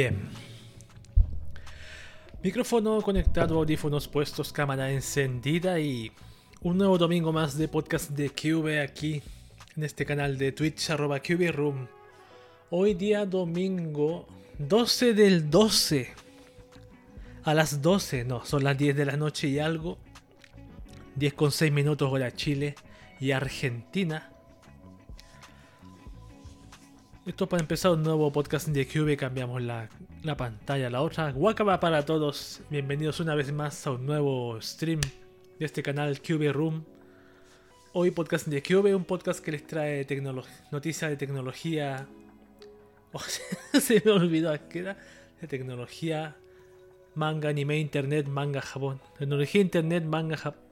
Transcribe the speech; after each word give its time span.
Bien. 0.00 0.30
Micrófono 2.42 3.02
conectado, 3.02 3.58
audífonos 3.58 4.08
puestos, 4.08 4.50
cámara 4.50 4.90
encendida 4.90 5.78
y 5.78 6.10
un 6.62 6.78
nuevo 6.78 6.96
domingo 6.96 7.34
más 7.34 7.58
de 7.58 7.68
podcast 7.68 8.08
de 8.12 8.30
QV 8.30 8.80
aquí 8.82 9.20
en 9.76 9.84
este 9.84 10.06
canal 10.06 10.38
de 10.38 10.52
Twitch 10.52 10.88
arroba 10.88 11.20
QVRoom. 11.20 11.86
Hoy 12.70 12.94
día 12.94 13.26
domingo 13.26 14.26
12 14.58 15.12
del 15.12 15.50
12. 15.50 16.14
A 17.44 17.52
las 17.52 17.82
12, 17.82 18.24
no, 18.24 18.42
son 18.46 18.64
las 18.64 18.78
10 18.78 18.96
de 18.96 19.04
la 19.04 19.18
noche 19.18 19.48
y 19.48 19.58
algo. 19.58 19.98
10 21.16 21.34
con 21.34 21.52
6 21.52 21.70
minutos 21.70 22.10
hora 22.10 22.32
Chile 22.32 22.74
y 23.20 23.32
Argentina. 23.32 24.29
Esto 27.26 27.46
para 27.46 27.60
empezar 27.60 27.92
un 27.92 28.02
nuevo 28.02 28.32
podcast 28.32 28.68
de 28.68 28.86
QV, 28.86 29.14
cambiamos 29.18 29.60
la, 29.60 29.90
pantalla 30.38 30.86
a 30.86 30.90
la 30.90 31.02
otra. 31.02 31.30
Wakaba 31.36 31.78
para 31.78 32.02
todos, 32.06 32.62
bienvenidos 32.70 33.20
una 33.20 33.34
vez 33.34 33.52
más 33.52 33.86
a 33.86 33.90
un 33.90 34.06
nuevo 34.06 34.58
stream 34.62 35.02
de 35.58 35.66
este 35.66 35.82
canal 35.82 36.18
QV 36.22 36.50
Room. 36.50 36.82
Hoy 37.92 38.10
podcast 38.10 38.46
de 38.46 38.62
QV, 38.62 38.96
un 38.96 39.04
podcast 39.04 39.44
que 39.44 39.52
les 39.52 39.66
trae 39.66 40.06
noticias 40.72 41.10
de 41.10 41.16
tecnología. 41.16 42.06
Oh, 43.12 43.18
se 43.80 44.00
me 44.04 44.12
olvidó 44.12 44.56
qué 44.68 44.78
era. 44.78 44.96
De 45.40 45.48
tecnología, 45.48 46.36
manga, 47.16 47.48
anime, 47.48 47.78
internet, 47.78 48.28
manga, 48.28 48.62
Japón. 48.62 49.00
Tecnología, 49.18 49.60
internet, 49.60 50.04
manga, 50.04 50.36
Japón. 50.36 50.62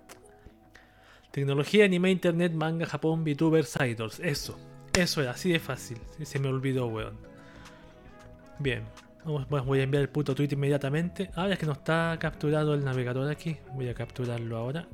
Tecnología, 1.32 1.84
anime, 1.84 2.12
internet, 2.12 2.52
manga, 2.52 2.86
Japón, 2.86 3.24
VTubers, 3.24 3.76
idols. 3.80 4.20
Eso. 4.20 4.56
Eso 4.98 5.22
era, 5.22 5.30
así 5.30 5.52
de 5.52 5.60
fácil. 5.60 5.98
Se 6.22 6.40
me 6.40 6.48
olvidó, 6.48 6.88
weón. 6.88 7.16
Bien. 8.58 8.82
Vamos, 9.24 9.46
voy 9.46 9.78
a 9.78 9.82
enviar 9.84 10.02
el 10.02 10.08
puto 10.08 10.34
tweet 10.34 10.48
inmediatamente. 10.50 11.30
Ahora 11.36 11.52
es 11.52 11.58
que 11.60 11.66
no 11.66 11.72
está 11.72 12.16
capturado 12.18 12.74
el 12.74 12.84
navegador 12.84 13.30
aquí. 13.30 13.58
Voy 13.74 13.88
a 13.88 13.94
capturarlo 13.94 14.56
ahora. 14.56 14.88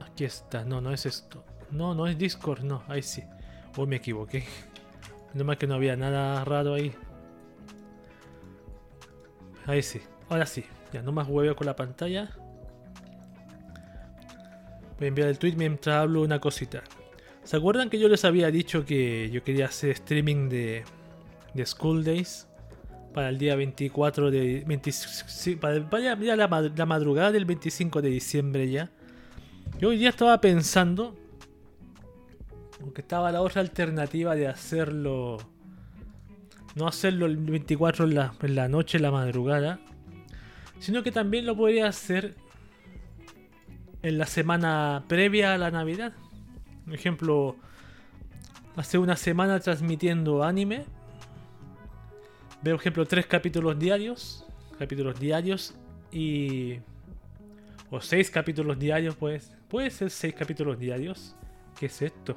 Aquí 0.00 0.24
está. 0.24 0.64
No, 0.64 0.80
no 0.80 0.92
es 0.92 1.06
esto. 1.06 1.44
No, 1.72 1.92
no 1.92 2.06
es 2.06 2.16
Discord. 2.16 2.62
No, 2.62 2.84
ahí 2.86 3.02
sí. 3.02 3.24
Hoy 3.76 3.88
me 3.88 3.96
equivoqué. 3.96 4.44
más 5.44 5.56
que 5.56 5.66
no 5.66 5.74
había 5.74 5.96
nada 5.96 6.44
raro 6.44 6.74
ahí. 6.74 6.94
Ahí 9.66 9.82
sí. 9.82 10.00
Ahora 10.28 10.46
sí. 10.46 10.64
Ya, 10.92 11.02
no 11.02 11.10
más 11.10 11.26
hueveo 11.26 11.56
con 11.56 11.66
la 11.66 11.74
pantalla. 11.74 12.30
Voy 14.98 15.06
a 15.06 15.08
enviar 15.08 15.28
el 15.28 15.38
tweet 15.38 15.54
mientras 15.56 15.96
hablo 15.96 16.22
una 16.22 16.40
cosita. 16.40 16.82
¿Se 17.42 17.56
acuerdan 17.56 17.90
que 17.90 17.98
yo 17.98 18.08
les 18.08 18.24
había 18.24 18.50
dicho 18.50 18.84
que 18.84 19.28
yo 19.30 19.42
quería 19.42 19.66
hacer 19.66 19.90
streaming 19.90 20.48
de, 20.48 20.84
de 21.52 21.66
School 21.66 22.04
Days? 22.04 22.46
Para 23.12 23.28
el 23.28 23.38
día 23.38 23.54
24 23.54 24.30
de... 24.30 24.64
para, 25.60 26.00
ya 26.00 26.36
la, 26.36 26.86
madrugada 26.86 27.30
del 27.32 27.44
25 27.44 28.02
de 28.02 28.08
diciembre 28.08 28.70
ya. 28.70 28.90
Yo 29.78 29.90
hoy 29.90 29.98
día 29.98 30.08
estaba 30.08 30.40
pensando... 30.40 31.16
Aunque 32.80 33.02
estaba 33.02 33.30
la 33.30 33.42
otra 33.42 33.60
alternativa 33.60 34.34
de 34.34 34.48
hacerlo... 34.48 35.38
No 36.74 36.88
hacerlo 36.88 37.26
el 37.26 37.36
24 37.36 38.06
en 38.06 38.14
la, 38.14 38.34
en 38.42 38.54
la 38.56 38.68
noche, 38.68 38.98
en 38.98 39.02
la 39.02 39.10
madrugada. 39.12 39.78
Sino 40.80 41.02
que 41.02 41.12
también 41.12 41.46
lo 41.46 41.56
podría 41.56 41.86
hacer 41.86 42.34
en 44.04 44.18
la 44.18 44.26
semana 44.26 45.02
previa 45.08 45.54
a 45.54 45.58
la 45.58 45.70
Navidad. 45.70 46.12
Por 46.84 46.94
ejemplo, 46.94 47.56
hace 48.76 48.98
una 48.98 49.16
semana 49.16 49.58
transmitiendo 49.60 50.44
anime. 50.44 50.84
Veo, 52.62 52.76
por 52.76 52.82
ejemplo, 52.82 53.06
tres 53.06 53.26
capítulos 53.26 53.78
diarios. 53.78 54.46
Capítulos 54.78 55.18
diarios 55.18 55.74
y... 56.12 56.78
O 57.90 58.00
seis 58.00 58.30
capítulos 58.30 58.78
diarios, 58.78 59.16
pues. 59.16 59.50
Puede 59.68 59.90
ser 59.90 60.10
seis 60.10 60.34
capítulos 60.34 60.78
diarios. 60.78 61.34
¿Qué 61.78 61.86
es 61.86 62.02
esto? 62.02 62.36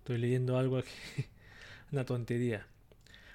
Estoy 0.00 0.18
leyendo 0.18 0.58
algo 0.58 0.78
aquí. 0.78 0.90
Una 1.92 2.04
tontería. 2.04 2.66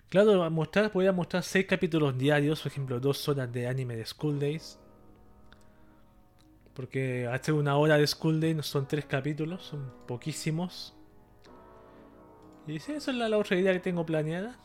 Claro, 0.09 0.49
mostrar, 0.49 0.91
podría 0.91 1.11
mostrar 1.11 1.43
6 1.43 1.65
capítulos 1.65 2.17
diarios, 2.17 2.61
por 2.61 2.71
ejemplo, 2.71 2.99
2 2.99 3.29
horas 3.29 3.51
de 3.51 3.67
anime 3.67 3.95
de 3.95 4.05
School 4.05 4.39
Days. 4.39 4.79
Porque 6.73 7.27
hace 7.27 7.51
una 7.51 7.77
hora 7.77 7.97
de 7.97 8.05
School 8.07 8.39
Days 8.39 8.65
son 8.65 8.87
3 8.87 9.05
capítulos, 9.05 9.63
son 9.63 9.91
poquísimos. 10.07 10.95
Y 12.67 12.79
sí, 12.79 12.93
esa 12.93 13.11
es 13.11 13.17
la, 13.17 13.29
la, 13.29 13.37
otra 13.37 13.57
idea 13.57 13.73
que 13.73 13.79
tengo 13.79 14.05
planeada. 14.05 14.57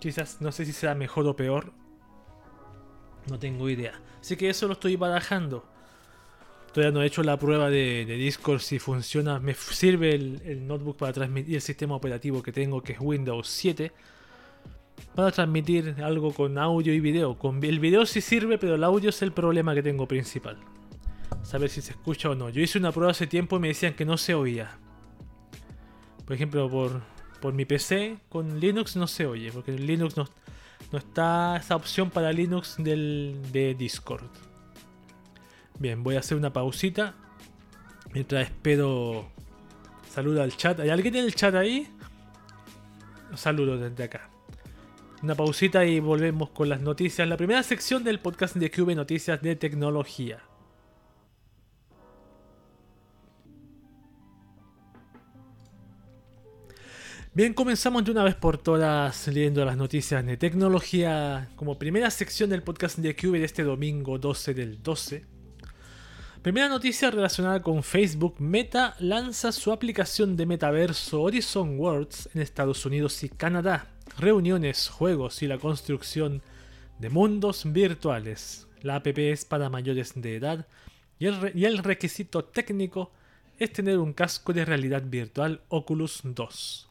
Quizás, 0.00 0.40
no 0.40 0.52
sé 0.52 0.64
si 0.64 0.72
será 0.72 0.94
mejor 0.94 1.26
o 1.26 1.36
peor. 1.36 1.72
No 3.28 3.38
tengo 3.38 3.68
idea. 3.68 4.00
Así 4.20 4.36
que 4.36 4.50
eso 4.50 4.66
lo 4.66 4.74
estoy 4.74 4.96
barajando. 4.96 5.64
Todavía 6.76 6.92
no 6.92 7.02
he 7.02 7.06
hecho 7.06 7.22
la 7.22 7.38
prueba 7.38 7.70
de, 7.70 8.04
Discord 8.04 8.60
si 8.60 8.78
funciona. 8.78 9.40
Me 9.40 9.54
sirve 9.54 10.14
el, 10.14 10.66
notebook 10.66 10.98
para 10.98 11.10
transmitir 11.10 11.54
el 11.54 11.62
sistema 11.62 11.94
operativo 11.94 12.42
que 12.42 12.52
tengo, 12.52 12.82
que 12.82 12.92
es 12.92 12.98
Windows 13.00 13.48
7. 13.48 13.92
Para 15.14 15.30
transmitir 15.30 15.96
algo 16.04 16.34
con 16.34 16.58
audio 16.58 16.92
y 16.92 17.00
video. 17.00 17.38
El 17.62 17.80
video 17.80 18.04
sí 18.04 18.20
sirve, 18.20 18.58
pero 18.58 18.74
el 18.74 18.84
audio 18.84 19.08
es 19.08 19.22
el 19.22 19.32
problema 19.32 19.74
que 19.74 19.82
tengo 19.82 20.06
principal. 20.06 20.58
Saber 21.42 21.70
si 21.70 21.80
se 21.80 21.92
escucha 21.92 22.28
o 22.28 22.34
no. 22.34 22.50
Yo 22.50 22.60
hice 22.60 22.76
una 22.76 22.92
prueba 22.92 23.12
hace 23.12 23.26
tiempo 23.26 23.56
y 23.56 23.60
me 23.60 23.68
decían 23.68 23.94
que 23.94 24.04
no 24.04 24.18
se 24.18 24.34
oía. 24.34 24.76
Por 26.26 26.34
ejemplo, 26.34 26.68
por, 26.68 27.00
por 27.40 27.54
mi 27.54 27.64
PC 27.64 28.18
con 28.28 28.60
Linux 28.60 28.96
no 28.96 29.06
se 29.06 29.24
oye. 29.24 29.50
Porque 29.50 29.70
en 29.70 29.86
Linux 29.86 30.14
no, 30.18 30.28
no 30.92 30.98
está 30.98 31.56
esa 31.56 31.74
opción 31.74 32.10
para 32.10 32.34
Linux 32.34 32.74
del, 32.76 33.40
de 33.50 33.74
Discord. 33.74 34.28
Bien, 35.78 36.02
voy 36.02 36.16
a 36.16 36.20
hacer 36.20 36.36
una 36.36 36.52
pausita. 36.52 37.14
Mientras 38.12 38.44
espero. 38.44 39.28
Saludo 40.10 40.42
al 40.42 40.56
chat. 40.56 40.80
¿Hay 40.80 40.88
alguien 40.88 41.16
en 41.16 41.24
el 41.24 41.34
chat 41.34 41.54
ahí? 41.54 41.86
Saludo 43.34 43.76
desde 43.76 44.04
acá. 44.04 44.30
Una 45.22 45.34
pausita 45.34 45.84
y 45.84 46.00
volvemos 46.00 46.50
con 46.50 46.68
las 46.68 46.80
noticias. 46.80 47.28
La 47.28 47.36
primera 47.36 47.62
sección 47.62 48.04
del 48.04 48.20
podcast 48.20 48.56
de 48.56 48.70
QV 48.70 48.94
Noticias 48.94 49.42
de 49.42 49.56
Tecnología. 49.56 50.42
Bien, 57.34 57.52
comenzamos 57.52 58.02
de 58.02 58.12
una 58.12 58.24
vez 58.24 58.34
por 58.34 58.56
todas 58.56 59.28
leyendo 59.28 59.62
las 59.66 59.76
noticias 59.76 60.24
de 60.24 60.38
tecnología 60.38 61.50
como 61.54 61.78
primera 61.78 62.10
sección 62.10 62.48
del 62.48 62.62
podcast 62.62 62.96
de 62.96 63.14
QV 63.14 63.32
de 63.32 63.44
este 63.44 63.62
domingo 63.62 64.18
12 64.18 64.54
del 64.54 64.82
12. 64.82 65.35
Primera 66.46 66.68
noticia 66.68 67.10
relacionada 67.10 67.60
con 67.60 67.82
Facebook. 67.82 68.36
Meta 68.38 68.94
lanza 69.00 69.50
su 69.50 69.72
aplicación 69.72 70.36
de 70.36 70.46
metaverso 70.46 71.22
Horizon 71.22 71.76
Worlds 71.76 72.28
en 72.32 72.40
Estados 72.40 72.86
Unidos 72.86 73.24
y 73.24 73.28
Canadá. 73.28 73.88
Reuniones, 74.16 74.88
juegos 74.88 75.42
y 75.42 75.48
la 75.48 75.58
construcción 75.58 76.42
de 77.00 77.10
mundos 77.10 77.64
virtuales. 77.72 78.68
La 78.82 78.94
app 78.94 79.08
es 79.08 79.44
para 79.44 79.70
mayores 79.70 80.12
de 80.14 80.36
edad 80.36 80.68
y 81.18 81.26
el, 81.26 81.78
requisito 81.78 82.44
técnico 82.44 83.10
es 83.58 83.72
tener 83.72 83.98
un 83.98 84.12
casco 84.12 84.52
de 84.52 84.64
realidad 84.64 85.02
virtual 85.04 85.62
Oculus 85.66 86.20
2. 86.22 86.88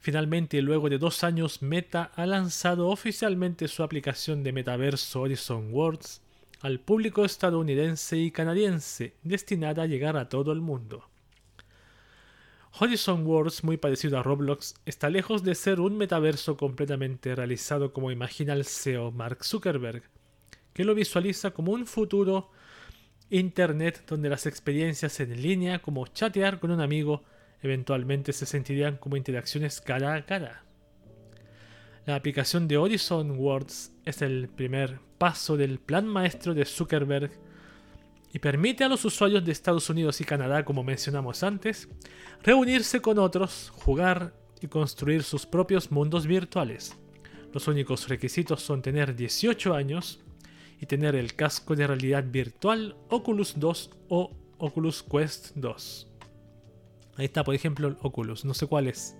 Finalmente, 0.00 0.60
luego 0.62 0.90
de 0.90 0.98
dos 0.98 1.22
años, 1.22 1.62
Meta 1.62 2.10
ha 2.16 2.26
lanzado 2.26 2.88
oficialmente 2.88 3.68
su 3.68 3.84
aplicación 3.84 4.42
de 4.42 4.52
metaverso 4.52 5.20
Horizon 5.20 5.72
Worlds 5.72 6.23
al 6.64 6.80
público 6.80 7.26
estadounidense 7.26 8.16
y 8.16 8.30
canadiense, 8.30 9.12
destinada 9.22 9.82
a 9.82 9.86
llegar 9.86 10.16
a 10.16 10.30
todo 10.30 10.50
el 10.50 10.62
mundo. 10.62 11.06
Horizon 12.80 13.26
Worlds, 13.26 13.64
muy 13.64 13.76
parecido 13.76 14.18
a 14.18 14.22
Roblox, 14.22 14.74
está 14.86 15.10
lejos 15.10 15.44
de 15.44 15.56
ser 15.56 15.78
un 15.78 15.98
metaverso 15.98 16.56
completamente 16.56 17.34
realizado 17.34 17.92
como 17.92 18.10
imagina 18.10 18.54
el 18.54 18.64
CEO 18.64 19.12
Mark 19.12 19.44
Zuckerberg, 19.44 20.04
que 20.72 20.84
lo 20.84 20.94
visualiza 20.94 21.50
como 21.50 21.72
un 21.72 21.86
futuro 21.86 22.50
Internet 23.28 24.02
donde 24.06 24.30
las 24.30 24.46
experiencias 24.46 25.20
en 25.20 25.42
línea, 25.42 25.82
como 25.82 26.06
chatear 26.06 26.60
con 26.60 26.70
un 26.70 26.80
amigo, 26.80 27.24
eventualmente 27.60 28.32
se 28.32 28.46
sentirían 28.46 28.96
como 28.96 29.18
interacciones 29.18 29.82
cara 29.82 30.14
a 30.14 30.24
cara. 30.24 30.64
La 32.06 32.16
aplicación 32.16 32.68
de 32.68 32.76
Horizon 32.76 33.30
Worlds 33.30 33.90
es 34.04 34.20
el 34.20 34.48
primer 34.48 35.00
paso 35.16 35.56
del 35.56 35.78
plan 35.78 36.06
maestro 36.06 36.52
de 36.52 36.66
Zuckerberg 36.66 37.30
y 38.30 38.40
permite 38.40 38.84
a 38.84 38.90
los 38.90 39.06
usuarios 39.06 39.42
de 39.42 39.52
Estados 39.52 39.88
Unidos 39.88 40.20
y 40.20 40.24
Canadá, 40.24 40.66
como 40.66 40.84
mencionamos 40.84 41.42
antes, 41.42 41.88
reunirse 42.42 43.00
con 43.00 43.18
otros, 43.18 43.70
jugar 43.70 44.34
y 44.60 44.66
construir 44.66 45.22
sus 45.22 45.46
propios 45.46 45.90
mundos 45.90 46.26
virtuales. 46.26 46.94
Los 47.54 47.68
únicos 47.68 48.06
requisitos 48.08 48.60
son 48.60 48.82
tener 48.82 49.16
18 49.16 49.72
años 49.72 50.20
y 50.78 50.84
tener 50.84 51.14
el 51.16 51.34
casco 51.34 51.74
de 51.74 51.86
realidad 51.86 52.24
virtual 52.26 52.96
Oculus 53.08 53.54
2 53.56 53.90
o 54.10 54.30
Oculus 54.58 55.02
Quest 55.02 55.52
2. 55.54 56.08
Ahí 57.16 57.24
está, 57.24 57.44
por 57.44 57.54
ejemplo, 57.54 57.88
el 57.88 57.96
Oculus, 58.02 58.44
no 58.44 58.52
sé 58.52 58.66
cuál 58.66 58.88
es. 58.88 59.16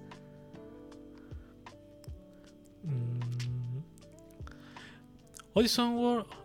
Mm. 2.84 3.24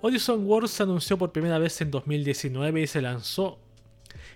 Odyssey 0.01 0.35
Wars 0.35 0.71
se 0.71 0.83
anunció 0.83 1.17
por 1.17 1.31
primera 1.31 1.57
vez 1.57 1.81
en 1.81 1.89
2019 1.89 2.81
y 2.81 2.87
se 2.87 3.01
lanzó 3.01 3.59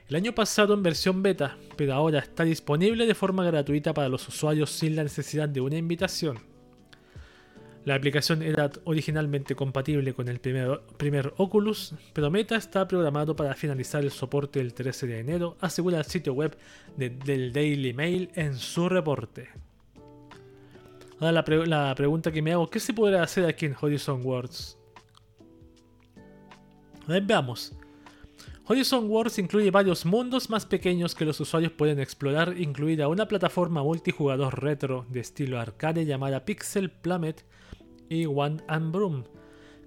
el 0.10 0.16
año 0.16 0.34
pasado 0.34 0.74
en 0.74 0.84
versión 0.84 1.24
beta, 1.24 1.58
pero 1.76 1.94
ahora 1.94 2.20
está 2.20 2.44
disponible 2.44 3.06
de 3.06 3.16
forma 3.16 3.46
gratuita 3.46 3.94
para 3.94 4.10
los 4.10 4.28
usuarios 4.28 4.70
sin 4.70 4.96
la 4.96 5.04
necesidad 5.04 5.48
de 5.48 5.62
una 5.62 5.78
invitación. 5.78 6.40
La 7.86 7.96
aplicación 7.96 8.42
era 8.42 8.72
originalmente 8.86 9.56
compatible 9.56 10.14
con 10.14 10.30
el 10.30 10.40
primer, 10.40 11.34
Oculus, 11.38 11.94
pero 12.14 12.32
Meta 12.32 12.56
está 12.56 12.88
programado 12.88 13.36
para 13.36 13.54
finalizar 13.56 14.04
el 14.04 14.12
soporte 14.12 14.62
el 14.62 14.74
13 14.74 15.08
de 15.08 15.20
enero, 15.20 15.58
asegura 15.60 16.00
el 16.00 16.06
sitio 16.06 16.34
web 16.34 16.58
del 16.96 17.52
Daily 17.52 17.94
Mail 17.94 18.30
en 18.36 18.56
su 18.58 18.88
reporte. 18.88 19.50
Ahora 21.24 21.42
la, 21.66 21.96
pregunta 21.96 22.34
que 22.34 22.42
me 22.42 22.52
hago, 22.52 22.70
¿qué 22.70 22.82
se 22.82 22.94
podrá 22.94 23.24
hacer 23.24 23.46
aquí 23.46 23.66
en 23.66 23.78
Horizon 23.80 24.26
Worlds? 24.26 24.78
Veamos. 27.08 27.72
Horizon 28.66 29.10
Worlds 29.10 29.40
incluye 29.40 29.72
varios 29.72 30.06
mundos 30.06 30.50
más 30.50 30.66
pequeños 30.66 31.16
que 31.16 31.24
los 31.24 31.40
usuarios 31.40 31.72
pueden 31.72 32.02
explorar, 32.02 32.58
incluida 32.58 33.08
una 33.08 33.26
plataforma 33.26 33.82
multijugador 33.82 34.62
retro 34.62 35.06
de 35.08 35.22
estilo 35.22 35.62
arcade 35.62 36.06
llamada 36.06 36.44
Pixel 36.44 36.92
Plummet 36.92 37.46
y 38.10 38.26
Wand 38.26 38.62
and 38.68 38.92
Broom, 38.92 39.24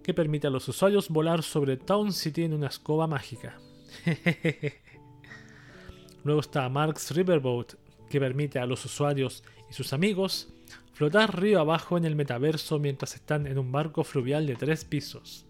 que 0.02 0.14
permite 0.14 0.46
a 0.46 0.50
los 0.50 0.66
usuarios 0.68 1.10
volar 1.10 1.42
sobre 1.42 1.76
Town 1.76 2.14
City 2.14 2.44
en 2.44 2.54
una 2.54 2.68
escoba 2.68 3.06
mágica. 3.06 3.58
Luego 6.24 6.40
está 6.40 6.66
Mark's 6.70 7.10
Riverboat, 7.10 7.74
que 8.08 8.20
permite 8.20 8.58
a 8.58 8.64
los 8.64 8.82
usuarios 8.86 9.44
y 9.68 9.74
sus 9.74 9.92
amigos 9.92 10.55
flotar 10.96 11.38
río 11.38 11.60
abajo 11.60 11.98
en 11.98 12.06
el 12.06 12.16
metaverso 12.16 12.78
mientras 12.78 13.14
están 13.16 13.46
en 13.46 13.58
un 13.58 13.70
barco 13.70 14.02
fluvial 14.02 14.46
de 14.46 14.56
tres 14.56 14.82
pisos. 14.86 15.44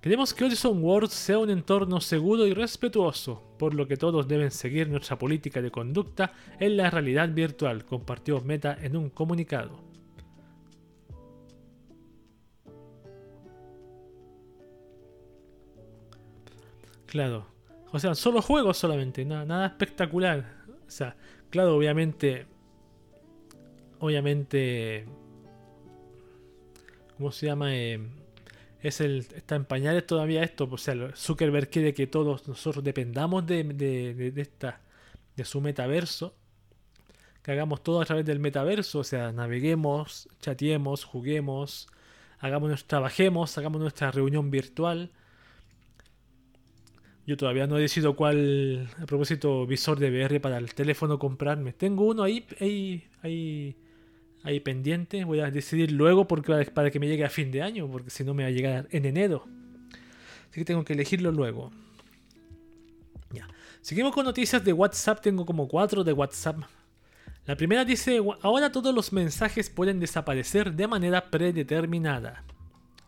Queremos 0.00 0.32
que 0.32 0.46
Horizon 0.46 0.82
Worlds 0.82 1.12
sea 1.12 1.38
un 1.38 1.50
entorno 1.50 2.00
seguro 2.00 2.46
y 2.46 2.54
respetuoso, 2.54 3.42
por 3.58 3.74
lo 3.74 3.86
que 3.86 3.98
todos 3.98 4.26
deben 4.26 4.50
seguir 4.50 4.88
nuestra 4.88 5.18
política 5.18 5.60
de 5.60 5.70
conducta 5.70 6.32
en 6.58 6.78
la 6.78 6.88
realidad 6.88 7.28
virtual, 7.28 7.84
compartió 7.84 8.40
Meta 8.40 8.78
en 8.80 8.96
un 8.96 9.10
comunicado. 9.10 9.78
Claro. 17.04 17.46
O 17.92 17.98
sea, 17.98 18.14
solo 18.14 18.40
juegos 18.40 18.78
solamente, 18.78 19.22
nada, 19.26 19.44
nada 19.44 19.66
espectacular. 19.66 20.64
O 20.86 20.90
sea, 20.90 21.14
claro, 21.50 21.76
obviamente. 21.76 22.51
Obviamente. 24.02 25.06
¿Cómo 27.16 27.30
se 27.30 27.46
llama? 27.46 27.72
Eh, 27.72 28.00
es 28.80 29.00
el. 29.00 29.18
Está 29.18 29.54
en 29.54 29.64
pañales 29.64 30.04
todavía 30.08 30.42
esto. 30.42 30.68
O 30.68 30.76
sea, 30.76 31.12
Zuckerberg 31.14 31.70
quiere 31.70 31.94
que 31.94 32.08
todos 32.08 32.48
nosotros 32.48 32.82
dependamos 32.82 33.46
de, 33.46 33.62
de, 33.62 34.32
esta. 34.40 34.80
de 35.36 35.44
su 35.44 35.60
metaverso. 35.60 36.34
Que 37.44 37.52
hagamos 37.52 37.84
todo 37.84 38.00
a 38.00 38.04
través 38.04 38.26
del 38.26 38.40
metaverso. 38.40 38.98
O 38.98 39.04
sea, 39.04 39.30
naveguemos, 39.30 40.28
chateemos, 40.40 41.04
juguemos, 41.04 41.86
hagamos, 42.40 42.84
trabajemos, 42.86 43.56
hagamos 43.56 43.80
nuestra 43.80 44.10
reunión 44.10 44.50
virtual 44.50 45.12
yo 47.24 47.36
todavía 47.36 47.66
no 47.68 47.78
he 47.78 47.82
decidido 47.82 48.16
cuál, 48.16 48.88
a 49.00 49.06
propósito, 49.06 49.64
visor 49.64 49.98
de 50.00 50.10
VR 50.10 50.40
para 50.40 50.58
el 50.58 50.74
teléfono 50.74 51.20
comprarme. 51.20 51.72
Tengo 51.72 52.06
uno 52.06 52.24
ahí, 52.24 52.44
ahí, 52.60 53.04
ahí, 53.22 53.76
ahí 54.42 54.60
pendiente. 54.60 55.24
Voy 55.24 55.40
a 55.40 55.50
decidir 55.50 55.92
luego 55.92 56.26
porque 56.26 56.64
para 56.72 56.90
que 56.90 56.98
me 56.98 57.08
llegue 57.08 57.24
a 57.24 57.30
fin 57.30 57.50
de 57.50 57.62
año, 57.62 57.88
porque 57.90 58.10
si 58.10 58.24
no 58.24 58.34
me 58.34 58.42
va 58.42 58.48
a 58.48 58.52
llegar 58.52 58.88
en 58.90 59.04
enero. 59.04 59.46
Así 60.50 60.60
que 60.60 60.64
tengo 60.64 60.84
que 60.84 60.92
elegirlo 60.92 61.32
luego. 61.32 61.70
Ya. 63.30 63.48
Seguimos 63.80 64.12
con 64.12 64.24
noticias 64.24 64.62
de 64.64 64.72
WhatsApp. 64.72 65.20
Tengo 65.20 65.46
como 65.46 65.66
cuatro 65.68 66.04
de 66.04 66.12
WhatsApp. 66.12 66.58
La 67.46 67.56
primera 67.56 67.84
dice, 67.84 68.20
ahora 68.42 68.70
todos 68.70 68.94
los 68.94 69.12
mensajes 69.12 69.68
pueden 69.68 69.98
desaparecer 69.98 70.74
de 70.74 70.86
manera 70.86 71.30
predeterminada. 71.30 72.44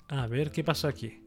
A 0.09 0.27
ver 0.27 0.51
qué 0.51 0.65
pasó 0.65 0.89
aquí. 0.89 1.21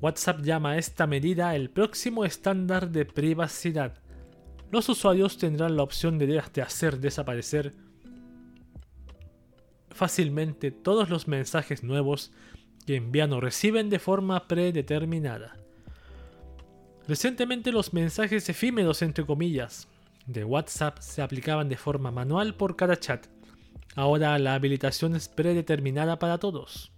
WhatsApp 0.00 0.40
llama 0.42 0.72
a 0.72 0.78
esta 0.78 1.06
medida 1.06 1.54
el 1.54 1.70
próximo 1.70 2.24
estándar 2.24 2.90
de 2.90 3.04
privacidad. 3.04 3.98
Los 4.72 4.88
usuarios 4.88 5.38
tendrán 5.38 5.76
la 5.76 5.84
opción 5.84 6.18
de 6.18 6.40
hacer 6.40 6.98
desaparecer 6.98 7.72
fácilmente 9.94 10.70
todos 10.70 11.10
los 11.10 11.28
mensajes 11.28 11.82
nuevos 11.82 12.32
que 12.86 12.96
envían 12.96 13.32
o 13.32 13.40
reciben 13.40 13.90
de 13.90 13.98
forma 13.98 14.48
predeterminada. 14.48 15.56
Recientemente 17.06 17.72
los 17.72 17.92
mensajes 17.92 18.48
efímeros 18.48 19.02
entre 19.02 19.26
comillas 19.26 19.88
de 20.26 20.44
WhatsApp 20.44 20.98
se 21.00 21.22
aplicaban 21.22 21.68
de 21.68 21.76
forma 21.76 22.10
manual 22.10 22.54
por 22.54 22.76
cada 22.76 22.98
chat. 22.98 23.26
Ahora 23.94 24.38
la 24.38 24.54
habilitación 24.54 25.16
es 25.16 25.28
predeterminada 25.28 26.18
para 26.18 26.38
todos. 26.38 26.92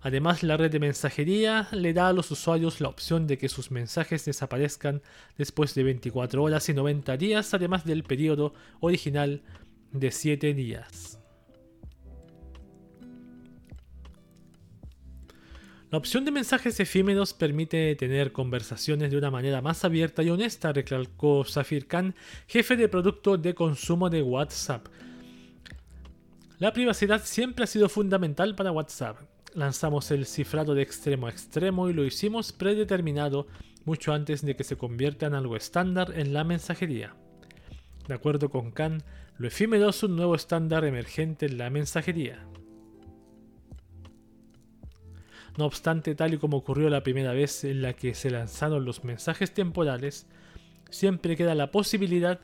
Además, 0.00 0.42
la 0.42 0.56
red 0.56 0.70
de 0.70 0.78
mensajería 0.78 1.68
le 1.72 1.92
da 1.92 2.08
a 2.08 2.12
los 2.12 2.30
usuarios 2.30 2.80
la 2.80 2.88
opción 2.88 3.26
de 3.26 3.36
que 3.36 3.48
sus 3.48 3.70
mensajes 3.70 4.24
desaparezcan 4.24 5.02
después 5.36 5.74
de 5.74 5.82
24 5.82 6.42
horas 6.42 6.68
y 6.68 6.74
90 6.74 7.16
días, 7.16 7.52
además 7.52 7.84
del 7.84 8.04
periodo 8.04 8.54
original 8.80 9.42
de 9.92 10.10
7 10.12 10.54
días. 10.54 11.17
La 15.90 15.98
opción 15.98 16.24
de 16.24 16.30
mensajes 16.30 16.78
efímeros 16.80 17.32
permite 17.32 17.94
tener 17.96 18.32
conversaciones 18.32 19.10
de 19.10 19.16
una 19.16 19.30
manera 19.30 19.62
más 19.62 19.84
abierta 19.84 20.22
y 20.22 20.30
honesta, 20.30 20.72
recalcó 20.72 21.44
Safir 21.44 21.86
Khan, 21.86 22.14
jefe 22.46 22.76
de 22.76 22.88
producto 22.88 23.38
de 23.38 23.54
consumo 23.54 24.10
de 24.10 24.22
WhatsApp. 24.22 24.86
La 26.58 26.72
privacidad 26.72 27.22
siempre 27.24 27.64
ha 27.64 27.66
sido 27.66 27.88
fundamental 27.88 28.54
para 28.54 28.72
WhatsApp 28.72 29.18
lanzamos 29.54 30.10
el 30.10 30.26
cifrado 30.26 30.74
de 30.74 30.82
extremo 30.82 31.26
a 31.26 31.30
extremo 31.30 31.88
y 31.88 31.92
lo 31.92 32.04
hicimos 32.04 32.52
predeterminado 32.52 33.46
mucho 33.84 34.12
antes 34.12 34.44
de 34.44 34.56
que 34.56 34.64
se 34.64 34.76
convierta 34.76 35.26
en 35.26 35.34
algo 35.34 35.56
estándar 35.56 36.12
en 36.16 36.32
la 36.32 36.44
mensajería. 36.44 37.14
De 38.06 38.14
acuerdo 38.14 38.50
con 38.50 38.70
Khan, 38.70 39.02
lo 39.36 39.48
efímero 39.48 39.90
es 39.90 40.02
un 40.02 40.16
nuevo 40.16 40.34
estándar 40.34 40.84
emergente 40.84 41.46
en 41.46 41.58
la 41.58 41.70
mensajería. 41.70 42.46
No 45.58 45.66
obstante, 45.66 46.14
tal 46.14 46.34
y 46.34 46.38
como 46.38 46.58
ocurrió 46.58 46.88
la 46.88 47.02
primera 47.02 47.32
vez 47.32 47.64
en 47.64 47.82
la 47.82 47.92
que 47.92 48.14
se 48.14 48.30
lanzaron 48.30 48.84
los 48.84 49.02
mensajes 49.02 49.52
temporales, 49.52 50.28
siempre 50.88 51.36
queda 51.36 51.56
la 51.56 51.72
posibilidad 51.72 52.38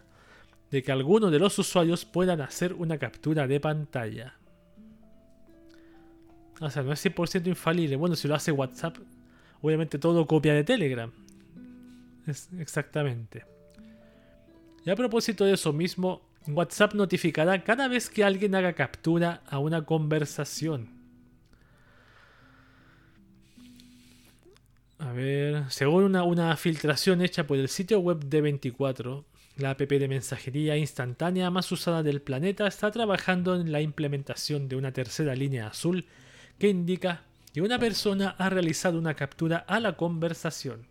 de 0.72 0.82
que 0.82 0.90
alguno 0.90 1.30
de 1.30 1.38
los 1.38 1.56
usuarios 1.56 2.04
puedan 2.04 2.40
hacer 2.40 2.72
una 2.72 2.98
captura 2.98 3.46
de 3.46 3.60
pantalla. 3.60 4.34
O 6.60 6.68
sea, 6.68 6.82
no 6.82 6.92
es 6.92 7.06
100% 7.06 7.46
infalible. 7.46 7.94
Bueno, 7.94 8.16
si 8.16 8.26
lo 8.26 8.34
hace 8.34 8.50
WhatsApp, 8.50 8.96
obviamente 9.62 10.00
todo 10.00 10.26
copia 10.26 10.52
de 10.52 10.64
Telegram. 10.64 11.12
Es 12.26 12.48
exactamente. 12.58 13.44
Y 14.84 14.90
a 14.90 14.96
propósito 14.96 15.44
de 15.44 15.52
eso 15.52 15.72
mismo, 15.72 16.22
WhatsApp 16.48 16.94
notificará 16.94 17.62
cada 17.62 17.86
vez 17.86 18.10
que 18.10 18.24
alguien 18.24 18.56
haga 18.56 18.72
captura 18.72 19.44
a 19.46 19.60
una 19.60 19.84
conversación. 19.84 20.93
A 24.98 25.12
ver, 25.12 25.64
según 25.70 26.04
una, 26.04 26.22
una 26.22 26.56
filtración 26.56 27.20
hecha 27.20 27.46
por 27.46 27.58
el 27.58 27.68
sitio 27.68 28.00
web 28.00 28.24
de 28.24 28.40
24, 28.40 29.24
la 29.56 29.70
app 29.70 29.80
de 29.80 30.08
mensajería 30.08 30.76
instantánea 30.76 31.50
más 31.50 31.70
usada 31.72 32.02
del 32.02 32.22
planeta 32.22 32.66
está 32.66 32.90
trabajando 32.90 33.54
en 33.54 33.72
la 33.72 33.80
implementación 33.80 34.68
de 34.68 34.76
una 34.76 34.92
tercera 34.92 35.34
línea 35.34 35.68
azul 35.68 36.06
que 36.58 36.68
indica 36.68 37.24
que 37.52 37.62
una 37.62 37.78
persona 37.78 38.34
ha 38.38 38.50
realizado 38.50 38.98
una 38.98 39.14
captura 39.14 39.58
a 39.58 39.78
la 39.80 39.96
conversación. 39.96 40.86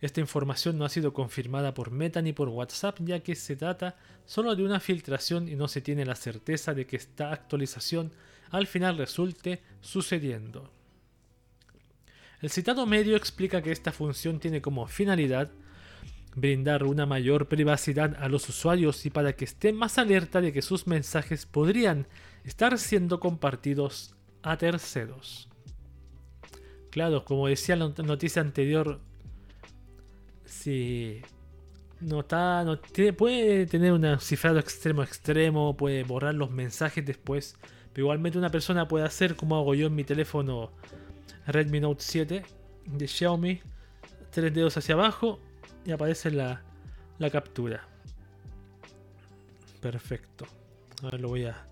Esta 0.00 0.20
información 0.20 0.78
no 0.78 0.84
ha 0.84 0.88
sido 0.88 1.12
confirmada 1.12 1.74
por 1.74 1.90
Meta 1.90 2.20
ni 2.22 2.32
por 2.32 2.48
WhatsApp 2.48 2.98
ya 3.00 3.20
que 3.20 3.34
se 3.34 3.56
trata 3.56 3.96
solo 4.24 4.54
de 4.54 4.64
una 4.64 4.80
filtración 4.80 5.48
y 5.48 5.56
no 5.56 5.68
se 5.68 5.80
tiene 5.80 6.04
la 6.04 6.16
certeza 6.16 6.74
de 6.74 6.86
que 6.86 6.96
esta 6.96 7.32
actualización 7.32 8.12
al 8.50 8.66
final 8.66 8.98
resulte 8.98 9.62
sucediendo. 9.80 10.75
El 12.40 12.50
citado 12.50 12.86
medio 12.86 13.16
explica 13.16 13.62
que 13.62 13.72
esta 13.72 13.92
función 13.92 14.40
tiene 14.40 14.60
como 14.60 14.86
finalidad 14.86 15.50
brindar 16.34 16.84
una 16.84 17.06
mayor 17.06 17.48
privacidad 17.48 18.14
a 18.20 18.28
los 18.28 18.48
usuarios 18.48 19.06
y 19.06 19.10
para 19.10 19.32
que 19.34 19.46
estén 19.46 19.74
más 19.74 19.96
alerta 19.96 20.42
de 20.42 20.52
que 20.52 20.60
sus 20.60 20.86
mensajes 20.86 21.46
podrían 21.46 22.06
estar 22.44 22.78
siendo 22.78 23.20
compartidos 23.20 24.14
a 24.42 24.58
terceros. 24.58 25.48
Claro, 26.90 27.24
como 27.24 27.48
decía 27.48 27.74
la 27.74 27.88
noticia 27.88 28.42
anterior, 28.42 29.00
si 30.44 31.22
no 32.00 32.20
está, 32.20 32.64
puede 33.16 33.66
tener 33.66 33.92
un 33.92 34.20
cifrado 34.20 34.58
extremo 34.58 35.02
extremo, 35.02 35.76
puede 35.76 36.04
borrar 36.04 36.34
los 36.34 36.50
mensajes 36.50 37.04
después, 37.04 37.56
pero 37.94 38.04
igualmente 38.04 38.38
una 38.38 38.50
persona 38.50 38.88
puede 38.88 39.06
hacer 39.06 39.36
como 39.36 39.56
hago 39.56 39.74
yo 39.74 39.86
en 39.86 39.94
mi 39.94 40.04
teléfono 40.04 40.72
Redmi 41.46 41.80
Note 41.80 42.02
7 42.02 42.42
de 42.86 43.08
Xiaomi, 43.08 43.60
tres 44.30 44.52
dedos 44.52 44.76
hacia 44.76 44.94
abajo 44.94 45.38
y 45.84 45.92
aparece 45.92 46.30
la, 46.30 46.62
la 47.18 47.30
captura. 47.30 47.86
Perfecto. 49.80 50.46
A 51.02 51.10
ver, 51.10 51.20
lo 51.20 51.28
voy 51.28 51.44
a 51.44 51.66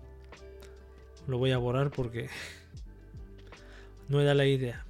lo 1.27 1.37
voy 1.39 1.51
a 1.51 1.57
borrar 1.57 1.91
porque 1.91 2.29
no 4.09 4.21
era 4.21 4.33
la 4.33 4.45
idea. 4.45 4.85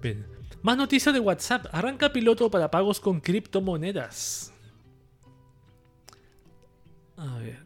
Bien. 0.00 0.26
Más 0.62 0.76
noticias 0.76 1.12
de 1.12 1.20
WhatsApp. 1.20 1.66
Arranca 1.72 2.12
piloto 2.12 2.50
para 2.50 2.70
pagos 2.70 3.00
con 3.00 3.20
criptomonedas. 3.20 4.52
A 7.16 7.38
ver. 7.38 7.64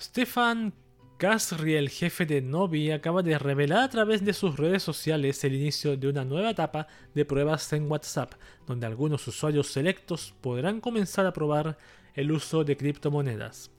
Stefan 0.00 0.72
Casriel, 1.18 1.88
jefe 1.88 2.26
de 2.26 2.40
Novi, 2.40 2.92
acaba 2.92 3.24
de 3.24 3.36
revelar 3.40 3.80
a 3.80 3.88
través 3.88 4.24
de 4.24 4.32
sus 4.32 4.56
redes 4.56 4.84
sociales 4.84 5.42
el 5.42 5.52
inicio 5.52 5.96
de 5.96 6.06
una 6.06 6.24
nueva 6.24 6.50
etapa 6.50 6.86
de 7.12 7.24
pruebas 7.24 7.72
en 7.72 7.90
WhatsApp, 7.90 8.34
donde 8.68 8.86
algunos 8.86 9.26
usuarios 9.26 9.66
selectos 9.66 10.32
podrán 10.40 10.80
comenzar 10.80 11.26
a 11.26 11.32
probar 11.32 11.76
el 12.14 12.30
uso 12.30 12.62
de 12.62 12.76
criptomonedas. 12.76 13.72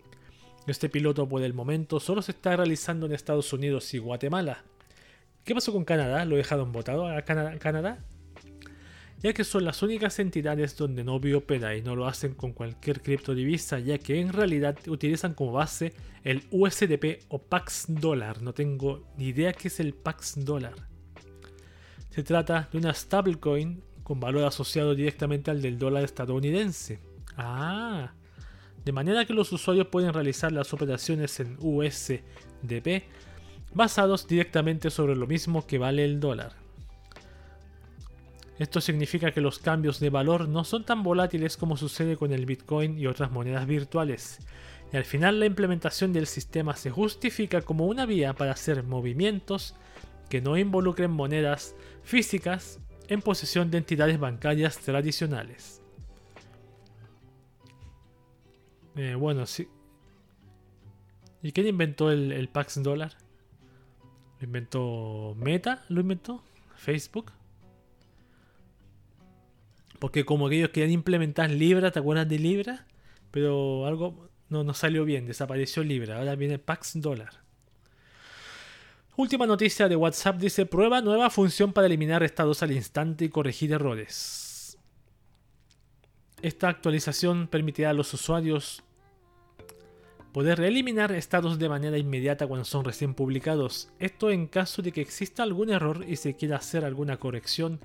Este 0.67 0.89
piloto 0.89 1.29
por 1.29 1.41
el 1.41 1.53
momento 1.53 2.01
solo 2.01 2.21
se 2.21 2.33
está 2.33 2.57
realizando 2.57 3.05
en 3.05 3.13
Estados 3.13 3.53
Unidos 3.53 3.93
y 3.93 3.99
Guatemala. 3.99 4.65
¿Qué 5.45 5.55
pasó 5.55 5.71
con 5.71 5.85
Canadá? 5.85 6.25
¿Lo 6.25 6.35
dejaron 6.35 6.73
votado 6.73 7.07
a 7.07 7.21
Canadá? 7.21 7.99
Ya 9.21 9.33
que 9.33 9.43
son 9.43 9.65
las 9.65 9.81
únicas 9.83 10.17
entidades 10.19 10.77
donde 10.77 11.03
Novi 11.03 11.33
opera 11.33 11.75
y 11.75 11.81
no 11.81 11.95
lo 11.95 12.07
hacen 12.07 12.33
con 12.33 12.53
cualquier 12.53 13.01
criptodivisa, 13.01 13.79
ya 13.79 13.97
que 13.97 14.21
en 14.21 14.31
realidad 14.31 14.77
utilizan 14.87 15.33
como 15.33 15.51
base 15.51 15.93
el 16.23 16.43
USDP 16.51 17.25
o 17.27 17.39
Pax 17.39 17.85
Dollar. 17.89 18.41
No 18.41 18.53
tengo 18.53 19.03
ni 19.17 19.27
idea 19.27 19.51
qué 19.51 19.67
es 19.67 19.79
el 19.81 19.93
Pax 19.93 20.45
Dollar. 20.45 20.75
Se 22.11 22.23
trata 22.23 22.69
de 22.71 22.77
una 22.77 22.93
stablecoin 22.93 23.83
con 24.03 24.21
valor 24.21 24.45
asociado 24.45 24.95
directamente 24.95 25.51
al 25.51 25.61
del 25.61 25.77
dólar 25.77 26.03
estadounidense. 26.03 26.99
Ah, 27.35 28.13
de 28.85 28.91
manera 28.91 29.25
que 29.25 29.33
los 29.33 29.51
usuarios 29.51 29.87
pueden 29.87 30.13
realizar 30.13 30.51
las 30.51 30.73
operaciones 30.73 31.39
en 31.41 31.57
USDP 31.59 33.03
basados 33.73 34.27
directamente 34.27 34.89
sobre 34.89 35.15
lo 35.15 35.27
mismo 35.27 35.67
que 35.67 35.77
vale 35.77 36.05
el 36.05 36.19
dólar. 36.19 36.53
Esto 38.59 38.81
significa 38.81 39.31
que 39.31 39.39
los 39.39 39.57
cambios 39.57 40.01
de 40.01 40.09
valor 40.09 40.49
no 40.49 40.65
son 40.65 40.83
tan 40.83 41.01
volátiles 41.01 41.55
como 41.55 41.77
sucede 41.77 42.17
con 42.17 42.33
el 42.33 42.45
Bitcoin 42.45 42.99
y 42.99 43.07
otras 43.07 43.31
monedas 43.31 43.65
virtuales, 43.65 44.39
y 44.91 44.97
al 44.97 45.05
final 45.05 45.39
la 45.39 45.45
implementación 45.45 46.11
del 46.11 46.27
sistema 46.27 46.75
se 46.75 46.91
justifica 46.91 47.61
como 47.61 47.87
una 47.87 48.05
vía 48.05 48.33
para 48.33 48.51
hacer 48.51 48.83
movimientos 48.83 49.75
que 50.29 50.41
no 50.41 50.57
involucren 50.57 51.09
monedas 51.09 51.73
físicas 52.03 52.79
en 53.07 53.21
posesión 53.21 53.71
de 53.71 53.77
entidades 53.77 54.19
bancarias 54.19 54.77
tradicionales. 54.79 55.81
Eh, 58.97 59.15
bueno, 59.15 59.45
sí. 59.45 59.69
¿Y 61.41 61.53
quién 61.53 61.67
inventó 61.67 62.11
el, 62.11 62.33
el 62.33 62.49
Pax 62.49 62.83
Dollar? 62.83 63.13
¿Lo 64.39 64.45
inventó 64.45 65.33
Meta? 65.37 65.85
¿Lo 65.87 66.01
inventó? 66.01 66.43
¿Facebook? 66.75 67.31
Porque 69.99 70.25
como 70.25 70.49
que 70.49 70.57
ellos 70.57 70.69
querían 70.69 70.91
implementar 70.91 71.49
Libra, 71.49 71.91
¿te 71.91 71.99
acuerdas 71.99 72.27
de 72.27 72.39
Libra? 72.39 72.85
Pero 73.31 73.85
algo 73.85 74.29
no, 74.49 74.63
no 74.63 74.73
salió 74.73 75.05
bien, 75.05 75.27
desapareció 75.27 75.83
Libra. 75.83 76.17
Ahora 76.17 76.35
viene 76.35 76.57
Pax 76.57 76.93
Dollar. 76.95 77.43
Última 79.15 79.45
noticia 79.45 79.89
de 79.89 79.97
WhatsApp 79.97 80.39
dice 80.39 80.65
prueba 80.65 81.01
nueva 81.01 81.29
función 81.29 81.73
para 81.73 81.87
eliminar 81.87 82.23
estados 82.23 82.63
al 82.63 82.71
instante 82.71 83.25
y 83.25 83.29
corregir 83.29 83.73
errores. 83.73 84.77
Esta 86.41 86.69
actualización 86.69 87.47
permitirá 87.47 87.89
a 87.89 87.93
los 87.93 88.13
usuarios 88.13 88.81
poder 90.31 90.61
eliminar 90.61 91.11
estados 91.11 91.59
de 91.59 91.67
manera 91.67 91.97
inmediata 91.97 92.47
cuando 92.47 92.63
son 92.63 92.85
recién 92.85 93.13
publicados. 93.13 93.89
Esto 93.99 94.31
en 94.31 94.47
caso 94.47 94.81
de 94.81 94.93
que 94.93 95.01
exista 95.01 95.43
algún 95.43 95.69
error 95.69 96.05
y 96.07 96.15
se 96.15 96.35
quiera 96.35 96.55
hacer 96.55 96.85
alguna 96.85 97.17
corrección, 97.17 97.81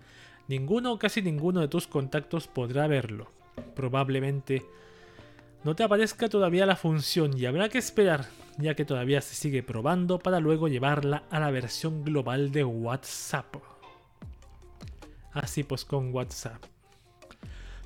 ninguno 0.48 0.92
o 0.92 0.98
casi 0.98 1.22
ninguno 1.22 1.60
de 1.60 1.68
tus 1.68 1.86
contactos 1.86 2.48
podrá 2.48 2.86
verlo. 2.86 3.30
Probablemente 3.74 4.64
no 5.64 5.74
te 5.74 5.82
aparezca 5.82 6.28
todavía 6.28 6.66
la 6.66 6.76
función 6.76 7.36
y 7.38 7.46
habrá 7.46 7.68
que 7.68 7.78
esperar, 7.78 8.26
ya 8.58 8.74
que 8.74 8.84
todavía 8.84 9.20
se 9.20 9.34
sigue 9.34 9.62
probando 9.62 10.18
para 10.18 10.40
luego 10.40 10.68
llevarla 10.68 11.24
a 11.30 11.40
la 11.40 11.50
versión 11.50 12.04
global 12.04 12.52
de 12.52 12.64
WhatsApp. 12.64 13.56
Así 15.32 15.64
pues 15.64 15.84
con 15.84 16.14
WhatsApp. 16.14 16.62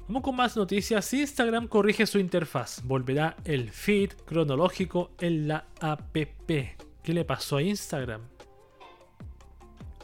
Vamos 0.09 0.23
con 0.23 0.37
más 0.37 0.57
noticias. 0.57 1.13
Instagram 1.13 1.69
corrige 1.69 2.07
su 2.07 2.19
interfaz. 2.19 2.83
Volverá 2.83 3.37
el 3.45 3.71
feed 3.71 4.13
cronológico 4.25 5.11
en 5.21 5.49
la 5.49 5.67
app. 5.81 6.17
¿Qué 6.47 7.15
le 7.15 7.25
pasó 7.25 7.59
a 7.59 7.63
Instagram? 7.63 8.23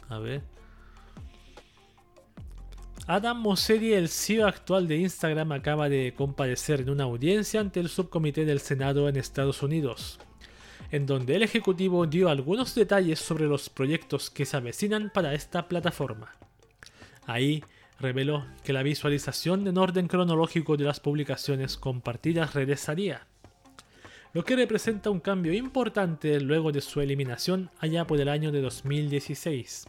A 0.08 0.18
ver. 0.18 0.53
Adam 3.06 3.38
Mosseri, 3.38 3.92
el 3.92 4.08
CEO 4.08 4.46
actual 4.46 4.88
de 4.88 4.96
Instagram, 4.96 5.52
acaba 5.52 5.90
de 5.90 6.14
comparecer 6.16 6.80
en 6.80 6.88
una 6.88 7.04
audiencia 7.04 7.60
ante 7.60 7.78
el 7.80 7.90
subcomité 7.90 8.46
del 8.46 8.60
Senado 8.60 9.10
en 9.10 9.16
Estados 9.16 9.62
Unidos, 9.62 10.18
en 10.90 11.04
donde 11.04 11.36
el 11.36 11.42
ejecutivo 11.42 12.06
dio 12.06 12.30
algunos 12.30 12.74
detalles 12.74 13.18
sobre 13.18 13.44
los 13.44 13.68
proyectos 13.68 14.30
que 14.30 14.46
se 14.46 14.56
avecinan 14.56 15.10
para 15.12 15.34
esta 15.34 15.68
plataforma. 15.68 16.34
Ahí 17.26 17.62
reveló 18.00 18.46
que 18.64 18.72
la 18.72 18.82
visualización 18.82 19.66
en 19.66 19.76
orden 19.76 20.08
cronológico 20.08 20.78
de 20.78 20.84
las 20.84 21.00
publicaciones 21.00 21.76
compartidas 21.76 22.54
regresaría, 22.54 23.26
lo 24.32 24.44
que 24.44 24.56
representa 24.56 25.10
un 25.10 25.20
cambio 25.20 25.52
importante 25.52 26.40
luego 26.40 26.72
de 26.72 26.80
su 26.80 27.02
eliminación 27.02 27.70
allá 27.80 28.06
por 28.06 28.18
el 28.18 28.30
año 28.30 28.50
de 28.50 28.62
2016. 28.62 29.88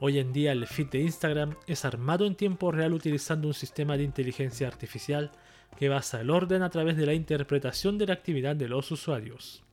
Hoy 0.00 0.20
en 0.20 0.32
día 0.32 0.52
el 0.52 0.64
feed 0.68 0.90
de 0.90 1.00
Instagram 1.00 1.56
es 1.66 1.84
armado 1.84 2.24
en 2.24 2.36
tiempo 2.36 2.70
real 2.70 2.92
utilizando 2.92 3.48
un 3.48 3.54
sistema 3.54 3.96
de 3.96 4.04
inteligencia 4.04 4.68
artificial 4.68 5.32
que 5.76 5.88
basa 5.88 6.20
el 6.20 6.30
orden 6.30 6.62
a 6.62 6.70
través 6.70 6.96
de 6.96 7.04
la 7.04 7.14
interpretación 7.14 7.98
de 7.98 8.06
la 8.06 8.14
actividad 8.14 8.54
de 8.54 8.68
los 8.68 8.92
usuarios. 8.92 9.64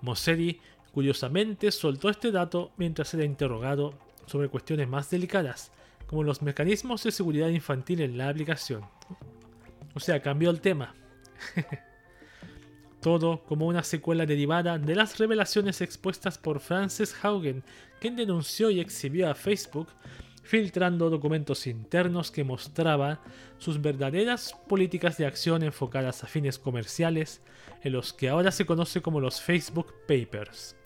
Mosseri 0.00 0.60
curiosamente 0.92 1.70
soltó 1.70 2.10
este 2.10 2.32
dato 2.32 2.72
mientras 2.76 3.14
era 3.14 3.24
interrogado 3.24 3.94
sobre 4.26 4.48
cuestiones 4.48 4.88
más 4.88 5.08
delicadas, 5.08 5.70
como 6.08 6.24
los 6.24 6.42
mecanismos 6.42 7.04
de 7.04 7.12
seguridad 7.12 7.48
infantil 7.48 8.00
en 8.00 8.18
la 8.18 8.28
aplicación. 8.28 8.82
O 9.94 10.00
sea, 10.00 10.20
cambió 10.20 10.50
el 10.50 10.60
tema. 10.60 10.96
Todo 13.02 13.42
como 13.44 13.66
una 13.66 13.82
secuela 13.82 14.24
derivada 14.24 14.78
de 14.78 14.94
las 14.94 15.18
revelaciones 15.18 15.80
expuestas 15.80 16.38
por 16.38 16.60
Frances 16.60 17.14
Haugen, 17.22 17.64
quien 18.00 18.16
denunció 18.16 18.70
y 18.70 18.80
exhibió 18.80 19.28
a 19.28 19.34
Facebook 19.34 19.88
filtrando 20.42 21.10
documentos 21.10 21.66
internos 21.66 22.30
que 22.30 22.44
mostraban 22.44 23.18
sus 23.58 23.80
verdaderas 23.80 24.54
políticas 24.68 25.16
de 25.16 25.26
acción 25.26 25.62
enfocadas 25.62 26.22
a 26.22 26.26
fines 26.26 26.58
comerciales, 26.58 27.40
en 27.82 27.92
los 27.92 28.12
que 28.12 28.28
ahora 28.28 28.52
se 28.52 28.66
conoce 28.66 29.02
como 29.02 29.20
los 29.20 29.40
Facebook 29.40 29.94
Papers. 30.06 30.76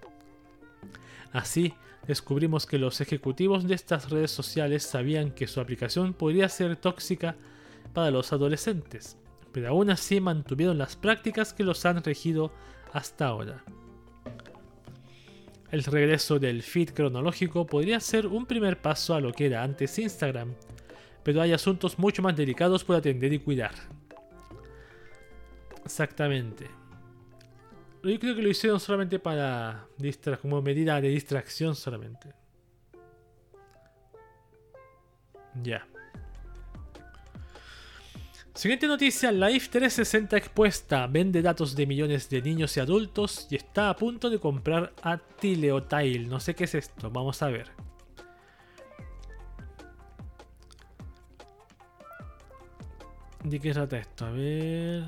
Así, 1.33 1.75
descubrimos 2.07 2.67
que 2.67 2.79
los 2.79 3.01
ejecutivos 3.01 3.67
de 3.67 3.75
estas 3.75 4.11
redes 4.11 4.31
sociales 4.31 4.85
sabían 4.85 5.33
que 5.33 5.47
su 5.47 5.61
aplicación 5.61 6.15
podría 6.15 6.49
ser 6.49 6.77
tóxica 6.77 7.37
para 7.93 8.11
los 8.11 8.33
adolescentes, 8.33 9.19
pero 9.57 9.71
aún 9.71 9.89
así 9.89 10.21
mantuvieron 10.21 10.77
las 10.77 10.97
prácticas 10.97 11.55
que 11.55 11.65
los 11.65 11.87
han 11.87 12.05
regido 12.05 12.53
hasta 12.93 13.25
ahora. 13.25 13.65
El 15.71 15.83
regreso 15.83 16.39
del 16.39 16.63
feed 16.63 16.91
cronológico 16.91 17.67
podría 17.67 17.99
ser 18.01 18.27
un 18.27 18.45
primer 18.45 18.83
paso 18.83 19.15
a 19.15 19.21
lo 19.23 19.33
que 19.33 19.47
era 19.47 19.63
antes 19.63 19.99
Instagram, 19.99 20.53
pero 21.23 21.41
hay 21.41 21.55
asuntos 21.55 21.99
mucho 21.99 22.21
más 22.21 22.37
delicados 22.37 22.85
por 22.85 22.97
atender 22.97 23.33
y 23.33 23.39
cuidar. 23.39 23.73
Exactamente. 25.83 26.67
Yo 28.03 28.21
creo 28.21 28.37
que 28.37 28.43
lo 28.43 28.51
hicieron 28.51 28.79
solamente 28.79 29.19
para 29.19 29.87
como 30.43 30.61
medida 30.61 31.01
de 31.01 31.09
distracción 31.09 31.75
solamente. 31.75 32.29
Ya. 35.63 35.89
Siguiente 38.57 38.87
noticia, 38.87 39.31
Life 39.31 39.69
360 39.69 40.35
expuesta, 40.35 41.07
vende 41.07 41.43
datos 41.43 41.77
de 41.77 41.87
millones 41.87 42.31
de 42.31 42.41
niños 42.41 42.75
y 42.75 42.81
adultos 42.81 43.47
y 43.51 43.57
está 43.57 43.91
a 43.91 43.97
punto 43.97 44.31
de 44.31 44.41
comprar 44.41 44.95
a 45.03 45.19
Tileotile. 45.19 46.27
No 46.27 46.41
sé 46.41 46.55
qué 46.55 46.65
es 46.65 46.75
esto, 46.75 47.11
vamos 47.11 47.43
a 47.43 47.49
ver. 47.49 47.69
¿De 53.45 53.61
qué 53.61 53.75
trata 53.75 53.99
esto? 53.99 54.25
A 54.25 54.31
ver... 54.31 55.05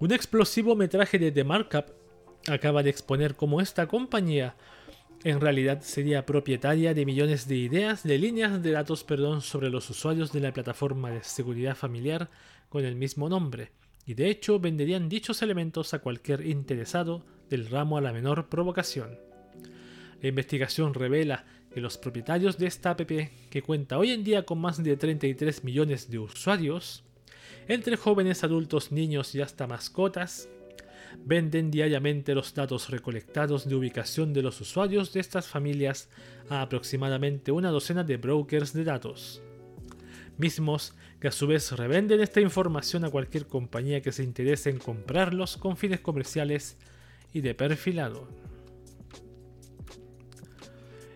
Un 0.00 0.12
explosivo 0.12 0.76
metraje 0.76 1.18
de 1.18 1.32
The 1.32 1.44
Markup 1.44 1.86
acaba 2.46 2.82
de 2.82 2.90
exponer 2.90 3.36
cómo 3.36 3.62
esta 3.62 3.86
compañía 3.86 4.54
en 5.22 5.40
realidad 5.40 5.82
sería 5.82 6.24
propietaria 6.24 6.94
de 6.94 7.04
millones 7.04 7.46
de 7.46 7.56
ideas, 7.56 8.02
de 8.02 8.18
líneas 8.18 8.62
de 8.62 8.70
datos, 8.70 9.04
perdón, 9.04 9.42
sobre 9.42 9.68
los 9.68 9.90
usuarios 9.90 10.32
de 10.32 10.40
la 10.40 10.52
plataforma 10.52 11.10
de 11.10 11.22
seguridad 11.22 11.76
familiar 11.76 12.30
con 12.68 12.84
el 12.84 12.96
mismo 12.96 13.28
nombre, 13.28 13.70
y 14.06 14.14
de 14.14 14.30
hecho 14.30 14.58
venderían 14.58 15.08
dichos 15.08 15.42
elementos 15.42 15.92
a 15.92 15.98
cualquier 15.98 16.46
interesado 16.46 17.24
del 17.50 17.68
ramo 17.68 17.98
a 17.98 18.00
la 18.00 18.12
menor 18.12 18.48
provocación. 18.48 19.18
La 20.22 20.28
investigación 20.28 20.94
revela 20.94 21.44
que 21.74 21.80
los 21.80 21.98
propietarios 21.98 22.56
de 22.56 22.66
esta 22.66 22.90
app, 22.90 23.00
que 23.00 23.62
cuenta 23.62 23.98
hoy 23.98 24.10
en 24.12 24.24
día 24.24 24.44
con 24.44 24.58
más 24.58 24.82
de 24.82 24.96
33 24.96 25.64
millones 25.64 26.10
de 26.10 26.18
usuarios, 26.18 27.04
entre 27.68 27.96
jóvenes, 27.96 28.42
adultos, 28.42 28.90
niños 28.90 29.34
y 29.34 29.42
hasta 29.42 29.66
mascotas, 29.66 30.48
venden 31.18 31.70
diariamente 31.70 32.34
los 32.34 32.54
datos 32.54 32.90
recolectados 32.90 33.68
de 33.68 33.74
ubicación 33.74 34.32
de 34.32 34.42
los 34.42 34.60
usuarios 34.60 35.12
de 35.12 35.20
estas 35.20 35.46
familias 35.46 36.08
a 36.48 36.62
aproximadamente 36.62 37.52
una 37.52 37.70
docena 37.70 38.04
de 38.04 38.16
brokers 38.16 38.72
de 38.72 38.84
datos, 38.84 39.42
mismos 40.38 40.94
que 41.20 41.28
a 41.28 41.32
su 41.32 41.46
vez 41.46 41.72
revenden 41.72 42.20
esta 42.20 42.40
información 42.40 43.04
a 43.04 43.10
cualquier 43.10 43.46
compañía 43.46 44.00
que 44.00 44.12
se 44.12 44.22
interese 44.22 44.70
en 44.70 44.78
comprarlos 44.78 45.56
con 45.56 45.76
fines 45.76 46.00
comerciales 46.00 46.78
y 47.32 47.40
de 47.40 47.54
perfilado. 47.54 48.28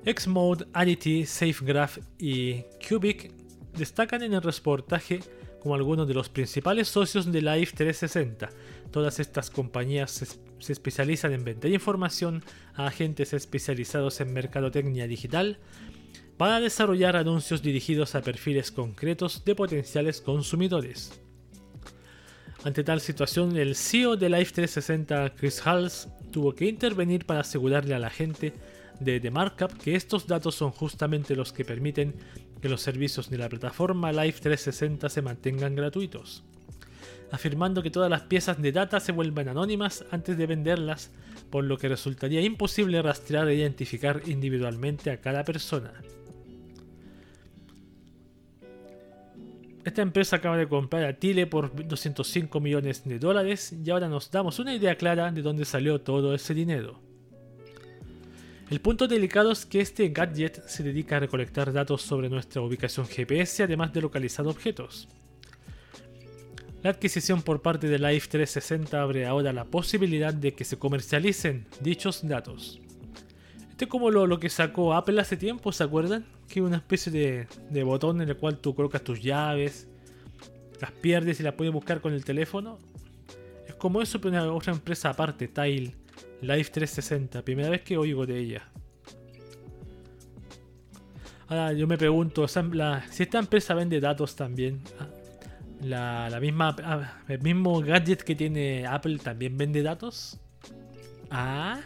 Xmode, 0.05 0.67
Adity, 0.75 1.25
SafeGraph 1.25 1.99
y 2.19 2.65
Cubic 2.87 3.33
destacan 3.73 4.23
en 4.23 4.35
el 4.35 4.43
reportaje 4.43 5.21
como 5.65 5.75
algunos 5.75 6.07
de 6.07 6.13
los 6.13 6.29
principales 6.29 6.89
socios 6.89 7.33
de 7.33 7.41
Life 7.41 7.75
360. 7.75 8.51
Todas 8.95 9.19
estas 9.19 9.51
compañías 9.51 10.13
se, 10.61 10.73
especializan 10.73 11.33
en 11.33 11.43
vender 11.43 11.73
información 11.73 12.45
a 12.77 12.87
agentes 12.87 13.33
especializados 13.33 14.21
en 14.21 14.33
mercadotecnia 14.33 15.09
digital 15.09 15.59
para 16.37 16.61
desarrollar 16.61 17.17
anuncios 17.17 17.61
dirigidos 17.61 18.15
a 18.15 18.23
perfiles 18.23 18.71
concretos 18.71 19.45
de 19.45 19.57
potenciales 19.57 20.21
consumidores. 20.21 21.21
Ante 22.63 22.85
tal 22.85 23.01
situación, 23.01 23.57
el 23.57 23.75
CEO 23.75 24.17
de 24.17 24.29
Life 24.29 24.53
360, 24.53 25.35
Chris 25.35 25.67
Hals, 25.67 26.09
tuvo 26.31 26.55
que 26.55 26.67
intervenir 26.67 27.27
para 27.27 27.41
asegurarle 27.41 27.97
a 27.97 27.99
la 27.99 28.11
gente 28.11 28.53
de 29.01 29.19
The 29.19 29.33
Markup 29.33 29.77
que 29.77 29.97
estos 29.97 30.29
datos 30.29 30.55
son 30.55 30.71
justamente 30.71 31.35
los 31.35 31.53
que 31.53 31.65
permiten 31.65 32.15
que 32.63 32.69
los 32.69 32.81
servicios 32.81 33.29
de 33.29 33.39
la 33.39 33.49
plataforma 33.49 34.13
Live 34.13 34.39
360 34.41 35.09
se 35.09 35.21
mantengan 35.21 35.75
gratuitos, 35.75 36.45
afirmando 37.35 37.83
que 37.83 37.91
todas 37.91 38.09
las 38.09 38.23
piezas 38.23 38.63
de 38.63 38.71
data 38.71 39.01
se 39.01 39.13
vuelven 39.13 39.49
anónimas 39.49 40.05
antes 40.11 40.39
de 40.39 40.47
venderlas, 40.47 41.11
por 41.51 41.65
lo 41.65 41.77
que 41.77 41.89
resultaría 41.89 42.41
imposible 42.41 43.03
rastrear 43.03 43.49
e 43.49 43.57
identificar 43.57 44.23
individualmente 44.27 45.11
a 45.11 45.21
cada 45.21 45.45
persona. 45.45 45.93
Esta 49.85 50.01
empresa 50.01 50.37
acaba 50.37 50.57
de 50.57 50.69
comprar 50.69 51.05
a 51.05 51.13
Tile 51.15 51.47
por 51.47 51.87
205 51.87 52.59
millones 52.61 53.05
de 53.05 53.19
dólares 53.19 53.75
y 53.85 53.91
ahora 53.91 54.09
nos 54.09 54.31
damos 54.31 54.59
una 54.59 54.75
idea 54.75 54.97
clara 54.97 55.31
de 55.31 55.43
dónde 55.43 55.65
salió 55.65 56.01
todo 56.01 56.35
ese 56.35 56.55
dinero. 56.55 57.01
El 58.71 58.81
punto 58.81 59.07
delicado 59.07 59.53
es 59.53 59.67
que 59.67 59.81
este 59.81 60.09
gadget 60.09 60.67
se 60.67 60.83
dedica 60.83 61.17
a 61.17 61.21
recolectar 61.21 61.71
datos 61.73 62.01
sobre 62.01 62.31
nuestra 62.31 62.63
ubicación 62.63 63.07
GPS 63.07 63.65
además 63.65 63.93
de 63.93 64.01
localizar 64.01 64.47
objetos. 64.47 65.07
La 66.85 66.91
adquisición 66.91 67.41
por 67.41 67.63
parte 67.63 67.89
de 67.89 67.99
Life 67.99 68.29
360 68.29 69.01
abre 69.01 69.25
ahora 69.25 69.55
la 69.55 69.65
posibilidad 69.65 70.35
de 70.35 70.53
que 70.53 70.67
se 70.67 70.79
comercialicen 70.79 71.67
dichos 71.81 72.29
datos. 72.29 72.79
Este 73.71 73.87
es 73.87 73.91
como 73.91 74.11
lo, 74.11 74.39
que 74.39 74.51
sacó 74.51 74.93
Apple 74.93 75.19
hace 75.19 75.39
tiempo, 75.39 75.73
¿se 75.73 75.83
acuerdan? 75.83 76.27
Que 76.47 76.61
una 76.61 76.77
especie 76.77 77.11
de, 77.11 77.47
de, 77.71 77.83
botón 77.85 78.21
en 78.21 78.29
el 78.29 78.37
cual 78.37 78.59
tú 78.59 78.75
colocas 78.75 79.03
tus 79.03 79.23
llaves, 79.23 79.89
las 80.79 80.91
pierdes 80.93 81.41
y 81.41 81.43
las 81.43 81.55
puedes 81.55 81.73
buscar 81.73 82.03
con 82.03 82.13
el 82.13 82.23
teléfono. 82.23 82.79
Es 83.67 83.77
como 83.77 84.03
eso, 84.03 84.21
pero 84.21 84.33
una 84.33 84.53
otra 84.53 84.75
empresa 84.75 85.09
aparte, 85.09 85.49
Tile, 85.49 85.95
Live 86.43 86.65
360, 86.65 87.41
primera 87.41 87.71
vez 87.71 87.81
que 87.81 87.97
oigo 87.97 88.27
de 88.27 88.39
ella. 88.39 88.69
Ahora 91.49 91.73
yo 91.73 91.87
me 91.87 91.97
pregunto, 91.97 92.47
si 92.47 93.23
esta 93.23 93.39
empresa 93.39 93.73
vende 93.73 94.01
datos 94.01 94.37
también, 94.37 94.83
la, 95.85 96.39
misma, 96.41 96.75
ah, 96.83 97.19
el 97.29 97.41
mismo 97.41 97.81
gadget 97.81 98.23
que 98.23 98.35
tiene 98.35 98.87
Apple 98.87 99.19
también 99.19 99.57
vende 99.57 99.83
datos. 99.83 100.39
Ah. 101.31 101.81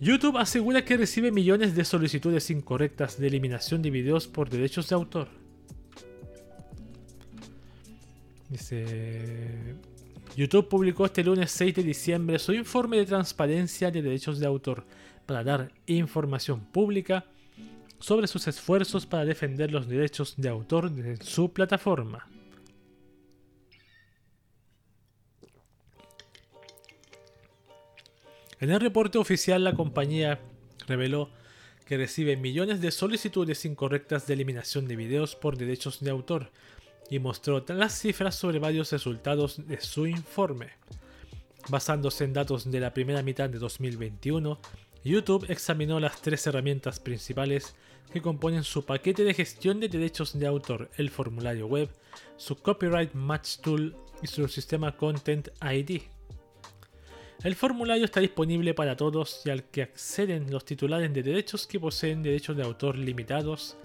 YouTube 0.00 0.38
asegura 0.38 0.84
que 0.84 0.96
recibe 0.96 1.30
millones 1.30 1.74
de 1.74 1.84
solicitudes 1.84 2.50
incorrectas 2.50 3.18
de 3.18 3.26
eliminación 3.26 3.82
de 3.82 3.90
videos 3.90 4.26
por 4.26 4.48
derechos 4.48 4.88
de 4.88 4.94
autor. 4.94 5.28
Dice, 8.48 9.76
YouTube 10.34 10.68
publicó 10.68 11.04
este 11.06 11.22
lunes 11.22 11.50
6 11.52 11.76
de 11.76 11.82
diciembre 11.82 12.38
su 12.38 12.52
informe 12.52 12.96
de 12.96 13.06
transparencia 13.06 13.90
de 13.90 14.02
derechos 14.02 14.40
de 14.40 14.46
autor 14.46 14.84
para 15.26 15.44
dar 15.44 15.70
información 15.86 16.60
pública 16.60 17.26
sobre 18.00 18.26
sus 18.26 18.48
esfuerzos 18.48 19.06
para 19.06 19.24
defender 19.24 19.70
los 19.70 19.86
derechos 19.86 20.34
de 20.36 20.48
autor 20.48 20.90
de 20.90 21.18
su 21.18 21.52
plataforma. 21.52 22.26
En 28.60 28.70
el 28.70 28.80
reporte 28.80 29.16
oficial 29.16 29.64
la 29.64 29.74
compañía 29.74 30.38
reveló 30.86 31.30
que 31.86 31.96
recibe 31.96 32.36
millones 32.36 32.82
de 32.82 32.90
solicitudes 32.90 33.64
incorrectas 33.64 34.26
de 34.26 34.34
eliminación 34.34 34.86
de 34.86 34.96
videos 34.96 35.34
por 35.34 35.56
derechos 35.56 36.00
de 36.00 36.10
autor 36.10 36.50
y 37.08 37.18
mostró 37.18 37.64
las 37.68 37.98
cifras 37.98 38.34
sobre 38.36 38.58
varios 38.58 38.92
resultados 38.92 39.66
de 39.66 39.80
su 39.80 40.06
informe. 40.06 40.68
Basándose 41.68 42.24
en 42.24 42.34
datos 42.34 42.70
de 42.70 42.80
la 42.80 42.92
primera 42.92 43.22
mitad 43.22 43.48
de 43.48 43.58
2021, 43.58 44.58
YouTube 45.04 45.46
examinó 45.48 45.98
las 45.98 46.20
tres 46.20 46.46
herramientas 46.46 47.00
principales 47.00 47.74
que 48.12 48.20
componen 48.20 48.62
su 48.62 48.84
paquete 48.84 49.24
de 49.24 49.32
gestión 49.32 49.80
de 49.80 49.88
derechos 49.88 50.38
de 50.38 50.46
autor, 50.46 50.90
el 50.98 51.08
formulario 51.08 51.66
web, 51.66 51.88
su 52.36 52.56
Copyright 52.56 53.14
Match 53.14 53.56
Tool 53.62 53.96
y 54.22 54.26
su 54.26 54.46
sistema 54.48 54.96
Content 54.96 55.48
ID. 55.62 56.02
El 57.42 57.54
formulario 57.54 58.04
está 58.04 58.20
disponible 58.20 58.74
para 58.74 58.96
todos 58.96 59.40
y 59.46 59.50
al 59.50 59.64
que 59.64 59.82
acceden 59.82 60.50
los 60.50 60.62
titulares 60.66 61.10
de 61.14 61.22
derechos 61.22 61.66
que 61.66 61.80
poseen 61.80 62.22
derechos 62.22 62.54
de 62.54 62.62
autor 62.62 62.98
limitados 62.98 63.78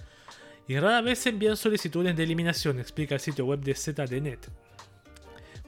y 0.68 0.78
rara 0.78 1.00
vez 1.02 1.26
envían 1.26 1.56
solicitudes 1.56 2.18
de 2.18 2.24
eliminación, 2.24 2.80
explica 2.80 3.15
el 3.15 3.22
sitio 3.22 3.46
web 3.46 3.62
de 3.62 3.74
ZDNet. 3.74 4.50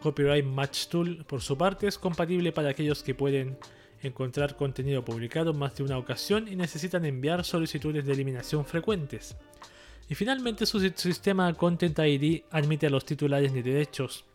Copyright 0.01 0.43
Match 0.43 0.87
Tool, 0.87 1.23
por 1.25 1.41
su 1.41 1.57
parte, 1.57 1.87
es 1.87 1.97
compatible 1.97 2.51
para 2.51 2.69
aquellos 2.69 3.03
que 3.03 3.15
pueden 3.15 3.57
encontrar 4.01 4.57
contenido 4.57 5.05
publicado 5.05 5.51
en 5.51 5.57
más 5.57 5.75
de 5.75 5.83
una 5.83 5.97
ocasión 5.97 6.49
y 6.49 6.57
necesitan 6.57 7.05
enviar 7.05 7.45
solicitudes 7.45 8.05
de 8.05 8.11
eliminación 8.11 8.65
frecuentes. 8.65 9.37
Y 10.09 10.15
finalmente 10.15 10.65
su 10.65 10.79
sistema 10.79 11.53
Content 11.53 11.97
ID 11.99 12.43
admite 12.51 12.87
a 12.87 12.89
los 12.89 13.05
titulares 13.05 13.53
de 13.53 13.63
derechos, 13.63 14.25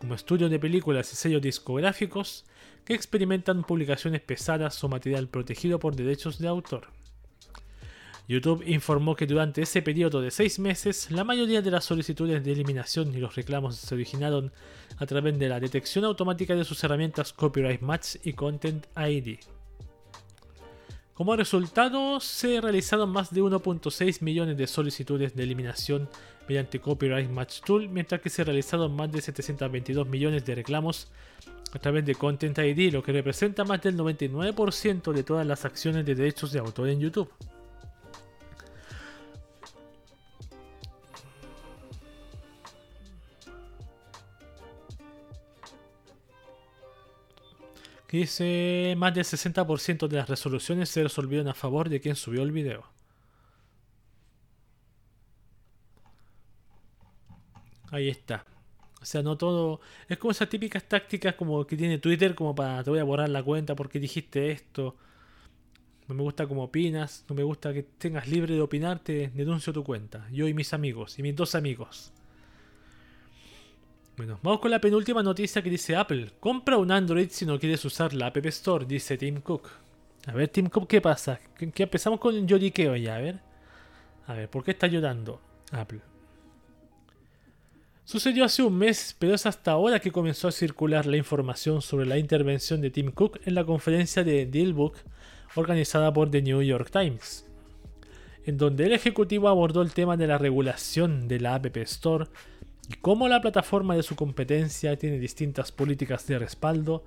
como 0.00 0.14
estudios 0.14 0.50
de 0.50 0.58
películas 0.58 1.12
y 1.12 1.16
sellos 1.16 1.42
discográficos, 1.42 2.44
que 2.84 2.94
experimentan 2.94 3.64
publicaciones 3.64 4.20
pesadas 4.20 4.82
o 4.82 4.88
material 4.88 5.28
protegido 5.28 5.78
por 5.78 5.96
derechos 5.96 6.38
de 6.38 6.48
autor. 6.48 6.88
YouTube 8.30 8.62
informó 8.64 9.16
que 9.16 9.26
durante 9.26 9.62
ese 9.62 9.82
periodo 9.82 10.20
de 10.20 10.30
seis 10.30 10.60
meses, 10.60 11.10
la 11.10 11.24
mayoría 11.24 11.62
de 11.62 11.70
las 11.72 11.84
solicitudes 11.84 12.44
de 12.44 12.52
eliminación 12.52 13.12
y 13.12 13.18
los 13.18 13.34
reclamos 13.34 13.74
se 13.74 13.92
originaron 13.92 14.52
a 14.98 15.06
través 15.06 15.36
de 15.36 15.48
la 15.48 15.58
detección 15.58 16.04
automática 16.04 16.54
de 16.54 16.64
sus 16.64 16.84
herramientas 16.84 17.32
Copyright 17.32 17.80
Match 17.80 18.16
y 18.22 18.34
Content 18.34 18.86
ID. 18.96 19.38
Como 21.20 21.34
resultado, 21.34 22.20
se 22.20 22.60
realizaron 22.60 23.10
más 23.10 23.34
de 23.34 23.42
1.6 23.42 24.22
millones 24.22 24.56
de 24.56 24.66
solicitudes 24.68 25.34
de 25.34 25.42
eliminación 25.42 26.08
mediante 26.48 26.80
Copyright 26.80 27.28
Match 27.28 27.62
Tool, 27.62 27.88
mientras 27.88 28.20
que 28.20 28.30
se 28.30 28.44
realizaron 28.44 28.94
más 28.94 29.10
de 29.10 29.20
722 29.20 30.06
millones 30.06 30.46
de 30.46 30.54
reclamos 30.54 31.08
a 31.72 31.78
través 31.78 32.04
de 32.04 32.14
Content 32.14 32.58
ID, 32.58 32.92
lo 32.92 33.02
que 33.02 33.12
representa 33.12 33.64
más 33.64 33.80
del 33.82 33.96
99% 33.96 35.12
de 35.12 35.22
todas 35.22 35.46
las 35.46 35.64
acciones 35.64 36.04
de 36.04 36.14
derechos 36.14 36.52
de 36.52 36.58
autor 36.58 36.88
en 36.88 37.00
YouTube. 37.00 37.30
dice 48.18 48.94
más 48.96 49.14
del 49.14 49.24
60% 49.24 50.08
de 50.08 50.16
las 50.16 50.28
resoluciones 50.28 50.88
se 50.88 51.02
resolvieron 51.02 51.48
a 51.48 51.54
favor 51.54 51.88
de 51.88 52.00
quien 52.00 52.16
subió 52.16 52.42
el 52.42 52.52
video. 52.52 52.84
Ahí 57.90 58.08
está. 58.08 58.44
O 59.00 59.04
sea, 59.04 59.22
no 59.22 59.36
todo. 59.38 59.80
Es 60.08 60.18
como 60.18 60.30
esas 60.32 60.48
típicas 60.48 60.84
tácticas 60.84 61.34
como 61.34 61.66
que 61.66 61.76
tiene 61.76 61.98
Twitter, 61.98 62.34
como 62.34 62.54
para 62.54 62.84
te 62.84 62.90
voy 62.90 62.98
a 62.98 63.04
borrar 63.04 63.28
la 63.30 63.42
cuenta 63.42 63.74
porque 63.74 63.98
dijiste 63.98 64.50
esto. 64.50 64.96
No 66.06 66.14
me 66.14 66.22
gusta 66.22 66.46
cómo 66.46 66.64
opinas, 66.64 67.24
no 67.28 67.36
me 67.36 67.44
gusta 67.44 67.72
que 67.72 67.84
tengas 67.84 68.26
libre 68.26 68.54
de 68.54 68.60
opinarte, 68.60 69.30
denuncio 69.32 69.72
tu 69.72 69.84
cuenta. 69.84 70.26
Yo 70.32 70.48
y 70.48 70.54
mis 70.54 70.74
amigos, 70.74 71.18
y 71.18 71.22
mis 71.22 71.36
dos 71.36 71.54
amigos. 71.54 72.12
Bueno, 74.16 74.38
vamos 74.42 74.60
con 74.60 74.70
la 74.70 74.80
penúltima 74.80 75.22
noticia 75.22 75.62
que 75.62 75.70
dice 75.70 75.96
Apple. 75.96 76.32
Compra 76.40 76.76
un 76.76 76.90
Android 76.90 77.28
si 77.30 77.46
no 77.46 77.58
quieres 77.58 77.84
usar 77.84 78.12
la 78.12 78.26
App 78.26 78.44
Store, 78.44 78.84
dice 78.84 79.16
Tim 79.16 79.40
Cook. 79.40 79.70
A 80.26 80.32
ver, 80.32 80.48
Tim 80.48 80.68
Cook, 80.68 80.88
¿qué 80.88 81.00
pasa? 81.00 81.40
¿Qué, 81.56 81.82
empezamos 81.82 82.20
con 82.20 82.34
el 82.34 82.46
lloriqueo 82.46 82.96
ya, 82.96 83.16
a 83.16 83.20
ver. 83.20 83.40
A 84.26 84.34
ver, 84.34 84.50
¿por 84.50 84.62
qué 84.62 84.72
está 84.72 84.86
ayudando 84.86 85.40
Apple? 85.72 86.09
Sucedió 88.10 88.44
hace 88.44 88.64
un 88.64 88.76
mes, 88.76 89.14
pero 89.16 89.36
es 89.36 89.46
hasta 89.46 89.70
ahora 89.70 90.00
que 90.00 90.10
comenzó 90.10 90.48
a 90.48 90.50
circular 90.50 91.06
la 91.06 91.16
información 91.16 91.80
sobre 91.80 92.06
la 92.06 92.18
intervención 92.18 92.80
de 92.80 92.90
Tim 92.90 93.12
Cook 93.12 93.38
en 93.44 93.54
la 93.54 93.64
conferencia 93.64 94.24
de 94.24 94.46
Dealbook 94.46 94.96
organizada 95.54 96.12
por 96.12 96.28
The 96.28 96.42
New 96.42 96.60
York 96.60 96.90
Times, 96.90 97.48
en 98.44 98.58
donde 98.58 98.86
el 98.86 98.94
ejecutivo 98.94 99.48
abordó 99.48 99.80
el 99.80 99.92
tema 99.92 100.16
de 100.16 100.26
la 100.26 100.38
regulación 100.38 101.28
de 101.28 101.38
la 101.38 101.54
App 101.54 101.76
Store 101.76 102.26
y 102.88 102.94
cómo 102.94 103.28
la 103.28 103.40
plataforma 103.40 103.94
de 103.94 104.02
su 104.02 104.16
competencia 104.16 104.98
tiene 104.98 105.20
distintas 105.20 105.70
políticas 105.70 106.26
de 106.26 106.40
respaldo 106.40 107.04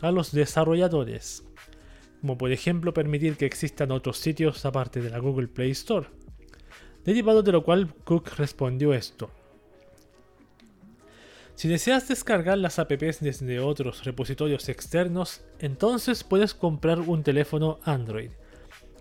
a 0.00 0.12
los 0.12 0.30
desarrolladores, 0.30 1.42
como 2.20 2.38
por 2.38 2.52
ejemplo 2.52 2.94
permitir 2.94 3.36
que 3.36 3.46
existan 3.46 3.90
otros 3.90 4.18
sitios 4.18 4.64
aparte 4.64 5.02
de 5.02 5.10
la 5.10 5.18
Google 5.18 5.48
Play 5.48 5.72
Store, 5.72 6.06
derivado 7.04 7.42
de 7.42 7.50
lo 7.50 7.64
cual 7.64 7.92
Cook 8.04 8.28
respondió 8.36 8.94
esto. 8.94 9.28
Si 11.56 11.68
deseas 11.68 12.06
descargar 12.06 12.58
las 12.58 12.78
apps 12.78 13.20
desde 13.20 13.60
otros 13.60 14.04
repositorios 14.04 14.68
externos, 14.68 15.40
entonces 15.58 16.22
puedes 16.22 16.52
comprar 16.52 17.00
un 17.00 17.22
teléfono 17.22 17.78
Android. 17.82 18.30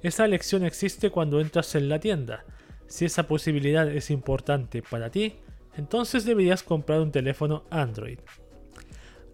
Esa 0.04 0.24
elección 0.24 0.64
existe 0.64 1.10
cuando 1.10 1.42
entras 1.42 1.76
en 1.76 1.90
la 1.90 2.00
tienda. 2.00 2.46
Si 2.88 3.04
esa 3.04 3.28
posibilidad 3.28 3.90
es 3.90 4.10
importante 4.10 4.82
para 4.82 5.10
ti, 5.10 5.36
entonces 5.76 6.24
deberías 6.24 6.64
comprar 6.64 7.02
un 7.02 7.12
teléfono 7.12 7.66
Android. 7.70 8.20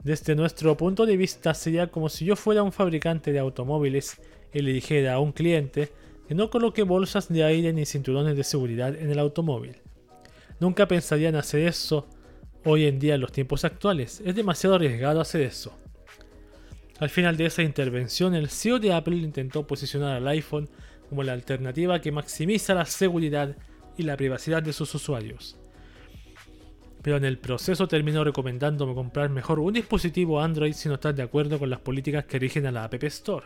Desde 0.04 0.34
nuestro 0.34 0.76
punto 0.76 1.06
de 1.06 1.16
vista 1.16 1.54
sería 1.54 1.92
como 1.92 2.10
si 2.10 2.26
yo 2.26 2.36
fuera 2.36 2.64
un 2.64 2.72
fabricante 2.72 3.32
de 3.32 3.38
automóviles 3.38 4.20
y 4.52 4.62
le 4.62 4.74
dijera 4.74 5.14
a 5.14 5.20
un 5.20 5.32
cliente 5.32 5.92
que 6.28 6.34
no 6.34 6.50
coloque 6.50 6.82
bolsas 6.82 7.30
de 7.30 7.44
aire 7.44 7.72
ni 7.72 7.86
cinturones 7.86 8.36
de 8.36 8.44
seguridad 8.44 8.96
en 8.96 9.12
el 9.12 9.20
automóvil. 9.20 9.78
Nunca 10.60 10.88
pensarían 10.88 11.36
hacer 11.36 11.68
eso 11.68 12.08
hoy 12.66 12.86
en 12.86 13.00
día 13.00 13.16
en 13.16 13.22
los 13.22 13.32
tiempos 13.32 13.66
actuales. 13.66 14.22
Es 14.26 14.36
demasiado 14.36 14.76
arriesgado 14.76 15.22
hacer 15.22 15.42
eso. 15.42 15.78
Al 17.00 17.10
final 17.10 17.38
de 17.38 17.48
esa 17.48 17.64
intervención, 17.64 18.36
el 18.36 18.50
CEO 18.50 18.80
de 18.80 18.94
Apple 18.94 19.18
intentó 19.18 19.66
posicionar 19.66 20.18
al 20.18 20.28
iPhone 20.28 20.70
como 21.10 21.24
la 21.24 21.34
alternativa 21.34 22.00
que 22.00 22.12
maximiza 22.12 22.74
la 22.74 22.86
seguridad 22.86 23.56
y 23.98 24.04
la 24.04 24.16
privacidad 24.18 24.62
de 24.64 24.74
sus 24.74 24.94
usuarios 24.94 25.58
pero 27.02 27.18
en 27.18 27.26
el 27.26 27.38
proceso 27.38 27.88
terminó 27.88 28.24
recomendándome 28.24 28.94
comprar 28.94 29.30
mejor 29.30 29.60
un 29.60 29.74
dispositivo 29.74 30.42
Android 30.42 30.74
si 30.74 30.88
no 30.88 30.96
estás 30.96 31.16
de 31.16 31.24
acuerdo 31.24 31.58
con 31.58 31.70
las 31.70 31.80
políticas 31.80 32.26
que 32.26 32.40
rigen 32.40 32.66
a 32.66 32.72
la 32.72 32.84
App 32.84 33.04
Store. 33.04 33.46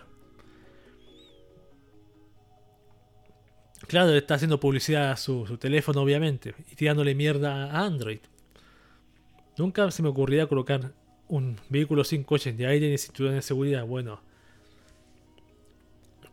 Claro, 3.88 4.14
está 4.14 4.36
haciendo 4.36 4.60
publicidad 4.60 5.12
a 5.12 5.18
su, 5.18 5.58
teléfono, 5.60 6.02
obviamente, 6.02 6.56
y 6.72 6.76
tirándole 6.76 7.14
mierda 7.14 7.72
a 7.72 7.86
Android. 7.86 8.20
Nunca 9.58 9.90
se 9.92 10.04
me 10.04 10.10
ocurría 10.10 10.48
colocar 10.48 10.92
un 11.28 11.60
vehículo 11.70 12.04
sin 12.04 12.24
coches 12.24 12.58
de 12.58 12.68
aire 12.68 12.90
ni 12.90 12.98
cinturón 12.98 13.36
de 13.36 13.42
seguridad. 13.42 13.86
Bueno, 13.86 14.22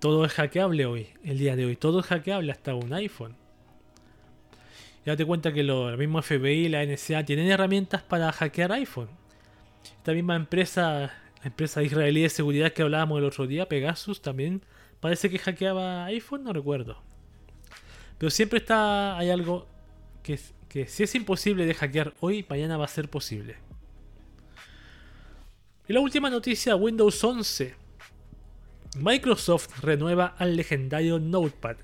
todo 0.00 0.24
es 0.24 0.32
hackeable 0.32 0.84
hoy, 0.86 1.08
el 1.22 1.38
día 1.38 1.54
de 1.54 1.64
hoy. 1.64 1.76
Todo 1.76 2.00
es 2.00 2.06
hackeable, 2.06 2.50
hasta 2.50 2.74
un 2.74 2.92
iPhone. 2.92 3.36
Y 5.04 5.10
date 5.10 5.24
cuenta 5.24 5.52
que 5.52 5.62
lo, 5.62 5.96
mismo 5.96 6.20
FBI 6.20 6.66
y 6.66 6.68
la 6.68 6.84
NSA 6.84 7.24
tienen 7.24 7.48
herramientas 7.48 8.02
para 8.02 8.32
hackear 8.32 8.72
iPhone. 8.72 9.08
Esta 9.98 10.12
misma 10.12 10.36
empresa, 10.36 11.12
la 11.40 11.44
empresa 11.44 11.82
israelí 11.82 12.22
de 12.22 12.28
seguridad 12.28 12.72
que 12.72 12.82
hablábamos 12.82 13.18
el 13.18 13.24
otro 13.24 13.46
día, 13.46 13.68
Pegasus, 13.68 14.20
también 14.20 14.62
parece 15.00 15.30
que 15.30 15.38
hackeaba 15.38 16.06
iPhone, 16.06 16.44
no 16.44 16.52
recuerdo. 16.52 17.00
Pero 18.18 18.30
siempre 18.30 18.58
está, 18.58 19.16
hay 19.16 19.30
algo 19.30 19.66
que, 20.22 20.38
que 20.72 20.86
si 20.86 21.02
es 21.02 21.14
imposible 21.14 21.66
de 21.66 21.74
hackear 21.74 22.14
hoy, 22.20 22.46
mañana 22.48 22.78
va 22.78 22.86
a 22.86 22.88
ser 22.88 23.10
posible. 23.10 23.56
Y 25.86 25.92
la 25.92 26.00
última 26.00 26.30
noticia, 26.30 26.74
Windows 26.76 27.22
11. 27.22 27.74
Microsoft 28.96 29.80
renueva 29.82 30.34
al 30.38 30.56
legendario 30.56 31.18
Notepad. 31.18 31.76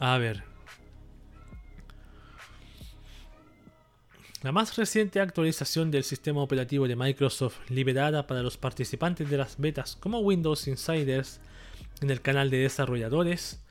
A 0.00 0.18
ver. 0.18 0.42
La 4.42 4.50
más 4.50 4.76
reciente 4.76 5.20
actualización 5.20 5.92
del 5.92 6.02
sistema 6.02 6.42
operativo 6.42 6.88
de 6.88 6.96
Microsoft 6.96 7.70
liberada 7.70 8.26
para 8.26 8.42
los 8.42 8.56
participantes 8.56 9.30
de 9.30 9.36
las 9.36 9.60
betas 9.60 9.94
como 9.94 10.18
Windows 10.18 10.66
Insiders 10.66 11.38
en 12.00 12.10
el 12.10 12.20
canal 12.20 12.50
de 12.50 12.56
desarrolladores 12.58 13.62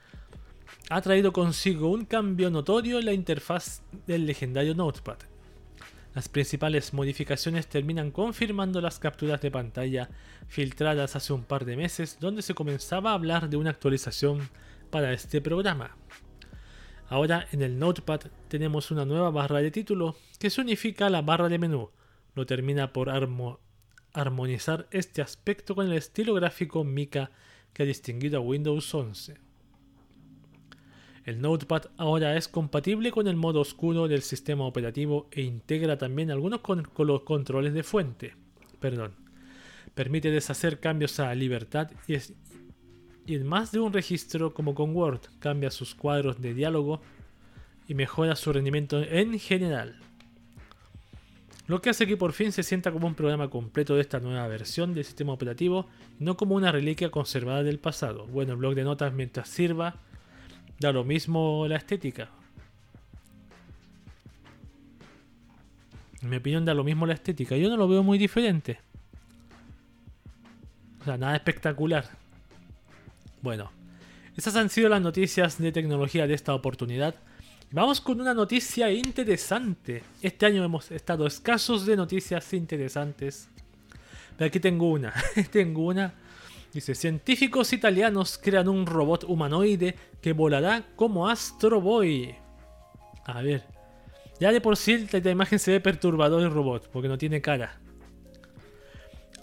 ha 0.90 1.02
traído 1.02 1.32
consigo 1.32 1.90
un 1.90 2.06
cambio 2.06 2.50
notorio 2.50 3.00
en 3.00 3.06
la 3.06 3.14
interfaz 3.14 3.82
del 4.08 4.26
legendario 4.26 4.76
Notepad. 4.76 5.18
Las 6.14 6.28
principales 6.28 6.94
modificaciones 6.94 7.68
terminan 7.68 8.12
confirmando 8.12 8.82
las 8.82 9.00
capturas 9.00 9.40
de 9.42 9.52
pantalla 9.52 10.10
filtradas 10.48 11.16
hace 11.16 11.32
un 11.32 11.44
par 11.44 11.64
de 11.64 11.78
meses 11.78 12.18
donde 12.20 12.42
se 12.42 12.54
comenzaba 12.54 13.12
a 13.12 13.14
hablar 13.14 13.50
de 13.50 13.56
una 13.56 13.70
actualización 13.70 14.50
para 14.90 15.14
este 15.14 15.40
programa. 15.40 15.96
Ahora 17.08 17.48
en 17.54 17.62
el 17.62 17.80
Notepad 17.80 18.22
tenemos 18.50 18.92
una 18.92 19.06
nueva 19.06 19.32
barra 19.32 19.60
de 19.60 19.72
título 19.72 20.18
que 20.40 20.50
se 20.50 20.60
unifica 20.60 21.08
a 21.08 21.10
la 21.10 21.22
barra 21.22 21.48
de 21.48 21.60
menú. 21.60 21.92
Lo 22.36 22.46
termina 22.46 22.92
por 22.92 23.10
armonizar 24.14 24.88
este 24.92 25.22
aspecto 25.22 25.76
con 25.76 25.88
el 25.88 25.94
estilo 25.94 26.34
gráfico 26.34 26.84
Mica 26.84 27.32
que 27.74 27.84
ha 27.84 27.86
distinguido 27.86 28.40
a 28.40 28.42
Windows 28.42 28.94
11. 28.94 29.51
El 31.32 31.40
Notepad 31.40 31.84
ahora 31.96 32.36
es 32.36 32.50
compatible 32.50 33.10
con 33.10 33.26
el 33.26 33.38
modo 33.38 33.62
oscuro 33.62 34.10
del 34.10 34.22
sistema 34.22 34.66
operativo 34.66 35.30
e 35.32 35.44
integra 35.44 35.98
también 35.98 36.30
algunos 36.30 36.60
con 36.60 36.86
los 37.08 37.22
controles 37.22 37.74
de 37.74 37.84
fuente. 37.84 38.34
Perdón. 38.82 39.14
Permite 39.96 40.30
deshacer 40.30 40.82
cambios 40.82 41.22
a 41.22 41.34
libertad 41.34 41.90
y, 42.06 42.16
y 43.26 43.36
en 43.36 43.48
más 43.48 43.72
de 43.72 43.80
un 43.80 43.94
registro 43.94 44.54
como 44.54 44.76
con 44.76 44.94
Word 44.94 45.22
cambia 45.40 45.72
sus 45.72 45.96
cuadros 45.96 46.42
de 46.42 46.54
diálogo 46.54 47.02
y 47.88 47.94
mejora 47.94 48.36
su 48.36 48.52
rendimiento 48.52 49.02
en 49.02 49.40
general. 49.40 50.02
Lo 51.68 51.82
que 51.82 51.92
hace 51.92 52.08
que 52.08 52.18
por 52.18 52.34
fin 52.34 52.52
se 52.52 52.64
sienta 52.64 52.92
como 52.92 53.08
un 53.08 53.16
programa 53.16 53.50
completo 53.50 53.96
de 53.96 54.02
esta 54.02 54.20
nueva 54.20 54.50
versión 54.50 54.94
del 54.94 55.06
sistema 55.06 55.32
operativo 55.32 55.88
no 56.20 56.36
como 56.36 56.56
una 56.56 56.74
reliquia 56.74 57.10
conservada 57.10 57.64
del 57.64 57.80
pasado. 57.80 58.28
Bueno, 58.28 58.52
el 58.52 58.58
blog 58.58 58.76
de 58.76 58.84
notas 58.84 59.14
mientras 59.14 59.48
sirva 59.48 59.96
da 60.82 60.92
lo 60.92 61.04
mismo 61.04 61.68
la 61.68 61.78
estética. 61.78 62.30
En 66.22 66.30
mi 66.30 66.38
opinión 66.38 66.66
da 66.66 66.74
lo 66.74 66.84
mismo 66.84 67.06
la 67.06 67.14
estética. 67.14 67.56
Yo 67.56 67.70
no 67.70 67.78
lo 67.78 67.88
veo 67.88 68.04
muy 68.04 68.18
diferente. 68.18 68.80
O 71.00 71.06
sea, 71.06 71.18
nada 71.18 71.36
espectacular. 71.36 72.10
Bueno, 73.42 73.72
esas 74.36 74.56
han 74.56 74.70
sido 74.70 74.90
las 74.90 75.02
noticias 75.02 75.58
de 75.60 75.72
tecnología 75.72 76.28
de 76.28 76.34
esta 76.34 76.54
oportunidad. 76.54 77.16
Vamos 77.72 78.02
con 78.02 78.20
una 78.20 78.34
noticia 78.34 78.92
interesante. 78.92 80.04
Este 80.22 80.46
año 80.48 80.64
hemos 80.64 80.92
estado 80.92 81.26
escasos 81.26 81.86
de 81.86 81.96
noticias 81.96 82.54
interesantes. 82.54 83.50
Pero 84.38 84.48
aquí 84.48 84.60
tengo 84.60 84.90
una. 84.90 85.14
tengo 85.52 85.86
una. 85.86 86.14
Dice, 86.74 86.96
científicos 86.96 87.74
italianos 87.74 88.38
crean 88.38 88.70
un 88.70 88.86
robot 88.86 89.26
humanoide 89.26 89.96
que 90.22 90.32
volará 90.32 90.86
como 90.96 91.28
Astro 91.28 91.82
Boy. 91.82 92.34
A 93.26 93.42
ver, 93.42 93.64
Ya 94.40 94.52
de 94.52 94.60
por 94.60 94.76
sí 94.76 95.08
la 95.12 95.30
imagen 95.30 95.60
se 95.60 95.72
ve 95.72 95.80
perturbador 95.80 96.42
el 96.42 96.50
robot, 96.50 96.90
porque 96.90 97.08
no 97.08 97.18
tiene 97.18 97.42
cara. 97.42 97.80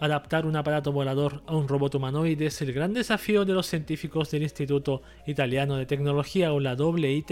Adaptar 0.01 0.45
un 0.45 0.57
aparato 0.57 0.91
volador 0.91 1.43
a 1.47 1.55
un 1.55 1.69
robot 1.69 1.95
humanoide 1.95 2.47
es 2.47 2.61
el 2.62 2.73
gran 2.73 2.95
desafío 2.95 3.45
de 3.45 3.53
los 3.53 3.67
científicos 3.67 4.31
del 4.31 4.43
Instituto 4.43 5.03
Italiano 5.27 5.77
de 5.77 5.87
Tecnología 5.87 6.53
o 6.53 6.59
la 6.59 6.75
WIT. 6.75 7.31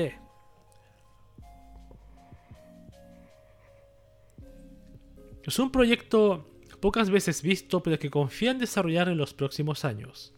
Es 5.42 5.58
un 5.58 5.72
proyecto 5.72 6.46
pocas 6.86 7.10
veces 7.10 7.42
visto, 7.42 7.82
pero 7.82 7.98
que 7.98 8.10
confía 8.10 8.52
en 8.52 8.60
desarrollar 8.60 9.08
en 9.08 9.18
los 9.18 9.34
próximos 9.34 9.84
años. 9.84 10.32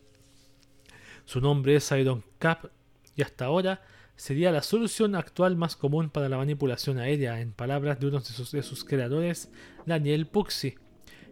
Su 1.27 1.43
nombre 1.43 1.77
es 1.77 1.93
Iron 1.93 2.25
Cap 2.39 2.71
y 3.15 3.21
hasta 3.21 3.45
ahora 3.45 3.83
sería 4.17 4.51
la 4.51 4.63
solución 4.63 5.15
actual 5.15 5.57
más 5.57 5.77
común 5.77 6.09
para 6.09 6.31
la 6.31 6.39
manipulación 6.39 6.97
aérea, 6.97 7.43
en 7.43 7.53
palabras 7.53 8.01
de 8.01 8.07
uno 8.07 8.21
de 8.21 8.63
sus, 8.63 8.85
creadores, 8.87 9.51
Daniel 9.85 10.27
Puxi, 10.27 10.77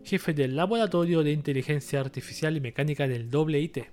jefe 0.04 0.34
del 0.34 0.54
Laboratorio 0.54 1.22
de 1.22 1.32
Inteligencia 1.32 1.98
Artificial 1.98 2.54
y 2.54 2.60
Mecánica 2.60 3.08
del 3.08 3.34
WIT. 3.34 3.86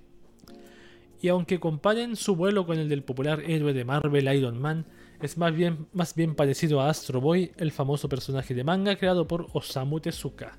Y 1.22 1.28
aunque 1.28 1.58
comparen 1.58 2.16
su 2.16 2.36
vuelo 2.36 2.66
con 2.66 2.78
el 2.78 2.90
del 2.90 3.02
popular 3.02 3.42
héroe 3.46 3.72
de 3.72 3.86
Marvel 3.86 4.36
Iron 4.36 4.60
Man, 4.60 4.84
es 5.22 5.38
más 5.38 5.54
bien, 5.54 5.86
más 5.94 6.14
bien 6.14 6.34
parecido 6.34 6.82
a 6.82 6.90
Astro 6.90 7.22
Boy, 7.22 7.52
el 7.56 7.72
famoso 7.72 8.10
personaje 8.10 8.52
de 8.52 8.62
manga 8.62 8.96
creado 8.96 9.26
por 9.26 9.46
Osamu 9.54 10.00
Tezuka. 10.00 10.58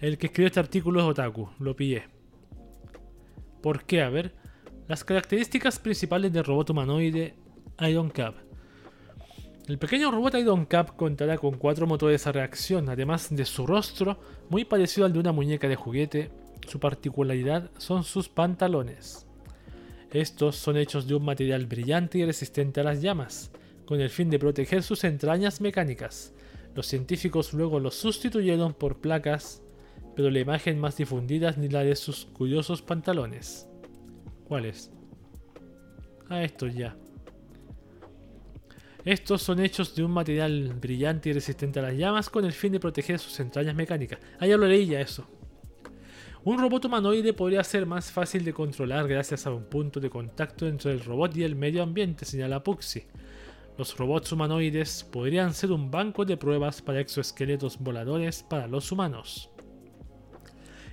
El 0.00 0.16
que 0.16 0.28
escribió 0.28 0.46
este 0.46 0.60
artículo 0.60 1.00
es 1.00 1.06
Otaku, 1.06 1.50
lo 1.58 1.76
pillé. 1.76 2.04
¿Por 3.62 3.84
qué? 3.84 4.00
A 4.00 4.08
ver. 4.08 4.34
Las 4.88 5.04
características 5.04 5.78
principales 5.78 6.32
del 6.32 6.44
robot 6.44 6.70
humanoide 6.70 7.34
Iron 7.86 8.08
Cap. 8.08 8.34
El 9.68 9.78
pequeño 9.78 10.10
robot 10.10 10.34
Iron 10.36 10.64
Cap 10.64 10.96
contará 10.96 11.36
con 11.36 11.58
cuatro 11.58 11.86
motores 11.86 12.26
a 12.26 12.32
reacción, 12.32 12.88
además 12.88 13.28
de 13.30 13.44
su 13.44 13.66
rostro, 13.66 14.18
muy 14.48 14.64
parecido 14.64 15.04
al 15.06 15.12
de 15.12 15.18
una 15.18 15.32
muñeca 15.32 15.68
de 15.68 15.76
juguete. 15.76 16.30
Su 16.66 16.80
particularidad 16.80 17.70
son 17.76 18.02
sus 18.02 18.30
pantalones. 18.30 19.26
Estos 20.10 20.56
son 20.56 20.78
hechos 20.78 21.06
de 21.06 21.14
un 21.14 21.24
material 21.26 21.66
brillante 21.66 22.18
y 22.18 22.24
resistente 22.24 22.80
a 22.80 22.84
las 22.84 23.02
llamas, 23.02 23.52
con 23.84 24.00
el 24.00 24.08
fin 24.08 24.30
de 24.30 24.38
proteger 24.38 24.82
sus 24.82 25.04
entrañas 25.04 25.60
mecánicas. 25.60 26.32
Los 26.74 26.86
científicos 26.86 27.52
luego 27.52 27.78
los 27.80 27.94
sustituyeron 27.96 28.72
por 28.72 29.00
placas, 29.00 29.62
pero 30.20 30.30
la 30.30 30.40
imagen 30.40 30.78
más 30.78 30.98
difundida 30.98 31.48
es 31.48 31.56
ni 31.56 31.70
la 31.70 31.82
de 31.82 31.96
sus 31.96 32.26
curiosos 32.26 32.82
pantalones. 32.82 33.66
¿Cuáles? 34.46 34.90
Ah, 36.28 36.42
estos 36.44 36.74
ya. 36.74 36.94
Estos 39.02 39.40
son 39.40 39.60
hechos 39.60 39.94
de 39.94 40.04
un 40.04 40.10
material 40.10 40.74
brillante 40.78 41.30
y 41.30 41.32
resistente 41.32 41.78
a 41.78 41.84
las 41.84 41.94
llamas 41.94 42.28
con 42.28 42.44
el 42.44 42.52
fin 42.52 42.70
de 42.70 42.80
proteger 42.80 43.18
sus 43.18 43.40
entrañas 43.40 43.74
mecánicas. 43.74 44.20
Ah, 44.38 44.46
ya 44.46 44.58
lo 44.58 44.66
leí 44.66 44.84
ya 44.84 45.00
eso. 45.00 45.26
Un 46.44 46.58
robot 46.58 46.84
humanoide 46.84 47.32
podría 47.32 47.64
ser 47.64 47.86
más 47.86 48.12
fácil 48.12 48.44
de 48.44 48.52
controlar 48.52 49.08
gracias 49.08 49.46
a 49.46 49.54
un 49.54 49.64
punto 49.64 50.00
de 50.00 50.10
contacto 50.10 50.68
entre 50.68 50.92
el 50.92 51.02
robot 51.02 51.34
y 51.38 51.44
el 51.44 51.56
medio 51.56 51.82
ambiente, 51.82 52.26
señala 52.26 52.62
Puxi. 52.62 53.04
Los 53.78 53.96
robots 53.96 54.32
humanoides 54.32 55.02
podrían 55.02 55.54
ser 55.54 55.72
un 55.72 55.90
banco 55.90 56.26
de 56.26 56.36
pruebas 56.36 56.82
para 56.82 57.00
exoesqueletos 57.00 57.78
voladores 57.78 58.42
para 58.42 58.66
los 58.66 58.92
humanos. 58.92 59.50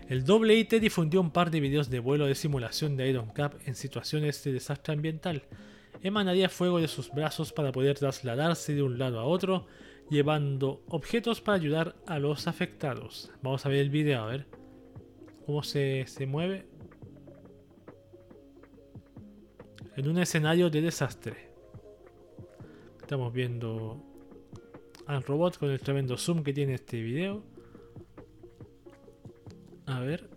El 0.07 0.23
WIT 0.23 0.75
difundió 0.75 1.19
un 1.19 1.31
par 1.31 1.51
de 1.51 1.59
videos 1.59 1.89
de 1.89 1.99
vuelo 1.99 2.27
de 2.27 2.35
simulación 2.35 2.95
de 2.95 3.09
Iron 3.09 3.27
Cap 3.27 3.55
en 3.65 3.75
situaciones 3.75 4.41
de 4.41 4.53
desastre 4.53 4.93
ambiental. 4.93 5.43
Emanaría 6.01 6.47
fuego 6.47 6.79
de 6.79 6.87
sus 6.87 7.11
brazos 7.11 7.51
para 7.51 7.73
poder 7.73 7.97
trasladarse 7.97 8.73
de 8.73 8.83
un 8.83 8.97
lado 8.97 9.19
a 9.19 9.25
otro, 9.25 9.65
llevando 10.09 10.81
objetos 10.87 11.41
para 11.41 11.57
ayudar 11.57 11.95
a 12.05 12.19
los 12.19 12.47
afectados. 12.47 13.31
Vamos 13.41 13.65
a 13.65 13.69
ver 13.69 13.79
el 13.79 13.89
video, 13.89 14.23
a 14.23 14.27
ver 14.27 14.47
cómo 15.45 15.61
se, 15.61 16.05
mueve 16.25 16.65
en 19.97 20.07
un 20.07 20.19
escenario 20.19 20.69
de 20.69 20.81
desastre. 20.81 21.49
Estamos 23.01 23.33
viendo 23.33 24.01
al 25.05 25.21
robot 25.23 25.57
con 25.57 25.69
el 25.69 25.81
tremendo 25.81 26.17
zoom 26.17 26.43
que 26.43 26.53
tiene 26.53 26.75
este 26.75 27.01
video. 27.01 27.56
A 29.87 29.99
ver. 29.99 30.29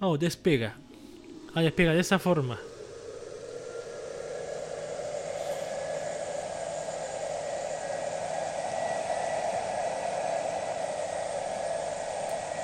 Oh, 0.00 0.18
despega. 0.18 0.76
Ah, 1.54 1.62
despega 1.62 1.94
de 1.94 2.00
esa 2.00 2.18
forma. 2.18 2.58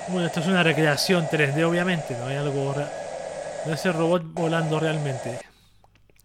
Bueno, 0.09 0.26
esto 0.26 0.40
es 0.40 0.46
una 0.48 0.64
recreación 0.64 1.26
3D, 1.26 1.62
obviamente, 1.62 2.18
no 2.18 2.26
hay 2.26 2.37
algo. 2.37 2.74
No 3.66 3.72
es 3.72 3.87
el 3.87 3.94
robot 3.94 4.24
volando 4.35 4.80
realmente. 4.80 5.38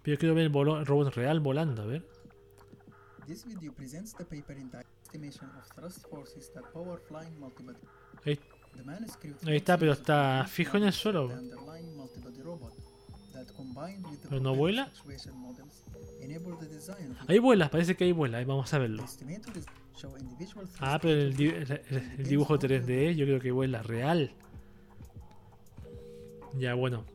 Pero 0.01 0.17
quiero 0.17 0.33
ver 0.33 0.45
el, 0.45 0.53
robot 0.85 1.13
real 1.13 1.39
volando, 1.39 1.83
a 1.83 1.85
ver. 1.85 2.03
Ahí, 8.25 8.39
ahí 9.45 9.55
está, 9.57 9.77
pero 9.77 9.93
está 9.93 10.45
fijo 10.47 10.77
en 10.77 10.83
el 10.83 10.93
suelo. 10.93 11.31
¿Pero 14.29 14.41
no 14.41 14.55
vuela? 14.55 14.91
Ahí 17.27 17.39
vuela, 17.39 17.69
parece 17.69 17.95
que 17.95 18.03
ahí 18.05 18.11
vuela, 18.11 18.39
ahí 18.39 18.45
vamos 18.45 18.73
a 18.73 18.79
verlo. 18.79 19.05
Ah, 20.79 20.99
pero 21.01 21.13
el, 21.13 21.35
dibujo 22.17 22.59
3D 22.59 23.15
yo 23.15 23.25
creo 23.25 23.39
que 23.39 23.51
vuela 23.51 23.81
real. 23.83 24.31
Ya, 26.57 26.73
bueno. 26.73 27.05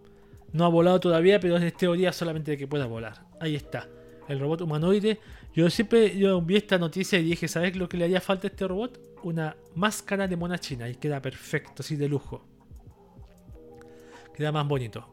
No 0.52 0.64
ha 0.64 0.68
volado 0.68 0.98
todavía, 0.98 1.38
pero 1.38 1.56
es 1.56 1.76
teoría 1.76 2.12
solamente 2.12 2.52
de 2.52 2.58
que 2.58 2.66
pueda 2.66 2.86
volar. 2.86 3.24
Ahí 3.40 3.54
está. 3.54 3.88
El 4.28 4.40
robot 4.40 4.62
humanoide. 4.62 5.20
Yo 5.54 5.68
siempre 5.68 6.16
yo 6.16 6.40
vi 6.40 6.56
esta 6.56 6.78
noticia 6.78 7.18
y 7.18 7.24
dije, 7.24 7.48
¿sabes 7.48 7.76
lo 7.76 7.88
que 7.88 7.96
le 7.96 8.04
haría 8.04 8.20
falta 8.20 8.46
a 8.46 8.50
este 8.50 8.68
robot? 8.68 9.00
Una 9.24 9.56
máscara 9.74 10.28
de 10.28 10.36
mona 10.36 10.58
china 10.58 10.88
y 10.88 10.94
queda 10.94 11.20
perfecto, 11.20 11.82
así 11.82 11.96
de 11.96 12.08
lujo. 12.08 12.44
Queda 14.34 14.52
más 14.52 14.66
bonito. 14.66 15.06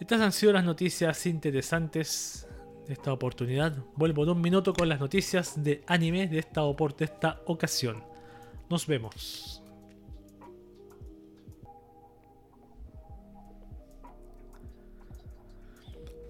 Estas 0.00 0.20
han 0.20 0.32
sido 0.32 0.52
las 0.52 0.64
noticias 0.64 1.26
interesantes 1.26 2.46
esta 2.88 3.12
oportunidad. 3.12 3.76
Vuelvo 3.96 4.24
en 4.24 4.30
un 4.30 4.40
minuto 4.40 4.72
con 4.72 4.88
las 4.88 5.00
noticias 5.00 5.62
de 5.62 5.82
anime 5.86 6.26
de 6.28 6.38
esta, 6.38 6.62
de 6.62 7.04
esta 7.04 7.40
ocasión. 7.46 8.02
Nos 8.68 8.86
vemos. 8.86 9.61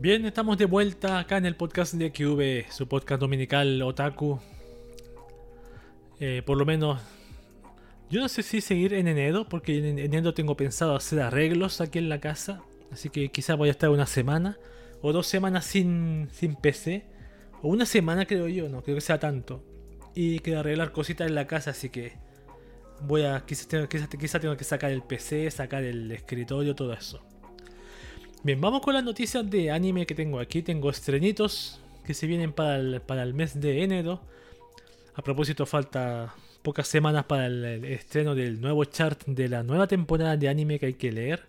Bien, 0.02 0.26
estamos 0.26 0.58
de 0.58 0.64
vuelta 0.64 1.20
acá 1.20 1.36
en 1.36 1.46
el 1.46 1.54
podcast 1.54 1.94
de 1.94 2.10
QV, 2.10 2.72
su 2.72 2.88
podcast 2.88 3.20
dominical 3.20 3.80
Otaku. 3.82 4.40
Eh, 6.18 6.42
por 6.44 6.58
lo 6.58 6.66
menos, 6.66 7.00
yo 8.10 8.20
no 8.20 8.28
sé 8.28 8.42
si 8.42 8.60
seguir 8.60 8.94
en 8.94 9.06
enero, 9.06 9.48
porque 9.48 9.78
en 9.78 10.00
enero 10.00 10.34
tengo 10.34 10.56
pensado 10.56 10.96
hacer 10.96 11.20
arreglos 11.20 11.80
aquí 11.80 12.00
en 12.00 12.08
la 12.08 12.18
casa. 12.18 12.64
Así 12.90 13.10
que 13.10 13.28
quizás 13.28 13.56
voy 13.56 13.68
a 13.68 13.70
estar 13.70 13.90
una 13.90 14.06
semana 14.06 14.58
o 15.02 15.12
dos 15.12 15.28
semanas 15.28 15.66
sin, 15.66 16.28
sin 16.32 16.56
PC. 16.56 17.06
O 17.62 17.68
una 17.68 17.86
semana 17.86 18.26
creo 18.26 18.48
yo, 18.48 18.68
no 18.68 18.82
creo 18.82 18.96
que 18.96 19.02
sea 19.02 19.20
tanto. 19.20 19.62
Y 20.16 20.40
que 20.40 20.56
arreglar 20.56 20.90
cositas 20.90 21.28
en 21.28 21.36
la 21.36 21.46
casa, 21.46 21.70
así 21.70 21.90
que 21.90 22.14
voy 23.02 23.22
a 23.22 23.44
quizás 23.46 23.68
tengo, 23.68 23.88
quizás, 23.88 24.40
tengo 24.40 24.56
que 24.56 24.64
sacar 24.64 24.90
el 24.90 25.04
PC, 25.04 25.48
sacar 25.52 25.84
el 25.84 26.10
escritorio, 26.10 26.74
todo 26.74 26.92
eso. 26.92 27.22
Bien, 28.44 28.60
vamos 28.60 28.80
con 28.80 28.92
las 28.94 29.04
noticias 29.04 29.48
de 29.48 29.70
anime 29.70 30.04
que 30.04 30.16
tengo 30.16 30.40
aquí. 30.40 30.62
Tengo 30.62 30.90
estrenitos 30.90 31.78
que 32.04 32.12
se 32.12 32.26
vienen 32.26 32.52
para 32.52 32.76
el, 32.76 33.00
para 33.00 33.22
el 33.22 33.34
mes 33.34 33.60
de 33.60 33.84
enero. 33.84 34.20
A 35.14 35.22
propósito, 35.22 35.64
falta 35.64 36.34
pocas 36.62 36.88
semanas 36.88 37.24
para 37.26 37.46
el, 37.46 37.84
estreno 37.84 38.34
del 38.34 38.60
nuevo 38.60 38.84
chart 38.84 39.24
de 39.26 39.48
la 39.48 39.62
nueva 39.62 39.86
temporada 39.86 40.36
de 40.36 40.48
anime 40.48 40.80
que 40.80 40.86
hay 40.86 40.94
que 40.94 41.12
leer. 41.12 41.46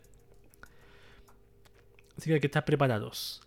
Así 2.16 2.30
que 2.30 2.36
hay 2.36 2.40
que 2.40 2.46
estar 2.46 2.64
preparados. 2.64 3.42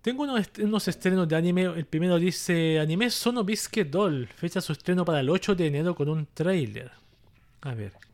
Tengo 0.00 0.22
unos, 0.22 0.86
estrenos 0.86 1.28
de 1.28 1.34
anime. 1.34 1.64
El 1.64 1.86
primero 1.86 2.16
dice 2.20 2.78
Anime 2.78 3.10
Sono 3.10 3.42
Bisque 3.42 3.84
Doll. 3.84 4.28
Fecha 4.28 4.60
su 4.60 4.70
estreno 4.70 5.04
para 5.04 5.18
el 5.18 5.28
8 5.28 5.56
de 5.56 5.66
enero 5.66 5.96
con 5.96 6.08
un 6.08 6.26
trailer. 6.32 6.92
A 7.62 7.74
ver. 7.74 8.09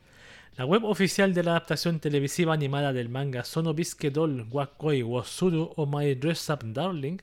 La 0.57 0.65
web 0.65 0.85
oficial 0.85 1.35
de 1.35 1.43
la 1.43 1.51
adaptación 1.51 2.01
televisiva 2.01 2.55
animada 2.55 2.95
del 2.95 3.11
manga 3.11 3.45
Sono 3.45 3.75
Bisque 3.75 4.11
Doll 4.11 4.47
Wakoi 4.51 5.03
Wasuru 5.03 5.75
o 5.77 5.85
My 5.85 6.15
Dress 6.15 6.49
Up 6.49 6.61
Darling 6.65 7.19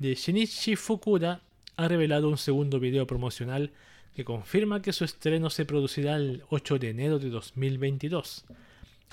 de 0.00 0.16
Shinichi 0.16 0.74
Fukura 0.74 1.40
ha 1.76 1.86
revelado 1.86 2.28
un 2.28 2.36
segundo 2.36 2.80
video 2.80 3.06
promocional 3.06 3.70
que 4.16 4.24
confirma 4.24 4.82
que 4.82 4.92
su 4.92 5.04
estreno 5.04 5.50
se 5.50 5.64
producirá 5.64 6.16
el 6.16 6.42
8 6.48 6.80
de 6.80 6.90
enero 6.90 7.20
de 7.20 7.30
2022, 7.30 8.44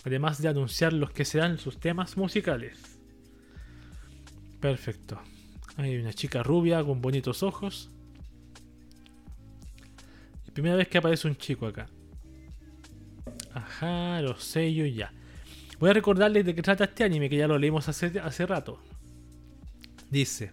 además 0.05 0.41
de 0.41 0.47
anunciar 0.47 0.91
los 0.93 1.11
que 1.11 1.23
serán 1.23 1.59
sus 1.59 1.79
temas 1.79 2.17
musicales. 2.17 2.97
Perfecto. 4.59 5.21
Hay 5.77 5.97
una 5.97 6.13
chica 6.13 6.41
rubia 6.41 6.83
con 6.83 6.99
bonitos 6.99 7.43
ojos. 7.43 7.91
Primera 10.51 10.77
vez 10.77 10.87
que 10.87 10.97
aparece 10.97 11.27
un 11.27 11.35
chico 11.35 11.67
acá. 11.67 11.87
Ajá, 13.53 14.21
los 14.21 14.43
sellos 14.43 14.93
ya. 14.93 15.11
Voy 15.79 15.89
a 15.89 15.93
recordarles 15.93 16.45
de 16.45 16.53
qué 16.53 16.61
trata 16.61 16.83
este 16.83 17.03
anime, 17.03 17.29
que 17.29 17.37
ya 17.37 17.47
lo 17.47 17.57
leímos 17.57 17.89
hace, 17.89 18.19
hace 18.19 18.45
rato. 18.45 18.79
Dice. 20.09 20.51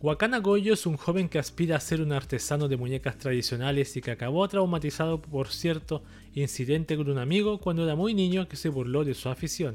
Wakana 0.00 0.38
Goyo 0.38 0.74
es 0.74 0.84
un 0.84 0.98
joven 0.98 1.30
que 1.30 1.38
aspira 1.38 1.76
a 1.76 1.80
ser 1.80 2.02
un 2.02 2.12
artesano 2.12 2.68
de 2.68 2.76
muñecas 2.76 3.16
tradicionales 3.16 3.96
y 3.96 4.02
que 4.02 4.10
acabó 4.10 4.46
traumatizado 4.48 5.22
por 5.22 5.48
cierto 5.48 6.04
incidente 6.34 6.96
con 6.96 7.08
un 7.08 7.16
amigo 7.18 7.58
cuando 7.58 7.84
era 7.84 7.96
muy 7.96 8.12
niño 8.12 8.46
que 8.46 8.56
se 8.56 8.68
burló 8.68 9.02
de 9.04 9.14
su 9.14 9.30
afición. 9.30 9.74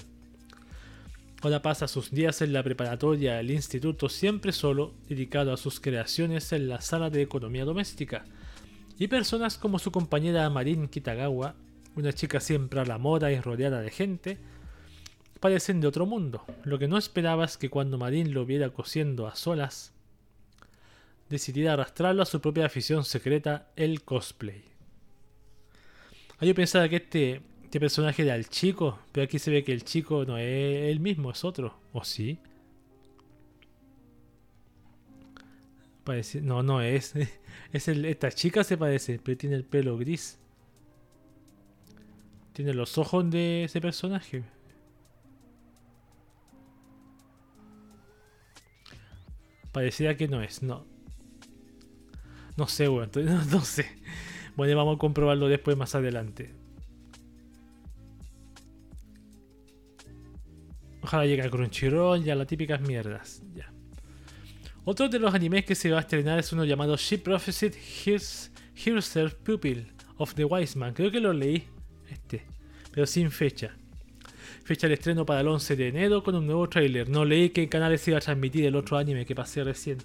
Ahora 1.42 1.62
pasa 1.62 1.88
sus 1.88 2.12
días 2.12 2.42
en 2.42 2.54
la 2.54 2.64
preparatoria 2.64 3.36
del 3.36 3.52
instituto 3.52 4.08
siempre 4.08 4.52
solo, 4.52 4.94
dedicado 5.08 5.54
a 5.54 5.58
sus 5.58 5.80
creaciones 5.80 6.52
en 6.52 6.68
la 6.68 6.82
sala 6.82 7.10
de 7.10 7.22
economía 7.22 7.66
doméstica. 7.66 8.26
Y 8.98 9.08
personas 9.08 9.58
como 9.58 9.80
su 9.80 9.92
compañera 9.92 10.50
Marin 10.50 10.90
Kitagawa, 10.90 11.56
una 12.00 12.14
chica 12.14 12.40
siempre 12.40 12.80
a 12.80 12.86
la 12.86 12.98
moda 12.98 13.32
y 13.32 13.40
rodeada 13.40 13.82
de 13.82 13.92
gente, 13.92 14.38
parecen 15.40 15.82
de 15.82 15.88
otro 15.88 16.06
mundo. 16.06 16.44
Lo 16.64 16.80
que 16.80 16.88
no 16.88 16.98
esperaba 16.98 17.46
es 17.46 17.58
que 17.58 17.70
cuando 17.70 17.98
Marin 17.98 18.34
lo 18.34 18.46
viera 18.46 18.70
cosiendo 18.70 19.28
a 19.28 19.36
solas, 19.36 19.94
decidiera 21.30 21.74
arrastrarlo 21.74 22.24
a 22.24 22.26
su 22.26 22.42
propia 22.42 22.66
afición 22.66 23.06
secreta, 23.06 23.72
el 23.76 24.04
cosplay. 24.04 24.64
Ah, 26.40 26.46
yo 26.46 26.56
pensaba 26.56 26.88
que 26.90 26.98
este, 26.98 27.42
este 27.64 27.80
personaje 27.80 28.24
era 28.24 28.36
el 28.36 28.50
chico, 28.50 29.00
pero 29.12 29.26
aquí 29.26 29.40
se 29.40 29.52
ve 29.52 29.64
que 29.64 29.74
el 29.74 29.84
chico 29.84 30.26
no 30.26 30.38
es 30.38 30.90
el 30.90 31.00
mismo, 31.00 31.32
es 31.32 31.44
otro. 31.44 31.78
¿O 31.94 32.04
sí? 32.04 32.40
Parece, 36.04 36.42
no, 36.42 36.64
no 36.64 36.82
es. 36.82 37.14
es 37.74 37.88
el, 37.88 38.06
esta 38.06 38.32
chica 38.32 38.64
se 38.64 38.78
parece, 38.78 39.20
pero 39.24 39.38
tiene 39.38 39.56
el 39.56 39.66
pelo 39.66 39.98
gris. 39.98 40.40
Tiene 42.60 42.74
los 42.74 42.98
ojos 42.98 43.30
de 43.32 43.64
ese 43.64 43.80
personaje. 43.80 44.44
Parecía 49.72 50.18
que 50.18 50.28
no 50.28 50.44
es, 50.44 50.62
no. 50.62 50.86
No 52.58 52.68
sé, 52.68 52.90
weón. 52.90 53.12
No, 53.50 53.62
sé. 53.62 53.86
Bueno, 54.58 54.76
vamos 54.76 54.98
a 54.98 55.00
comprobarlo 55.00 55.48
después 55.48 55.78
más 55.78 55.96
adelante. 55.96 56.54
Ojalá 61.02 61.26
llegue 61.26 61.44
a 61.44 61.50
Crunchyroll 61.50 62.28
y 62.28 62.30
a 62.30 62.36
las 62.36 62.48
típicas 62.48 62.82
mierdas. 62.82 63.42
Ya. 63.56 63.72
Otro 64.84 65.08
de 65.08 65.18
los 65.18 65.34
animes 65.34 65.64
que 65.64 65.76
se 65.76 65.92
va 65.92 66.00
a 66.00 66.02
estrenar 66.02 66.38
es 66.38 66.52
uno 66.52 66.66
llamado 66.66 66.98
She 66.98 67.20
Prophesied 67.20 67.76
Herself 68.76 69.36
Pupil 69.36 69.94
of 70.18 70.34
the 70.34 70.44
Wise 70.44 70.78
Man. 70.78 70.94
Creo 70.94 71.10
que 71.10 71.22
lo 71.22 71.32
leí. 71.32 71.79
Este. 72.12 72.44
Pero 72.92 73.06
sin 73.06 73.32
fecha. 73.32 73.76
Fecha 74.64 74.88
de 74.88 74.96
estreno 74.96 75.26
para 75.26 75.42
el 75.42 75.48
11 75.48 75.76
de 75.76 75.88
enero 75.88 76.24
con 76.24 76.36
un 76.36 76.46
nuevo 76.46 76.68
tráiler. 76.70 77.10
No 77.10 77.26
leí 77.26 77.50
qué 77.50 77.68
canales 77.70 78.02
se 78.02 78.12
iba 78.12 78.18
a 78.18 78.22
transmitir 78.22 78.66
el 78.66 78.76
otro 78.76 78.98
anime 78.98 79.26
que 79.26 79.36
pasé 79.36 79.64
recién. 79.64 79.98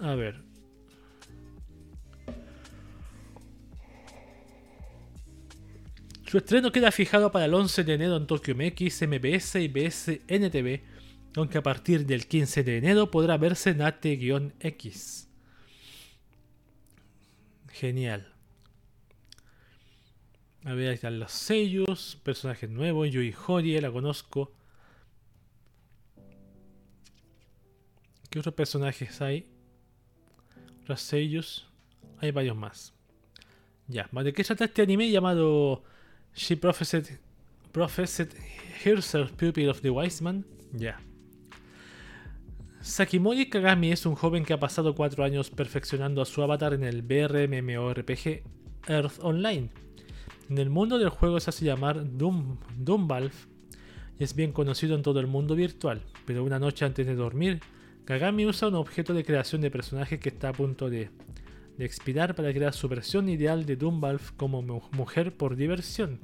A 0.00 0.14
ver. 0.14 0.46
Su 6.26 6.38
estreno 6.38 6.72
queda 6.72 6.90
fijado 6.90 7.30
para 7.30 7.44
el 7.44 7.54
11 7.54 7.84
de 7.84 7.94
enero 7.94 8.16
en 8.16 8.26
Tokyo 8.26 8.54
MX, 8.56 9.02
MBS 9.02 9.54
y 9.56 9.68
BS-NTV, 9.68 10.80
aunque 11.36 11.58
a 11.58 11.62
partir 11.62 12.04
del 12.04 12.26
15 12.26 12.64
de 12.64 12.78
enero 12.78 13.10
podrá 13.10 13.36
verse 13.36 13.70
en 13.70 13.82
AT-X. 13.82 15.28
Genial. 17.70 18.35
A 20.66 20.74
ver, 20.74 20.88
ahí 20.88 20.94
están 20.94 21.20
los 21.20 21.30
sellos, 21.30 22.18
personajes 22.24 22.68
nuevos, 22.68 23.08
Yui 23.08 23.32
Horie, 23.46 23.80
la 23.80 23.92
conozco. 23.92 24.52
¿Qué 28.28 28.40
otros 28.40 28.52
personajes 28.52 29.22
hay? 29.22 29.46
Los 30.86 31.00
sellos. 31.00 31.68
Hay 32.18 32.32
varios 32.32 32.56
más. 32.56 32.92
Ya, 33.86 34.08
¿de 34.10 34.32
qué 34.32 34.42
trata 34.42 34.64
este 34.64 34.82
anime 34.82 35.08
llamado 35.08 35.84
She 36.34 36.56
prophesied, 36.56 37.06
prophesied 37.70 38.30
herself 38.84 39.30
pupil 39.34 39.68
of 39.68 39.82
the 39.82 39.90
wise 39.90 40.20
man. 40.20 40.44
Ya. 40.72 41.00
Sakimori 42.80 43.48
Kagami 43.48 43.92
es 43.92 44.04
un 44.04 44.16
joven 44.16 44.44
que 44.44 44.52
ha 44.52 44.58
pasado 44.58 44.96
cuatro 44.96 45.22
años 45.22 45.48
perfeccionando 45.48 46.20
a 46.22 46.24
su 46.24 46.42
avatar 46.42 46.74
en 46.74 46.82
el 46.82 47.02
BRMMORPG 47.02 48.42
Earth 48.88 49.20
Online. 49.20 49.85
En 50.48 50.58
el 50.58 50.70
mundo 50.70 50.98
del 50.98 51.08
juego 51.08 51.40
se 51.40 51.50
hace 51.50 51.64
llamar 51.64 52.04
Doom, 52.16 52.58
y 54.18 54.24
es 54.24 54.34
bien 54.34 54.52
conocido 54.52 54.94
en 54.94 55.02
todo 55.02 55.18
el 55.18 55.26
mundo 55.26 55.56
virtual, 55.56 56.02
pero 56.24 56.44
una 56.44 56.60
noche 56.60 56.84
antes 56.84 57.06
de 57.06 57.16
dormir, 57.16 57.60
Kagami 58.04 58.46
usa 58.46 58.68
un 58.68 58.76
objeto 58.76 59.12
de 59.12 59.24
creación 59.24 59.60
de 59.60 59.72
personaje 59.72 60.20
que 60.20 60.28
está 60.28 60.50
a 60.50 60.52
punto 60.52 60.88
de 60.88 61.10
expirar 61.78 62.36
para 62.36 62.52
crear 62.52 62.72
su 62.72 62.88
versión 62.88 63.28
ideal 63.28 63.66
de 63.66 63.74
Doomvalve 63.76 64.22
como 64.36 64.62
mujer 64.62 65.36
por 65.36 65.56
diversión. 65.56 66.20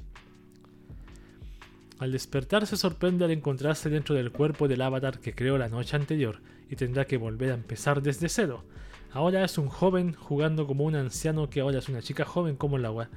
Al 1.99 2.13
despertar 2.13 2.67
se 2.67 2.77
sorprende 2.77 3.25
al 3.25 3.33
encontrarse 3.33 3.91
dentro 3.91 4.15
del 4.15 4.31
cuerpo 4.31 4.69
del 4.69 4.83
avatar 4.83 5.19
que 5.19 5.35
creó 5.35 5.59
la 5.59 5.69
noche 5.69 5.97
anterior 5.97 6.41
y 6.71 6.77
tendrá 6.77 7.05
que 7.07 7.17
volver 7.17 7.51
a 7.51 7.55
empezar 7.55 8.03
desde 8.03 8.29
cero. 8.29 8.65
Ahora 9.13 9.45
es 9.45 9.59
un 9.59 9.69
joven 9.69 10.15
jugando 10.15 10.67
como 10.67 10.85
un 10.85 10.95
anciano 10.95 11.51
que 11.51 11.61
ahora 11.61 11.81
es 11.81 11.89
una 11.89 12.01
chica 12.01 12.25
joven 12.25 12.57
como 12.57 12.77
el 12.77 12.87
agua, 12.87 13.11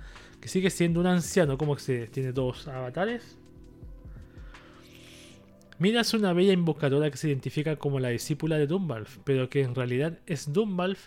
que 0.46 0.50
sigue 0.50 0.70
siendo 0.70 1.00
un 1.00 1.08
anciano 1.08 1.58
como 1.58 1.74
que 1.74 1.82
se 1.82 2.06
tiene 2.06 2.32
dos 2.32 2.68
avatares. 2.68 3.36
Mira 5.80 6.02
es 6.02 6.14
una 6.14 6.34
bella 6.34 6.54
invocadora 6.54 7.10
que 7.10 7.18
se 7.18 7.30
identifica 7.30 7.78
como 7.78 8.00
la 8.00 8.10
discípula 8.10 8.56
de 8.60 8.68
Doomvalve, 8.68 9.10
pero 9.24 9.50
que 9.50 9.64
en 9.64 9.74
realidad 9.74 10.20
es 10.28 10.54
Doomvalve 10.54 11.00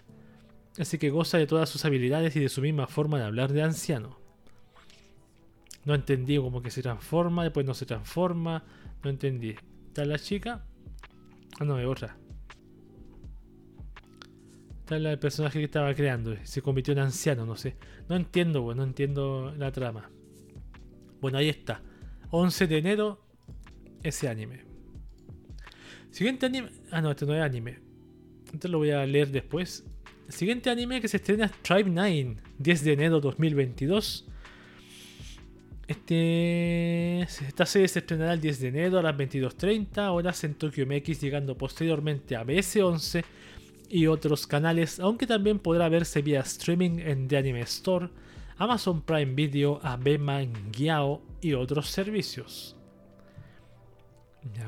así 0.77 0.99
que 0.99 1.11
goza 1.11 1.39
de 1.39 1.47
todas 1.47 1.69
sus 1.69 1.85
habilidades 1.85 2.35
y 2.35 2.41
de 2.41 2.49
su 2.49 2.61
misma 2.63 2.89
forma 2.89 3.19
de 3.19 3.27
hablar 3.27 3.53
de 3.53 3.63
anciano. 3.63 4.19
No 5.85 5.95
entendí 5.95 6.37
como 6.39 6.61
que 6.61 6.73
se 6.73 6.83
transforma, 6.83 7.45
después 7.45 7.65
no 7.65 7.75
se 7.75 7.87
transforma, 7.87 8.65
no 9.05 9.11
entendí. 9.11 9.55
¿Está 9.87 10.05
la 10.05 10.19
chica? 10.19 10.65
Ah, 11.61 11.65
no, 11.65 11.79
es 11.79 11.87
otra. 11.87 12.17
Está 14.89 14.97
el 14.97 15.19
personaje 15.19 15.59
que 15.59 15.67
estaba 15.67 15.95
creando, 15.95 16.35
se 16.45 16.63
convirtió 16.63 16.95
en 16.95 17.01
anciano, 17.01 17.45
no 17.45 17.57
sé. 17.57 17.77
No 18.09 18.17
entiendo, 18.17 18.75
no 18.75 18.83
entiendo 18.83 19.55
la 19.59 19.71
trama. 19.71 20.11
Bueno, 21.21 21.37
ahí 21.37 21.51
está. 21.51 21.83
11 22.31 22.67
de 22.67 22.79
enero, 22.79 23.23
ese 24.03 24.31
anime. 24.31 24.65
Siguiente 26.11 26.47
anime. 26.47 26.71
Ah, 26.91 27.03
no, 27.03 27.11
este 27.11 27.27
no 27.27 27.35
es 27.35 27.43
anime. 27.43 27.81
Esto 28.51 28.69
lo 28.69 28.79
voy 28.79 28.93
a 28.93 29.05
leer 29.05 29.29
después. 29.29 29.85
Siguiente 30.31 30.71
anime 30.71 31.03
que 31.03 31.09
se 31.09 31.19
estrena 31.19 31.45
es 31.45 31.53
Tribe 31.61 31.91
9, 31.91 32.37
10 32.57 32.85
de 32.85 32.93
enero 32.95 33.21
2022. 33.21 34.27
Este, 35.87 37.21
esta 37.21 37.67
serie 37.67 37.89
se 37.89 37.99
estrenará 37.99 38.33
el 38.33 38.41
10 38.41 38.59
de 38.59 38.69
enero 38.69 38.99
a 39.01 39.03
las 39.03 39.15
22.30 39.15 40.11
horas 40.11 40.43
en 40.45 40.55
Tokyo 40.55 40.87
MX, 40.87 41.21
llegando 41.21 41.59
posteriormente 41.59 42.37
a 42.37 42.43
BS11 42.43 43.23
y 43.89 44.07
otros 44.07 44.47
canales, 44.47 45.01
aunque 45.01 45.27
también 45.27 45.59
podrá 45.59 45.89
verse 45.89 46.23
vía 46.23 46.41
streaming 46.41 46.99
en 46.99 47.29
The 47.29 47.39
Anime 47.39 47.61
Store, 47.63 48.09
Amazon 48.57 49.03
Prime 49.03 49.35
Video, 49.35 49.81
Abema, 49.83 50.41
Giao 50.77 51.23
y 51.41 51.55
otros 51.55 51.89
servicios. 51.89 52.77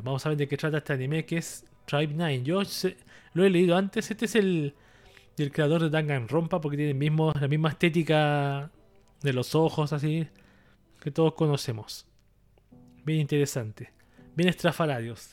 vamos 0.03 0.25
a 0.25 0.31
ver 0.31 0.39
de 0.39 0.49
qué 0.49 0.57
trata 0.57 0.79
este 0.79 0.93
anime 0.93 1.25
que 1.25 1.39
es 1.39 1.65
Tribe 1.87 2.15
9. 2.15 2.43
Yo 2.43 2.63
lo 3.35 3.45
he 3.45 3.51
leído 3.51 3.77
antes, 3.77 4.11
este 4.11 4.25
es 4.25 4.35
el, 4.37 4.75
y 5.37 5.43
el 5.43 5.53
creador 5.53 5.83
de 5.83 5.91
Danganronpa 5.91 6.61
porque 6.61 6.77
tiene 6.77 6.95
la 6.95 7.49
misma 7.49 7.69
estética 7.69 8.71
de 9.23 9.33
los 9.33 9.55
ojos 9.55 9.93
así 9.93 10.29
que 11.01 11.11
todos 11.11 11.35
conocemos. 11.35 12.07
Bien 13.05 13.21
interesante. 13.21 13.93
Bien 14.37 14.49
estrafalarios. 14.49 15.31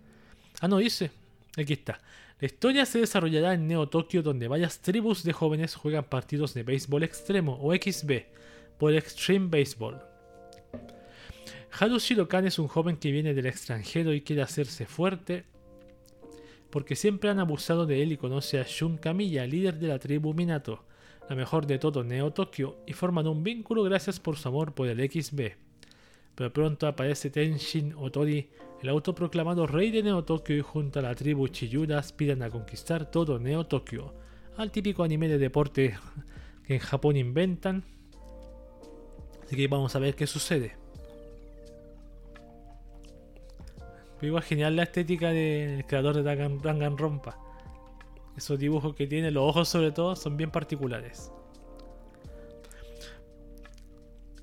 ah, 0.60 0.68
no, 0.68 0.78
dice. 0.78 1.10
Aquí 1.56 1.74
está. 1.74 2.00
La 2.38 2.46
historia 2.46 2.84
se 2.84 2.98
desarrollará 2.98 3.54
en 3.54 3.66
Neo 3.66 3.88
Tokio 3.88 4.22
donde 4.22 4.46
varias 4.46 4.82
tribus 4.82 5.22
de 5.24 5.32
jóvenes 5.32 5.74
juegan 5.74 6.04
partidos 6.04 6.52
de 6.52 6.64
béisbol 6.64 7.02
extremo 7.02 7.58
o 7.62 7.74
XB 7.74 8.26
por 8.78 8.94
Extreme 8.94 9.48
Baseball. 9.48 10.02
Haru 11.70 11.98
Shirokan 11.98 12.46
es 12.46 12.58
un 12.58 12.68
joven 12.68 12.98
que 12.98 13.10
viene 13.10 13.32
del 13.32 13.46
extranjero 13.46 14.12
y 14.12 14.20
quiere 14.20 14.42
hacerse 14.42 14.84
fuerte 14.84 15.46
porque 16.68 16.94
siempre 16.94 17.30
han 17.30 17.38
abusado 17.38 17.86
de 17.86 18.02
él 18.02 18.12
y 18.12 18.18
conoce 18.18 18.60
a 18.60 18.64
Shun 18.64 18.98
Kamiya, 18.98 19.46
líder 19.46 19.78
de 19.78 19.88
la 19.88 19.98
tribu 19.98 20.34
Minato, 20.34 20.84
la 21.30 21.36
mejor 21.36 21.66
de 21.66 21.78
todo 21.78 22.04
Neo 22.04 22.34
Tokio, 22.34 22.76
y 22.86 22.92
forman 22.92 23.26
un 23.28 23.42
vínculo 23.44 23.82
gracias 23.82 24.20
por 24.20 24.36
su 24.36 24.48
amor 24.48 24.74
por 24.74 24.88
el 24.88 24.98
XB. 24.98 25.65
Pero 26.36 26.52
pronto 26.52 26.86
aparece 26.86 27.30
Tenshin 27.30 27.94
Otori, 27.96 28.50
el 28.82 28.90
autoproclamado 28.90 29.66
rey 29.66 29.90
de 29.90 30.02
Neo 30.02 30.22
Tokyo 30.22 30.54
y 30.54 30.60
junto 30.60 30.98
a 30.98 31.02
la 31.02 31.14
tribu 31.14 31.48
Chiyura 31.48 31.98
aspiran 31.98 32.42
a 32.42 32.50
conquistar 32.50 33.10
todo 33.10 33.38
Neo 33.38 33.66
Tokyo, 33.66 34.12
al 34.58 34.70
típico 34.70 35.02
anime 35.02 35.28
de 35.28 35.38
deporte 35.38 35.96
que 36.66 36.74
en 36.74 36.80
Japón 36.80 37.16
inventan. 37.16 37.84
Así 39.42 39.56
que 39.56 39.66
vamos 39.66 39.96
a 39.96 39.98
ver 39.98 40.14
qué 40.14 40.26
sucede. 40.26 40.76
Pero 44.16 44.28
igual 44.28 44.42
genial 44.42 44.76
la 44.76 44.82
estética 44.82 45.30
del 45.30 45.86
creador 45.86 46.16
de 46.16 46.22
Danganronpa. 46.22 47.38
Esos 48.36 48.58
dibujos 48.58 48.94
que 48.94 49.06
tiene, 49.06 49.30
los 49.30 49.44
ojos 49.48 49.68
sobre 49.70 49.92
todo, 49.92 50.16
son 50.16 50.36
bien 50.36 50.50
particulares. 50.50 51.32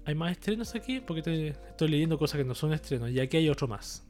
¿Hay 0.05 0.15
más 0.15 0.31
estrenos 0.31 0.75
aquí? 0.75 0.99
Porque 0.99 1.53
estoy, 1.69 1.87
leyendo 1.87 2.17
cosas 2.17 2.37
que 2.37 2.43
no 2.43 2.55
son 2.55 2.73
estrenos. 2.73 3.09
Y 3.11 3.19
aquí 3.19 3.37
hay 3.37 3.49
otro 3.49 3.67
más. 3.67 4.03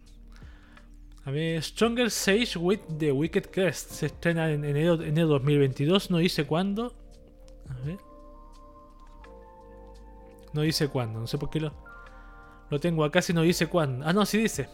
A 1.25 1.31
ver, 1.31 1.61
Stronger 1.61 2.09
Sage 2.09 2.57
with 2.57 2.79
the 2.97 3.11
Wicked 3.11 3.51
Crest. 3.51 3.91
Se 3.91 4.07
estrena 4.07 4.51
en 4.51 4.65
enero, 4.65 5.01
enero 5.01 5.27
2022. 5.27 6.09
No 6.09 6.17
dice 6.17 6.45
cuándo. 6.45 6.93
A 7.69 7.85
ver. 7.85 7.97
No 10.53 10.61
dice 10.61 10.87
cuándo. 10.87 11.19
No 11.19 11.27
sé 11.27 11.37
por 11.37 11.49
qué 11.49 11.59
lo, 11.59 11.73
lo 12.69 12.79
tengo 12.79 13.03
acá 13.03 13.21
si 13.21 13.33
no 13.33 13.41
dice 13.43 13.67
cuándo. 13.67 14.05
Ah, 14.05 14.13
no, 14.13 14.25
sí 14.25 14.39
dice. 14.39 14.67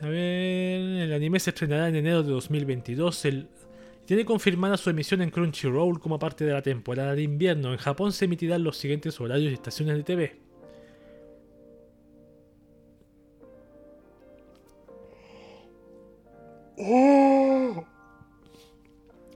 A 0.00 0.06
ver, 0.06 0.80
el 1.02 1.12
anime 1.12 1.40
se 1.40 1.50
estrenará 1.50 1.88
en 1.88 1.96
enero 1.96 2.22
de 2.22 2.30
2022. 2.30 3.24
El, 3.24 3.48
tiene 4.08 4.24
confirmada 4.24 4.78
su 4.78 4.88
emisión 4.88 5.20
en 5.20 5.28
Crunchyroll 5.28 6.00
como 6.00 6.18
parte 6.18 6.46
de 6.46 6.54
la 6.54 6.62
temporada 6.62 7.14
de 7.14 7.20
invierno. 7.20 7.72
En 7.72 7.76
Japón 7.76 8.10
se 8.10 8.24
emitirán 8.24 8.64
los 8.64 8.78
siguientes 8.78 9.20
horarios 9.20 9.50
y 9.50 9.54
estaciones 9.54 9.98
de 9.98 10.02
TV. 10.02 10.40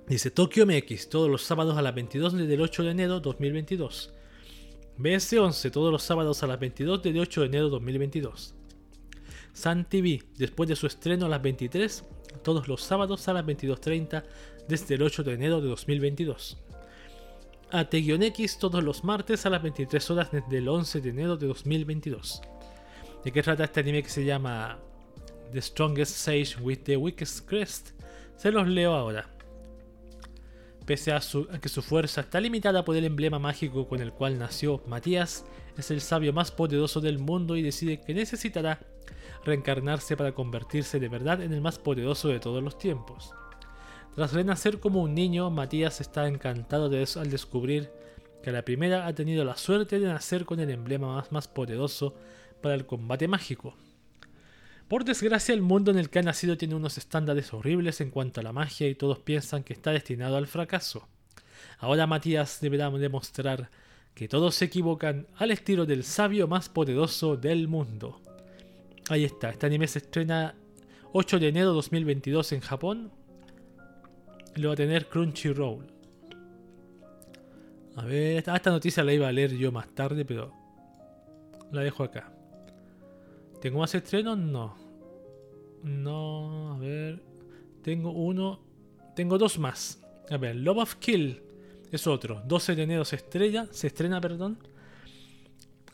Dice 0.08 0.30
Tokyo 0.30 0.64
MX 0.64 1.10
todos 1.10 1.28
los 1.28 1.42
sábados 1.42 1.76
a 1.76 1.82
las 1.82 1.94
22 1.94 2.32
desde 2.32 2.54
el 2.54 2.62
8 2.62 2.84
de 2.84 2.90
enero 2.92 3.20
2022. 3.20 4.14
BS11 4.96 5.70
todos 5.70 5.92
los 5.92 6.02
sábados 6.02 6.42
a 6.42 6.46
las 6.46 6.58
22 6.58 7.02
desde 7.02 7.18
el 7.18 7.22
8 7.22 7.40
de 7.42 7.46
enero 7.46 7.68
2022. 7.68 8.54
Sun 9.52 9.84
TV, 9.84 10.22
después 10.38 10.66
de 10.66 10.76
su 10.76 10.86
estreno 10.86 11.26
a 11.26 11.28
las 11.28 11.42
23, 11.42 12.06
todos 12.42 12.68
los 12.68 12.82
sábados 12.82 13.28
a 13.28 13.34
las 13.34 13.44
22.30 13.44 14.24
desde 14.68 14.94
el 14.94 15.02
8 15.02 15.22
de 15.24 15.34
enero 15.34 15.60
de 15.60 15.68
2022. 15.68 16.58
AT-X 17.70 18.58
todos 18.58 18.84
los 18.84 19.02
martes 19.02 19.46
a 19.46 19.50
las 19.50 19.62
23 19.62 20.10
horas 20.10 20.30
desde 20.30 20.58
el 20.58 20.68
11 20.68 21.00
de 21.00 21.08
enero 21.08 21.36
de 21.36 21.46
2022. 21.46 22.42
¿De 23.24 23.32
qué 23.32 23.42
trata 23.42 23.64
este 23.64 23.80
anime 23.80 24.02
que 24.02 24.10
se 24.10 24.24
llama 24.24 24.78
The 25.52 25.62
Strongest 25.62 26.14
Sage 26.14 26.56
with 26.60 26.80
the 26.84 26.96
Weakest 26.96 27.48
Crest? 27.48 27.90
Se 28.36 28.50
los 28.50 28.68
leo 28.68 28.92
ahora. 28.92 29.28
Pese 30.84 31.12
a, 31.12 31.16
a, 31.16 31.60
que 31.60 31.68
su 31.68 31.80
fuerza 31.80 32.22
está 32.22 32.40
limitada 32.40 32.84
por 32.84 32.96
el 32.96 33.04
emblema 33.04 33.38
mágico 33.38 33.88
con 33.88 34.00
el 34.00 34.12
cual 34.12 34.38
nació, 34.38 34.82
Matías 34.86 35.44
es 35.78 35.90
el 35.90 36.00
sabio 36.00 36.32
más 36.32 36.50
poderoso 36.50 37.00
del 37.00 37.18
mundo 37.18 37.56
y 37.56 37.62
decide 37.62 38.00
que 38.00 38.14
necesitará 38.14 38.80
reencarnarse 39.44 40.16
para 40.16 40.32
convertirse 40.32 41.00
de 41.00 41.08
verdad 41.08 41.40
en 41.40 41.52
el 41.52 41.60
más 41.60 41.78
poderoso 41.78 42.28
de 42.28 42.40
todos 42.40 42.62
los 42.62 42.78
tiempos. 42.78 43.32
Tras 44.14 44.34
renacer 44.34 44.78
como 44.78 45.02
un 45.02 45.14
niño, 45.14 45.50
Matías 45.50 46.02
está 46.02 46.28
encantado 46.28 46.90
de 46.90 47.02
eso 47.02 47.20
al 47.20 47.30
descubrir 47.30 47.90
que 48.42 48.52
la 48.52 48.62
primera 48.62 49.06
ha 49.06 49.14
tenido 49.14 49.42
la 49.42 49.56
suerte 49.56 49.98
de 49.98 50.06
nacer 50.06 50.44
con 50.44 50.60
el 50.60 50.68
emblema 50.68 51.24
más, 51.30 51.48
poderoso 51.48 52.14
para 52.60 52.74
el 52.74 52.84
combate 52.84 53.26
mágico. 53.26 53.74
Por 54.86 55.04
desgracia, 55.04 55.54
el 55.54 55.62
mundo 55.62 55.90
en 55.90 55.98
el 55.98 56.10
que 56.10 56.18
ha 56.18 56.22
nacido 56.22 56.58
tiene 56.58 56.74
unos 56.74 56.98
estándares 56.98 57.54
horribles 57.54 58.02
en 58.02 58.10
cuanto 58.10 58.40
a 58.40 58.44
la 58.44 58.52
magia 58.52 58.86
y 58.86 58.94
todos 58.94 59.18
piensan 59.18 59.64
que 59.64 59.72
está 59.72 59.92
destinado 59.92 60.36
al 60.36 60.46
fracaso. 60.46 61.08
Ahora 61.78 62.06
Matías 62.06 62.58
deberá 62.60 62.90
demostrar 62.90 63.70
que 64.14 64.28
todos 64.28 64.54
se 64.56 64.66
equivocan 64.66 65.26
al 65.36 65.52
estilo 65.52 65.86
del 65.86 66.04
sabio 66.04 66.48
más 66.48 66.68
poderoso 66.68 67.38
del 67.38 67.66
mundo. 67.66 68.20
Ahí 69.08 69.24
está, 69.24 69.48
este 69.48 69.64
anime 69.64 69.88
se 69.88 70.00
estrena 70.00 70.54
8 71.12 71.38
de 71.38 71.48
enero 71.48 71.68
de 71.68 71.74
2022 71.76 72.52
en 72.52 72.60
Japón. 72.60 73.21
Lo 74.56 74.68
va 74.68 74.74
a 74.74 74.76
tener 74.76 75.08
Crunchyroll. 75.08 75.86
A 77.96 78.04
ver, 78.04 78.38
esta 78.48 78.70
noticia 78.70 79.04
la 79.04 79.12
iba 79.12 79.28
a 79.28 79.32
leer 79.32 79.52
yo 79.56 79.70
más 79.70 79.88
tarde, 79.94 80.24
pero 80.24 80.52
la 81.70 81.82
dejo 81.82 82.04
acá. 82.04 82.32
¿Tengo 83.60 83.78
más 83.78 83.94
estrenos? 83.94 84.38
No. 84.38 84.76
No, 85.82 86.74
a 86.74 86.78
ver. 86.78 87.22
Tengo 87.82 88.12
uno. 88.12 88.60
Tengo 89.14 89.38
dos 89.38 89.58
más. 89.58 90.00
A 90.30 90.36
ver, 90.36 90.56
Love 90.56 90.78
of 90.78 90.94
Kill 90.96 91.42
es 91.90 92.06
otro. 92.06 92.42
12 92.46 92.74
de 92.74 92.82
enero 92.82 93.04
se 93.04 93.16
estrella, 93.16 93.66
se 93.70 93.88
estrena, 93.88 94.20
perdón. 94.20 94.58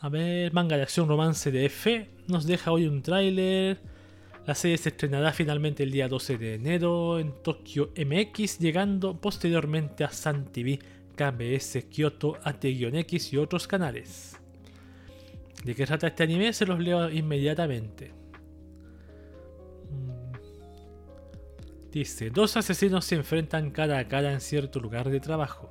A 0.00 0.09
ver, 0.09 0.52
manga 0.52 0.76
de 0.76 0.82
acción 0.82 1.09
romance 1.09 1.50
de 1.50 1.66
F. 1.66 2.09
Nos 2.28 2.46
deja 2.46 2.70
hoy 2.70 2.86
un 2.86 3.02
tráiler. 3.02 3.80
La 4.49 4.55
serie 4.55 4.78
se 4.78 4.88
estrenará 4.88 5.34
finalmente 5.34 5.82
el 5.82 5.90
día 5.90 6.09
12 6.09 6.38
de 6.38 6.55
enero 6.55 7.18
en 7.18 7.34
Tokyo 7.42 7.92
MX, 7.94 8.59
llegando 8.59 9.20
posteriormente 9.20 10.05
a 10.05 10.11
Sun 10.11 10.46
TV, 10.46 10.78
KBS, 11.14 11.84
Kyoto, 11.90 12.38
AT-X 12.42 13.34
y 13.34 13.36
otros 13.36 13.68
canales. 13.68 14.38
¿De 15.62 15.74
qué 15.74 15.84
trata 15.84 16.07
este 16.07 16.22
anime? 16.22 16.55
Se 16.55 16.64
los 16.64 16.80
leo 16.80 17.11
inmediatamente. 17.11 18.11
Mm. 19.90 20.32
Dice, 21.92 22.30
dos 22.30 22.57
asesinos 22.57 23.05
se 23.05 23.16
enfrentan 23.16 23.70
cara 23.70 23.99
a 23.99 24.09
cara 24.09 24.32
en 24.32 24.40
cierto 24.40 24.80
lugar 24.80 25.11
de 25.11 25.20
trabajo. 25.20 25.70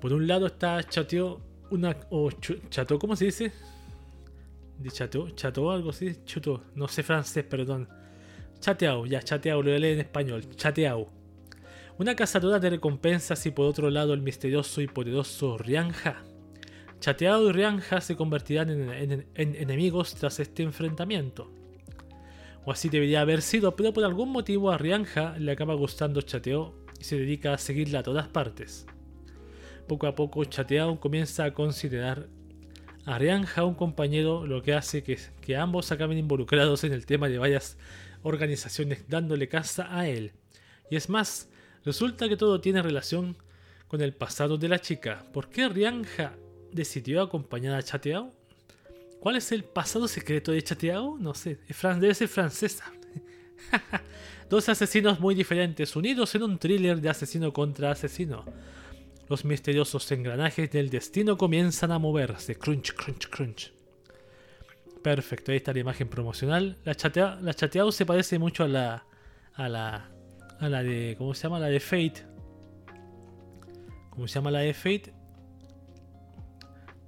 Por 0.00 0.12
un 0.12 0.28
lado 0.28 0.46
está 0.46 0.80
Chateo, 0.84 1.40
una. 1.68 1.96
o 2.10 2.30
Chato, 2.70 2.96
¿cómo 3.00 3.16
se 3.16 3.24
dice? 3.24 3.52
De 4.82 4.90
Chato, 4.90 5.30
Chato, 5.30 5.70
algo 5.70 5.90
así, 5.90 6.12
Chuto, 6.24 6.64
no 6.74 6.88
sé 6.88 7.04
francés, 7.04 7.44
perdón. 7.44 7.88
Chateao, 8.58 9.06
ya, 9.06 9.22
Chateao, 9.22 9.62
lo 9.62 9.70
leer 9.78 9.94
en 9.94 10.00
español, 10.00 10.42
Chateao. 10.56 11.06
Una 11.98 12.16
cazadora 12.16 12.58
de 12.58 12.70
recompensas 12.70 13.46
y 13.46 13.52
por 13.52 13.66
otro 13.66 13.90
lado 13.90 14.12
el 14.12 14.22
misterioso 14.22 14.80
y 14.80 14.88
poderoso 14.88 15.56
Rianja. 15.56 16.24
Chateao 16.98 17.48
y 17.48 17.52
Rianja 17.52 18.00
se 18.00 18.16
convertirán 18.16 18.70
en, 18.70 19.24
en 19.34 19.54
enemigos 19.54 20.16
tras 20.16 20.40
este 20.40 20.64
enfrentamiento. 20.64 21.48
O 22.64 22.72
así 22.72 22.88
debería 22.88 23.20
haber 23.20 23.40
sido, 23.40 23.76
pero 23.76 23.92
por 23.92 24.02
algún 24.02 24.30
motivo 24.30 24.72
a 24.72 24.78
Rianja 24.78 25.38
le 25.38 25.52
acaba 25.52 25.74
gustando 25.74 26.22
Chateo 26.22 26.74
y 26.98 27.04
se 27.04 27.16
dedica 27.18 27.54
a 27.54 27.58
seguirla 27.58 28.00
a 28.00 28.02
todas 28.02 28.26
partes. 28.26 28.84
Poco 29.86 30.08
a 30.08 30.16
poco 30.16 30.44
Chateao 30.44 30.98
comienza 30.98 31.44
a 31.44 31.54
considerar 31.54 32.26
a 33.04 33.18
Rianja 33.18 33.64
un 33.64 33.74
compañero, 33.74 34.46
lo 34.46 34.62
que 34.62 34.74
hace 34.74 35.02
que, 35.02 35.18
que 35.40 35.56
ambos 35.56 35.90
acaben 35.92 36.18
involucrados 36.18 36.84
en 36.84 36.92
el 36.92 37.06
tema 37.06 37.28
de 37.28 37.38
varias 37.38 37.76
organizaciones 38.22 39.08
dándole 39.08 39.48
casa 39.48 39.88
a 39.96 40.08
él. 40.08 40.32
Y 40.90 40.96
es 40.96 41.08
más, 41.08 41.48
resulta 41.84 42.28
que 42.28 42.36
todo 42.36 42.60
tiene 42.60 42.82
relación 42.82 43.36
con 43.88 44.00
el 44.00 44.14
pasado 44.14 44.56
de 44.56 44.68
la 44.68 44.78
chica. 44.78 45.24
¿Por 45.32 45.50
qué 45.50 45.68
Rianja 45.68 46.34
decidió 46.72 47.22
acompañar 47.22 47.74
a 47.74 47.82
Chateao? 47.82 48.32
¿Cuál 49.20 49.36
es 49.36 49.52
el 49.52 49.64
pasado 49.64 50.08
secreto 50.08 50.52
de 50.52 50.62
Chateao? 50.62 51.18
No 51.18 51.34
sé, 51.34 51.60
debe 52.00 52.14
ser 52.14 52.28
francesa. 52.28 52.92
Dos 54.50 54.68
asesinos 54.68 55.20
muy 55.20 55.34
diferentes 55.34 55.94
unidos 55.94 56.34
en 56.34 56.42
un 56.42 56.58
thriller 56.58 57.00
de 57.00 57.08
asesino 57.08 57.52
contra 57.52 57.90
asesino. 57.90 58.44
Los 59.32 59.46
misteriosos 59.46 60.12
engranajes 60.12 60.70
del 60.70 60.90
destino 60.90 61.38
comienzan 61.38 61.90
a 61.90 61.98
moverse. 61.98 62.54
Crunch, 62.54 62.92
crunch, 62.92 63.30
crunch. 63.30 63.72
Perfecto, 65.02 65.52
ahí 65.52 65.56
está 65.56 65.72
la 65.72 65.78
imagen 65.78 66.06
promocional. 66.06 66.76
La, 66.84 66.94
chatea, 66.94 67.38
la 67.40 67.54
chateado 67.54 67.90
se 67.92 68.04
parece 68.04 68.38
mucho 68.38 68.62
a 68.62 68.68
la. 68.68 69.06
a 69.54 69.70
la. 69.70 70.10
a 70.60 70.68
la 70.68 70.82
de. 70.82 71.14
¿Cómo 71.16 71.32
se 71.32 71.44
llama? 71.44 71.58
La 71.58 71.68
de 71.68 71.80
Fate. 71.80 72.26
¿Cómo 74.10 74.28
se 74.28 74.34
llama 74.34 74.50
la 74.50 74.58
de 74.58 74.74
Fate? 74.74 75.14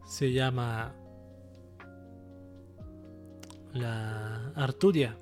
Se 0.06 0.32
llama. 0.32 0.94
La 3.74 4.50
Arturia. 4.56 5.14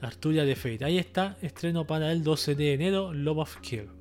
Arturia 0.00 0.46
de 0.46 0.56
Fate. 0.56 0.82
Ahí 0.82 0.96
está, 0.96 1.36
estreno 1.42 1.86
para 1.86 2.10
el 2.10 2.24
12 2.24 2.54
de 2.54 2.72
enero, 2.72 3.12
Love 3.12 3.38
of 3.40 3.60
Kill. 3.60 3.99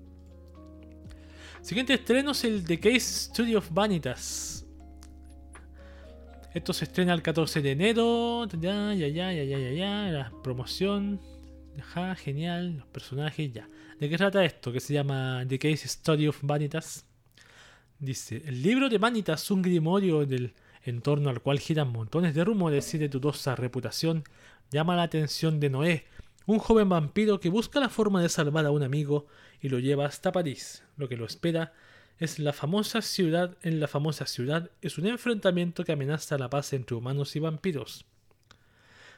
Siguiente 1.62 1.94
estreno 1.94 2.32
es 2.32 2.44
el 2.46 2.64
The 2.64 2.80
Case 2.80 3.00
Studio 3.00 3.60
of 3.60 3.70
Vanitas. 3.72 4.66
Esto 6.54 6.74
se 6.74 6.86
estrena 6.86 7.14
el 7.14 7.22
14 7.22 7.62
de 7.62 7.72
enero. 7.72 8.48
Ya, 8.60 8.94
ya, 8.94 9.08
ya, 9.08 9.32
ya, 9.32 9.44
ya, 9.44 9.72
ya, 9.72 10.12
La 10.12 10.32
promoción. 10.42 11.20
Ja, 11.94 12.16
genial. 12.16 12.78
Los 12.78 12.88
personajes, 12.88 13.54
ya. 13.54 13.70
¿De 14.00 14.10
qué 14.10 14.18
trata 14.18 14.44
esto? 14.44 14.72
Que 14.72 14.80
se 14.80 14.94
llama 14.94 15.44
The 15.48 15.60
Case 15.60 15.88
Study 15.88 16.28
of 16.28 16.40
Vanitas. 16.42 17.06
Dice: 18.00 18.42
El 18.46 18.64
libro 18.64 18.90
de 18.90 18.98
Vanitas, 18.98 19.52
un 19.52 19.62
grimorio 19.62 20.26
del 20.26 20.54
en 20.84 21.02
torno 21.02 21.30
al 21.30 21.42
cual 21.42 21.60
giran 21.60 21.92
montones 21.92 22.34
de 22.34 22.44
rumores 22.44 22.94
y 22.94 22.98
de 22.98 23.10
dudosa 23.10 23.56
reputación, 23.56 24.24
llama 24.72 24.96
la 24.96 25.04
atención 25.04 25.60
de 25.60 25.70
Noé, 25.70 26.06
un 26.46 26.58
joven 26.60 26.90
vampiro 26.90 27.40
que 27.40 27.50
busca 27.50 27.80
la 27.80 27.90
forma 27.90 28.22
de 28.22 28.30
salvar 28.30 28.66
a 28.66 28.72
un 28.72 28.82
amigo 28.82 29.28
y 29.62 29.70
lo 29.70 29.80
lleva 29.80 30.06
hasta 30.06 30.32
París. 30.32 30.84
Lo 30.98 31.10
que 31.10 31.18
lo 31.18 31.26
espera 31.26 31.74
es 32.20 32.38
la 32.38 32.54
famosa 32.54 33.02
ciudad 33.02 33.58
en 33.62 33.80
la 33.80 33.88
famosa 33.88 34.26
ciudad 34.26 34.70
es 34.82 34.98
un 34.98 35.08
enfrentamiento 35.08 35.86
que 35.86 35.94
amenaza 35.94 36.38
la 36.38 36.50
paz 36.50 36.74
entre 36.74 36.96
humanos 36.96 37.36
y 37.36 37.40
vampiros. 37.40 38.06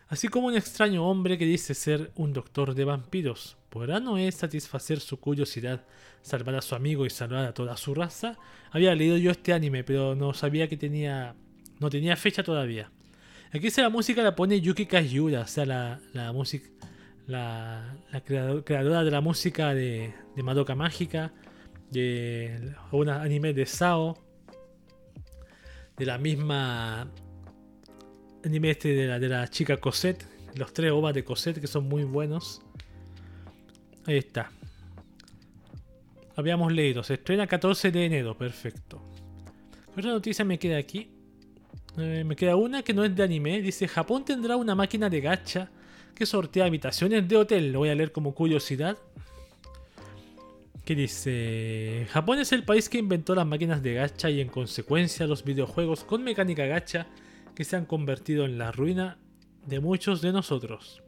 Así 0.08 0.28
como 0.28 0.48
un 0.48 0.56
extraño 0.56 1.08
hombre 1.08 1.38
que 1.38 1.46
dice 1.46 1.74
ser 1.74 2.12
un 2.16 2.34
doctor 2.34 2.76
de 2.76 2.84
vampiros. 2.84 3.58
¿Podrá 3.70 4.02
Noé 4.02 4.30
satisfacer 4.34 5.00
su 5.00 5.22
curiosidad, 5.22 5.86
salvar 6.22 6.56
a 6.56 6.62
su 6.62 6.76
amigo 6.76 7.06
y 7.06 7.10
salvar 7.10 7.46
a 7.46 7.54
toda 7.54 7.78
su 7.78 7.96
raza? 7.96 8.38
Había 8.72 8.94
leído 8.94 9.16
yo 9.16 9.32
este 9.32 9.54
anime, 9.54 9.86
pero 9.86 10.14
no 10.14 10.34
sabía 10.34 10.68
que 10.68 10.76
tenía. 10.76 11.34
no 11.80 11.90
tenía 11.90 12.18
fecha 12.18 12.44
todavía. 12.44 12.92
Aquí 13.54 13.70
la 13.78 13.90
música 13.90 14.22
la 14.22 14.36
pone 14.36 14.60
Yuki 14.60 14.86
Kajiura, 14.86 15.42
o 15.42 15.48
sea, 15.48 15.66
la, 15.66 16.02
la 16.12 16.34
música. 16.34 16.70
La, 17.32 17.96
creadora 18.66 19.06
de 19.06 19.12
la 19.12 19.22
música 19.22 19.74
de, 19.74 20.14
de 20.36 20.44
Madoka 20.44 20.76
Mágica, 20.76 21.32
de 21.90 22.74
un 22.92 23.08
anime 23.08 23.54
de 23.54 23.66
Sao, 23.66 24.18
de 25.96 26.06
la 26.06 26.18
misma 26.18 27.10
anime 28.44 28.72
este 28.72 28.90
de 28.90 29.08
la, 29.08 29.18
de 29.18 29.30
la 29.30 29.48
chica 29.48 29.78
Cosette, 29.78 30.26
los 30.56 30.74
tres 30.74 30.92
ovas 30.92 31.14
de 31.14 31.24
Cosette 31.24 31.62
que 31.62 31.68
son 31.68 31.88
muy 31.88 32.04
buenos. 32.04 32.62
Ahí 34.06 34.18
está. 34.18 34.52
Habíamos 36.36 36.74
leído, 36.74 37.02
se 37.02 37.14
estrena 37.14 37.48
14 37.48 37.92
de 37.92 38.06
enero, 38.06 38.38
perfecto. 38.38 39.02
Otra 39.96 40.12
noticia 40.12 40.44
me 40.44 40.60
queda 40.60 40.78
aquí. 40.78 41.12
Eh, 41.98 42.24
me 42.26 42.36
queda 42.36 42.58
una 42.58 42.84
que 42.84 42.94
no 42.94 43.06
es 43.06 43.16
de 43.16 43.24
anime. 43.24 43.62
Dice, 43.62 43.88
Japón 43.88 44.26
tendrá 44.26 44.58
una 44.58 44.76
máquina 44.76 45.10
de 45.10 45.22
gacha 45.22 45.70
que 46.14 46.26
sortea 46.26 46.66
habitaciones 46.66 47.28
de 47.28 47.38
hotel. 47.38 47.72
Lo 47.72 47.80
voy 47.80 47.90
a 47.90 47.96
leer 47.96 48.12
como 48.12 48.34
curiosidad. 48.34 48.98
Que 50.86 50.96
dice, 50.96 52.08
Japón 52.10 52.40
es 52.40 52.52
el 52.52 52.64
país 52.64 52.90
que 52.90 52.98
inventó 52.98 53.36
las 53.36 53.46
máquinas 53.46 53.84
de 53.84 53.94
gacha 53.94 54.30
y 54.30 54.42
en 54.42 54.50
consecuencia 54.50 55.28
los 55.28 55.44
videojuegos 55.44 56.04
con 56.04 56.24
mecánica 56.24 56.66
gacha 56.66 57.08
que 57.56 57.64
se 57.64 57.76
han 57.76 57.86
convertido 57.86 58.46
en 58.46 58.58
la 58.58 58.72
ruina 58.72 59.18
de 59.66 59.80
muchos 59.80 60.22
de 60.22 60.32
nosotros. 60.32 61.04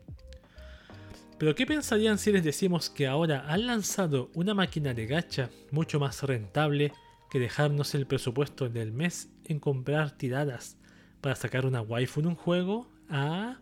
Pero 1.40 1.56
¿qué 1.56 1.66
pensarían 1.66 2.18
si 2.18 2.32
les 2.32 2.44
decimos 2.44 2.90
que 2.90 3.08
ahora 3.08 3.46
han 3.48 3.68
lanzado 3.68 4.30
una 4.36 4.54
máquina 4.54 4.94
de 4.94 5.08
gacha 5.08 5.50
mucho 5.72 6.00
más 6.00 6.24
rentable 6.24 6.94
que 7.30 7.40
dejarnos 7.40 7.96
el 7.96 8.06
presupuesto 8.06 8.70
del 8.70 8.92
mes 8.92 9.30
en 9.46 9.60
comprar 9.60 10.12
tiradas 10.12 10.78
para 11.20 11.36
sacar 11.36 11.66
una 11.66 11.82
waifu 11.82 12.20
en 12.20 12.28
un 12.28 12.36
juego? 12.36 12.88
Ah, 13.10 13.58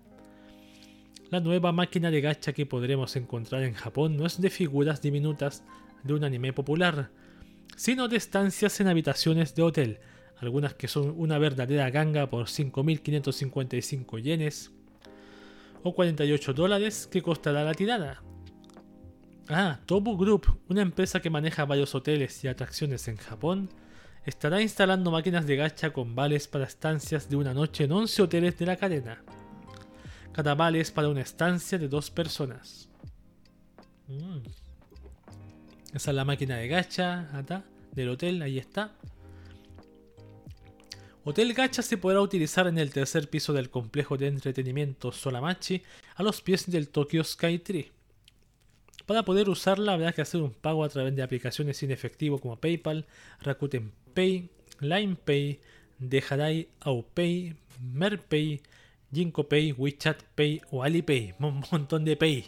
la 1.32 1.40
nueva 1.40 1.72
máquina 1.72 2.12
de 2.12 2.20
gacha 2.20 2.52
que 2.52 2.66
podremos 2.66 3.16
encontrar 3.16 3.64
en 3.64 3.74
Japón 3.74 4.18
no 4.18 4.26
es 4.26 4.42
de 4.42 4.50
figuras 4.50 5.02
diminutas 5.02 5.64
de 6.04 6.14
un 6.14 6.26
anime 6.26 6.52
popular, 6.52 7.10
sino 7.78 8.10
de 8.10 8.18
estancias 8.18 8.82
en 8.82 8.90
habitaciones 8.90 9.56
de 9.56 9.62
hotel, 9.62 10.00
algunas 10.40 10.74
que 10.74 10.90
son 10.90 11.14
una 11.16 11.38
verdadera 11.38 11.90
ganga 11.90 12.30
por 12.30 12.48
5.555 12.48 14.22
yenes 14.22 14.72
o 15.84 15.96
48 15.96 16.54
dólares 16.54 17.08
que 17.10 17.22
costará 17.22 17.64
la 17.64 17.74
tirada. 17.74 18.22
Ah, 19.48 19.80
Tobu 19.86 20.18
Group, 20.18 20.60
una 20.68 20.82
empresa 20.82 21.22
que 21.22 21.30
maneja 21.30 21.64
varios 21.64 21.96
hoteles 21.96 22.44
y 22.44 22.50
atracciones 22.50 23.08
en 23.08 23.16
Japón, 23.16 23.70
estará 24.26 24.62
instalando 24.62 25.12
máquinas 25.12 25.48
de 25.48 25.56
gacha 25.56 25.94
con 25.94 26.14
vales 26.14 26.50
para 26.50 26.66
estancias 26.66 27.30
de 27.30 27.38
una 27.38 27.54
noche 27.54 27.86
en 27.86 27.94
11 27.94 28.22
hoteles 28.22 28.58
de 28.58 28.66
la 28.66 28.76
cadena. 28.76 29.24
Cada 30.34 30.56
vale 30.56 30.80
es 30.80 30.92
para 30.92 31.10
una 31.10 31.22
estancia 31.22 31.78
de 31.78 31.88
dos 31.88 32.10
personas. 32.10 32.90
Mm. 34.08 34.38
Esa 35.94 36.12
es 36.12 36.16
la 36.16 36.26
máquina 36.26 36.58
de 36.58 36.68
gacha 36.68 37.28
del 37.94 38.10
hotel, 38.10 38.42
ahí 38.42 38.58
está. 38.58 38.96
Hotel 41.24 41.54
Gacha 41.54 41.84
se 41.84 41.98
podrá 41.98 42.20
utilizar 42.20 42.66
en 42.66 42.80
el 42.80 42.92
tercer 42.92 43.30
piso 43.30 43.54
del 43.54 43.70
complejo 43.70 44.18
de 44.18 44.26
entretenimiento 44.26 45.12
Solamachi 45.12 45.84
a 46.16 46.24
los 46.24 46.42
pies 46.42 46.72
del 46.72 46.90
Tokyo 46.90 47.24
Sky 47.24 47.60
Tree. 47.60 47.92
Para 49.06 49.24
poder 49.24 49.48
usarla 49.48 49.94
habrá 49.94 50.14
que 50.14 50.24
hacer 50.24 50.42
un 50.42 50.52
pago 50.52 50.84
a 50.84 50.90
través 50.90 51.16
de 51.16 51.22
aplicaciones 51.22 51.78
sin 51.78 51.92
efectivo 51.92 52.40
como 52.40 52.56
PayPal, 52.56 53.06
Rakuten 53.42 53.92
Pay, 54.16 54.50
Line 54.80 55.16
Pay, 55.16 55.60
Dejarai 56.00 56.70
AuPay, 56.80 57.56
Merpay, 57.82 58.62
Jinko 59.14 59.48
Pay, 59.48 59.74
WeChat 59.74 60.24
Pay 60.36 60.62
o 60.72 60.84
Alipay. 60.84 61.34
Un 61.40 61.64
montón 61.72 62.06
de 62.06 62.16
Pay. 62.16 62.46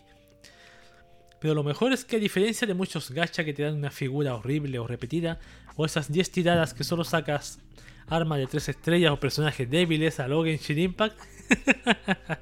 Pero 1.43 1.55
lo 1.55 1.64
mejor 1.64 1.91
es 1.91 2.05
que 2.05 2.16
a 2.16 2.20
diferencia 2.20 2.66
de 2.66 2.74
muchos 2.74 3.11
gacha 3.11 3.43
que 3.43 3.53
te 3.53 3.64
dan 3.64 3.76
una 3.76 3.91
figura 3.91 4.34
horrible 4.34 4.80
o 4.80 4.88
repetida, 4.88 5.41
o 5.76 5.86
esas 5.86 6.09
10 6.09 6.32
tiradas 6.32 6.74
que 6.74 6.86
solo 6.86 7.03
sacas 7.03 7.59
arma 8.07 8.38
de 8.38 8.47
3 8.47 8.70
estrellas 8.70 9.11
o 9.11 9.20
personajes 9.20 9.70
débiles 9.70 10.22
a 10.22 10.30
lo 10.30 10.45
Genshin 10.45 10.80
Impact, 10.80 11.18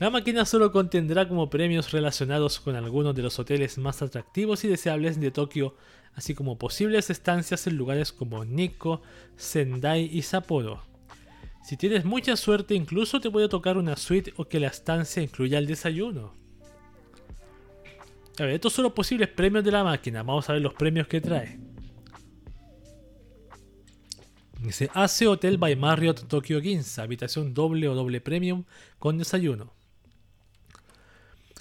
la 0.00 0.10
máquina 0.10 0.44
solo 0.44 0.72
contendrá 0.72 1.28
como 1.28 1.48
premios 1.48 1.92
relacionados 1.92 2.58
con 2.58 2.74
algunos 2.74 3.14
de 3.14 3.22
los 3.22 3.38
hoteles 3.38 3.78
más 3.78 4.02
atractivos 4.02 4.64
y 4.64 4.68
deseables 4.68 5.20
de 5.20 5.30
Tokio, 5.30 5.76
así 6.14 6.34
como 6.34 6.58
posibles 6.58 7.08
estancias 7.08 7.68
en 7.68 7.76
lugares 7.76 8.12
como 8.12 8.44
Nikko, 8.44 9.00
Sendai 9.36 10.10
y 10.12 10.22
Sapporo. 10.22 10.93
Si 11.64 11.78
tienes 11.78 12.04
mucha 12.04 12.36
suerte, 12.36 12.74
incluso 12.74 13.22
te 13.22 13.30
puede 13.30 13.48
tocar 13.48 13.78
una 13.78 13.96
suite 13.96 14.34
o 14.36 14.44
que 14.44 14.60
la 14.60 14.66
estancia 14.66 15.22
incluya 15.22 15.56
el 15.56 15.66
desayuno. 15.66 16.34
A 18.38 18.42
ver, 18.42 18.50
estos 18.50 18.74
son 18.74 18.82
los 18.82 18.92
posibles 18.92 19.28
premios 19.28 19.64
de 19.64 19.72
la 19.72 19.82
máquina. 19.82 20.22
Vamos 20.22 20.48
a 20.50 20.52
ver 20.52 20.60
los 20.60 20.74
premios 20.74 21.06
que 21.08 21.22
trae. 21.22 21.58
Dice 24.60 24.90
AC 24.92 25.26
Hotel 25.26 25.56
by 25.56 25.74
Marriott 25.74 26.28
Tokyo 26.28 26.60
Ginza, 26.60 27.02
habitación 27.02 27.54
doble 27.54 27.88
o 27.88 27.94
doble 27.94 28.20
premium 28.20 28.64
con 28.98 29.16
desayuno. 29.16 29.72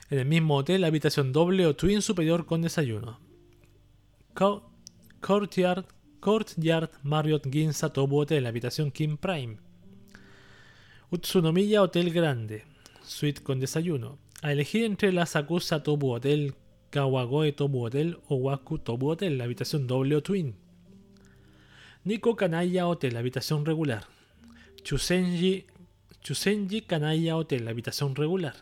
En 0.10 0.20
el 0.20 0.26
mismo 0.26 0.58
hotel, 0.58 0.84
habitación 0.84 1.32
doble 1.32 1.66
o 1.66 1.78
twin 1.78 2.02
superior 2.02 2.46
con 2.46 2.62
desayuno. 2.62 3.22
Courtyard, 5.22 5.86
Courtyard 6.20 6.90
Marriott 7.04 7.50
Ginza 7.50 7.94
Tobu 7.94 8.20
Hotel, 8.20 8.46
habitación 8.46 8.92
King 8.92 9.16
Prime. 9.16 9.60
Utsunomiya 11.14 11.84
Hotel 11.84 12.12
Grande, 12.12 12.64
suite 13.04 13.44
con 13.44 13.60
desayuno. 13.60 14.18
A 14.42 14.52
elegir 14.52 14.84
entre 14.84 15.12
la 15.12 15.28
Sakusa 15.28 15.84
Tobu 15.84 16.12
Hotel, 16.12 16.56
Kawagoe 16.90 17.52
Tobu 17.52 17.86
Hotel 17.86 18.18
o 18.28 18.34
Waku 18.38 18.80
Tobu 18.80 19.12
Hotel, 19.12 19.38
la 19.38 19.44
habitación 19.44 19.86
doble 19.86 20.16
o 20.16 20.24
twin. 20.24 20.56
Niko 22.04 22.36
Kanaya 22.36 22.88
Hotel, 22.88 23.16
habitación 23.16 23.64
regular. 23.64 24.06
Chusenji, 24.82 25.68
Chusenji 26.24 26.82
Kanaya 26.82 27.38
Hotel, 27.38 27.68
habitación 27.68 28.16
regular. 28.16 28.56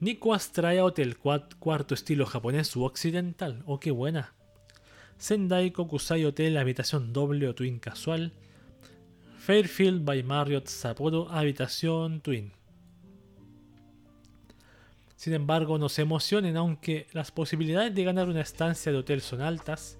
Nico 0.00 0.32
Astraya 0.32 0.86
Hotel, 0.86 1.18
cuarto 1.18 1.92
estilo 1.94 2.24
japonés 2.24 2.74
u 2.76 2.84
occidental. 2.84 3.62
Oh, 3.66 3.78
qué 3.78 3.90
buena. 3.90 4.32
Sendai 5.18 5.70
Kokusai 5.70 6.24
Hotel, 6.24 6.56
habitación 6.56 7.12
doble 7.12 7.46
o 7.46 7.54
twin 7.54 7.78
casual. 7.78 8.32
Fairfield 9.48 10.04
by 10.04 10.22
Marriott 10.24 10.66
Sapporo, 10.66 11.26
habitación 11.30 12.20
twin. 12.20 12.52
Sin 15.16 15.32
embargo, 15.32 15.78
no 15.78 15.88
se 15.88 16.02
emocionen, 16.02 16.58
aunque 16.58 17.06
las 17.12 17.30
posibilidades 17.30 17.94
de 17.94 18.04
ganar 18.04 18.28
una 18.28 18.42
estancia 18.42 18.92
de 18.92 18.98
hotel 18.98 19.22
son 19.22 19.40
altas. 19.40 19.98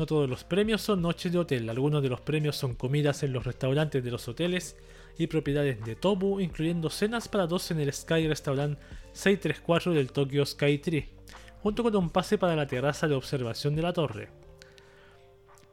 No 0.00 0.04
todos 0.04 0.28
los 0.28 0.42
premios 0.42 0.82
son 0.82 1.00
noches 1.00 1.30
de 1.30 1.38
hotel, 1.38 1.70
algunos 1.70 2.02
de 2.02 2.08
los 2.08 2.22
premios 2.22 2.56
son 2.56 2.74
comidas 2.74 3.22
en 3.22 3.32
los 3.32 3.44
restaurantes 3.44 4.02
de 4.02 4.10
los 4.10 4.26
hoteles 4.26 4.74
y 5.16 5.28
propiedades 5.28 5.84
de 5.84 5.94
Tobu, 5.94 6.40
incluyendo 6.40 6.90
cenas 6.90 7.28
para 7.28 7.46
dos 7.46 7.70
en 7.70 7.78
el 7.78 7.92
Sky 7.92 8.26
Restaurant 8.26 8.80
634 9.12 9.92
del 9.92 10.10
Tokyo 10.10 10.44
Sky 10.44 10.78
Tree, 10.78 11.08
junto 11.62 11.84
con 11.84 11.94
un 11.94 12.10
pase 12.10 12.36
para 12.36 12.56
la 12.56 12.66
terraza 12.66 13.06
de 13.06 13.14
observación 13.14 13.76
de 13.76 13.82
la 13.82 13.92
torre. 13.92 14.41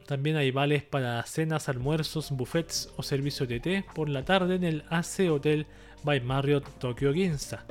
También 0.09 0.37
hay 0.37 0.49
vales 0.49 0.81
para 0.81 1.21
cenas, 1.21 1.69
almuerzos, 1.69 2.31
buffets 2.31 2.91
o 2.97 3.03
servicios 3.03 3.47
de 3.47 3.59
té 3.59 3.85
por 3.93 4.09
la 4.09 4.25
tarde 4.25 4.55
en 4.55 4.63
el 4.63 4.83
AC 4.89 5.29
Hotel 5.29 5.67
by 6.03 6.19
Marriott 6.21 6.65
Tokyo 6.79 7.13
Ginza, 7.13 7.63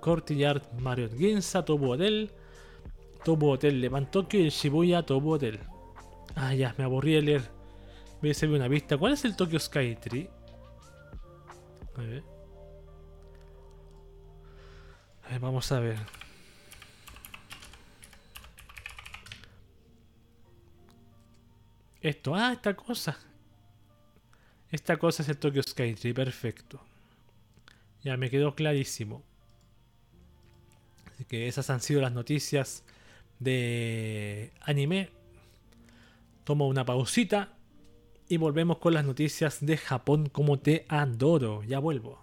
Courtyard 0.00 0.64
Marriott 0.80 1.16
Ginza 1.16 1.64
Tobu 1.64 1.92
Hotel, 1.92 2.32
Tobu 3.24 3.50
Hotel 3.50 3.80
Levant 3.80 4.10
Tokyo 4.10 4.40
y 4.40 4.42
el 4.46 4.50
Shibuya 4.50 5.04
Tobu 5.04 5.34
Hotel. 5.34 5.60
Ah, 6.34 6.52
ya, 6.52 6.74
me 6.78 6.82
aburrí 6.82 7.12
de 7.12 7.22
leer. 7.22 7.42
Voy 8.20 8.32
a 8.32 8.46
una 8.46 8.66
vista. 8.66 8.98
¿Cuál 8.98 9.12
es 9.12 9.24
el 9.24 9.36
Tokyo 9.36 9.60
Skytree? 9.60 10.28
A 11.96 12.00
ver. 12.00 12.24
A 15.22 15.30
ver, 15.30 15.40
vamos 15.40 15.70
a 15.70 15.78
ver. 15.78 16.23
Esto, 22.04 22.34
ah, 22.34 22.52
esta 22.52 22.76
cosa. 22.76 23.18
Esta 24.70 24.98
cosa 24.98 25.22
es 25.22 25.28
el 25.30 25.38
Tokyo 25.38 25.62
Skytree, 25.62 26.12
perfecto. 26.12 26.78
Ya 28.02 28.18
me 28.18 28.28
quedó 28.28 28.54
clarísimo. 28.54 29.22
Así 31.10 31.24
que 31.24 31.48
esas 31.48 31.70
han 31.70 31.80
sido 31.80 32.02
las 32.02 32.12
noticias 32.12 32.84
de 33.38 34.52
anime. 34.60 35.08
Tomo 36.44 36.68
una 36.68 36.84
pausita 36.84 37.54
y 38.28 38.36
volvemos 38.36 38.76
con 38.76 38.92
las 38.92 39.06
noticias 39.06 39.64
de 39.64 39.78
Japón 39.78 40.28
como 40.28 40.58
te 40.58 40.84
adoro. 40.90 41.62
Ya 41.62 41.78
vuelvo. 41.78 42.22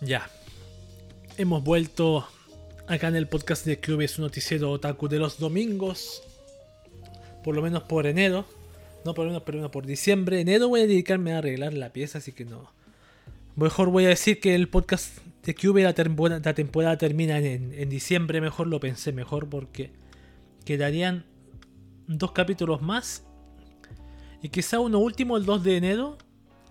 Ya. 0.00 0.28
Hemos 1.38 1.64
vuelto 1.64 2.26
acá 2.86 3.08
en 3.08 3.16
el 3.16 3.28
podcast 3.28 3.64
de 3.64 3.80
Club 3.80 4.02
es 4.02 4.18
un 4.18 4.24
noticiero 4.24 4.70
otaku 4.70 5.08
de 5.08 5.18
los 5.18 5.38
domingos. 5.38 6.22
Por 7.42 7.54
lo 7.54 7.62
menos 7.62 7.84
por 7.84 8.06
enero. 8.06 8.44
No 9.04 9.14
por 9.14 9.26
menos, 9.26 9.42
pero 9.44 9.70
por 9.70 9.86
diciembre. 9.86 10.40
Enero 10.40 10.68
voy 10.68 10.80
a 10.80 10.86
dedicarme 10.86 11.32
a 11.32 11.38
arreglar 11.38 11.72
la 11.72 11.92
pieza, 11.92 12.18
así 12.18 12.32
que 12.32 12.44
no. 12.44 12.70
Mejor 13.54 13.88
voy 13.88 14.04
a 14.04 14.08
decir 14.08 14.38
que 14.38 14.54
el 14.54 14.68
podcast 14.68 15.18
de 15.44 15.54
Cube 15.54 15.82
la 15.82 15.94
temporada 16.54 16.98
termina 16.98 17.38
en, 17.38 17.72
en, 17.72 17.88
diciembre. 17.88 18.40
Mejor 18.40 18.66
lo 18.66 18.80
pensé 18.80 19.12
mejor 19.12 19.48
porque 19.48 19.92
quedarían 20.64 21.24
dos 22.06 22.32
capítulos 22.32 22.82
más. 22.82 23.24
Y 24.42 24.50
quizá 24.50 24.78
uno 24.78 24.98
último 24.98 25.38
el 25.38 25.46
2 25.46 25.64
de 25.64 25.76
enero. 25.78 26.18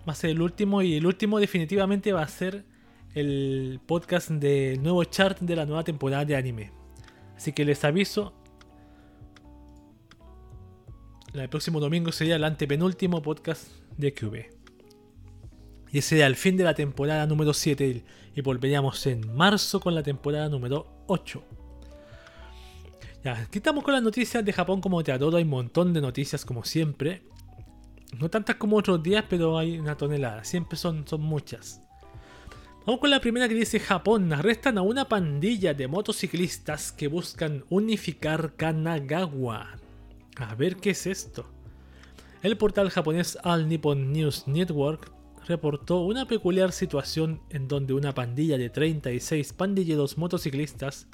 Va 0.08 0.12
a 0.12 0.16
ser 0.16 0.30
el 0.30 0.42
último. 0.42 0.82
Y 0.82 0.94
el 0.94 1.06
último 1.06 1.40
definitivamente 1.40 2.12
va 2.12 2.22
a 2.22 2.28
ser 2.28 2.75
el 3.16 3.80
podcast 3.86 4.28
del 4.28 4.82
nuevo 4.82 5.02
chart 5.04 5.40
de 5.40 5.56
la 5.56 5.64
nueva 5.64 5.82
temporada 5.82 6.26
de 6.26 6.36
anime. 6.36 6.70
Así 7.34 7.50
que 7.50 7.64
les 7.64 7.82
aviso. 7.82 8.34
El 11.32 11.48
próximo 11.48 11.80
domingo 11.80 12.12
sería 12.12 12.36
el 12.36 12.44
antepenúltimo 12.44 13.22
podcast 13.22 13.68
de 13.96 14.12
QB. 14.12 14.34
Y 15.92 15.98
ese 15.98 16.10
sería 16.10 16.26
el 16.26 16.36
fin 16.36 16.58
de 16.58 16.64
la 16.64 16.74
temporada 16.74 17.26
número 17.26 17.54
7 17.54 18.04
y 18.34 18.40
volveríamos 18.42 19.06
en 19.06 19.34
marzo 19.34 19.80
con 19.80 19.94
la 19.94 20.02
temporada 20.02 20.50
número 20.50 20.86
8. 21.06 21.42
Ya, 23.24 23.46
quitamos 23.50 23.82
con 23.82 23.94
las 23.94 24.02
noticias 24.02 24.44
de 24.44 24.52
Japón 24.52 24.82
como 24.82 25.02
te 25.02 25.12
adoro. 25.12 25.38
Hay 25.38 25.44
un 25.44 25.50
montón 25.50 25.94
de 25.94 26.02
noticias 26.02 26.44
como 26.44 26.64
siempre. 26.64 27.22
No 28.18 28.28
tantas 28.28 28.56
como 28.56 28.76
otros 28.76 29.02
días, 29.02 29.24
pero 29.26 29.56
hay 29.56 29.78
una 29.78 29.96
tonelada. 29.96 30.44
Siempre 30.44 30.76
son, 30.76 31.08
son 31.08 31.22
muchas. 31.22 31.80
Vamos 32.86 33.00
con 33.00 33.10
la 33.10 33.20
primera 33.20 33.48
que 33.48 33.54
dice 33.54 33.80
Japón. 33.80 34.32
Arrestan 34.32 34.78
a 34.78 34.82
una 34.82 35.08
pandilla 35.08 35.74
de 35.74 35.88
motociclistas 35.88 36.92
que 36.92 37.08
buscan 37.08 37.64
unificar 37.68 38.54
Kanagawa. 38.54 39.76
A 40.36 40.54
ver 40.54 40.76
qué 40.76 40.90
es 40.90 41.08
esto. 41.08 41.50
El 42.44 42.56
portal 42.56 42.90
japonés 42.90 43.38
All 43.42 43.68
Nippon 43.68 44.12
News 44.12 44.46
Network 44.46 45.10
reportó 45.48 46.02
una 46.02 46.28
peculiar 46.28 46.70
situación 46.70 47.40
en 47.50 47.66
donde 47.66 47.92
una 47.92 48.14
pandilla 48.14 48.56
de 48.56 48.70
36 48.70 49.52
pandilleros 49.52 50.16
motociclistas 50.16 51.08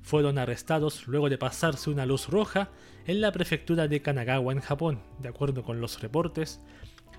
fueron 0.00 0.38
arrestados 0.38 1.06
luego 1.08 1.28
de 1.28 1.36
pasarse 1.36 1.90
una 1.90 2.06
luz 2.06 2.28
roja 2.28 2.70
en 3.06 3.20
la 3.20 3.32
prefectura 3.32 3.86
de 3.86 4.00
Kanagawa 4.00 4.54
en 4.54 4.60
Japón. 4.60 5.02
De 5.18 5.28
acuerdo 5.28 5.62
con 5.62 5.78
los 5.78 6.00
reportes, 6.00 6.58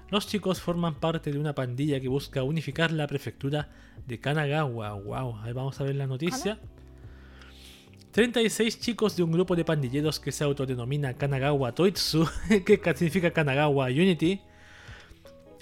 los 0.10 0.28
chicos 0.28 0.62
forman 0.62 0.96
parte 0.96 1.32
de 1.32 1.40
una 1.40 1.56
pandilla 1.56 2.00
que 2.00 2.08
busca 2.08 2.44
unificar 2.44 2.92
la 2.92 3.08
prefectura 3.08 3.70
de 4.06 4.20
Kanagawa. 4.20 4.94
Wow, 4.94 5.38
ahí 5.44 5.54
vamos 5.54 5.80
a 5.80 5.84
ver 5.84 5.96
la 5.96 6.08
noticia. 6.08 6.60
36 8.12 8.80
chicos 8.80 9.16
de 9.16 9.24
un 9.24 9.32
grupo 9.32 9.56
de 9.56 9.66
pandilleros 9.66 10.20
que 10.20 10.32
se 10.32 10.44
autodenomina 10.44 11.16
Kanagawa 11.16 11.74
Toitsu, 11.74 12.28
que 12.66 12.80
significa 12.96 13.32
Kanagawa 13.32 13.88
Unity, 13.88 14.40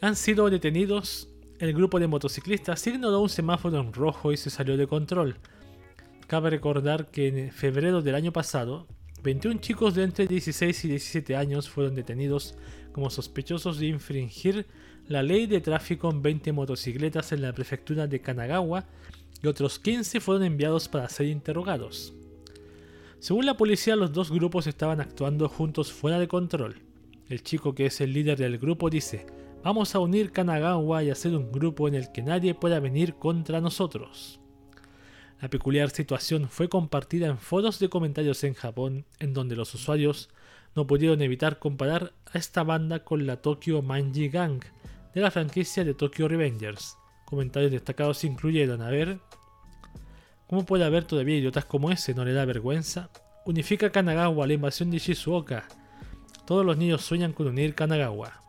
han 0.01 0.15
sido 0.15 0.49
detenidos. 0.49 1.29
El 1.59 1.73
grupo 1.73 1.99
de 1.99 2.07
motociclistas 2.07 2.85
ignoró 2.87 3.21
un 3.21 3.29
semáforo 3.29 3.79
en 3.79 3.93
rojo 3.93 4.33
y 4.33 4.37
se 4.37 4.49
salió 4.49 4.75
de 4.75 4.87
control. 4.87 5.37
Cabe 6.27 6.49
recordar 6.49 7.11
que 7.11 7.27
en 7.27 7.51
febrero 7.51 8.01
del 8.01 8.15
año 8.15 8.33
pasado, 8.33 8.87
21 9.23 9.61
chicos 9.61 9.93
de 9.93 10.03
entre 10.03 10.27
16 10.27 10.85
y 10.85 10.87
17 10.89 11.35
años 11.35 11.69
fueron 11.69 11.93
detenidos 11.93 12.55
como 12.91 13.09
sospechosos 13.09 13.79
de 13.79 13.87
infringir 13.87 14.65
la 15.07 15.23
ley 15.23 15.47
de 15.47 15.61
tráfico 15.61 16.09
en 16.09 16.21
20 16.21 16.51
motocicletas 16.51 17.31
en 17.31 17.41
la 17.41 17.53
prefectura 17.53 18.07
de 18.07 18.21
Kanagawa 18.21 18.85
y 19.41 19.47
otros 19.47 19.79
15 19.79 20.19
fueron 20.19 20.43
enviados 20.43 20.87
para 20.87 21.09
ser 21.09 21.27
interrogados. 21.27 22.13
Según 23.19 23.45
la 23.45 23.57
policía, 23.57 23.95
los 23.95 24.11
dos 24.11 24.31
grupos 24.31 24.67
estaban 24.67 24.99
actuando 25.01 25.47
juntos 25.47 25.91
fuera 25.91 26.19
de 26.19 26.27
control. 26.27 26.81
El 27.29 27.43
chico 27.43 27.75
que 27.75 27.85
es 27.85 28.01
el 28.01 28.13
líder 28.13 28.37
del 28.37 28.57
grupo 28.57 28.89
dice, 28.89 29.25
vamos 29.63 29.95
a 29.95 29.99
unir 29.99 30.31
Kanagawa 30.31 31.03
y 31.03 31.09
hacer 31.09 31.35
un 31.35 31.51
grupo 31.51 31.87
en 31.87 31.95
el 31.95 32.11
que 32.11 32.21
nadie 32.21 32.55
pueda 32.55 32.79
venir 32.79 33.15
contra 33.15 33.61
nosotros. 33.61 34.39
La 35.41 35.49
peculiar 35.49 35.89
situación 35.89 36.49
fue 36.49 36.69
compartida 36.69 37.27
en 37.27 37.37
foros 37.37 37.79
de 37.79 37.89
comentarios 37.89 38.43
en 38.43 38.53
Japón, 38.53 39.05
en 39.19 39.33
donde 39.33 39.55
los 39.55 39.73
usuarios 39.73 40.29
no 40.75 40.87
pudieron 40.87 41.21
evitar 41.21 41.59
comparar 41.59 42.13
a 42.33 42.37
esta 42.37 42.63
banda 42.63 43.03
con 43.03 43.25
la 43.25 43.37
Tokyo 43.37 43.81
Manji 43.81 44.29
Gang 44.29 44.63
de 45.13 45.21
la 45.21 45.31
franquicia 45.31 45.83
de 45.83 45.93
Tokyo 45.93 46.27
Revengers. 46.27 46.97
Comentarios 47.25 47.71
destacados 47.71 48.23
incluyeron, 48.23 48.81
a 48.81 48.89
ver, 48.89 49.19
¿cómo 50.47 50.65
puede 50.65 50.85
haber 50.85 51.03
todavía 51.05 51.37
idiotas 51.37 51.65
como 51.65 51.91
ese? 51.91 52.13
¿No 52.13 52.25
le 52.25 52.33
da 52.33 52.45
vergüenza? 52.45 53.09
Unifica 53.45 53.89
Kanagawa, 53.89 54.47
la 54.47 54.53
invasión 54.53 54.91
de 54.91 54.99
Shizuoka. 54.99 55.67
Todos 56.45 56.65
los 56.65 56.77
niños 56.77 57.01
sueñan 57.01 57.33
con 57.33 57.47
unir 57.47 57.75
Kanagawa. 57.75 58.41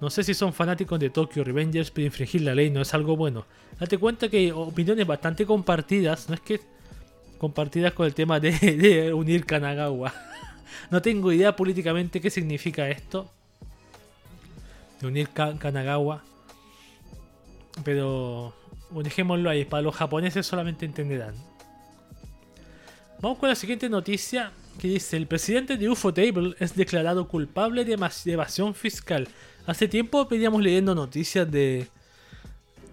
No 0.00 0.08
sé 0.08 0.24
si 0.24 0.32
son 0.32 0.54
fanáticos 0.54 0.98
de 0.98 1.10
Tokyo 1.10 1.44
Revengers, 1.44 1.90
pero 1.90 2.06
infringir 2.06 2.40
la 2.40 2.54
ley 2.54 2.70
no 2.70 2.80
es 2.80 2.94
algo 2.94 3.16
bueno. 3.16 3.44
Date 3.78 3.98
cuenta 3.98 4.28
que 4.28 4.50
opiniones 4.50 5.06
bastante 5.06 5.44
compartidas, 5.44 6.28
no 6.28 6.34
es 6.34 6.40
que 6.40 6.60
compartidas 7.40 7.94
con 7.94 8.04
el 8.06 8.14
tema 8.14 8.38
de, 8.40 9.12
unir 9.14 9.46
Kanagawa. 9.46 10.12
no 10.90 11.00
tengo 11.00 11.32
idea 11.32 11.56
políticamente 11.56 12.20
qué 12.20 12.30
significa 12.30 12.88
esto. 12.90 13.30
De 15.00 15.06
unir 15.06 15.30
Kanagawa. 15.30 16.22
Pero 17.82 18.54
dejémoslo 18.90 19.48
ahí, 19.48 19.64
para 19.64 19.82
los 19.82 19.96
japoneses 19.96 20.46
solamente 20.46 20.84
entenderán. 20.84 21.34
Vamos 23.22 23.38
con 23.38 23.48
la 23.48 23.54
siguiente 23.54 23.88
noticia 23.88 24.52
que 24.78 24.88
dice, 24.88 25.16
el 25.16 25.26
presidente 25.26 25.76
de 25.78 25.88
UFO 25.88 26.12
Table 26.12 26.54
es 26.58 26.74
declarado 26.74 27.26
culpable 27.26 27.84
de 27.86 27.96
evasión 28.26 28.74
fiscal. 28.74 29.28
Hace 29.66 29.88
tiempo 29.88 30.28
pedíamos 30.28 30.62
leyendo 30.62 30.94
noticias 30.94 31.50
de, 31.50 31.88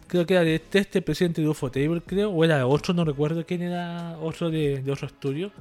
creo 0.08 0.26
que 0.26 0.34
era 0.34 0.43
de 0.43 0.55
este, 0.55 0.80
este 0.80 1.01
presidente 1.01 1.41
de 1.41 1.49
UFO 1.49 1.70
Table, 1.70 2.01
creo, 2.05 2.32
o 2.32 2.43
era 2.43 2.66
otro, 2.66 2.93
no 2.93 3.03
recuerdo 3.05 3.45
quién 3.45 3.62
era, 3.62 4.18
otro 4.20 4.49
de, 4.49 4.84
otro 4.89 5.08
estudio. 5.08 5.51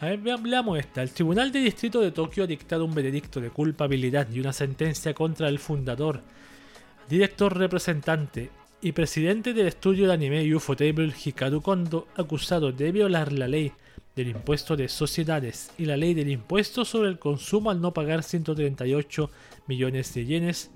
A 0.00 0.06
ver, 0.06 0.18
veamos 0.18 0.78
esta. 0.78 1.02
El 1.02 1.10
Tribunal 1.10 1.52
de 1.52 1.60
Distrito 1.60 2.00
de 2.00 2.10
Tokio 2.10 2.44
ha 2.44 2.46
dictado 2.46 2.84
un 2.84 2.94
veredicto 2.94 3.40
de 3.40 3.50
culpabilidad 3.50 4.28
y 4.30 4.40
una 4.40 4.52
sentencia 4.52 5.14
contra 5.14 5.48
el 5.48 5.58
fundador, 5.58 6.20
director 7.08 7.56
representante 7.56 8.50
y 8.80 8.92
presidente 8.92 9.54
del 9.54 9.68
estudio 9.68 10.08
de 10.08 10.14
anime 10.14 10.54
UFO 10.54 10.74
Table 10.74 11.12
Hikaru 11.24 11.62
Kondo, 11.62 12.08
acusado 12.16 12.72
de 12.72 12.90
violar 12.90 13.32
la 13.32 13.46
ley 13.46 13.72
del 14.16 14.28
impuesto 14.28 14.76
de 14.76 14.88
sociedades 14.88 15.70
y 15.78 15.86
la 15.86 15.96
ley 15.96 16.14
del 16.14 16.30
impuesto 16.30 16.84
sobre 16.84 17.08
el 17.08 17.18
consumo 17.18 17.70
al 17.70 17.80
no 17.80 17.94
pagar 17.94 18.24
138 18.24 19.30
millones 19.68 20.12
de 20.14 20.26
yenes 20.26 20.70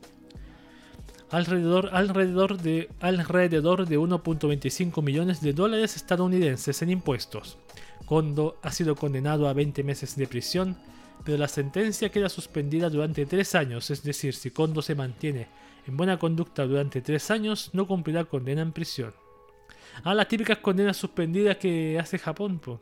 alrededor, 1.30 1.90
alrededor 1.92 2.58
de, 2.58 2.88
alrededor 3.00 3.86
de 3.86 3.98
1.25 3.98 5.02
millones 5.02 5.40
de 5.40 5.52
dólares 5.52 5.96
estadounidenses 5.96 6.82
en 6.82 6.90
impuestos. 6.90 7.58
Kondo 8.04 8.58
ha 8.62 8.70
sido 8.70 8.94
condenado 8.94 9.48
a 9.48 9.52
20 9.52 9.82
meses 9.82 10.16
de 10.16 10.26
prisión, 10.28 10.76
pero 11.24 11.38
la 11.38 11.48
sentencia 11.48 12.10
queda 12.10 12.28
suspendida 12.28 12.88
durante 12.88 13.26
3 13.26 13.54
años, 13.56 13.90
es 13.90 14.02
decir, 14.02 14.34
si 14.34 14.50
Kondo 14.50 14.80
se 14.80 14.94
mantiene 14.94 15.48
en 15.86 15.96
buena 15.96 16.18
conducta 16.18 16.66
durante 16.66 17.00
3 17.00 17.30
años, 17.32 17.70
no 17.72 17.86
cumplirá 17.86 18.24
condena 18.24 18.62
en 18.62 18.72
prisión. 18.72 19.12
Ah, 20.04 20.14
las 20.14 20.28
típicas 20.28 20.58
condenas 20.58 20.96
suspendidas 20.96 21.56
que 21.56 21.98
hace 21.98 22.18
Japón, 22.18 22.60
O 22.66 22.80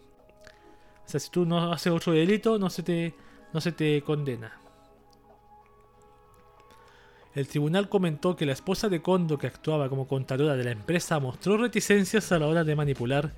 sea, 1.06 1.20
si 1.20 1.30
tú 1.30 1.46
no 1.46 1.72
haces 1.72 1.92
otro 1.92 2.12
delito, 2.12 2.58
no 2.58 2.68
se 2.68 2.82
te, 2.82 3.14
no 3.52 3.60
se 3.60 3.72
te 3.72 4.02
condena. 4.02 4.63
El 7.34 7.48
tribunal 7.48 7.88
comentó 7.88 8.36
que 8.36 8.46
la 8.46 8.52
esposa 8.52 8.88
de 8.88 9.02
Kondo, 9.02 9.38
que 9.38 9.48
actuaba 9.48 9.88
como 9.88 10.06
contadora 10.06 10.56
de 10.56 10.64
la 10.64 10.70
empresa, 10.70 11.18
mostró 11.18 11.56
reticencias 11.56 12.30
a 12.30 12.38
la 12.38 12.46
hora 12.46 12.62
de 12.62 12.76
manipular 12.76 13.32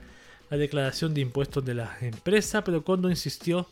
la 0.51 0.57
declaración 0.59 1.15
de 1.15 1.23
impuestos 1.23 1.65
de 1.65 1.75
la 1.75 1.97
empresa, 2.03 2.63
pero 2.63 2.85
Kondo 2.85 3.09
insistió, 3.09 3.67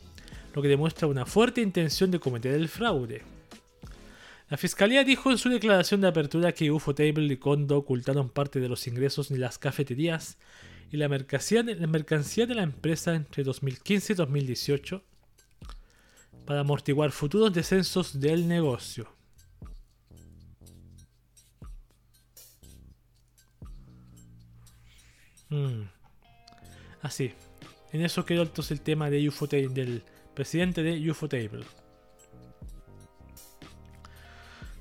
lo 0.55 0.63
que 0.63 0.69
demuestra 0.69 1.09
una 1.09 1.27
fuerte 1.27 1.61
intención 1.61 2.11
de 2.11 2.21
cometer 2.21 2.55
el 2.55 2.69
fraude. 2.69 3.23
La 4.49 4.57
fiscalía 4.57 5.05
dijo 5.05 5.31
en 5.31 5.39
su 5.39 5.49
declaración 5.49 6.01
de 6.01 6.09
apertura 6.09 6.53
que 6.53 6.71
Ufotable 6.71 7.33
y 7.33 7.37
Kondo 7.37 7.77
ocultaron 7.77 8.29
parte 8.29 8.61
de 8.61 8.69
los 8.69 8.87
ingresos 8.87 9.29
de 9.29 9.39
las 9.39 9.59
cafeterías 9.59 10.39
y 10.91 10.97
la 10.97 11.09
mercancía 11.09 11.63
de 11.63 11.75
la, 11.75 11.87
mercancía 11.87 12.47
de 12.47 12.55
la 12.55 12.63
empresa 12.63 13.15
entre 13.15 13.43
2015 13.43 14.13
y 14.13 14.17
2018 14.17 15.03
para 16.47 16.61
amortiguar 16.61 17.11
futuros 17.11 17.53
descensos 17.53 18.21
del 18.21 18.47
negocio. 18.47 19.14
Mm. 25.55 25.89
Así. 27.03 27.33
En 27.93 28.05
eso 28.05 28.25
quedó 28.25 28.43
entonces 28.43 28.73
el 28.73 28.81
tema 28.81 29.09
de 29.09 29.31
del 29.71 30.03
presidente 30.35 30.83
de 30.83 31.11
Ufotable. 31.11 31.65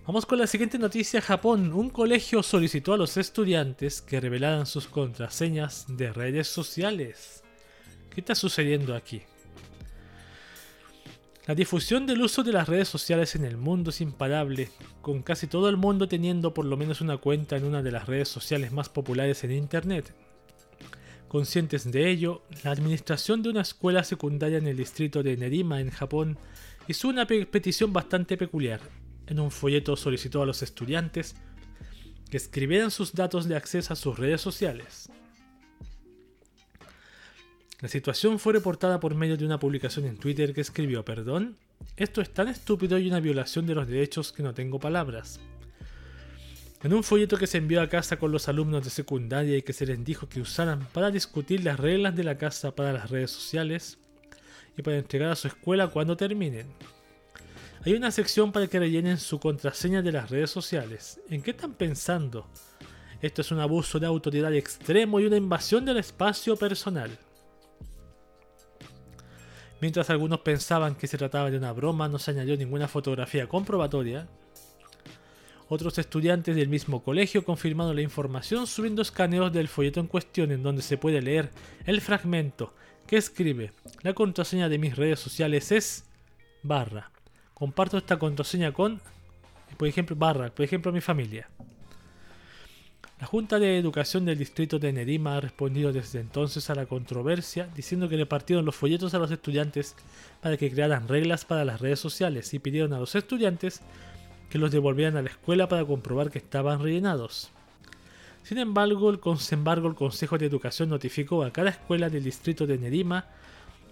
Vamos 0.07 0.26
con 0.26 0.39
la 0.39 0.47
siguiente 0.47 0.80
noticia. 0.80 1.21
Japón. 1.21 1.71
Un 1.74 1.89
colegio 1.89 2.41
solicitó 2.41 2.93
a 2.93 2.97
los 2.97 3.17
estudiantes 3.17 4.01
que 4.01 4.19
revelaran 4.19 4.65
sus 4.65 4.88
contraseñas 4.88 5.86
de 5.88 6.11
redes 6.11 6.47
sociales. 6.47 7.43
¿Qué 8.09 8.21
está 8.21 8.34
sucediendo 8.34 8.95
aquí? 8.95 9.21
La 11.45 11.55
difusión 11.55 12.07
del 12.07 12.21
uso 12.21 12.41
de 12.41 12.53
las 12.53 12.67
redes 12.67 12.88
sociales 12.88 13.36
en 13.36 13.45
el 13.45 13.57
mundo 13.57 13.91
es 13.91 14.01
imparable, 14.01 14.69
con 15.01 15.21
casi 15.21 15.45
todo 15.47 15.69
el 15.69 15.78
mundo 15.78 16.07
teniendo 16.07 16.53
por 16.53 16.65
lo 16.65 16.78
menos 16.78 17.01
una 17.01 17.17
cuenta 17.17 17.57
en 17.57 17.65
una 17.65 17.84
de 17.84 17.91
las 17.91 18.07
redes 18.07 18.30
sociales 18.30 18.71
más 18.71 18.89
populares 18.89 19.43
en 19.43 19.51
Internet. 19.51 20.13
Conscientes 21.34 21.91
de 21.91 22.11
ello, 22.11 22.43
la 22.63 22.69
administración 22.69 23.41
de 23.41 23.49
una 23.49 23.61
escuela 23.61 24.03
secundaria 24.03 24.59
en 24.59 24.67
el 24.67 24.77
distrito 24.77 25.23
de 25.23 25.36
Nerima, 25.36 25.81
en 25.81 25.89
Japón, 25.89 26.38
hizo 26.88 27.07
una 27.07 27.25
petición 27.25 27.91
bastante 27.91 28.38
peculiar, 28.38 28.79
en 29.25 29.39
un 29.39 29.49
folleto 29.49 29.95
solicitó 29.95 30.43
a 30.43 30.45
los 30.45 30.61
estudiantes 30.61 31.36
que 32.29 32.38
escribieran 32.38 32.91
sus 32.91 33.13
datos 33.13 33.47
de 33.47 33.55
acceso 33.55 33.93
a 33.93 33.95
sus 33.95 34.19
redes 34.19 34.41
sociales. 34.41 35.09
La 37.81 37.89
situación 37.89 38.38
fue 38.38 38.53
reportada 38.53 38.99
por 38.99 39.15
medio 39.15 39.36
de 39.36 39.47
una 39.47 39.59
publicación 39.59 40.05
en 40.05 40.17
Twitter 40.17 40.53
que 40.53 40.61
escribió, 40.61 41.03
perdón, 41.03 41.57
esto 41.97 42.21
es 42.21 42.31
tan 42.31 42.47
estúpido 42.47 42.99
y 42.99 43.07
una 43.07 43.19
violación 43.19 43.65
de 43.65 43.73
los 43.73 43.88
derechos 43.88 44.31
que 44.31 44.43
no 44.43 44.53
tengo 44.53 44.79
palabras. 44.79 45.39
En 46.84 46.93
un 46.93 47.01
folleto 47.01 47.38
que 47.38 47.47
se 47.47 47.59
envió 47.59 47.81
a 47.81 47.88
casa 47.88 48.17
con 48.17 48.34
los 48.34 48.49
alumnos 48.49 48.84
de 48.84 48.89
secundaria 48.89 49.55
y 49.55 49.61
que 49.61 49.71
se 49.71 49.86
les 49.86 50.03
dijo 50.03 50.27
que 50.27 50.41
usaran 50.41 50.86
para 50.91 51.11
discutir 51.11 51.63
las 51.63 51.79
reglas 51.79 52.13
de 52.13 52.25
la 52.25 52.38
casa 52.38 52.75
para 52.75 52.91
las 52.91 53.09
redes 53.09 53.31
sociales 53.31 53.97
y 54.77 54.81
para 54.81 54.97
entregar 54.97 55.31
a 55.31 55.38
su 55.38 55.47
escuela 55.47 55.88
cuando 55.88 56.17
terminen. 56.17 56.67
Hay 57.86 57.93
una 57.93 58.11
sección 58.11 58.51
para 58.51 58.67
que 58.67 58.79
rellenen 58.79 59.17
su 59.17 59.39
contraseña 59.39 60.01
de 60.01 60.11
las 60.11 60.29
redes 60.29 60.51
sociales. 60.51 61.21
¿En 61.29 61.41
qué 61.41 61.51
están 61.51 61.73
pensando? 61.73 62.47
Esto 63.21 63.41
es 63.41 63.51
un 63.51 63.59
abuso 63.59 63.97
de 63.97 64.07
autoridad 64.07 64.53
extremo 64.53 65.21
y 65.21 65.25
una 65.25 65.38
invasión 65.38 65.86
del 65.86 65.97
espacio 65.97 66.57
personal. 66.57 67.17
Mientras 69.79 70.09
algunos 70.09 70.41
pensaban 70.41 70.95
que 70.95 71.07
se 71.07 71.17
trataba 71.17 71.49
de 71.49 71.57
una 71.57 71.71
broma, 71.71 72.09
no 72.09 72.19
se 72.19 72.31
añadió 72.31 72.57
ninguna 72.57 72.89
fotografía 72.89 73.47
comprobatoria. 73.47 74.27
Otros 75.70 75.97
estudiantes 75.97 76.55
del 76.55 76.68
mismo 76.68 77.03
colegio 77.03 77.43
confirmaron 77.43 77.95
la 77.95 78.01
información 78.01 78.68
subiendo 78.68 79.01
escaneos 79.01 79.51
del 79.51 79.68
folleto 79.68 79.99
en 79.99 80.07
cuestión 80.07 80.51
en 80.51 80.64
donde 80.64 80.82
se 80.82 80.97
puede 80.97 81.22
leer 81.22 81.51
el 81.86 82.01
fragmento 82.01 82.74
que 83.07 83.18
escribe 83.18 83.72
La 84.01 84.14
contraseña 84.14 84.70
de 84.70 84.78
mis 84.78 84.95
redes 84.95 85.20
sociales 85.20 85.72
es 85.72 86.05
barra 86.61 87.14
comparto 87.64 87.97
esta 87.97 88.20
contraseña 88.20 88.74
con, 88.74 88.99
por 89.78 89.88
ejemplo, 89.88 90.18
barra, 90.18 90.49
por 90.49 90.66
ejemplo, 90.66 90.91
mi 90.91 90.99
familia. 90.99 91.47
La 93.22 93.26
Junta 93.26 93.57
de 93.57 93.78
Educación 93.78 94.26
del 94.26 94.38
Distrito 94.38 94.80
de 94.80 94.91
Nerima 94.91 95.38
ha 95.38 95.39
respondido 95.39 95.93
desde 95.93 96.20
entonces 96.20 96.70
a 96.70 96.76
la 96.76 96.88
controversia 96.88 97.70
diciendo 97.74 98.09
que 98.09 98.18
le 98.18 98.26
partieron 98.26 98.66
los 98.66 98.76
folletos 98.76 99.14
a 99.14 99.18
los 99.20 99.32
estudiantes 99.32 99.95
para 100.41 100.57
que 100.57 100.70
crearan 100.70 101.07
reglas 101.07 101.45
para 101.45 101.64
las 101.64 101.80
redes 101.80 102.01
sociales 102.01 102.53
y 102.53 102.59
pidieron 102.59 102.91
a 102.91 102.99
los 102.99 103.16
estudiantes 103.16 103.80
que 104.54 104.60
los 104.60 104.70
devolvieran 104.70 105.18
a 105.18 105.24
la 105.24 105.32
escuela 105.32 105.68
para 105.68 105.84
comprobar 105.84 106.30
que 106.30 106.38
estaban 106.38 106.80
rellenados. 106.80 107.49
Sin 108.43 108.60
embargo, 108.60 109.10
el, 109.10 109.20
embargo, 109.49 109.88
el 109.88 109.95
Consejo 109.95 110.38
de 110.38 110.45
Educación 110.45 110.89
notificó 110.89 111.43
a 111.43 111.51
cada 111.51 111.72
escuela 111.72 112.08
del 112.08 112.24
distrito 112.24 112.68
de 112.68 112.78
Nerima 112.78 113.26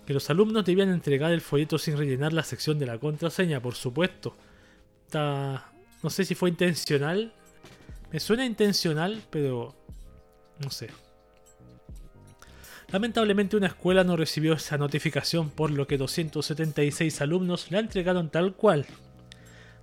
que 0.05 0.14
los 0.14 0.30
alumnos 0.30 0.64
debían 0.64 0.89
entregar 0.89 1.32
el 1.32 1.41
folleto 1.41 1.80
sin 1.80 1.97
rellenar 1.97 2.32
la 2.32 2.43
sección 2.43 2.78
de 2.78 2.86
la 2.86 2.99
contraseña, 2.99 3.59
por 3.59 3.74
supuesto. 3.74 4.36
No 5.16 6.09
sé 6.12 6.26
si 6.26 6.36
fue 6.36 6.49
intencional. 6.49 7.34
Me 8.12 8.20
suena 8.20 8.45
intencional, 8.45 9.24
pero 9.32 9.74
no 10.59 10.70
sé. 10.70 10.91
Lamentablemente 12.91 13.57
una 13.57 13.66
escuela 13.66 14.03
no 14.03 14.16
recibió 14.16 14.53
esa 14.53 14.78
notificación, 14.78 15.49
por 15.49 15.72
lo 15.72 15.88
que 15.88 15.97
276 15.97 17.20
alumnos 17.22 17.72
la 17.72 17.80
entregaron 17.80 18.30
tal 18.30 18.53
cual. 18.53 18.86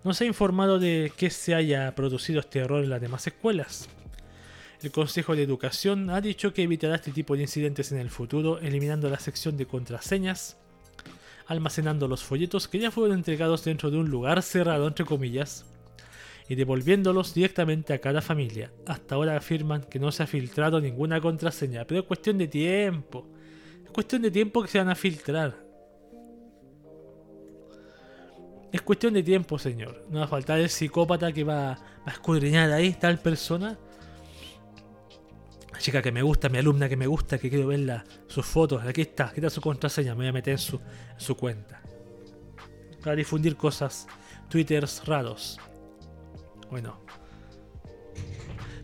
No 0.09 0.15
se 0.15 0.25
ha 0.25 0.27
informado 0.27 0.79
de 0.79 1.13
que 1.15 1.29
se 1.29 1.55
haya 1.55 1.95
producido 1.95 2.41
este 2.41 2.61
error 2.61 2.83
en 2.83 2.89
las 2.89 3.03
demás 3.03 3.27
escuelas. 3.27 3.91
El 4.81 4.91
Consejo 4.91 5.37
de 5.37 5.43
Educación 5.43 6.09
ha 6.09 6.23
dicho 6.23 6.55
que 6.55 6.63
evitará 6.63 6.95
este 6.95 7.13
tipo 7.13 7.37
de 7.37 7.43
incidentes 7.43 7.93
en 7.93 7.99
el 7.99 8.09
futuro, 8.09 8.59
eliminando 8.59 9.11
la 9.11 9.19
sección 9.19 9.59
de 9.59 9.67
contraseñas, 9.67 10.57
almacenando 11.47 12.09
los 12.09 12.25
folletos 12.25 12.69
que 12.69 12.79
ya 12.79 12.91
fueron 12.91 13.19
entregados 13.19 13.65
dentro 13.65 13.91
de 13.91 13.99
un 13.99 14.09
lugar 14.09 14.41
cerrado, 14.41 14.89
entre 14.89 15.05
comillas, 15.05 15.67
y 16.49 16.55
devolviéndolos 16.55 17.35
directamente 17.35 17.93
a 17.93 18.01
cada 18.01 18.23
familia. 18.23 18.73
Hasta 18.87 19.15
ahora 19.15 19.37
afirman 19.37 19.83
que 19.83 19.99
no 19.99 20.11
se 20.11 20.23
ha 20.23 20.27
filtrado 20.27 20.81
ninguna 20.81 21.21
contraseña, 21.21 21.85
pero 21.85 22.01
es 22.01 22.07
cuestión 22.07 22.39
de 22.39 22.49
tiempo. 22.49 23.29
Es 23.85 23.91
cuestión 23.91 24.23
de 24.23 24.31
tiempo 24.31 24.63
que 24.63 24.69
se 24.69 24.79
van 24.79 24.89
a 24.89 24.95
filtrar. 24.95 25.68
Es 28.73 28.83
cuestión 28.83 29.15
de 29.15 29.23
tiempo, 29.23 29.59
señor. 29.59 30.05
No 30.11 30.19
va 30.19 30.27
a 30.27 30.29
faltar 30.29 30.59
el 30.59 30.69
psicópata 30.69 31.33
que 31.33 31.45
va, 31.45 31.73
a 31.73 32.11
escudriñar 32.11 32.71
ahí 32.71 32.93
tal 32.95 33.19
persona 33.19 33.79
chica 35.79 36.03
que 36.03 36.13
me 36.13 36.23
gusta, 36.23 36.49
mi 36.49 36.59
alumna 36.59 36.89
que 36.89 36.97
me 36.97 37.07
gusta, 37.07 37.39
que 37.39 37.49
quiero 37.49 37.69
verla, 37.69 38.05
sus 38.27 38.45
fotos, 38.45 38.83
aquí 38.85 39.03
está, 39.03 39.27
aquí 39.27 39.37
está 39.37 39.51
su 39.51 39.61
contraseña, 39.61 40.15
me 40.15 40.19
voy 40.19 40.27
a 40.29 40.33
meter 40.33 40.53
en 40.53 40.59
su, 40.59 40.81
su 41.17 41.37
cuenta. 41.37 41.81
Para 43.03 43.17
difundir 43.17 43.57
cosas, 43.57 44.07
twitters 44.49 45.05
raros. 45.07 45.59
Bueno. 46.71 47.01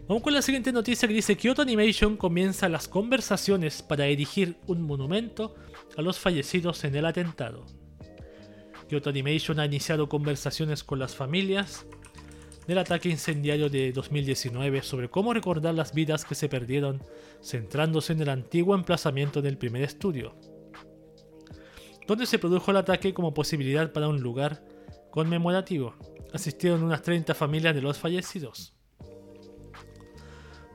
Vamos 0.06 0.22
con 0.22 0.34
la 0.34 0.42
siguiente 0.42 0.70
noticia 0.70 1.08
que 1.08 1.14
dice 1.14 1.36
Kyoto 1.36 1.62
Animation 1.62 2.16
comienza 2.16 2.68
las 2.68 2.88
conversaciones 2.88 3.82
para 3.82 4.06
erigir 4.06 4.56
un 4.66 4.82
monumento 4.82 5.54
a 5.96 6.02
los 6.02 6.18
fallecidos 6.18 6.84
en 6.84 6.94
el 6.94 7.06
atentado. 7.06 7.64
Kyoto 8.94 9.10
Animation 9.10 9.58
ha 9.58 9.66
iniciado 9.66 10.08
conversaciones 10.08 10.84
con 10.84 11.00
las 11.00 11.16
familias 11.16 11.84
del 12.68 12.78
ataque 12.78 13.08
incendiario 13.08 13.68
de 13.68 13.90
2019 13.90 14.82
sobre 14.82 15.10
cómo 15.10 15.34
recordar 15.34 15.74
las 15.74 15.92
vidas 15.92 16.24
que 16.24 16.36
se 16.36 16.48
perdieron, 16.48 17.02
centrándose 17.42 18.12
en 18.12 18.22
el 18.22 18.28
antiguo 18.28 18.76
emplazamiento 18.76 19.42
del 19.42 19.58
primer 19.58 19.82
estudio, 19.82 20.36
donde 22.06 22.24
se 22.24 22.38
produjo 22.38 22.70
el 22.70 22.76
ataque 22.76 23.12
como 23.12 23.34
posibilidad 23.34 23.92
para 23.92 24.06
un 24.06 24.20
lugar 24.20 24.64
conmemorativo. 25.10 25.96
Asistieron 26.32 26.84
unas 26.84 27.02
30 27.02 27.34
familias 27.34 27.74
de 27.74 27.82
los 27.82 27.98
fallecidos. 27.98 28.74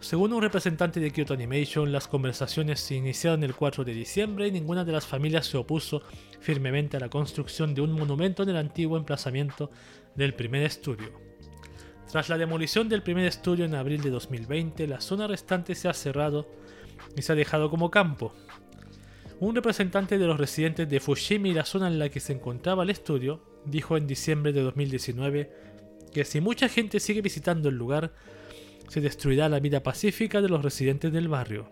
Según 0.01 0.31
un 0.31 0.41
representante 0.41 1.01
de 1.01 1.11
Kyoto 1.11 1.33
Animation, 1.33 1.91
las 1.91 2.07
conversaciones 2.07 2.79
se 2.79 2.95
iniciaron 2.95 3.43
el 3.43 3.53
4 3.53 3.83
de 3.83 3.93
diciembre 3.93 4.47
y 4.47 4.51
ninguna 4.51 4.85
de 4.85 4.93
las 4.93 5.05
familias 5.05 5.45
se 5.45 5.57
opuso 5.57 6.01
firmemente 6.39 6.95
a 6.95 7.01
la 7.01 7.09
construcción 7.09 7.75
de 7.75 7.81
un 7.81 7.91
monumento 7.91 8.43
en 8.43 8.49
el 8.49 8.57
antiguo 8.57 8.97
emplazamiento 8.97 9.69
del 10.15 10.33
primer 10.33 10.63
estudio. 10.63 11.11
Tras 12.09 12.29
la 12.29 12.37
demolición 12.37 12.87
del 12.87 13.03
primer 13.03 13.25
estudio 13.25 13.65
en 13.65 13.75
abril 13.75 14.01
de 14.01 14.09
2020, 14.09 14.87
la 14.87 15.01
zona 15.01 15.27
restante 15.27 15.75
se 15.75 15.89
ha 15.89 15.93
cerrado 15.93 16.47
y 17.17 17.21
se 17.21 17.33
ha 17.33 17.35
dejado 17.35 17.69
como 17.69 17.91
campo. 17.91 18.33
Un 19.41 19.53
representante 19.53 20.17
de 20.17 20.25
los 20.25 20.39
residentes 20.39 20.89
de 20.89 20.99
Fushimi, 21.01 21.53
la 21.53 21.65
zona 21.65 21.87
en 21.87 21.99
la 21.99 22.07
que 22.07 22.21
se 22.21 22.33
encontraba 22.33 22.83
el 22.83 22.89
estudio, 22.89 23.43
dijo 23.65 23.97
en 23.97 24.07
diciembre 24.07 24.53
de 24.53 24.61
2019 24.61 25.51
que 26.13 26.23
si 26.23 26.39
mucha 26.39 26.69
gente 26.69 27.01
sigue 27.01 27.21
visitando 27.21 27.67
el 27.67 27.75
lugar, 27.75 28.13
se 28.89 28.99
destruirá 28.99 29.47
la 29.47 29.61
vida 29.61 29.81
pacífica 29.81 30.41
de 30.41 30.49
los 30.49 30.61
residentes 30.61 31.13
del 31.13 31.29
barrio. 31.29 31.69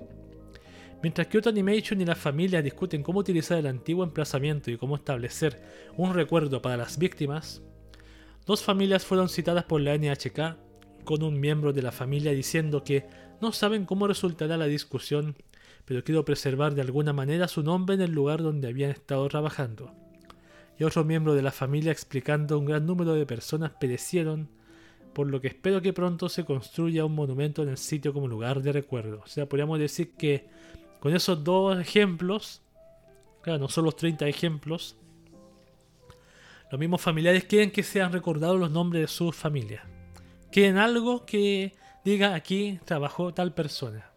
Mientras 1.04 1.28
Kyoto 1.28 1.50
Animation 1.50 2.00
y 2.00 2.06
la 2.06 2.16
familia 2.16 2.62
discuten 2.62 3.04
cómo 3.04 3.20
utilizar 3.20 3.58
el 3.58 3.68
antiguo 3.68 4.06
emplazamiento 4.06 4.72
y 4.72 4.78
cómo 4.78 4.96
establecer 4.96 5.62
un 5.98 6.14
recuerdo 6.14 6.62
para 6.62 6.78
las 6.78 6.98
víctimas, 6.98 7.62
Dos 8.48 8.64
familias 8.64 9.04
fueron 9.04 9.28
citadas 9.28 9.66
por 9.66 9.82
la 9.82 9.98
NHK 9.98 10.56
con 11.04 11.22
un 11.22 11.38
miembro 11.38 11.74
de 11.74 11.82
la 11.82 11.92
familia 11.92 12.32
diciendo 12.32 12.82
que 12.82 13.06
no 13.42 13.52
saben 13.52 13.86
cómo 13.86 14.08
resultará 14.08 14.56
la 14.56 14.68
discusión, 14.68 15.36
pero 15.84 16.02
quiero 16.02 16.24
preservar 16.24 16.74
de 16.74 16.80
alguna 16.80 17.12
manera 17.12 17.50
su 17.50 17.62
nombre 17.62 17.96
en 17.96 18.02
el 18.02 18.14
lugar 18.14 18.42
donde 18.42 18.70
habían 18.70 18.92
estado 18.92 19.28
trabajando. 19.28 19.94
y 20.80 20.86
otros 20.86 21.06
miembros 21.06 21.36
de 21.36 21.42
la 21.42 21.52
familia 21.52 21.92
explicando 21.92 22.58
un 22.58 22.66
gran 22.66 22.86
número 22.86 23.16
de 23.16 23.26
personas 23.26 23.72
perecieron, 23.72 24.50
por 25.18 25.26
lo 25.26 25.42
que 25.42 25.48
espero 25.48 25.82
que 25.82 25.94
pronto 25.94 26.30
se 26.30 26.46
construya 26.46 27.04
un 27.04 27.16
monumento 27.16 27.64
en 27.64 27.70
el 27.70 27.80
sitio 27.80 28.14
como 28.14 28.28
lugar 28.28 28.62
de 28.62 28.72
recuerdo. 28.72 29.24
O 29.26 29.28
sea, 29.28 29.50
podríamos 29.50 29.80
decir 29.80 30.12
que 30.12 30.46
con 31.00 31.16
esos 31.16 31.44
dos 31.44 31.80
ejemplos, 31.80 32.62
claro, 33.42 33.58
no 33.58 33.68
son 33.68 33.86
los 33.86 33.96
30 33.96 34.28
ejemplos, 34.28 34.96
los 36.70 36.80
mismos 36.80 37.02
familiares 37.02 37.46
quieren 37.46 37.72
que 37.72 37.82
sean 37.82 38.14
recordados 38.14 38.60
los 38.60 38.70
nombres 38.70 39.02
de 39.02 39.08
sus 39.08 39.36
familias. 39.36 39.82
Quieren 40.52 40.78
algo 40.78 41.26
que 41.26 41.74
diga 42.06 42.36
aquí 42.36 42.80
trabajó 42.86 43.34
tal 43.34 43.56
persona. 43.56 44.12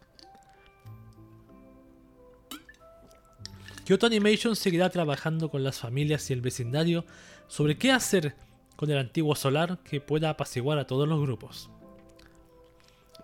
Kyoto 3.85 4.05
Animation 4.05 4.55
seguirá 4.55 4.91
trabajando 4.91 5.49
con 5.49 5.63
las 5.63 5.79
familias 5.79 6.29
y 6.29 6.33
el 6.33 6.41
vecindario 6.41 7.05
sobre 7.47 7.79
qué 7.79 7.91
hacer 7.91 8.35
con 8.81 8.89
el 8.89 8.97
antiguo 8.97 9.35
solar 9.35 9.77
que 9.83 10.01
pueda 10.01 10.31
apaciguar 10.31 10.79
a 10.79 10.87
todos 10.87 11.07
los 11.07 11.21
grupos. 11.21 11.69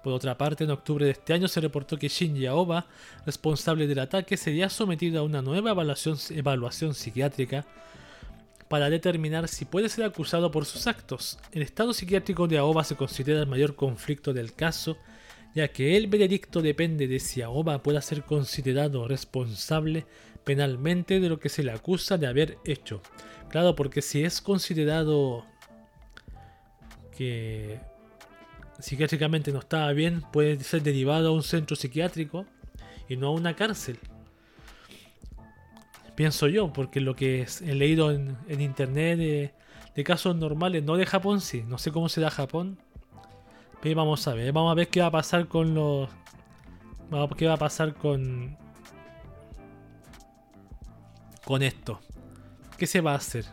Por 0.04 0.14
otra 0.14 0.38
parte, 0.38 0.66
en 0.66 0.70
octubre 0.70 1.04
de 1.04 1.14
este 1.14 1.34
año 1.34 1.48
se 1.48 1.60
reportó 1.60 1.98
que 1.98 2.10
Shinji 2.10 2.46
Aoba, 2.46 2.86
responsable 3.26 3.88
del 3.88 3.98
ataque, 3.98 4.38
sería 4.38 4.70
sometido 4.70 5.20
a 5.20 5.24
una 5.24 5.42
nueva 5.42 5.72
evaluación, 5.72 6.16
evaluación 6.30 6.94
psiquiátrica 6.94 7.66
para 8.68 8.92
determinar 8.92 9.48
si 9.48 9.66
puede 9.66 9.90
ser 9.90 10.06
acusado 10.06 10.52
por 10.52 10.66
sus 10.66 10.86
actos. 10.86 11.40
El 11.52 11.64
estado 11.64 11.92
psiquiátrico 11.92 12.48
de 12.48 12.60
Aoba 12.60 12.84
se 12.84 12.96
considera 12.96 13.40
el 13.40 13.48
mayor 13.48 13.76
conflicto 13.76 14.34
del 14.34 14.54
caso, 14.54 14.96
ya 15.56 15.70
que 15.70 15.98
el 15.98 16.06
veredicto 16.06 16.62
depende 16.62 17.08
de 17.08 17.20
si 17.20 17.42
Aoba 17.42 17.82
pueda 17.82 18.04
ser 18.04 18.22
considerado 18.26 19.08
responsable 19.08 20.06
penalmente 20.44 21.20
de 21.20 21.30
lo 21.30 21.40
que 21.40 21.50
se 21.50 21.64
le 21.64 21.72
acusa 21.72 22.20
de 22.20 22.28
haber 22.28 22.60
hecho. 22.64 23.02
Claro, 23.50 23.76
porque 23.76 24.02
si 24.02 24.24
es 24.24 24.42
considerado 24.42 25.46
que 27.16 27.80
psiquiátricamente 28.80 29.52
no 29.52 29.60
estaba 29.60 29.92
bien, 29.94 30.22
puede 30.32 30.64
ser 30.64 30.84
derivado 30.84 31.30
a 31.30 31.32
un 31.32 31.44
centro 31.44 31.76
psiquiátrico 31.76 32.46
y 33.10 33.16
no 33.16 33.28
a 33.28 33.32
una 33.32 33.56
cárcel. 33.56 34.00
Pienso 36.16 36.48
yo, 36.48 36.74
porque 36.74 37.00
lo 37.00 37.16
que 37.16 37.48
he 37.62 37.76
leído 37.76 38.12
en, 38.12 38.38
internet 38.62 39.54
de, 39.96 40.04
casos 40.04 40.36
normales, 40.36 40.84
no 40.84 40.96
de 40.96 41.06
Japón, 41.06 41.42
sí. 41.42 41.64
No 41.68 41.78
sé 41.78 41.92
cómo 41.92 42.10
será 42.10 42.30
Japón. 42.30 42.78
Pero 43.82 43.96
vamos 43.96 44.28
a 44.28 44.34
ver. 44.34 44.52
Vamos 44.52 44.72
a 44.72 44.76
ver 44.76 44.88
qué 44.90 45.02
va 45.02 45.08
a 45.08 45.12
pasar 45.12 45.48
con 45.48 45.74
los. 45.76 46.10
¿Qué 47.38 47.48
va 47.48 47.54
a 47.54 47.58
pasar 47.58 47.94
con. 47.94 48.58
Con 51.46 51.64
esto? 51.64 52.00
¿Qué 52.78 52.88
se 52.88 53.02
va 53.02 53.14
a 53.14 53.16
hacer? 53.16 53.46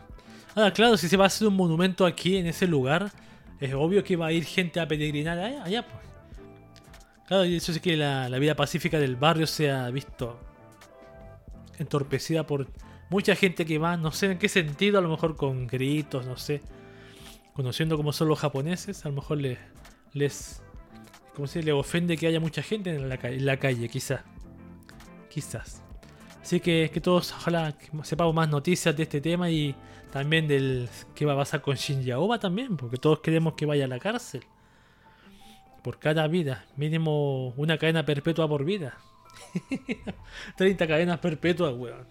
Ahora, 0.53 0.71
claro, 0.71 0.97
si 0.97 1.09
se 1.09 1.17
va 1.17 1.25
a 1.25 1.27
hacer 1.27 1.47
un 1.47 1.55
monumento 1.55 2.05
aquí, 2.05 2.37
en 2.37 2.47
ese 2.47 2.67
lugar, 2.67 3.11
es 3.59 3.73
obvio 3.73 4.03
que 4.03 4.15
va 4.15 4.27
a 4.27 4.31
ir 4.31 4.45
gente 4.45 4.79
a 4.79 4.87
peregrinar 4.87 5.37
allá, 5.39 5.85
pues. 5.85 6.05
Claro, 7.27 7.45
y 7.45 7.55
eso 7.55 7.71
es 7.71 7.79
que 7.79 7.97
la, 7.97 8.29
vida 8.39 8.55
pacífica 8.55 8.99
del 8.99 9.15
barrio 9.15 9.47
se 9.47 9.71
ha 9.71 9.89
visto 9.89 10.39
entorpecida 11.79 12.45
por 12.45 12.67
mucha 13.09 13.35
gente 13.35 13.65
que 13.65 13.79
va, 13.79 13.97
no 13.97 14.11
sé 14.11 14.31
en 14.31 14.37
qué 14.37 14.47
sentido, 14.47 14.99
a 14.99 15.01
lo 15.01 15.09
mejor 15.09 15.35
con 15.35 15.67
gritos, 15.67 16.25
no 16.25 16.37
sé. 16.37 16.61
Conociendo 17.53 17.97
cómo 17.97 18.13
son 18.13 18.27
los 18.27 18.39
japoneses, 18.39 19.05
a 19.05 19.09
lo 19.09 19.15
mejor 19.15 19.39
les, 19.39 19.57
les 20.13 20.61
como 21.35 21.47
se 21.47 21.63
le 21.63 21.73
ofende 21.73 22.15
que 22.15 22.27
haya 22.27 22.39
mucha 22.39 22.61
gente 22.61 22.95
en 22.95 23.09
la, 23.09 23.15
en 23.15 23.45
la 23.45 23.57
calle, 23.57 23.89
quizás. 23.89 24.21
Quizás. 25.29 25.84
Así 26.45 26.59
que, 26.59 26.91
que 26.93 27.01
todos, 27.01 27.31
ojalá 27.31 27.73
sepamos 28.03 28.35
más 28.35 28.47
noticias 28.47 28.95
de 28.95 29.01
este 29.01 29.19
tema 29.19 29.49
y 29.49 29.73
también 30.11 30.47
del 30.47 30.87
qué 31.15 31.25
va 31.25 31.33
a 31.33 31.37
pasar 31.37 31.59
con 31.59 31.75
Shinji 31.75 32.11
Aoba 32.11 32.37
también, 32.37 32.77
porque 32.77 32.97
todos 32.97 33.19
queremos 33.21 33.55
que 33.55 33.65
vaya 33.65 33.85
a 33.85 33.87
la 33.87 33.97
cárcel. 33.97 34.43
Por 35.83 35.97
cada 35.97 36.27
vida, 36.27 36.63
mínimo 36.77 37.47
una 37.57 37.79
cadena 37.79 38.05
perpetua 38.05 38.47
por 38.47 38.63
vida. 38.63 38.95
30 40.55 40.85
cadenas 40.85 41.17
perpetuas, 41.17 41.73
weón. 41.73 42.07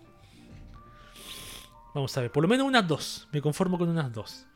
Vamos 1.94 2.16
a 2.18 2.22
ver, 2.22 2.32
por 2.32 2.42
lo 2.42 2.48
menos 2.48 2.66
unas 2.66 2.88
dos. 2.88 3.28
Me 3.30 3.40
conformo 3.40 3.78
con 3.78 3.88
unas 3.88 4.12
dos. 4.12 4.46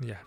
Ya. 0.00 0.24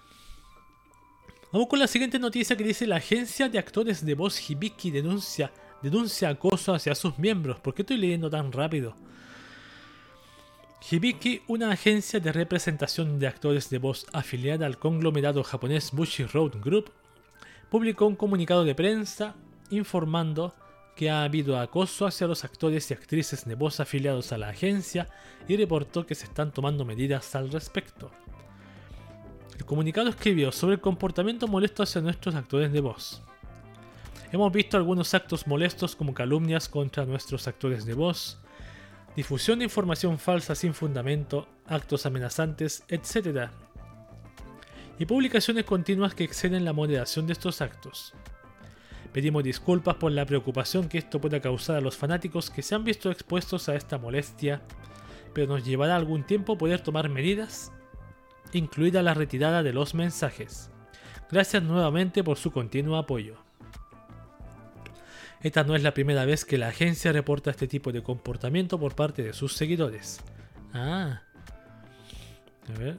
Vamos 1.51 1.67
con 1.67 1.79
la 1.79 1.87
siguiente 1.87 2.19
noticia 2.19 2.55
que 2.55 2.63
dice 2.63 2.87
la 2.87 2.95
agencia 2.95 3.49
de 3.49 3.59
actores 3.59 4.05
de 4.05 4.15
voz 4.15 4.49
Hibiki 4.49 4.91
denuncia, 4.91 5.51
denuncia 5.83 6.29
acoso 6.29 6.73
hacia 6.73 6.95
sus 6.95 7.19
miembros. 7.19 7.59
¿Por 7.59 7.73
qué 7.73 7.81
estoy 7.83 7.97
leyendo 7.97 8.29
tan 8.29 8.51
rápido? 8.51 8.95
Hibiki, 10.89 11.41
una 11.47 11.71
agencia 11.71 12.19
de 12.19 12.31
representación 12.31 13.19
de 13.19 13.27
actores 13.27 13.69
de 13.69 13.77
voz 13.77 14.05
afiliada 14.13 14.65
al 14.65 14.79
conglomerado 14.79 15.43
japonés 15.43 15.91
Bushi 15.91 16.23
Road 16.23 16.59
Group, 16.61 16.91
publicó 17.69 18.05
un 18.05 18.15
comunicado 18.15 18.63
de 18.63 18.75
prensa 18.75 19.35
informando 19.69 20.53
que 20.95 21.09
ha 21.09 21.23
habido 21.23 21.59
acoso 21.59 22.05
hacia 22.05 22.27
los 22.27 22.43
actores 22.43 22.89
y 22.89 22.93
actrices 22.93 23.45
de 23.45 23.55
voz 23.55 23.79
afiliados 23.79 24.31
a 24.31 24.37
la 24.37 24.49
agencia 24.49 25.07
y 25.47 25.57
reportó 25.57 26.05
que 26.05 26.15
se 26.15 26.25
están 26.25 26.51
tomando 26.51 26.85
medidas 26.85 27.33
al 27.35 27.51
respecto. 27.51 28.11
El 29.57 29.65
comunicado 29.65 30.09
escribió 30.09 30.51
sobre 30.51 30.75
el 30.75 30.81
comportamiento 30.81 31.47
molesto 31.47 31.83
hacia 31.83 32.01
nuestros 32.01 32.35
actores 32.35 32.71
de 32.71 32.81
voz. 32.81 33.23
Hemos 34.33 34.51
visto 34.51 34.77
algunos 34.77 35.13
actos 35.13 35.45
molestos 35.45 35.95
como 35.95 36.15
calumnias 36.15 36.67
contra 36.67 37.05
nuestros 37.05 37.47
actores 37.47 37.85
de 37.85 37.93
voz, 37.93 38.39
difusión 39.15 39.59
de 39.59 39.65
información 39.65 40.17
falsa 40.17 40.55
sin 40.55 40.73
fundamento, 40.73 41.47
actos 41.67 42.07
amenazantes, 42.07 42.83
etc. 42.87 43.51
Y 44.97 45.05
publicaciones 45.05 45.65
continuas 45.65 46.15
que 46.15 46.23
exceden 46.23 46.65
la 46.65 46.73
moderación 46.73 47.27
de 47.27 47.33
estos 47.33 47.61
actos. 47.61 48.15
Pedimos 49.11 49.43
disculpas 49.43 49.97
por 49.97 50.11
la 50.11 50.25
preocupación 50.25 50.89
que 50.89 50.97
esto 50.97 51.21
pueda 51.21 51.39
causar 51.39 51.75
a 51.75 51.81
los 51.81 51.95
fanáticos 51.95 52.49
que 52.49 52.63
se 52.63 52.73
han 52.73 52.83
visto 52.83 53.11
expuestos 53.11 53.69
a 53.69 53.75
esta 53.75 53.99
molestia, 53.99 54.63
pero 55.35 55.45
nos 55.45 55.63
llevará 55.63 55.95
algún 55.95 56.23
tiempo 56.23 56.57
poder 56.57 56.81
tomar 56.81 57.07
medidas, 57.07 57.71
incluida 58.51 59.03
la 59.03 59.13
retirada 59.13 59.61
de 59.61 59.73
los 59.73 59.93
mensajes. 59.93 60.71
Gracias 61.29 61.61
nuevamente 61.61 62.23
por 62.23 62.39
su 62.39 62.49
continuo 62.49 62.97
apoyo. 62.97 63.42
Esta 65.43 65.65
no 65.65 65.75
es 65.75 65.83
la 65.83 65.93
primera 65.93 66.25
vez 66.25 66.45
que 66.45 66.57
la 66.57 66.69
agencia 66.69 67.11
reporta 67.11 67.51
este 67.51 67.67
tipo 67.67 67.91
de 67.91 68.01
comportamiento 68.01 68.79
por 68.79 68.95
parte 68.95 69.23
de 69.23 69.33
sus 69.33 69.53
seguidores. 69.53 70.21
Ah. 70.73 71.21
A 72.73 72.79
ver. 72.79 72.97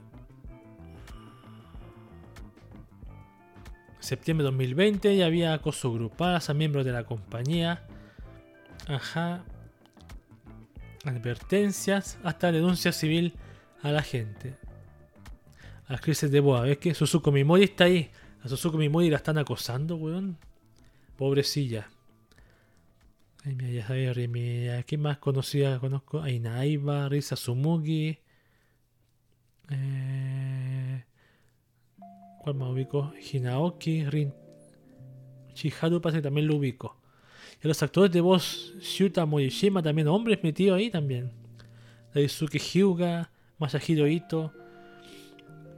septiembre 4.05 4.43
de 4.43 4.51
2020 4.51 5.17
ya 5.17 5.25
había 5.25 5.53
acoso 5.53 5.91
grupal 5.91 6.39
a 6.47 6.53
miembros 6.53 6.85
de 6.85 6.91
la 6.91 7.05
compañía. 7.05 7.83
Ajá. 8.87 9.43
Advertencias 11.03 12.19
hasta 12.23 12.51
denuncia 12.51 12.91
civil 12.91 13.33
a 13.81 13.91
la 13.91 14.03
gente. 14.03 14.55
A 15.87 15.93
las 15.93 16.01
crisis 16.01 16.29
de 16.29 16.39
boa. 16.39 16.61
¿Ves 16.61 16.77
que 16.77 16.93
Suzuko 16.93 17.31
Mimori 17.31 17.63
está 17.63 17.85
ahí? 17.85 18.11
A 18.43 18.47
Suzuko 18.47 18.77
Mimori 18.77 19.09
la 19.09 19.17
están 19.17 19.39
acosando, 19.39 19.95
weón. 19.95 20.37
Pobrecilla. 21.17 21.87
Ay, 23.45 23.53
mira, 23.53 23.69
ya 23.69 23.87
sabía, 23.87 24.13
mira, 24.27 24.81
¿Quién 24.83 25.01
más 25.01 25.19
conocía? 25.19 25.77
Conozco 25.77 26.19
a 26.19 26.31
Inaiba, 26.31 27.07
Risa 27.09 27.35
Sumugi. 27.35 28.17
Eh, 29.69 31.03
¿Cuál 32.41 32.55
más 32.55 32.69
ubico? 32.69 33.13
Hinaoki, 33.31 34.05
Rin. 34.05 34.33
Chiharu 35.53 36.01
parece 36.01 36.23
también 36.23 36.47
lo 36.47 36.55
ubico. 36.55 36.97
Y 37.63 37.67
los 37.67 37.83
actores 37.83 38.11
de 38.11 38.21
voz 38.21 38.73
Shuta 38.79 39.27
Morishima 39.27 39.83
también, 39.83 40.07
hombres 40.07 40.39
metidos 40.43 40.77
ahí 40.77 40.89
también. 40.89 41.31
Daisuke 42.15 42.57
Hyuga, 42.57 43.29
Masahiro 43.59 44.07
Ito. 44.07 44.53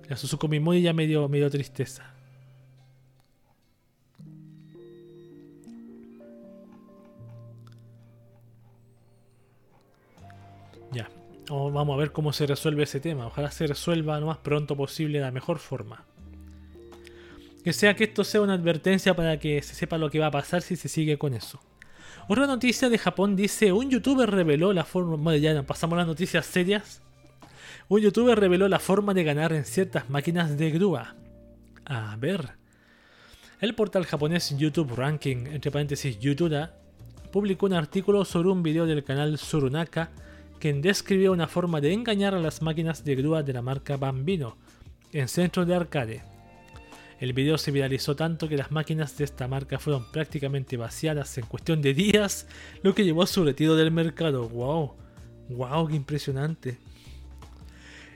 La 0.08 0.16
Suzuko 0.16 0.48
Mimori 0.48 0.82
ya 0.82 0.94
me 0.94 1.06
dio, 1.06 1.28
me 1.28 1.40
dio 1.40 1.50
tristeza. 1.50 2.17
Vamos 11.50 11.96
a 11.96 11.98
ver 11.98 12.12
cómo 12.12 12.34
se 12.34 12.46
resuelve 12.46 12.84
ese 12.84 13.00
tema. 13.00 13.28
Ojalá 13.28 13.52
se 13.52 13.68
resuelva 13.68 14.20
lo 14.20 14.28
más 14.28 14.38
pronto 14.38 14.76
posible 14.76 15.20
de 15.20 15.26
la 15.26 15.32
mejor 15.32 15.60
forma. 15.60 16.06
Que 17.64 17.74
sea 17.74 17.96
que 17.96 18.06
esto 18.06 18.24
sea 18.24 18.42
una 18.42 18.54
advertencia 18.54 19.16
para 19.16 19.40
que 19.40 19.62
se 19.62 19.76
sepa 19.76 19.98
lo 19.98 20.10
que 20.10 20.20
va 20.20 20.28
a 20.28 20.32
pasar 20.32 20.62
si 20.62 20.76
se 20.76 20.88
sigue 20.88 21.18
con 21.18 21.34
eso. 21.34 21.60
Otra 22.30 22.48
noticia 22.48 22.90
de 22.90 22.98
Japón 22.98 23.36
dice, 23.36 23.72
un 23.72 23.90
youtuber 23.90 24.30
reveló 24.30 24.74
la 24.74 24.84
forma... 24.84 25.16
Bueno, 25.16 25.38
ya 25.38 25.64
pasamos 25.64 25.98
las 25.98 26.08
noticias 26.08 26.46
serias. 26.46 27.02
Un 27.90 28.02
youtuber 28.02 28.38
reveló 28.38 28.68
la 28.68 28.80
forma 28.80 29.14
de 29.14 29.24
ganar 29.24 29.54
en 29.54 29.64
ciertas 29.64 30.10
máquinas 30.10 30.58
de 30.58 30.72
grúa. 30.72 31.16
A 31.86 32.16
ver. 32.18 32.52
El 33.62 33.76
portal 33.76 34.06
japonés 34.06 34.56
YouTube 34.58 34.94
Ranking, 34.96 35.48
entre 35.48 35.72
paréntesis 35.72 36.20
YouTube, 36.20 36.70
publicó 37.32 37.66
un 37.66 37.74
artículo 37.74 38.26
sobre 38.26 38.50
un 38.50 38.62
video 38.62 38.86
del 38.86 39.04
canal 39.04 39.38
Surunaka 39.38 40.12
quien 40.60 40.82
describió 40.82 41.32
una 41.32 41.48
forma 41.48 41.82
de 41.82 41.94
engañar 41.94 42.34
a 42.34 42.40
las 42.40 42.62
máquinas 42.62 43.04
de 43.04 43.16
grúa 43.16 43.44
de 43.44 43.54
la 43.54 43.62
marca 43.62 43.98
Bambino 43.98 44.58
en 45.14 45.28
centros 45.28 45.68
de 45.68 45.76
arcade. 45.76 46.24
El 47.20 47.34
video 47.34 47.58
se 47.58 47.72
viralizó 47.72 48.16
tanto 48.16 48.48
que 48.48 48.58
las 48.58 48.72
máquinas 48.72 49.18
de 49.18 49.24
esta 49.24 49.48
marca 49.48 49.80
fueron 49.80 50.06
prácticamente 50.12 50.78
vaciadas 50.78 51.38
en 51.38 51.46
cuestión 51.46 51.82
de 51.82 51.94
días, 51.94 52.48
lo 52.84 52.94
que 52.94 53.04
llevó 53.04 53.24
a 53.24 53.28
su 53.28 53.44
retiro 53.44 53.76
del 53.76 53.92
mercado. 53.92 54.48
¡Wow! 54.48 54.94
¡Wow! 55.50 55.88
¡Qué 55.88 55.96
impresionante! 55.96 56.78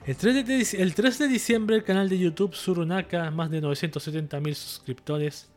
El 0.05 0.15
3, 0.15 0.45
de, 0.45 0.81
el 0.81 0.93
3 0.93 1.19
de 1.19 1.27
diciembre 1.27 1.75
el 1.75 1.83
canal 1.83 2.09
de 2.09 2.17
YouTube 2.17 2.55
Surunaka, 2.55 3.29
más 3.31 3.49
de 3.49 3.61
970.000 3.61 4.53
suscriptores, 4.53 5.47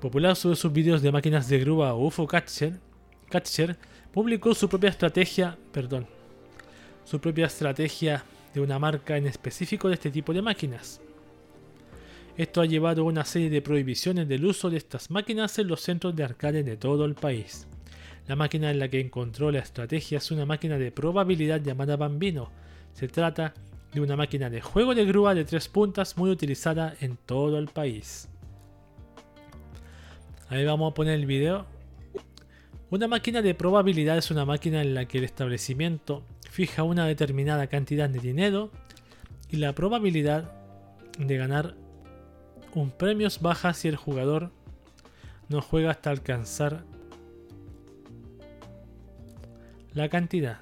popular 0.00 0.34
sobre 0.34 0.56
sus 0.56 0.72
vídeos 0.72 1.02
de 1.02 1.12
máquinas 1.12 1.48
de 1.48 1.60
grúa 1.60 1.94
UFO 1.94 2.26
Catcher, 2.26 2.78
publicó 4.12 4.54
su 4.54 4.68
propia 4.68 4.90
estrategia, 4.90 5.56
perdón, 5.72 6.06
su 7.04 7.20
propia 7.20 7.46
estrategia 7.46 8.24
de 8.54 8.60
una 8.60 8.78
marca 8.78 9.16
en 9.16 9.26
específico 9.26 9.88
de 9.88 9.94
este 9.94 10.10
tipo 10.10 10.32
de 10.32 10.42
máquinas. 10.42 11.00
Esto 12.36 12.60
ha 12.60 12.66
llevado 12.66 13.02
a 13.02 13.06
una 13.06 13.24
serie 13.24 13.50
de 13.50 13.62
prohibiciones 13.62 14.28
del 14.28 14.44
uso 14.44 14.70
de 14.70 14.78
estas 14.78 15.10
máquinas 15.10 15.58
en 15.58 15.68
los 15.68 15.80
centros 15.80 16.14
de 16.16 16.24
arcade 16.24 16.62
de 16.62 16.76
todo 16.76 17.04
el 17.04 17.14
país. 17.14 17.66
La 18.26 18.36
máquina 18.36 18.70
en 18.70 18.78
la 18.78 18.88
que 18.88 19.00
encontró 19.00 19.50
la 19.50 19.58
estrategia 19.58 20.18
es 20.18 20.30
una 20.30 20.46
máquina 20.46 20.78
de 20.78 20.92
probabilidad 20.92 21.60
llamada 21.60 21.96
Bambino. 21.96 22.50
Se 22.94 23.08
trata 23.08 23.52
de 23.92 24.00
una 24.00 24.16
máquina 24.16 24.48
de 24.48 24.60
juego 24.60 24.94
de 24.94 25.04
grúa 25.04 25.34
de 25.34 25.44
tres 25.44 25.68
puntas 25.68 26.16
muy 26.16 26.30
utilizada 26.30 26.94
en 27.00 27.16
todo 27.16 27.58
el 27.58 27.68
país. 27.68 28.28
Ahí 30.48 30.64
vamos 30.64 30.92
a 30.92 30.94
poner 30.94 31.14
el 31.14 31.26
video. 31.26 31.66
Una 32.92 33.08
máquina 33.08 33.40
de 33.40 33.54
probabilidad 33.54 34.18
es 34.18 34.30
una 34.30 34.44
máquina 34.44 34.82
en 34.82 34.92
la 34.92 35.06
que 35.06 35.16
el 35.16 35.24
establecimiento 35.24 36.22
fija 36.50 36.82
una 36.82 37.06
determinada 37.06 37.66
cantidad 37.66 38.06
de 38.06 38.18
dinero 38.18 38.70
y 39.48 39.56
la 39.56 39.74
probabilidad 39.74 40.52
de 41.18 41.38
ganar 41.38 41.74
un 42.74 42.90
premio 42.90 43.28
es 43.28 43.40
baja 43.40 43.72
si 43.72 43.88
el 43.88 43.96
jugador 43.96 44.50
no 45.48 45.62
juega 45.62 45.90
hasta 45.90 46.10
alcanzar 46.10 46.84
la 49.94 50.10
cantidad. 50.10 50.60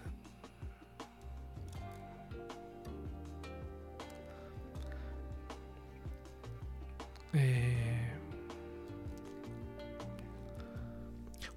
Eh, 7.32 7.89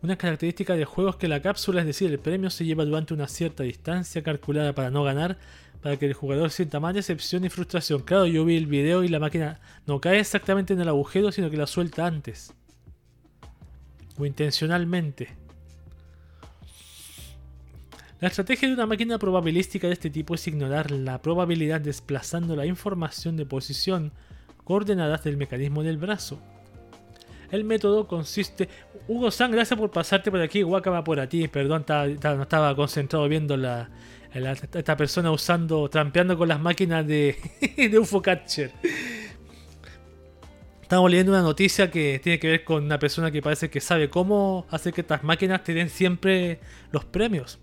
una 0.04 0.18
característica 0.18 0.76
del 0.76 0.84
juego 0.84 1.12
es 1.12 1.16
que 1.16 1.30
la 1.30 1.41
cápsula, 1.41 1.80
es 1.80 1.88
decir, 1.88 2.12
el 2.12 2.20
premio 2.20 2.49
se 2.49 2.66
lleva 2.66 2.84
durante 2.84 3.14
una 3.14 3.30
cierta 3.30 3.64
distancia 3.64 4.22
calculada 4.22 4.76
para 4.76 4.91
no 4.91 5.04
ganar, 5.04 5.38
para 5.82 5.97
que 5.97 6.06
el 6.06 6.14
jugador 6.14 6.51
sienta 6.51 6.82
más 6.82 6.93
decepción 6.93 7.45
y 7.45 7.49
frustración. 7.49 8.01
Claro, 8.01 8.26
yo 8.26 8.43
vi 8.43 8.58
el 8.58 8.68
video 8.68 9.04
y 9.04 9.08
la 9.08 9.20
máquina 9.20 9.62
no 9.88 10.01
cae 10.01 10.20
exactamente 10.20 10.74
en 10.74 10.82
el 10.82 10.89
agujero, 10.89 11.32
sino 11.32 11.49
que 11.49 11.56
la 11.56 11.68
suelta 11.68 12.06
antes. 12.06 12.54
O 14.18 14.26
intencionalmente. 14.26 15.30
La 18.20 18.28
estrategia 18.28 18.68
de 18.68 18.74
una 18.74 18.86
máquina 18.86 19.18
probabilística 19.18 19.88
de 19.88 19.93
este 19.93 20.10
tipo 20.10 20.36
es 20.36 20.45
ignorar 20.47 20.91
la 20.91 21.22
probabilidad 21.22 21.80
desplazando 21.80 22.58
la 22.58 22.66
información 22.66 23.38
de 23.38 23.45
posición 23.45 24.12
coordenadas 24.66 25.24
del 25.24 25.38
mecanismo 25.38 25.82
del 25.82 25.97
brazo. 25.97 26.41
El 27.54 27.66
método 27.66 28.08
consiste... 28.08 28.68
Hugo 29.08 29.30
San, 29.30 29.51
gracias 29.51 29.78
por 29.78 29.91
pasarte 29.91 30.32
por 30.32 30.41
aquí. 30.41 30.64
Guacama 30.64 31.04
por 31.04 31.28
ti. 31.28 31.47
Perdón, 31.47 31.86
no 31.88 32.41
estaba 32.41 32.76
concentrado 32.76 33.30
viendo 33.30 33.56
la, 33.56 33.91
esta 34.34 34.97
persona 34.97 35.30
usando, 35.30 35.88
trampeando 35.88 36.36
con 36.36 36.47
las 36.47 36.60
máquinas 36.60 37.06
de, 37.06 37.38
de 37.78 37.99
UFO 37.99 38.24
Catcher. 38.24 38.72
Estamos 40.82 41.12
leyendo 41.12 41.32
una 41.32 41.43
noticia 41.43 41.91
que 41.91 42.20
tiene 42.24 42.39
que 42.39 42.47
ver 42.47 42.64
con 42.64 42.86
una 42.86 42.97
persona 42.97 43.30
que 43.30 43.43
parece 43.43 43.70
que 43.70 43.80
sabe 43.82 44.10
cómo 44.10 44.66
hacer 44.72 44.91
que 44.91 45.01
estas 45.01 45.24
máquinas 45.24 45.64
te 45.64 45.76
den 45.76 45.89
siempre 45.89 46.60
los 46.91 47.06
premios 47.06 47.60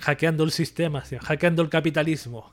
hackeando 0.00 0.44
el 0.44 0.52
sistema, 0.52 1.02
hackeando 1.22 1.60
el 1.60 1.70
capitalismo. 1.70 2.52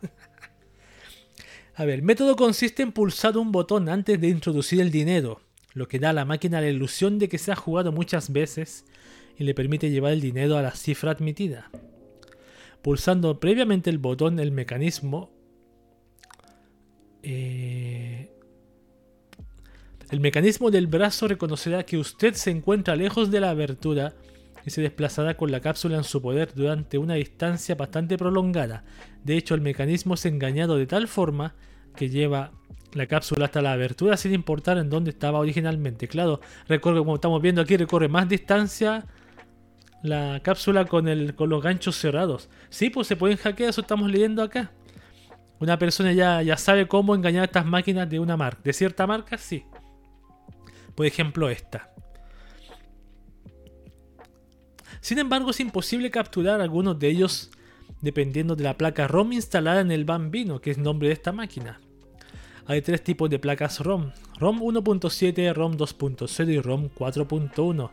a 1.76 1.86
ver, 1.86 2.00
el 2.00 2.02
método 2.02 2.36
consiste 2.36 2.82
en 2.82 2.92
pulsar 2.92 3.38
un 3.38 3.52
botón 3.52 3.88
antes 3.88 4.20
de 4.20 4.30
introducir 4.30 4.82
el 4.82 4.90
dinero, 4.90 5.42
lo 5.74 5.88
que 5.88 6.00
da 6.00 6.10
a 6.10 6.14
la 6.14 6.26
máquina 6.26 6.62
la 6.62 6.70
ilusión 6.70 7.20
de 7.20 7.30
que 7.30 7.38
se 7.38 7.52
ha 7.52 7.56
jugado 7.56 7.92
muchas 7.92 8.32
veces 8.32 8.86
y 9.38 9.44
le 9.44 9.54
permite 9.54 9.90
llevar 9.90 10.14
el 10.14 10.22
dinero 10.22 10.58
a 10.58 10.62
la 10.62 10.72
cifra 10.72 11.12
admitida. 11.12 11.70
Pulsando 12.82 13.40
previamente 13.40 13.90
el 13.90 13.98
botón, 13.98 14.40
el 14.40 14.52
mecanismo... 14.52 15.32
Eh, 17.24 18.32
el 20.10 20.20
mecanismo 20.20 20.72
del 20.72 20.88
brazo 20.88 21.28
reconocerá 21.28 21.84
que 21.84 21.98
usted 21.98 22.34
se 22.34 22.52
encuentra 22.52 22.96
lejos 22.96 23.32
de 23.32 23.40
la 23.40 23.52
abertura 23.52 24.14
y 24.66 24.70
se 24.72 24.82
desplazará 24.82 25.38
con 25.38 25.52
la 25.52 25.62
cápsula 25.62 25.98
en 25.98 26.04
su 26.04 26.22
poder 26.22 26.54
durante 26.54 26.98
una 26.98 27.14
distancia 27.14 27.76
bastante 27.76 28.18
prolongada. 28.18 28.84
De 29.24 29.38
hecho, 29.38 29.56
el 29.56 29.62
mecanismo 29.62 30.16
es 30.16 30.26
engañado 30.26 30.78
de 30.78 30.88
tal 30.88 31.08
forma 31.08 31.56
que 31.96 32.10
lleva 32.10 32.52
la 32.94 33.08
cápsula 33.08 33.46
hasta 33.46 33.62
la 33.62 33.74
abertura 33.74 34.18
sin 34.18 34.34
importar 34.34 34.78
en 34.78 34.90
dónde 34.90 35.12
estaba 35.12 35.40
originalmente. 35.40 36.08
Claro, 36.08 36.42
recorre, 36.68 37.00
como 37.00 37.16
estamos 37.16 37.42
viendo 37.42 37.62
aquí, 37.62 37.78
recorre 37.78 38.08
más 38.08 38.28
distancia 38.28 39.06
la 40.04 40.42
cápsula 40.44 40.86
con, 40.86 41.08
el, 41.08 41.36
con 41.36 41.50
los 41.50 41.62
ganchos 41.62 41.96
cerrados. 41.96 42.50
Sí, 42.70 42.90
pues 42.90 43.08
se 43.08 43.16
pueden 43.16 43.38
hackear, 43.38 43.70
eso 43.70 43.82
estamos 43.82 44.10
leyendo 44.10 44.42
acá. 44.42 44.72
Una 45.60 45.78
persona 45.78 46.12
ya, 46.12 46.42
ya 46.42 46.58
sabe 46.58 46.88
cómo 46.88 47.14
engañar 47.14 47.44
a 47.44 47.46
estas 47.46 47.66
máquinas 47.66 48.10
de 48.10 48.20
una 48.20 48.36
marca. 48.36 48.62
De 48.64 48.74
cierta 48.74 49.06
marca, 49.06 49.38
sí. 49.38 49.64
Por 50.96 51.06
ejemplo, 51.06 51.50
esta. 51.50 51.92
Sin 55.02 55.20
embargo, 55.20 55.52
es 55.52 55.60
imposible 55.60 56.10
capturar 56.10 56.62
algunos 56.62 56.98
de 56.98 57.10
ellos 57.10 57.52
dependiendo 58.02 58.56
de 58.56 58.64
la 58.64 58.78
placa 58.78 59.08
ROM 59.08 59.32
instalada 59.34 59.82
en 59.82 59.92
el 59.92 60.06
Bambino, 60.06 60.60
que 60.60 60.72
es 60.72 60.78
nombre 60.78 61.08
de 61.10 61.14
esta 61.14 61.32
máquina. 61.32 61.80
Hay 62.72 62.82
tres 62.82 63.04
tipos 63.04 63.30
de 63.30 63.38
placas 63.38 63.82
ROM, 63.82 64.14
ROM 64.40 64.62
1.7, 64.62 65.54
ROM 65.54 65.76
2.0 65.76 66.50
y 66.50 66.60
ROM 66.62 66.90
4.1, 66.98 67.92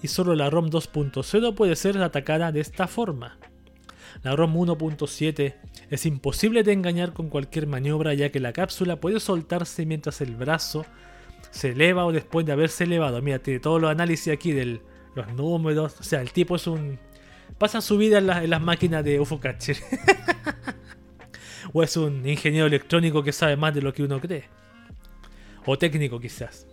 y 0.00 0.08
solo 0.08 0.34
la 0.34 0.48
ROM 0.48 0.70
2.0 0.70 1.54
puede 1.54 1.76
ser 1.76 1.98
atacada 1.98 2.50
de 2.50 2.60
esta 2.60 2.86
forma. 2.86 3.36
La 4.22 4.34
ROM 4.34 4.54
1.7 4.54 5.56
es 5.90 6.06
imposible 6.06 6.62
de 6.62 6.72
engañar 6.72 7.12
con 7.12 7.28
cualquier 7.28 7.66
maniobra 7.66 8.14
ya 8.14 8.30
que 8.30 8.40
la 8.40 8.54
cápsula 8.54 9.00
puede 9.00 9.20
soltarse 9.20 9.84
mientras 9.84 10.22
el 10.22 10.34
brazo 10.34 10.86
se 11.50 11.72
eleva 11.72 12.06
o 12.06 12.12
después 12.12 12.46
de 12.46 12.52
haberse 12.52 12.84
elevado. 12.84 13.20
Mira, 13.20 13.40
tiene 13.40 13.60
todos 13.60 13.82
los 13.82 13.90
análisis 13.90 14.32
aquí 14.32 14.52
del 14.52 14.80
los 15.14 15.30
números. 15.34 15.94
O 16.00 16.02
sea, 16.02 16.22
el 16.22 16.32
tipo 16.32 16.56
es 16.56 16.66
un. 16.66 16.98
Pasa 17.58 17.82
su 17.82 17.98
vida 17.98 18.16
en, 18.16 18.48
las 18.48 18.62
máquinas 18.62 19.04
de 19.04 19.20
UFO 19.20 19.38
Catcher. 19.40 19.76
o 21.72 21.82
es 21.82 21.96
un 21.96 22.26
ingeniero 22.26 22.66
electrónico 22.66 23.22
que 23.22 23.32
sabe 23.32 23.56
más 23.56 23.74
de 23.74 23.82
lo 23.82 23.92
que 23.92 24.02
uno 24.02 24.20
cree. 24.20 24.44
O 25.64 25.78
técnico 25.78 26.20
quizás. 26.20 26.66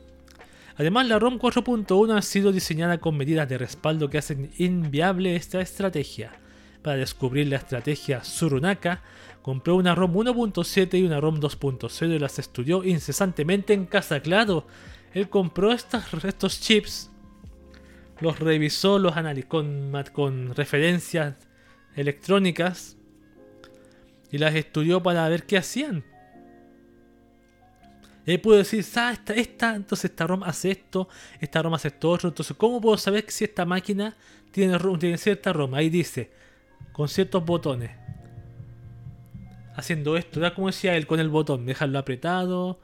Además, 0.76 1.08
la 1.08 1.20
ROM 1.20 1.39
4.1 1.39 2.18
ha 2.18 2.22
sido 2.22 2.52
diseñada 2.52 2.98
con 2.98 3.16
medidas 3.16 3.48
de 3.48 3.58
respaldo 3.58 4.10
que 4.10 4.18
hacen 4.18 4.52
inviable 4.58 5.36
esta 5.36 5.62
estrategia. 5.62 6.32
Para 6.82 6.98
descubrir 6.98 7.48
la 7.48 7.58
estrategia 7.58 8.24
Surunaka, 8.24 9.02
compró 9.41 9.76
una 9.76 9.96
ROM 9.96 10.14
1.7 10.14 11.00
y 11.00 11.04
una 11.04 11.20
ROM 11.20 11.39
2.0 11.39 12.16
y 12.16 12.20
las 12.20 12.39
estudió 12.39 12.84
incesantemente 12.84 13.74
en 13.74 13.86
casa. 13.86 14.20
Claro, 14.22 14.66
él 15.14 15.30
compró 15.30 15.72
estos 15.72 16.60
chips 16.60 17.12
los 18.20 18.39
revisó, 18.39 19.00
los 19.00 19.18
analizó 19.18 19.50
con, 19.50 19.94
con 20.14 20.56
referencias 20.56 21.36
electrónicas 21.96 22.98
y 24.34 24.40
las 24.40 24.56
estudió 24.56 25.02
para 25.04 25.30
ver 25.30 25.44
qué 25.44 25.58
hacían. 25.58 26.04
Y 28.26 28.32
ahí 28.32 28.38
pudo 28.40 28.58
decir, 28.58 28.84
ah, 28.96 29.12
esta, 29.14 29.34
esta, 29.36 29.76
entonces 29.76 30.10
esta 30.10 30.26
ROM 30.26 30.42
hace 30.44 30.72
esto, 30.72 31.08
esta 31.40 31.62
ROM 31.62 31.76
hace 31.76 31.90
esto 31.90 32.10
otro. 32.10 32.30
Entonces, 32.30 32.58
¿cómo 32.58 32.82
puedo 32.82 32.98
saber 32.98 33.26
si 33.28 33.44
esta 33.44 33.64
máquina 33.64 34.18
tiene, 34.50 34.80
tiene 34.98 35.20
cierta 35.20 35.54
ROM? 35.54 35.76
Ahí 35.76 35.92
dice, 35.92 36.32
con 36.94 37.10
ciertos 37.10 37.46
botones. 37.46 37.92
Haciendo 39.76 40.18
esto, 40.18 40.40
da 40.40 40.56
como 40.56 40.68
decía 40.68 40.98
él 40.98 41.06
con 41.06 41.20
el 41.20 41.30
botón, 41.30 41.68
dejarlo 41.68 42.00
apretado, 42.00 42.80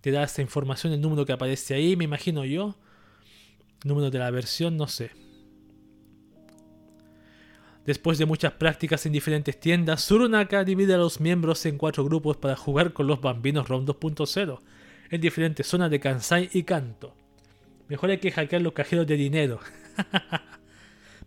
te 0.00 0.12
da 0.12 0.22
esa 0.22 0.40
información, 0.40 0.92
el 0.92 1.00
número 1.00 1.26
que 1.26 1.32
aparece 1.32 1.74
ahí, 1.74 1.96
me 1.96 2.04
imagino 2.04 2.44
yo. 2.44 2.76
Número 3.82 4.08
de 4.12 4.20
la 4.20 4.30
versión, 4.30 4.76
no 4.76 4.86
sé. 4.86 5.10
Después 7.86 8.18
de 8.18 8.26
muchas 8.26 8.52
prácticas 8.54 9.06
en 9.06 9.12
diferentes 9.12 9.60
tiendas, 9.60 10.02
Surunaka 10.02 10.64
divide 10.64 10.94
a 10.94 10.98
los 10.98 11.20
miembros 11.20 11.64
en 11.66 11.78
cuatro 11.78 12.04
grupos 12.04 12.36
para 12.36 12.56
jugar 12.56 12.92
con 12.92 13.06
los 13.06 13.20
bambinos 13.20 13.68
ROM 13.68 13.86
2.0 13.86 14.58
en 15.10 15.20
diferentes 15.20 15.68
zonas 15.68 15.88
de 15.88 16.00
Kansai 16.00 16.50
y 16.52 16.64
Kanto. 16.64 17.14
Mejor 17.88 18.10
hay 18.10 18.18
que 18.18 18.32
hackear 18.32 18.60
los 18.62 18.72
cajeros 18.72 19.06
de 19.06 19.16
dinero. 19.16 19.60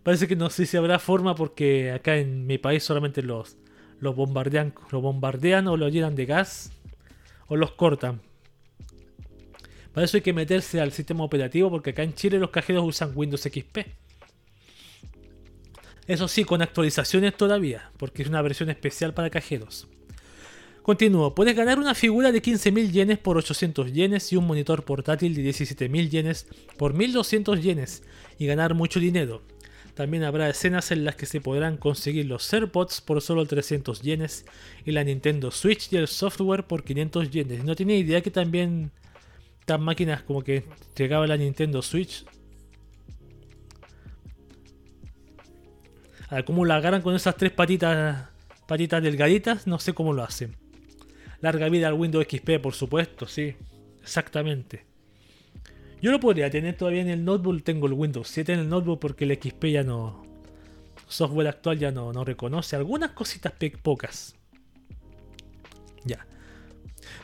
Parece 0.03 0.27
que 0.27 0.35
no 0.35 0.49
sé 0.49 0.65
si 0.65 0.75
habrá 0.75 0.99
forma 0.99 1.33
porque 1.33 1.93
acá 1.93 2.17
en 2.17 2.45
mi 2.45 2.57
país 2.57 2.83
solamente 2.83 3.23
los, 3.23 3.55
los 4.01 4.13
bombardean, 4.13 4.73
los 4.91 5.01
bombardean 5.01 5.65
o 5.69 5.77
los 5.77 5.93
llenan 5.93 6.15
de 6.15 6.25
gas 6.25 6.73
o 7.47 7.55
los 7.55 7.71
cortan. 7.71 8.21
Para 9.93 10.03
eso 10.03 10.17
hay 10.17 10.21
que 10.21 10.33
meterse 10.33 10.81
al 10.81 10.91
sistema 10.91 11.23
operativo 11.23 11.69
porque 11.69 11.91
acá 11.91 12.03
en 12.03 12.15
Chile 12.15 12.37
los 12.37 12.49
cajeros 12.49 12.83
usan 12.85 13.13
Windows 13.15 13.43
XP. 13.43 14.08
Eso 16.09 16.27
sí, 16.27 16.43
con 16.43 16.63
actualizaciones 16.63 17.37
todavía, 17.37 17.91
porque 17.97 18.23
es 18.23 18.29
una 18.29 18.41
versión 18.41 18.71
especial 18.71 19.13
para 19.13 19.29
cajeros. 19.29 19.87
Continúo, 20.81 21.35
puedes 21.35 21.55
ganar 21.55 21.77
una 21.77 21.93
figura 21.93 22.31
de 22.31 22.41
15.000 22.41 22.89
yenes 22.89 23.19
por 23.19 23.37
800 23.37 23.93
yenes 23.93 24.33
y 24.33 24.35
un 24.35 24.47
monitor 24.47 24.85
portátil 24.85 25.35
de 25.35 25.43
17.000 25.43 26.09
yenes 26.09 26.47
por 26.77 26.95
1.200 26.95 27.61
yenes 27.61 28.01
y 28.39 28.47
ganar 28.47 28.73
mucho 28.73 28.99
dinero. 28.99 29.43
También 29.93 30.23
habrá 30.23 30.49
escenas 30.49 30.89
en 30.89 31.05
las 31.05 31.15
que 31.15 31.27
se 31.27 31.41
podrán 31.41 31.77
conseguir 31.77 32.25
los 32.25 32.51
AirPods 32.51 33.01
por 33.01 33.21
solo 33.21 33.45
300 33.45 34.01
yenes 34.01 34.45
y 34.85 34.93
la 34.93 35.03
Nintendo 35.03 35.51
Switch 35.51 35.93
y 35.93 35.97
el 35.97 36.07
software 36.07 36.65
por 36.65 36.83
500 36.83 37.29
yenes. 37.29 37.63
No 37.63 37.75
tenía 37.75 37.99
idea 37.99 38.21
que 38.21 38.31
también 38.31 38.89
estas 39.59 39.79
máquinas 39.79 40.23
como 40.23 40.41
que 40.41 40.63
llegaba 40.97 41.27
la 41.27 41.37
Nintendo 41.37 41.83
Switch. 41.83 42.25
A 46.29 46.43
cómo 46.43 46.65
la 46.65 46.75
agarran 46.75 47.01
con 47.01 47.15
esas 47.15 47.35
tres 47.35 47.51
patitas 47.51 48.29
patitas 48.67 49.01
delgaditas, 49.01 49.65
no 49.65 49.79
sé 49.79 49.93
cómo 49.93 50.13
lo 50.13 50.23
hacen. 50.23 50.55
Larga 51.41 51.69
vida 51.69 51.87
al 51.87 51.95
Windows 51.95 52.27
XP, 52.29 52.59
por 52.61 52.75
supuesto, 52.75 53.27
sí. 53.27 53.55
Exactamente. 54.01 54.85
Yo 56.01 56.11
lo 56.11 56.19
podría 56.19 56.49
tener 56.49 56.77
todavía 56.77 57.01
en 57.01 57.09
el 57.09 57.25
notebook. 57.25 57.63
Tengo 57.63 57.87
el 57.87 57.93
Windows 57.93 58.27
7 58.27 58.53
en 58.53 58.59
el 58.59 58.69
notebook 58.69 58.99
porque 58.99 59.25
el 59.25 59.37
XP 59.41 59.65
ya 59.65 59.83
no. 59.83 60.23
Software 61.07 61.47
actual 61.47 61.79
ya 61.79 61.91
no, 61.91 62.13
no 62.13 62.23
reconoce. 62.23 62.75
Algunas 62.75 63.11
cositas 63.11 63.53
pocas. 63.81 64.35
Ya. 66.05 66.25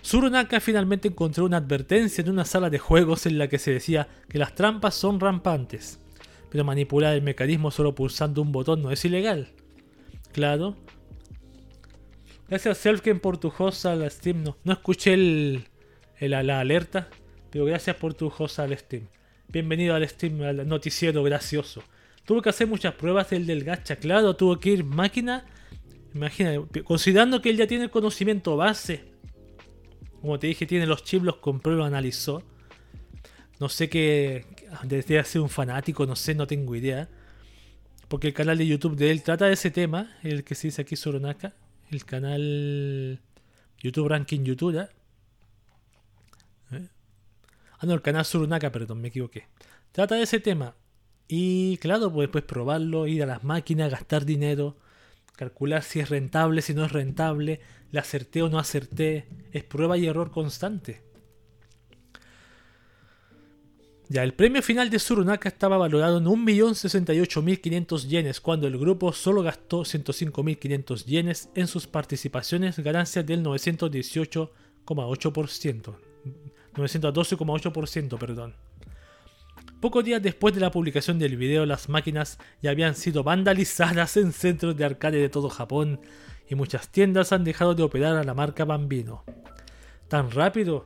Surunaka 0.01 0.60
finalmente 0.60 1.10
encontró 1.10 1.45
una 1.45 1.58
advertencia 1.58 2.24
en 2.24 2.32
una 2.32 2.45
sala 2.45 2.70
de 2.70 2.80
juegos 2.80 3.26
en 3.26 3.38
la 3.38 3.47
que 3.47 3.60
se 3.60 3.72
decía 3.72 4.08
que 4.28 4.39
las 4.39 4.56
trampas 4.56 4.95
son 4.95 5.20
rampantes. 5.20 5.99
Pero 6.56 6.64
manipular 6.64 7.14
el 7.14 7.22
mecanismo 7.22 7.70
solo 7.70 7.95
pulsando 7.95 8.41
un 8.41 8.53
botón 8.53 8.82
no 8.82 8.89
es 8.89 9.03
ilegal. 9.03 9.49
Claro, 10.32 10.78
Gracias 12.47 12.78
Selfken 12.78 13.20
por 13.20 13.38
tu 13.38 13.51
host 13.58 13.86
al 13.86 14.10
Steam. 14.10 14.41
No, 14.41 14.56
no 14.64 14.72
escuché 14.72 15.16
el, 15.16 15.66
la 16.22 16.62
alerta, 16.62 17.10
pero 17.49 17.66
gracias 17.66 17.97
por 17.97 18.14
tu 18.14 18.32
host 18.38 18.60
al 18.60 18.78
Steam. 18.78 19.10
Bienvenido 19.49 19.95
al 19.95 20.08
Steam, 20.08 20.41
al 20.43 20.66
noticiero 20.66 21.24
gracioso. 21.24 21.84
Tuve 22.24 22.41
que 22.41 22.47
hacer 22.47 22.68
muchas 22.68 22.93
pruebas 22.93 23.32
del 23.32 23.45
del 23.45 23.66
gacha, 23.66 23.97
claro, 23.97 24.38
tuvo 24.38 24.58
que 24.58 24.70
ir 24.70 24.86
máquina. 24.86 25.43
Imagina, 26.14 26.53
considerando 26.86 27.41
que 27.41 27.49
él 27.49 27.58
ya 27.58 27.68
tiene 27.68 27.84
el 27.84 27.89
conocimiento 27.89 28.56
base. 28.56 29.03
Como 30.22 30.39
te 30.39 30.47
dije, 30.47 30.66
tiene 30.66 30.86
los 30.86 31.03
chips, 31.03 31.26
los 31.26 31.36
compró 31.36 31.74
lo 31.74 31.84
analizó. 31.84 32.41
No 33.60 33.70
sé 33.70 33.89
qué. 33.89 34.45
Desde 34.84 35.24
ser 35.24 35.41
un 35.41 35.49
fanático, 35.49 36.06
no 36.06 36.16
sé, 36.16 36.36
no 36.36 36.47
tengo 36.47 36.76
idea. 36.76 37.10
Porque 38.08 38.28
el 38.28 38.34
canal 38.34 38.58
de 38.58 38.68
YouTube 38.68 38.95
de 38.95 39.12
él 39.12 39.24
trata 39.24 39.45
de 39.45 39.53
ese 39.53 39.72
tema, 39.72 40.18
el 40.24 40.43
que 40.43 40.56
se 40.56 40.68
dice 40.68 40.82
aquí 40.82 40.95
Soronaka 40.95 41.53
el 41.91 42.06
canal 42.06 43.20
YouTube 43.80 44.08
Ranking 44.08 44.43
YouTube. 44.43 44.80
¿eh? 44.80 44.89
Ah, 47.80 47.86
no, 47.86 47.93
el 47.93 48.01
canal 48.01 48.26
Surunaka, 48.26 48.72
perdón, 48.72 49.01
me 49.01 49.10
equivoqué. 49.10 49.47
Trata 49.91 50.16
de 50.16 50.24
ese 50.24 50.39
tema. 50.39 50.76
Y 51.28 51.78
claro, 51.78 52.12
pues 52.12 52.28
después 52.28 52.43
probarlo, 52.43 53.08
ir 53.08 53.24
a 53.24 53.26
las 53.26 53.43
máquinas, 53.43 53.91
gastar 53.91 54.26
dinero, 54.26 54.78
calcular 55.36 55.84
si 55.84 55.99
es 55.99 56.10
rentable, 56.10 56.62
si 56.62 56.74
no 56.74 56.86
es 56.86 56.91
rentable, 56.91 57.62
le 57.91 57.99
acerté 57.99 58.41
o 58.43 58.49
no 58.49 58.60
acerté. 58.60 59.28
Es 59.51 59.64
prueba 59.64 59.97
y 59.97 60.08
error 60.08 60.32
constante. 60.32 61.03
Ya, 64.08 64.22
el 64.22 64.36
premio 64.36 64.62
final 64.62 64.91
de 64.91 64.99
Surunaka 64.99 65.49
estaba 65.49 65.78
valorado 65.78 66.20
en 66.20 66.26
1.068.500 66.26 68.08
yenes, 68.08 68.39
cuando 68.39 68.68
el 68.68 68.78
grupo 68.78 69.12
solo 69.12 69.41
gastó 69.41 69.82
105.500 69.82 71.06
yenes 71.06 71.49
en 71.56 71.66
sus 71.66 71.88
participaciones, 71.88 72.78
ganancias 72.80 73.26
del 73.26 73.43
918,8%. 73.43 75.95
912,8%, 76.76 78.20
perdón. 78.20 78.53
Pocos 79.82 80.03
días 80.03 80.22
después 80.22 80.53
de 80.53 80.62
la 80.62 80.70
publicación 80.70 81.18
del 81.18 81.36
video, 81.36 81.66
las 81.66 81.89
máquinas 81.89 82.38
ya 82.62 82.70
habían 82.72 82.95
sido 82.95 83.24
vandalizadas 83.24 84.18
en 84.18 84.34
centros 84.34 84.78
de 84.78 84.86
arcade 84.86 85.18
de 85.18 85.30
todo 85.30 85.49
Japón 85.49 85.99
y 86.47 86.53
muchas 86.53 86.89
tiendas 86.89 87.32
han 87.32 87.43
dejado 87.43 87.74
de 87.74 87.82
operar 87.82 88.18
a 88.18 88.24
la 88.24 88.36
marca 88.36 88.66
Bambino. 88.66 89.24
¿Tan 90.08 90.30
rápido? 90.30 90.86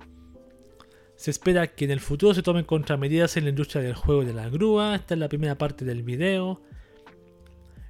Se 1.19 1.31
espera 1.31 1.67
que 1.67 1.83
en 1.83 1.91
el 1.91 1.99
futuro 1.99 2.33
se 2.33 2.41
tomen 2.41 2.63
contramedidas 2.63 3.35
en 3.35 3.43
la 3.43 3.49
industria 3.49 3.83
del 3.83 3.93
juego 3.93 4.23
de 4.23 4.31
la 4.31 4.47
grúa. 4.47 4.95
Esta 4.95 5.15
es 5.15 5.19
la 5.19 5.27
primera 5.27 5.57
parte 5.57 5.83
del 5.83 6.01
video. 6.01 6.61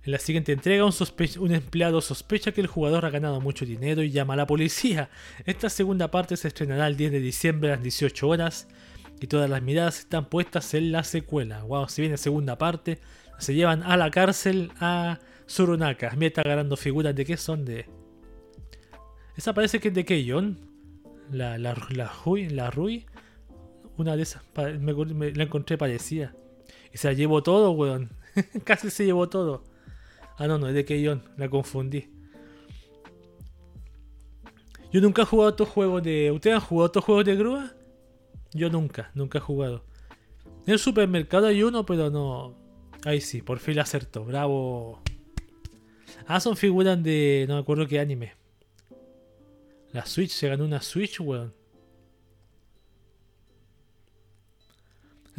En 0.03 0.11
la 0.13 0.17
siguiente 0.17 0.51
entrega, 0.51 0.83
un, 0.83 1.51
empleado 1.51 2.01
sospecha 2.01 2.53
que 2.53 2.61
el 2.61 2.65
jugador 2.65 3.05
ha 3.05 3.11
ganado 3.11 3.39
mucho 3.39 3.67
dinero 3.67 4.01
y 4.01 4.09
llama 4.09 4.33
a 4.33 4.37
la 4.37 4.47
policía. 4.47 5.11
Esta 5.45 5.69
segunda 5.69 6.09
parte 6.09 6.37
se 6.37 6.47
estrenará 6.47 6.87
el 6.87 6.97
10 6.97 7.11
de 7.11 7.19
diciembre 7.19 7.69
a 7.69 7.75
las 7.75 7.83
18 7.83 8.27
horas 8.27 8.67
y 9.21 9.27
todas 9.27 9.47
las 9.47 9.61
miradas 9.61 9.99
están 9.99 10.25
puestas 10.25 10.73
en 10.73 10.91
la 10.91 11.03
secuela. 11.03 11.61
Wow, 11.65 11.87
si 11.87 12.01
viene 12.01 12.17
segunda 12.17 12.57
parte, 12.57 12.97
se 13.37 13.53
llevan 13.53 13.83
a 13.83 13.95
la 13.95 14.09
cárcel 14.09 14.71
a 14.79 15.19
Surunaka. 15.45 16.15
Me 16.17 16.25
está 16.25 16.41
ganando 16.41 16.75
figuras 16.77 17.13
de 17.13 17.25
qué 17.25 17.37
son 17.37 17.63
de. 17.63 17.85
Esa 19.37 19.53
parece 19.53 19.79
que 19.79 19.89
es 19.89 19.93
de 19.93 20.03
Keion. 20.03 20.67
La, 21.31 21.59
la, 21.59 21.75
la, 21.91 22.11
la 22.49 22.71
Rui. 22.71 23.05
Una 23.99 24.15
de 24.15 24.23
esas, 24.23 24.41
me, 24.79 24.93
la 25.33 25.43
encontré 25.43 25.77
parecida. 25.77 26.33
Y 26.93 26.97
se 26.97 27.09
la 27.09 27.13
llevó 27.13 27.43
todo, 27.43 27.71
weón. 27.71 28.09
Casi 28.63 28.89
se 28.89 29.03
llevó 29.03 29.27
todo. 29.27 29.65
Ah, 30.37 30.47
no, 30.47 30.57
no, 30.57 30.69
es 30.69 30.73
de 30.73 30.85
Keyon, 30.85 31.21
la 31.35 31.49
confundí. 31.49 32.09
Yo 34.89 35.01
nunca 35.01 35.23
he 35.23 35.25
jugado 35.25 35.49
estos 35.49 35.67
juegos 35.67 36.01
de. 36.01 36.31
¿Ustedes 36.31 36.55
han 36.55 36.61
jugado 36.61 36.85
estos 36.85 37.03
juegos 37.03 37.25
de 37.25 37.35
grúa? 37.35 37.73
Yo 38.53 38.69
nunca, 38.69 39.11
nunca 39.15 39.39
he 39.39 39.41
jugado. 39.41 39.83
En 40.65 40.71
el 40.71 40.79
supermercado 40.79 41.47
hay 41.47 41.61
uno, 41.61 41.85
pero 41.85 42.09
no. 42.09 42.57
Ahí 43.03 43.19
sí, 43.19 43.41
por 43.41 43.59
fin 43.59 43.79
acertó. 43.79 44.23
Bravo. 44.23 45.01
Ah, 46.25 46.39
son 46.39 46.55
figuras 46.55 47.03
de. 47.03 47.43
No 47.49 47.55
me 47.55 47.59
acuerdo 47.59 47.85
qué 47.85 47.99
anime. 47.99 48.31
La 49.91 50.05
Switch, 50.05 50.31
se 50.31 50.47
ganó 50.47 50.63
una 50.63 50.81
Switch, 50.81 51.19
weón. 51.19 51.58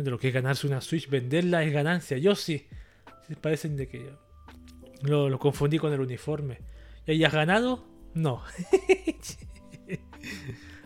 De 0.04 0.10
lo 0.10 0.18
que 0.18 0.28
es 0.28 0.34
ganarse 0.34 0.66
una 0.66 0.80
Switch, 0.80 1.08
venderla 1.08 1.64
es 1.64 1.72
ganancia. 1.72 2.18
Yo 2.18 2.34
sí. 2.34 2.66
Parecen 3.40 3.76
de 3.76 3.88
que 3.88 4.10
lo, 5.02 5.38
confundí 5.38 5.78
con 5.78 5.92
el 5.92 6.00
uniforme. 6.00 6.58
¿Y 7.06 7.12
hayas 7.12 7.32
ganado? 7.32 7.84
No. 8.14 8.42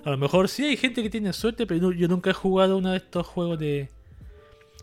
A 0.04 0.10
lo 0.10 0.18
mejor 0.18 0.48
sí 0.48 0.64
hay 0.64 0.76
gente 0.76 1.02
que 1.02 1.08
tiene 1.08 1.32
suerte, 1.32 1.66
pero 1.66 1.92
yo 1.92 2.08
nunca 2.08 2.30
he 2.30 2.34
jugado 2.34 2.76
uno 2.76 2.90
de 2.90 2.98
estos 2.98 3.26
juegos 3.26 3.58
de. 3.58 3.88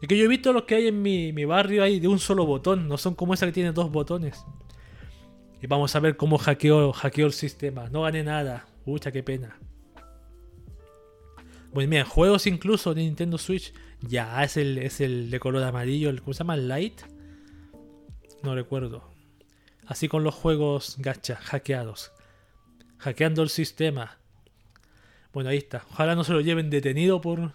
Es 0.01 0.07
que 0.07 0.17
yo 0.17 0.25
he 0.25 0.27
visto 0.27 0.51
los 0.51 0.63
que 0.63 0.75
hay 0.75 0.87
en 0.87 1.01
mi, 1.01 1.45
barrio 1.45 1.83
hay 1.83 1.99
de 1.99 2.07
un 2.07 2.17
solo 2.17 2.47
botón, 2.47 2.87
no 2.87 2.97
son 2.97 3.13
como 3.13 3.35
esa 3.35 3.45
que 3.45 3.51
tiene 3.51 3.71
dos 3.71 3.91
botones. 3.91 4.43
Y 5.61 5.67
vamos 5.67 5.95
a 5.95 5.99
ver 5.99 6.17
cómo 6.17 6.39
hackeó, 6.39 6.91
hackeó 6.91 7.27
el 7.27 7.33
sistema. 7.33 7.87
No 7.89 8.01
gané 8.01 8.23
nada. 8.23 8.65
Pucha, 8.83 9.11
qué 9.11 9.21
pena. 9.21 9.59
Pues 11.71 11.87
mira, 11.87 12.03
juegos 12.03 12.47
incluso 12.47 12.95
de 12.95 13.03
Nintendo 13.03 13.37
Switch. 13.37 13.71
Ya, 14.07 14.43
es 14.43 14.57
el, 14.57 14.77
es 14.77 15.01
el 15.01 15.29
de 15.29 15.39
color 15.39 15.63
amarillo. 15.63 16.09
El, 16.09 16.21
¿Cómo 16.21 16.33
se 16.33 16.39
llama? 16.39 16.57
¿Light? 16.57 17.01
No 18.43 18.55
recuerdo. 18.55 19.03
Así 19.85 20.07
con 20.07 20.23
los 20.23 20.35
juegos 20.35 20.95
gacha, 20.99 21.35
hackeados. 21.35 22.11
Hackeando 22.97 23.43
el 23.43 23.49
sistema. 23.49 24.17
Bueno, 25.33 25.49
ahí 25.49 25.57
está. 25.57 25.85
Ojalá 25.91 26.15
no 26.15 26.23
se 26.23 26.33
lo 26.33 26.41
lleven 26.41 26.69
detenido 26.69 27.21
por... 27.21 27.53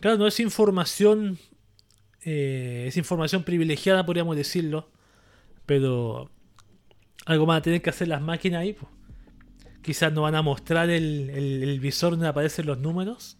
Claro, 0.00 0.18
no 0.18 0.26
es 0.26 0.40
información... 0.40 1.38
Eh, 2.24 2.84
es 2.88 2.96
información 2.96 3.44
privilegiada, 3.44 4.06
podríamos 4.06 4.36
decirlo. 4.36 4.90
Pero... 5.66 6.30
Algo 7.26 7.46
más 7.46 7.58
a 7.58 7.62
tener 7.62 7.82
que 7.82 7.90
hacer 7.90 8.08
las 8.08 8.22
máquinas 8.22 8.62
ahí. 8.62 8.76
Quizás 9.82 10.12
no 10.12 10.22
van 10.22 10.34
a 10.34 10.42
mostrar 10.42 10.88
el, 10.90 11.78
visor 11.80 12.12
donde 12.12 12.28
aparecen 12.28 12.66
los 12.66 12.78
números. 12.78 13.36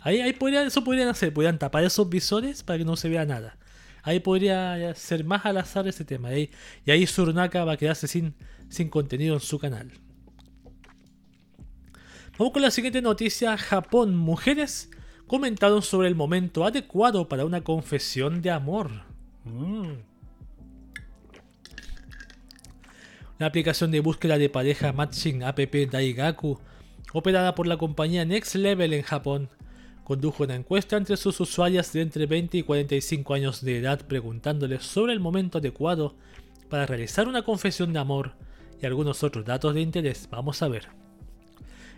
Ahí, 0.00 0.20
ahí 0.20 0.32
podrían, 0.32 0.66
eso 0.66 0.84
podrían 0.84 1.08
hacer, 1.08 1.32
podrían 1.32 1.58
tapar 1.58 1.84
esos 1.84 2.08
visores 2.08 2.62
para 2.62 2.78
que 2.78 2.84
no 2.84 2.96
se 2.96 3.08
vea 3.08 3.24
nada. 3.24 3.56
Ahí 4.02 4.20
podría 4.20 4.94
ser 4.94 5.24
más 5.24 5.44
al 5.44 5.58
azar 5.58 5.86
ese 5.88 6.04
tema. 6.04 6.32
y 6.32 6.50
ahí 6.86 7.06
Surnaka 7.06 7.64
va 7.64 7.72
a 7.72 7.76
quedarse 7.76 8.06
sin, 8.06 8.34
sin 8.68 8.88
contenido 8.88 9.34
en 9.34 9.40
su 9.40 9.58
canal. 9.58 9.90
Vamos 12.38 12.52
con 12.52 12.62
la 12.62 12.70
siguiente 12.70 13.02
noticia. 13.02 13.58
Japón. 13.58 14.14
Mujeres 14.14 14.90
comentaron 15.26 15.82
sobre 15.82 16.06
el 16.06 16.14
momento 16.14 16.64
adecuado 16.64 17.28
para 17.28 17.44
una 17.44 17.62
confesión 17.62 18.42
de 18.42 18.52
amor. 18.52 18.90
Mm. 19.44 19.94
La 23.38 23.46
aplicación 23.46 23.90
de 23.90 24.00
búsqueda 24.00 24.38
de 24.38 24.48
pareja 24.48 24.92
Matching 24.92 25.42
app 25.42 25.58
Daigaku, 25.58 26.58
operada 27.12 27.54
por 27.54 27.66
la 27.66 27.76
compañía 27.76 28.24
Next 28.24 28.54
Level 28.54 28.92
en 28.92 29.02
Japón, 29.02 29.48
condujo 30.08 30.44
una 30.44 30.54
encuesta 30.54 30.96
entre 30.96 31.18
sus 31.18 31.38
usuarias 31.38 31.92
de 31.92 32.00
entre 32.00 32.24
20 32.24 32.56
y 32.56 32.62
45 32.62 33.34
años 33.34 33.60
de 33.60 33.76
edad 33.76 34.00
preguntándoles 34.06 34.82
sobre 34.82 35.12
el 35.12 35.20
momento 35.20 35.58
adecuado 35.58 36.16
para 36.70 36.86
realizar 36.86 37.28
una 37.28 37.42
confesión 37.42 37.92
de 37.92 37.98
amor 37.98 38.32
y 38.80 38.86
algunos 38.86 39.22
otros 39.22 39.44
datos 39.44 39.74
de 39.74 39.82
interés. 39.82 40.26
Vamos 40.30 40.62
a 40.62 40.68
ver. 40.68 40.88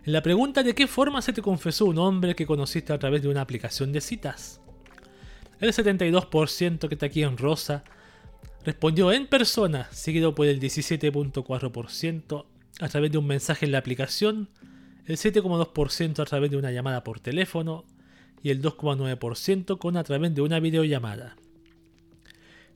En 0.04 0.12
la 0.12 0.24
pregunta 0.24 0.64
de 0.64 0.74
qué 0.74 0.88
forma 0.88 1.22
se 1.22 1.32
te 1.32 1.40
confesó 1.40 1.84
un 1.84 1.98
hombre 1.98 2.34
que 2.34 2.46
conociste 2.46 2.92
a 2.92 2.98
través 2.98 3.22
de 3.22 3.28
una 3.28 3.42
aplicación 3.42 3.92
de 3.92 4.00
citas. 4.00 4.60
El 5.60 5.72
72% 5.72 6.88
que 6.88 6.94
está 6.96 7.06
aquí 7.06 7.22
en 7.22 7.38
rosa 7.38 7.84
respondió 8.64 9.12
en 9.12 9.28
persona, 9.28 9.86
seguido 9.92 10.34
por 10.34 10.48
el 10.48 10.58
17.4% 10.58 12.44
a 12.80 12.88
través 12.88 13.12
de 13.12 13.18
un 13.18 13.26
mensaje 13.28 13.66
en 13.66 13.72
la 13.72 13.78
aplicación, 13.78 14.48
el 15.06 15.16
7.2% 15.16 16.18
a 16.18 16.24
través 16.24 16.50
de 16.50 16.56
una 16.56 16.72
llamada 16.72 17.04
por 17.04 17.20
teléfono 17.20 17.84
y 18.42 18.50
el 18.50 18.62
2.9% 18.62 19.78
con 19.78 19.96
a 19.96 20.04
través 20.04 20.34
de 20.34 20.42
una 20.42 20.60
videollamada. 20.60 21.36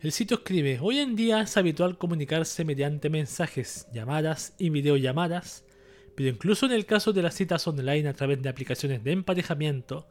El 0.01 0.13
sitio 0.13 0.37
escribe, 0.37 0.79
hoy 0.83 0.99
en 0.99 1.17
día 1.17 1.41
es 1.41 1.57
habitual 1.57 1.97
comunicarse 1.97 2.65
mediante 2.65 3.09
mensajes, 3.09 3.87
llamadas 3.93 4.55
y 4.59 4.69
videollamadas, 4.69 5.65
pero 6.15 6.29
incluso 6.29 6.67
en 6.67 6.73
el 6.73 6.85
caso 6.85 7.13
de 7.13 7.23
las 7.23 7.35
citas 7.35 7.67
online 7.67 8.09
a 8.09 8.13
través 8.13 8.43
de 8.43 8.49
aplicaciones 8.49 9.03
de 9.03 9.13
emparejamiento, 9.13 10.07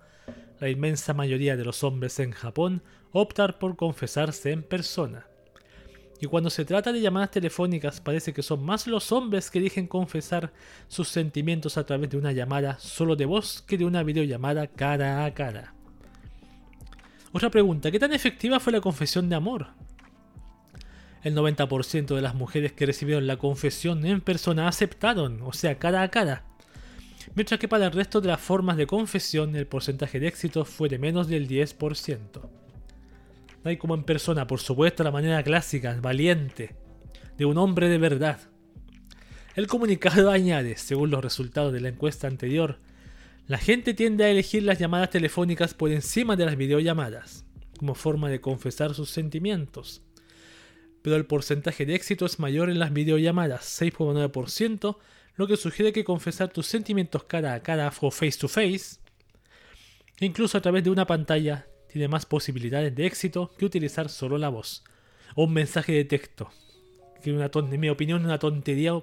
la 0.60 0.70
inmensa 0.70 1.14
mayoría 1.14 1.56
de 1.56 1.66
los 1.66 1.84
hombres 1.84 2.20
en 2.20 2.32
Japón 2.32 2.82
optan 3.12 3.56
por 3.60 3.76
confesarse 3.76 4.52
en 4.52 4.64
persona. 4.64 5.28
Y 6.24 6.26
cuando 6.26 6.50
se 6.50 6.64
trata 6.64 6.94
de 6.94 7.02
llamadas 7.02 7.32
telefónicas 7.32 8.00
parece 8.00 8.32
que 8.32 8.44
son 8.44 8.64
más 8.64 8.88
los 8.88 9.12
hombres 9.12 9.52
que 9.52 9.60
eligen 9.60 9.88
confesar 9.88 10.54
sus 10.88 11.10
sentimientos 11.10 11.78
a 11.78 11.86
través 11.86 12.10
de 12.10 12.16
una 12.16 12.32
llamada 12.32 12.80
solo 12.80 13.18
de 13.18 13.26
voz 13.26 13.62
que 13.68 13.78
de 13.78 13.84
una 13.84 14.04
videollamada 14.04 14.68
cara 14.68 15.26
a 15.26 15.34
cara. 15.34 15.74
Otra 17.34 17.50
pregunta, 17.50 17.92
¿qué 17.92 18.00
tan 18.00 18.14
efectiva 18.14 18.62
fue 18.62 18.72
la 18.72 18.80
confesión 18.80 19.28
de 19.28 19.36
amor? 19.36 19.68
El 21.24 21.36
90% 21.36 22.16
de 22.16 22.22
las 22.22 22.36
mujeres 22.36 22.72
que 22.72 22.86
recibieron 22.86 23.28
la 23.28 23.36
confesión 23.36 24.06
en 24.06 24.22
persona 24.22 24.70
aceptaron, 24.70 25.42
o 25.42 25.52
sea, 25.52 25.78
cara 25.78 26.04
a 26.04 26.08
cara. 26.08 26.46
Mientras 27.36 27.60
que 27.60 27.68
para 27.68 27.88
el 27.88 27.92
resto 27.92 28.22
de 28.22 28.30
las 28.30 28.40
formas 28.40 28.78
de 28.78 28.88
confesión 28.88 29.58
el 29.58 29.68
porcentaje 29.68 30.22
de 30.22 30.28
éxito 30.28 30.64
fue 30.64 30.88
de 30.88 31.00
menos 31.00 31.28
del 31.28 31.50
10%. 31.50 32.63
Hay 33.64 33.78
como 33.78 33.96
en 33.96 34.04
persona, 34.04 34.46
por 34.46 34.60
supuesto, 34.60 35.04
la 35.04 35.12
manera 35.12 35.42
clásica, 35.44 35.98
valiente, 36.02 36.76
de 37.38 37.46
un 37.46 37.58
hombre 37.58 37.88
de 37.88 37.98
verdad. 37.98 38.40
El 39.56 39.68
comunicado 39.68 40.32
añade, 40.32 40.78
según 40.78 41.12
los 41.12 41.24
resultados 41.24 41.72
de 41.72 41.82
la 41.82 41.90
encuesta 41.90 42.28
anterior, 42.28 42.80
la 43.48 43.58
gente 43.58 43.94
tiende 43.94 44.24
a 44.24 44.30
elegir 44.30 44.64
las 44.64 44.80
llamadas 44.80 45.10
telefónicas 45.10 45.74
por 45.74 45.92
encima 45.92 46.36
de 46.36 46.46
las 46.46 46.58
videollamadas, 46.58 47.46
como 47.78 47.96
forma 47.96 48.30
de 48.30 48.42
confesar 48.42 48.94
sus 48.94 49.10
sentimientos. 49.10 50.02
Pero 51.02 51.18
el 51.18 51.26
porcentaje 51.26 51.86
de 51.86 51.96
éxito 51.96 52.26
es 52.26 52.40
mayor 52.40 52.70
en 52.70 52.80
las 52.80 52.94
videollamadas, 52.94 53.82
6,9%, 53.82 54.98
lo 55.36 55.48
que 55.48 55.58
sugiere 55.58 55.92
que 55.92 56.04
confesar 56.04 56.50
tus 56.50 56.68
sentimientos 56.68 57.24
cara 57.26 57.54
a 57.54 57.64
cara 57.64 57.92
o 58.02 58.12
face 58.12 58.38
to 58.40 58.48
face, 58.48 58.98
incluso 60.20 60.58
a 60.58 60.62
través 60.62 60.84
de 60.84 60.90
una 60.90 61.08
pantalla, 61.08 61.68
tiene 61.94 62.08
más 62.08 62.26
posibilidades 62.26 62.96
de 62.96 63.06
éxito 63.06 63.52
que 63.56 63.66
utilizar 63.66 64.10
solo 64.10 64.40
la 64.40 64.50
voz. 64.50 64.84
O 65.36 65.44
un 65.44 65.54
mensaje 65.54 65.92
de 65.92 66.06
texto. 66.06 66.50
Que 67.22 67.32
una 67.32 67.52
en 67.54 67.80
mi 67.80 67.88
opinión 67.90 68.22
es 68.22 68.26
una 68.26 68.40
tontería 68.40 68.94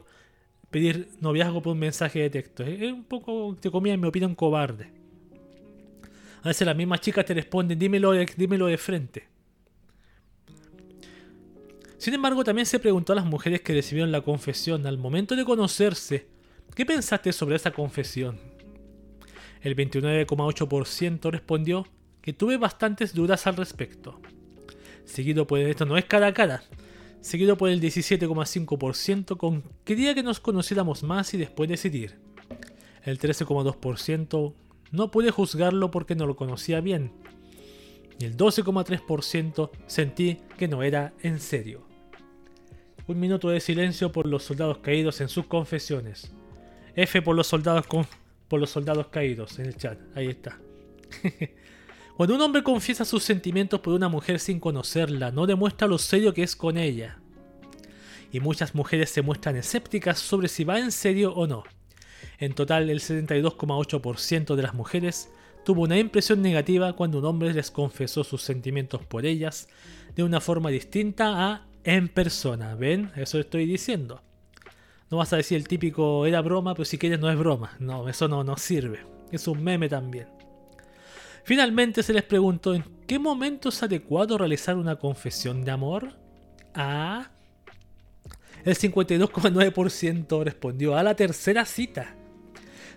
pedir 0.70 1.08
noviazgo 1.20 1.62
por 1.62 1.74
un 1.74 1.78
mensaje 1.78 2.18
de 2.18 2.30
texto. 2.30 2.64
Es 2.64 2.92
un 2.92 3.04
poco, 3.04 3.56
te 3.60 3.70
comía 3.70 3.94
en 3.94 4.00
mi 4.00 4.08
opinión, 4.08 4.34
cobarde. 4.34 4.90
A 6.42 6.48
veces 6.48 6.66
las 6.66 6.76
mismas 6.76 7.00
chicas 7.00 7.24
te 7.24 7.32
responden, 7.32 7.78
dímelo 7.78 8.10
dímelo 8.36 8.66
de 8.66 8.76
frente. 8.76 9.28
Sin 11.96 12.14
embargo, 12.14 12.42
también 12.42 12.66
se 12.66 12.80
preguntó 12.80 13.12
a 13.12 13.16
las 13.16 13.24
mujeres 13.24 13.60
que 13.60 13.72
recibieron 13.72 14.10
la 14.10 14.22
confesión 14.22 14.84
al 14.84 14.98
momento 14.98 15.36
de 15.36 15.44
conocerse, 15.44 16.26
¿qué 16.74 16.84
pensaste 16.84 17.32
sobre 17.32 17.54
esa 17.54 17.70
confesión? 17.70 18.40
El 19.60 19.76
29,8% 19.76 21.30
respondió 21.30 21.86
que 22.22 22.32
tuve 22.32 22.56
bastantes 22.56 23.14
dudas 23.14 23.46
al 23.46 23.56
respecto. 23.56 24.20
Seguido 25.04 25.46
por 25.46 25.58
esto 25.58 25.86
no 25.86 25.96
es 25.96 26.04
cara 26.04 26.28
a 26.28 26.34
cara, 26.34 26.62
seguido 27.20 27.56
por 27.56 27.70
el 27.70 27.80
17,5% 27.80 29.36
con 29.36 29.64
quería 29.84 30.14
que 30.14 30.22
nos 30.22 30.40
conociéramos 30.40 31.02
más 31.02 31.34
y 31.34 31.38
después 31.38 31.68
decidir. 31.68 32.18
El 33.02 33.18
13,2% 33.18 34.54
no 34.92 35.10
pude 35.10 35.30
juzgarlo 35.30 35.90
porque 35.90 36.14
no 36.14 36.26
lo 36.26 36.36
conocía 36.36 36.80
bien. 36.80 37.12
Y 38.18 38.26
el 38.26 38.36
12,3% 38.36 39.70
sentí 39.86 40.40
que 40.58 40.68
no 40.68 40.82
era 40.82 41.14
en 41.22 41.40
serio. 41.40 41.86
Un 43.06 43.18
minuto 43.18 43.48
de 43.48 43.60
silencio 43.60 44.12
por 44.12 44.26
los 44.26 44.44
soldados 44.44 44.78
caídos 44.78 45.20
en 45.20 45.28
sus 45.28 45.46
confesiones. 45.46 46.32
F 46.94 47.22
por 47.22 47.34
los 47.34 47.46
soldados 47.46 47.86
por 48.48 48.60
los 48.60 48.70
soldados 48.70 49.06
caídos 49.06 49.58
en 49.58 49.66
el 49.66 49.76
chat. 49.76 49.98
Ahí 50.14 50.26
está. 50.26 50.58
Cuando 52.20 52.34
un 52.34 52.42
hombre 52.42 52.62
confiesa 52.62 53.06
sus 53.06 53.24
sentimientos 53.24 53.80
por 53.80 53.94
una 53.94 54.10
mujer 54.10 54.40
sin 54.40 54.60
conocerla, 54.60 55.30
no 55.30 55.46
demuestra 55.46 55.88
lo 55.88 55.96
serio 55.96 56.34
que 56.34 56.42
es 56.42 56.54
con 56.54 56.76
ella. 56.76 57.18
Y 58.30 58.40
muchas 58.40 58.74
mujeres 58.74 59.08
se 59.08 59.22
muestran 59.22 59.56
escépticas 59.56 60.18
sobre 60.18 60.48
si 60.48 60.64
va 60.64 60.78
en 60.78 60.92
serio 60.92 61.32
o 61.32 61.46
no. 61.46 61.64
En 62.38 62.52
total, 62.52 62.90
el 62.90 63.00
72,8% 63.00 64.54
de 64.54 64.62
las 64.62 64.74
mujeres 64.74 65.30
tuvo 65.64 65.84
una 65.84 65.98
impresión 65.98 66.42
negativa 66.42 66.92
cuando 66.92 67.20
un 67.20 67.24
hombre 67.24 67.54
les 67.54 67.70
confesó 67.70 68.22
sus 68.22 68.42
sentimientos 68.42 69.02
por 69.06 69.24
ellas 69.24 69.70
de 70.14 70.22
una 70.22 70.42
forma 70.42 70.68
distinta 70.68 71.50
a 71.50 71.66
en 71.84 72.08
persona. 72.08 72.74
¿Ven? 72.74 73.10
Eso 73.16 73.38
estoy 73.38 73.64
diciendo. 73.64 74.20
No 75.10 75.16
vas 75.16 75.32
a 75.32 75.38
decir 75.38 75.56
el 75.56 75.66
típico 75.66 76.26
era 76.26 76.42
broma, 76.42 76.74
pero 76.74 76.84
si 76.84 76.98
quieres 76.98 77.18
no 77.18 77.30
es 77.30 77.38
broma. 77.38 77.78
No, 77.78 78.10
eso 78.10 78.28
no 78.28 78.44
nos 78.44 78.60
sirve. 78.60 79.06
Es 79.32 79.48
un 79.48 79.64
meme 79.64 79.88
también. 79.88 80.39
Finalmente 81.44 82.02
se 82.02 82.12
les 82.12 82.22
preguntó 82.22 82.74
en 82.74 82.84
qué 83.06 83.18
momento 83.18 83.70
es 83.70 83.82
adecuado 83.82 84.38
realizar 84.38 84.76
una 84.76 84.96
confesión 84.96 85.64
de 85.64 85.70
amor. 85.70 86.16
A. 86.74 87.30
El 88.64 88.76
52,9% 88.76 90.44
respondió 90.44 90.96
a 90.96 91.02
la 91.02 91.16
tercera 91.16 91.64
cita, 91.64 92.14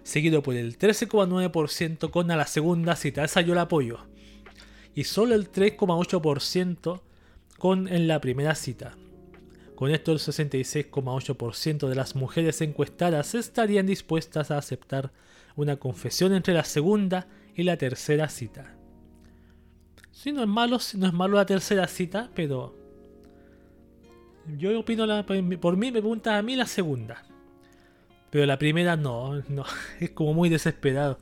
seguido 0.03 0.43
por 0.43 0.55
el 0.55 0.77
13,9% 0.77 2.09
con 2.11 2.31
a 2.31 2.35
la 2.35 2.47
segunda 2.47 2.95
cita. 2.95 3.23
Esa 3.23 3.41
yo 3.41 3.55
la 3.55 3.61
apoyo. 3.61 3.99
Y 4.93 5.05
solo 5.05 5.35
el 5.35 5.51
3,8% 5.51 7.01
con 7.57 7.87
en 7.87 8.07
la 8.07 8.19
primera 8.19 8.55
cita. 8.55 8.97
Con 9.75 9.89
esto 9.89 10.11
el 10.11 10.19
66,8% 10.19 11.87
de 11.87 11.95
las 11.95 12.15
mujeres 12.15 12.61
encuestadas 12.61 13.33
estarían 13.35 13.85
dispuestas 13.85 14.51
a 14.51 14.57
aceptar 14.57 15.11
una 15.55 15.77
confesión 15.77 16.33
entre 16.33 16.53
la 16.53 16.63
segunda 16.63 17.27
y 17.27 17.42
la 17.61 17.77
tercera 17.77 18.27
cita. 18.30 18.75
Si 20.11 20.31
no 20.31 20.41
es 20.41 20.47
malo, 20.47 20.80
no 20.95 21.07
es 21.07 21.13
malo 21.13 21.38
la 21.38 21.45
tercera 21.45 21.88
cita, 21.88 22.31
pero 22.34 22.75
yo 24.57 24.80
opino 24.80 25.05
la, 25.05 25.25
por 25.25 25.77
mí 25.77 25.91
me 25.91 25.99
pregunta 25.99 26.38
a 26.38 26.41
mí 26.41 26.55
la 26.55 26.65
segunda. 26.65 27.23
Pero 28.31 28.47
la 28.47 28.57
primera 28.57 28.95
no, 28.95 29.43
no, 29.47 29.63
es 29.99 30.09
como 30.09 30.34
muy 30.34 30.49
desesperado. 30.49 31.19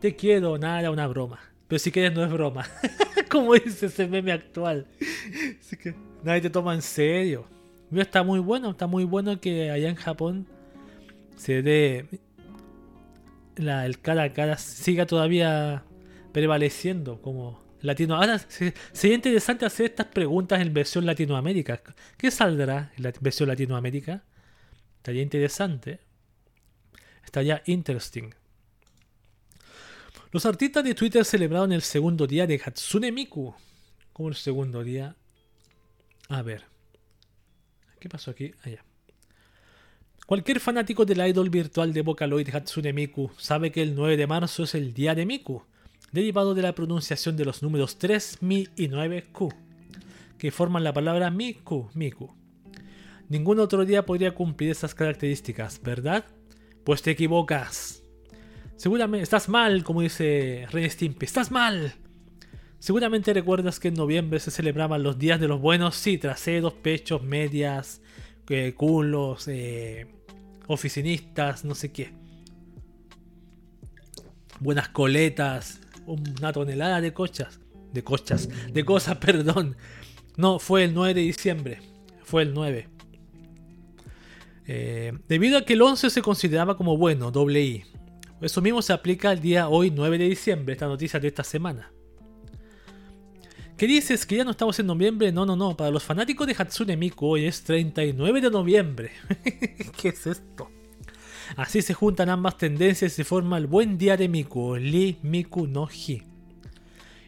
Te 0.00 0.14
quiero, 0.14 0.58
nada, 0.58 0.90
una 0.90 1.06
broma. 1.06 1.40
Pero 1.68 1.78
si 1.78 1.90
quieres 1.90 2.12
no 2.12 2.22
es 2.22 2.30
broma. 2.30 2.66
como 3.30 3.54
dice 3.54 3.86
ese 3.86 4.06
meme 4.06 4.32
actual. 4.32 4.86
Así 5.60 5.76
que 5.76 5.94
nadie 6.22 6.42
te 6.42 6.50
toma 6.50 6.74
en 6.74 6.82
serio. 6.82 7.46
está 7.92 8.22
muy 8.22 8.40
bueno, 8.40 8.70
está 8.70 8.86
muy 8.86 9.04
bueno 9.04 9.40
que 9.40 9.70
allá 9.70 9.88
en 9.88 9.96
Japón 9.96 10.46
se 11.36 11.62
dé 11.62 12.06
el 13.56 14.00
cara 14.00 14.24
a 14.24 14.32
cara 14.32 14.58
siga 14.58 15.06
todavía 15.06 15.84
prevaleciendo 16.32 17.20
como 17.22 17.64
latino. 17.80 18.16
Ahora 18.16 18.38
sería 18.92 19.16
interesante 19.16 19.64
hacer 19.64 19.86
estas 19.86 20.06
preguntas 20.06 20.60
en 20.60 20.72
versión 20.74 21.06
Latinoamérica. 21.06 21.82
¿Qué 22.16 22.30
saldrá 22.30 22.92
en 22.96 23.04
la 23.04 23.12
versión 23.20 23.48
Latinoamérica? 23.48 24.22
Estaría 24.96 25.22
interesante. 25.22 26.00
Estaría 27.24 27.62
interesting. 27.66 28.30
Los 30.32 30.44
artistas 30.44 30.84
de 30.84 30.94
Twitter 30.94 31.24
celebraron 31.24 31.72
el 31.72 31.82
segundo 31.82 32.26
día 32.26 32.46
de 32.46 32.60
Hatsune 32.62 33.12
Miku. 33.12 33.54
¿Cómo 34.12 34.28
el 34.28 34.34
segundo 34.34 34.82
día? 34.82 35.16
A 36.28 36.42
ver. 36.42 36.64
¿Qué 38.00 38.08
pasó 38.08 38.30
aquí? 38.30 38.52
Allá. 38.62 38.85
Cualquier 40.26 40.58
fanático 40.58 41.04
del 41.04 41.24
idol 41.24 41.50
virtual 41.50 41.92
de 41.92 42.02
Vocaloid 42.02 42.52
Hatsune 42.52 42.92
Miku 42.92 43.30
sabe 43.38 43.70
que 43.70 43.80
el 43.80 43.94
9 43.94 44.16
de 44.16 44.26
marzo 44.26 44.64
es 44.64 44.74
el 44.74 44.92
día 44.92 45.14
de 45.14 45.24
Miku, 45.24 45.62
derivado 46.10 46.52
de 46.52 46.62
la 46.62 46.74
pronunciación 46.74 47.36
de 47.36 47.44
los 47.44 47.62
números 47.62 47.96
3, 47.98 48.38
Mi 48.42 48.66
y 48.74 48.88
9, 48.88 49.26
Q, 49.30 49.54
que 50.36 50.50
forman 50.50 50.82
la 50.82 50.92
palabra 50.92 51.30
Miku, 51.30 51.90
Miku. 51.94 52.34
Ningún 53.28 53.60
otro 53.60 53.84
día 53.84 54.04
podría 54.04 54.34
cumplir 54.34 54.72
esas 54.72 54.96
características, 54.96 55.80
¿verdad? 55.80 56.24
Pues 56.82 57.02
te 57.02 57.12
equivocas. 57.12 58.02
Seguramente 58.74 59.22
estás 59.22 59.48
mal, 59.48 59.84
como 59.84 60.00
dice 60.00 60.66
Rey 60.72 60.90
Stimpy. 60.90 61.24
¡Estás 61.24 61.52
mal! 61.52 61.94
Seguramente 62.80 63.32
recuerdas 63.32 63.78
que 63.78 63.88
en 63.88 63.94
noviembre 63.94 64.40
se 64.40 64.50
celebraban 64.50 65.04
los 65.04 65.20
días 65.20 65.38
de 65.38 65.46
los 65.46 65.60
buenos, 65.60 65.94
sí, 65.94 66.18
traseros, 66.18 66.72
pechos, 66.72 67.22
medias, 67.22 68.00
eh, 68.48 68.74
culos, 68.76 69.46
eh, 69.48 70.06
oficinistas, 70.66 71.64
no 71.64 71.74
sé 71.74 71.92
qué. 71.92 72.12
Buenas 74.60 74.88
coletas, 74.88 75.80
una 76.06 76.52
tonelada 76.52 77.00
de 77.00 77.12
cochas. 77.12 77.60
De 77.92 78.02
cochas, 78.02 78.48
de 78.72 78.84
cosas, 78.84 79.16
perdón. 79.20 79.76
No, 80.36 80.58
fue 80.58 80.84
el 80.84 80.94
9 80.94 81.14
de 81.14 81.20
diciembre. 81.22 81.80
Fue 82.24 82.42
el 82.42 82.52
9. 82.54 82.88
Eh, 84.68 85.12
debido 85.28 85.58
a 85.58 85.64
que 85.64 85.74
el 85.74 85.82
11 85.82 86.10
se 86.10 86.22
consideraba 86.22 86.76
como 86.76 86.96
bueno, 86.96 87.30
doble 87.30 87.62
I. 87.62 87.84
Eso 88.40 88.60
mismo 88.60 88.82
se 88.82 88.92
aplica 88.92 89.30
al 89.30 89.40
día 89.40 89.68
hoy 89.68 89.90
9 89.90 90.18
de 90.18 90.28
diciembre, 90.28 90.72
esta 90.74 90.86
noticia 90.86 91.20
de 91.20 91.28
esta 91.28 91.44
semana. 91.44 91.90
¿Qué 93.76 93.86
dices? 93.86 94.24
¿Que 94.24 94.36
ya 94.36 94.44
no 94.44 94.52
estamos 94.52 94.78
en 94.78 94.86
noviembre? 94.86 95.30
No, 95.32 95.44
no, 95.44 95.54
no. 95.54 95.76
Para 95.76 95.90
los 95.90 96.02
fanáticos 96.02 96.46
de 96.46 96.54
Hatsune 96.56 96.96
Miku 96.96 97.26
hoy 97.26 97.44
es 97.44 97.62
39 97.62 98.40
de 98.40 98.50
noviembre. 98.50 99.10
¿Qué 100.00 100.08
es 100.08 100.26
esto? 100.26 100.70
Así 101.56 101.82
se 101.82 101.92
juntan 101.92 102.30
ambas 102.30 102.56
tendencias 102.56 103.12
y 103.12 103.16
se 103.16 103.24
forma 103.24 103.58
el 103.58 103.66
buen 103.66 103.98
día 103.98 104.16
de 104.16 104.28
Miku, 104.28 104.76
Li 104.76 105.18
Miku 105.22 105.66
no 105.66 105.88
Hi. 105.88 106.22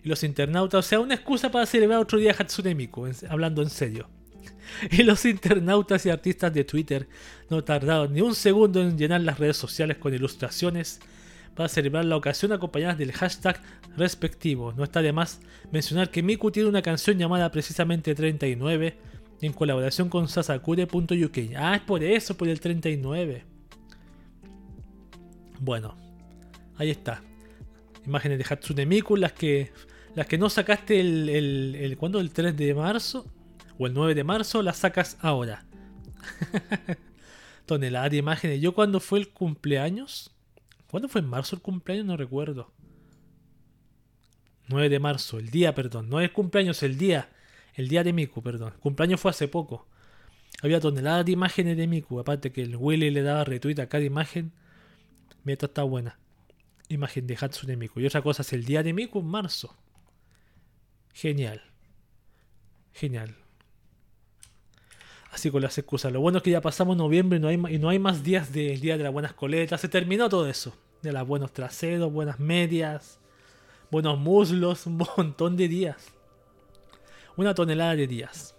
Y 0.03 0.09
los 0.09 0.25
internautas, 0.25 0.87
o 0.87 0.89
sea, 0.89 1.01
una 1.01 1.15
excusa 1.15 1.51
para 1.51 1.67
celebrar 1.67 2.01
otro 2.01 2.19
día 2.19 2.35
Hatsune 2.37 2.75
Miku, 2.75 3.07
hablando 3.29 3.63
en 3.63 3.71
serio. 3.71 4.09
Y 4.91 5.03
los 5.03 5.25
internautas 5.25 6.05
y 6.05 6.11
artistas 6.11 6.53
de 6.53 6.65
Twitter 6.65 7.09
no 7.49 7.65
tardaron 7.65 8.13
ni 8.13 8.21
un 8.21 8.35
segundo 8.35 8.83
en 8.83 8.99
llenar 8.99 9.23
las 9.23 9.39
redes 9.39 9.57
sociales 9.57 9.97
con 9.97 10.13
ilustraciones 10.13 11.01
para 11.59 11.69
celebrar 11.69 12.05
la 12.05 12.17
ocasión 12.17 12.53
acompañadas 12.53 12.99
del 12.99 13.11
hashtag 13.11 13.61
respectivo. 13.97 14.73
No 14.75 14.85
está 14.85 15.03
de 15.03 15.13
más 15.13 15.41
mencionar 15.73 16.09
que 16.09 16.23
Miku 16.23 16.53
tiene 16.53 16.69
una 16.69 16.83
canción 16.83 17.19
llamada 17.19 17.51
precisamente 17.51 18.15
39 18.15 18.97
en 19.41 19.53
colaboración 19.53 20.09
con 20.09 20.29
Sasakure.uk. 20.29 21.39
Ah, 21.57 21.75
es 21.75 21.83
por 21.83 22.05
eso, 22.05 22.37
por 22.37 22.47
el 22.47 22.61
39. 22.61 23.45
Bueno, 25.59 25.97
ahí 26.77 26.91
está. 26.91 27.25
Imágenes 28.07 28.39
de 28.39 28.45
Hatsune 28.49 28.87
Miku, 28.87 29.17
las 29.17 29.33
que, 29.33 29.73
las 30.15 30.29
que 30.29 30.39
no 30.39 30.51
sacaste 30.51 31.01
el, 31.01 31.29
el, 31.29 31.75
el, 31.75 31.97
¿cuándo? 31.97 32.21
el 32.21 32.31
3 32.31 32.57
de 32.57 32.73
marzo 32.73 33.27
o 33.81 33.89
el 33.89 33.95
9 33.95 34.15
de 34.15 34.23
marzo, 34.23 34.63
las 34.63 34.77
sacas 34.77 35.19
ahora. 35.23 35.67
Tonelada 37.67 38.09
de 38.11 38.19
imágenes. 38.19 38.61
Yo 38.61 38.75
cuando 38.75 39.01
fue 39.01 39.19
el 39.19 39.31
cumpleaños, 39.31 40.38
¿Cuándo 40.91 41.09
fue 41.09 41.21
en 41.21 41.29
marzo 41.29 41.55
el 41.55 41.63
cumpleaños? 41.63 42.07
No 42.07 42.17
recuerdo. 42.17 42.73
9 44.69 44.89
de 44.89 44.99
marzo, 44.99 45.39
el 45.39 45.51
día, 45.51 45.75
perdón. 45.75 46.09
No 46.09 46.21
es 46.21 46.31
cumpleaños, 46.31 46.83
el 46.83 46.99
día. 46.99 47.31
El 47.75 47.89
día 47.89 48.05
de 48.05 48.13
Miku, 48.13 48.43
perdón. 48.43 48.75
Cumpleaños 48.81 49.21
fue 49.21 49.31
hace 49.31 49.49
poco. 49.49 49.87
Había 50.63 50.81
toneladas 50.81 51.25
de 51.25 51.33
imágenes 51.33 51.77
de 51.77 51.87
Miku. 51.87 52.19
Aparte 52.19 52.53
que 52.53 52.63
el 52.63 52.77
Willy 52.77 53.11
le 53.11 53.23
daba 53.23 53.45
retweet 53.45 53.81
a 53.81 53.89
cada 53.89 54.05
imagen. 54.05 54.53
Mira, 55.45 55.67
está 55.67 55.83
buena. 55.83 56.19
Imagen 56.89 57.27
de 57.27 57.37
Hatsune 57.41 57.77
Miku. 57.77 58.01
Y 58.01 58.07
otra 58.07 58.23
cosa 58.23 58.43
es 58.43 58.53
el 58.53 58.65
día 58.65 58.83
de 58.83 58.93
Miku 58.93 59.21
en 59.21 59.27
marzo. 59.27 59.77
Genial. 61.13 61.63
Genial. 62.93 63.37
Así 65.33 65.51
con 65.51 65.63
las 65.63 65.77
excusas. 65.77 66.13
Lo 66.13 66.21
bueno 66.21 66.39
es 66.39 66.45
que 66.45 66.51
ya 66.51 66.61
pasamos 66.61 66.97
noviembre 66.97 67.39
y 67.39 67.41
no 67.41 67.49
hay, 67.89 67.97
y 67.97 67.99
más 67.99 68.23
días 68.23 68.53
del 68.53 68.81
día 68.81 68.97
de 68.97 69.05
las 69.05 69.13
buenas 69.13 69.35
coletas. 69.35 69.81
Se 69.81 69.89
terminó 69.89 70.29
todo 70.29 70.49
eso. 70.49 70.75
De 71.03 71.13
las 71.13 71.27
buenos 71.27 71.53
traseros, 71.53 72.13
buenas 72.13 72.41
medias, 72.41 73.21
buenos 73.91 74.19
muslos, 74.19 74.87
un 74.87 74.97
montón 75.17 75.57
de 75.57 75.69
días. 75.69 76.13
Una 77.37 77.55
tonelada 77.55 77.95
de 77.95 78.07
días. 78.07 78.55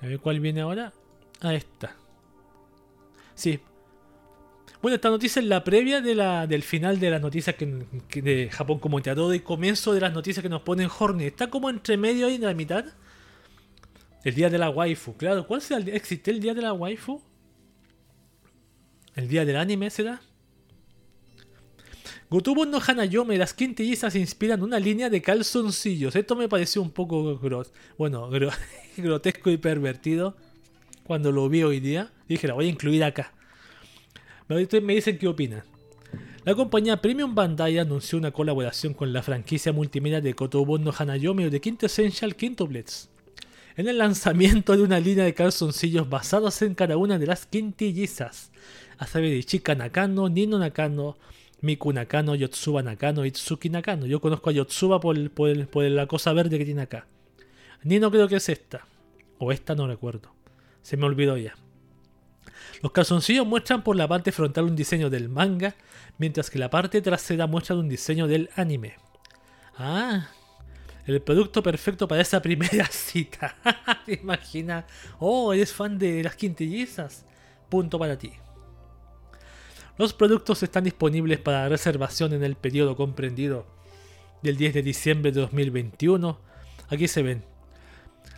A 0.00 0.06
ver 0.06 0.18
cuál 0.18 0.40
viene 0.40 0.60
ahora. 0.60 0.92
Ah, 1.40 1.54
esta. 1.54 1.96
Sí. 3.34 3.60
Bueno, 4.82 4.96
esta 4.96 5.10
noticia 5.10 5.40
es 5.40 5.46
la 5.46 5.62
previa 5.62 6.00
del 6.00 6.62
final 6.64 6.98
de 6.98 7.10
las 7.10 7.22
noticias 7.22 7.54
que, 7.54 7.66
de 8.20 8.50
Japón 8.50 8.80
como 8.80 9.00
teatro 9.00 9.32
y 9.32 9.40
comienzo 9.40 9.94
de 9.94 10.00
las 10.00 10.12
noticias 10.12 10.42
que 10.42 10.48
nos 10.48 10.62
ponen 10.62 10.88
Horny. 10.98 11.26
Está 11.26 11.48
como 11.48 11.70
entre 11.70 11.96
medio 11.96 12.26
ahí 12.26 12.34
en 12.34 12.42
la 12.42 12.52
mitad. 12.52 12.84
El 14.24 14.34
día 14.34 14.48
de 14.48 14.58
la 14.58 14.70
waifu, 14.70 15.16
claro. 15.16 15.46
¿Cuál 15.46 15.60
será 15.60 15.78
el 15.78 15.84
día? 15.84 15.94
¿Existe 15.94 16.30
el 16.30 16.40
día 16.40 16.54
de 16.54 16.62
la 16.62 16.72
waifu? 16.72 17.20
¿El 19.14 19.28
día 19.28 19.44
del 19.44 19.56
anime 19.56 19.90
será? 19.90 20.20
Gotubo 22.30 22.64
no 22.64 22.80
Hanayome, 22.80 23.36
las 23.36 23.52
quintillizas 23.52 24.14
inspiran 24.14 24.62
una 24.62 24.78
línea 24.78 25.10
de 25.10 25.20
calzoncillos. 25.20 26.16
Esto 26.16 26.34
me 26.34 26.48
pareció 26.48 26.80
un 26.80 26.90
poco 26.90 27.38
bueno, 27.98 28.30
grotesco 28.96 29.50
y 29.50 29.58
pervertido 29.58 30.36
cuando 31.04 31.30
lo 31.30 31.48
vi 31.50 31.62
hoy 31.62 31.80
día. 31.80 32.10
Dije, 32.28 32.46
la 32.48 32.54
voy 32.54 32.66
a 32.66 32.70
incluir 32.70 33.04
acá. 33.04 33.34
Me 34.48 34.56
dicen 34.94 35.18
qué 35.18 35.28
opinan. 35.28 35.62
La 36.44 36.54
compañía 36.54 37.02
Premium 37.02 37.34
Bandai 37.34 37.78
anunció 37.78 38.18
una 38.18 38.30
colaboración 38.30 38.94
con 38.94 39.12
la 39.12 39.22
franquicia 39.22 39.72
multimedia 39.72 40.20
de 40.20 40.34
Kotobu 40.34 40.78
no 40.78 40.92
Hanayome 40.96 41.50
de 41.50 41.60
Quintessential 41.60 42.34
Quintuplets 42.34 43.11
en 43.76 43.88
el 43.88 43.98
lanzamiento 43.98 44.76
de 44.76 44.82
una 44.82 45.00
línea 45.00 45.24
de 45.24 45.34
calzoncillos 45.34 46.08
basados 46.08 46.62
en 46.62 46.74
cada 46.74 46.96
una 46.96 47.18
de 47.18 47.26
las 47.26 47.46
quintillizas, 47.46 48.50
a 48.98 49.06
saber, 49.06 49.32
Ichika 49.32 49.74
Nakano, 49.74 50.28
Nino 50.28 50.58
Nakano, 50.58 51.16
Miku 51.60 51.92
Nakano, 51.92 52.34
Yotsuba 52.34 52.82
Nakano, 52.82 53.24
Itsuki 53.24 53.70
Nakano. 53.70 54.06
Yo 54.06 54.20
conozco 54.20 54.50
a 54.50 54.52
Yotsuba 54.52 55.00
por, 55.00 55.30
por, 55.30 55.84
la 55.84 56.06
cosa 56.06 56.32
verde 56.32 56.58
que 56.58 56.64
tiene 56.64 56.82
acá. 56.82 57.06
Nino 57.84 58.10
creo 58.10 58.28
que 58.28 58.36
es 58.36 58.48
esta, 58.48 58.86
o 59.38 59.52
esta 59.52 59.74
no 59.74 59.86
recuerdo, 59.86 60.32
se 60.82 60.96
me 60.96 61.06
olvidó 61.06 61.36
ya. 61.36 61.54
Los 62.82 62.92
calzoncillos 62.92 63.46
muestran 63.46 63.82
por 63.84 63.96
la 63.96 64.08
parte 64.08 64.32
frontal 64.32 64.64
un 64.64 64.76
diseño 64.76 65.08
del 65.08 65.28
manga, 65.28 65.74
mientras 66.18 66.50
que 66.50 66.58
la 66.58 66.70
parte 66.70 67.00
trasera 67.00 67.46
muestra 67.46 67.76
un 67.76 67.88
diseño 67.88 68.26
del 68.26 68.50
anime. 68.56 68.96
Ah, 69.76 70.28
el 71.06 71.20
producto 71.20 71.62
perfecto 71.62 72.06
para 72.06 72.22
esa 72.22 72.40
primera 72.40 72.86
cita. 72.90 73.56
¿Te 74.06 74.14
imaginas? 74.14 74.84
Oh, 75.18 75.52
eres 75.52 75.72
fan 75.72 75.98
de 75.98 76.22
las 76.22 76.36
quintillizas. 76.36 77.24
Punto 77.68 77.98
para 77.98 78.18
ti. 78.18 78.32
Los 79.98 80.12
productos 80.12 80.62
están 80.62 80.84
disponibles 80.84 81.38
para 81.38 81.68
reservación 81.68 82.32
en 82.32 82.42
el 82.42 82.56
periodo 82.56 82.96
comprendido 82.96 83.66
del 84.42 84.56
10 84.56 84.74
de 84.74 84.82
diciembre 84.82 85.32
de 85.32 85.40
2021. 85.40 86.38
Aquí 86.88 87.08
se 87.08 87.22
ven. 87.22 87.44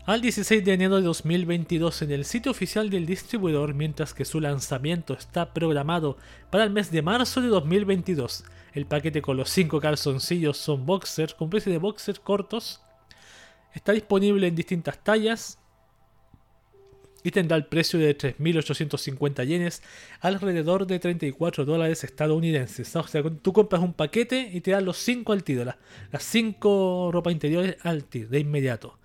Al 0.06 0.20
16 0.20 0.64
de 0.64 0.74
enero 0.74 0.96
de 0.96 1.02
2022 1.02 2.02
en 2.02 2.10
el 2.10 2.24
sitio 2.26 2.52
oficial 2.52 2.90
del 2.90 3.06
distribuidor, 3.06 3.72
mientras 3.72 4.12
que 4.12 4.26
su 4.26 4.40
lanzamiento 4.40 5.14
está 5.14 5.54
programado 5.54 6.18
para 6.50 6.64
el 6.64 6.70
mes 6.70 6.90
de 6.90 7.00
marzo 7.00 7.40
de 7.40 7.48
2022 7.48 8.44
el 8.74 8.86
paquete 8.86 9.22
con 9.22 9.36
los 9.36 9.50
5 9.50 9.80
calzoncillos 9.80 10.58
son 10.58 10.84
boxers, 10.84 11.32
con 11.34 11.48
de 11.48 11.78
boxers 11.78 12.18
cortos. 12.18 12.80
Está 13.72 13.92
disponible 13.92 14.48
en 14.48 14.56
distintas 14.56 15.02
tallas. 15.02 15.58
Y 17.22 17.30
tendrá 17.30 17.56
el 17.56 17.64
precio 17.64 17.98
de 17.98 18.18
3.850 18.18 19.46
yenes, 19.46 19.82
alrededor 20.20 20.86
de 20.86 20.98
34 20.98 21.64
dólares 21.64 22.04
estadounidenses. 22.04 22.94
O 22.96 23.06
sea, 23.06 23.22
tú 23.22 23.52
compras 23.54 23.80
un 23.80 23.94
paquete 23.94 24.50
y 24.52 24.60
te 24.60 24.72
dan 24.72 24.84
los 24.84 24.98
5 24.98 25.32
al 25.32 25.42
tiro, 25.42 25.64
las 25.64 26.22
5 26.22 27.10
ropa 27.12 27.32
interiores 27.32 27.76
al 27.82 28.04
tiro, 28.04 28.28
de 28.28 28.40
inmediato. 28.40 28.98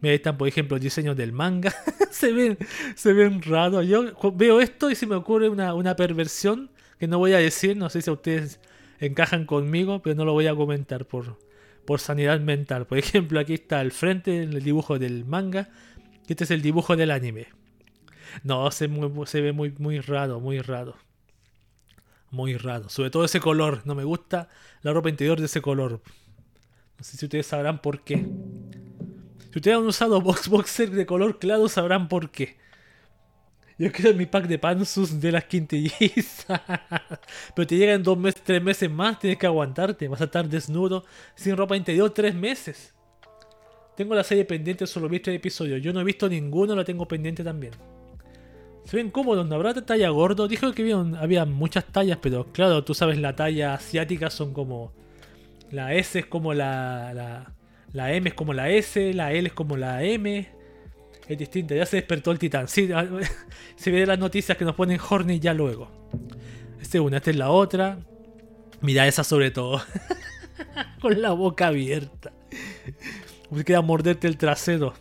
Me 0.00 0.14
están, 0.14 0.36
por 0.36 0.48
ejemplo, 0.48 0.78
diseños 0.78 1.16
del 1.16 1.32
manga. 1.32 1.72
se 2.10 2.32
ven, 2.32 2.58
se 2.96 3.12
ven 3.12 3.40
raros. 3.42 3.86
Yo 3.86 4.12
veo 4.32 4.60
esto 4.60 4.90
y 4.90 4.96
se 4.96 5.06
me 5.06 5.14
ocurre 5.14 5.48
una, 5.48 5.74
una 5.74 5.94
perversión 5.94 6.70
que 6.98 7.06
no 7.06 7.18
voy 7.18 7.34
a 7.34 7.38
decir. 7.38 7.76
No 7.76 7.88
sé 7.88 8.02
si 8.02 8.10
a 8.10 8.14
ustedes 8.14 8.58
encajan 9.00 9.46
conmigo, 9.46 10.02
pero 10.02 10.16
no 10.16 10.24
lo 10.24 10.32
voy 10.32 10.46
a 10.46 10.54
comentar 10.54 11.06
por, 11.06 11.38
por 11.84 12.00
sanidad 12.00 12.40
mental. 12.40 12.86
Por 12.86 12.98
ejemplo, 12.98 13.40
aquí 13.40 13.54
está 13.54 13.80
al 13.80 13.92
frente 13.92 14.42
el 14.42 14.62
dibujo 14.62 14.98
del 14.98 15.24
manga, 15.24 15.68
y 16.26 16.32
este 16.32 16.44
es 16.44 16.50
el 16.50 16.62
dibujo 16.62 16.96
del 16.96 17.10
anime. 17.10 17.48
No, 18.42 18.70
se, 18.70 18.88
ve 18.88 19.52
muy, 19.52 19.74
muy 19.78 20.00
raro, 20.00 20.40
muy 20.40 20.60
raro. 20.60 20.96
Muy 22.30 22.56
raro. 22.56 22.88
Sobre 22.88 23.10
todo 23.10 23.24
ese 23.24 23.40
color. 23.40 23.82
No 23.84 23.94
me 23.94 24.04
gusta 24.04 24.48
la 24.82 24.92
ropa 24.92 25.08
interior 25.08 25.38
de 25.38 25.46
ese 25.46 25.62
color. 25.62 26.00
No 26.98 27.04
sé 27.04 27.16
si 27.16 27.26
ustedes 27.26 27.46
sabrán 27.46 27.80
por 27.80 28.00
qué. 28.00 28.26
Si 29.52 29.58
ustedes 29.58 29.76
han 29.76 29.86
usado 29.86 30.20
box 30.20 30.48
boxer 30.48 30.90
de 30.90 31.06
color 31.06 31.38
claro, 31.38 31.68
sabrán 31.68 32.08
por 32.08 32.30
qué. 32.30 32.56
Yo 33.76 33.90
quiero 33.90 34.14
mi 34.14 34.26
pack 34.26 34.46
de 34.46 34.58
pansus 34.58 35.20
de 35.20 35.32
las 35.32 35.44
quintillizas. 35.44 36.60
Pero 37.54 37.66
te 37.66 37.76
llegan 37.76 38.02
dos 38.02 38.16
meses, 38.16 38.42
tres 38.44 38.62
meses 38.62 38.90
más, 38.90 39.18
tienes 39.18 39.38
que 39.38 39.46
aguantarte. 39.46 40.06
Vas 40.06 40.20
a 40.20 40.24
estar 40.24 40.48
desnudo, 40.48 41.04
sin 41.34 41.56
ropa 41.56 41.76
interior, 41.76 42.10
tres 42.10 42.34
meses. 42.34 42.94
Tengo 43.96 44.14
la 44.14 44.24
serie 44.24 44.44
pendiente, 44.44 44.86
solo 44.86 45.08
vi 45.08 45.20
tres 45.20 45.36
episodios. 45.36 45.82
Yo 45.82 45.92
no 45.92 46.00
he 46.00 46.04
visto 46.04 46.28
ninguno, 46.28 46.74
la 46.74 46.84
tengo 46.84 47.06
pendiente 47.06 47.42
también. 47.42 47.72
Se 48.84 48.96
ven 48.96 49.10
cómodos, 49.10 49.46
¿no 49.46 49.54
habrá 49.54 49.74
talla 49.74 50.08
gordo? 50.10 50.46
Dijo 50.46 50.72
que 50.72 50.82
había, 50.82 51.20
había, 51.20 51.44
muchas 51.44 51.86
tallas, 51.86 52.18
pero 52.20 52.52
claro, 52.52 52.84
tú 52.84 52.94
sabes, 52.94 53.18
la 53.18 53.34
talla 53.34 53.74
asiática 53.74 54.30
son 54.30 54.52
como. 54.52 54.92
La 55.70 55.94
S 55.94 56.18
es 56.18 56.26
como 56.26 56.54
la, 56.54 57.12
la, 57.14 57.54
la 57.92 58.12
M 58.12 58.28
es 58.28 58.34
como 58.34 58.52
la 58.52 58.68
S, 58.68 59.14
la 59.14 59.32
L 59.32 59.48
es 59.48 59.54
como 59.54 59.76
la 59.76 60.04
M. 60.04 60.48
Es 61.28 61.38
distinta, 61.38 61.74
ya 61.74 61.86
se 61.86 61.96
despertó 61.96 62.32
el 62.32 62.38
titán. 62.38 62.68
Sí, 62.68 62.88
se 63.76 63.90
ve 63.90 64.06
las 64.06 64.18
noticias 64.18 64.58
que 64.58 64.64
nos 64.64 64.74
ponen 64.74 65.00
Horny 65.08 65.40
ya 65.40 65.54
luego. 65.54 65.88
Esta 66.80 66.98
es 66.98 67.04
una, 67.04 67.16
esta 67.16 67.30
es 67.30 67.36
la 67.36 67.50
otra. 67.50 67.98
Mira 68.80 69.06
esa 69.06 69.24
sobre 69.24 69.50
todo. 69.50 69.80
Con 71.00 71.22
la 71.22 71.32
boca 71.32 71.68
abierta. 71.68 72.32
Me 73.50 73.64
queda 73.64 73.80
morderte 73.80 74.26
el 74.26 74.36
trasero. 74.36 74.92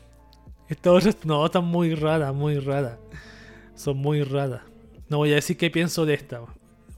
Esta 0.69 0.91
otra, 0.91 1.11
no, 1.25 1.45
está 1.45 1.59
muy 1.59 1.93
rara, 1.93 2.31
muy 2.31 2.57
rara. 2.59 2.99
Son 3.75 3.97
muy 3.97 4.23
raras. 4.23 4.61
No 5.09 5.17
voy 5.17 5.31
a 5.33 5.35
decir 5.35 5.57
qué 5.57 5.69
pienso 5.69 6.05
de 6.05 6.13
esta. 6.13 6.41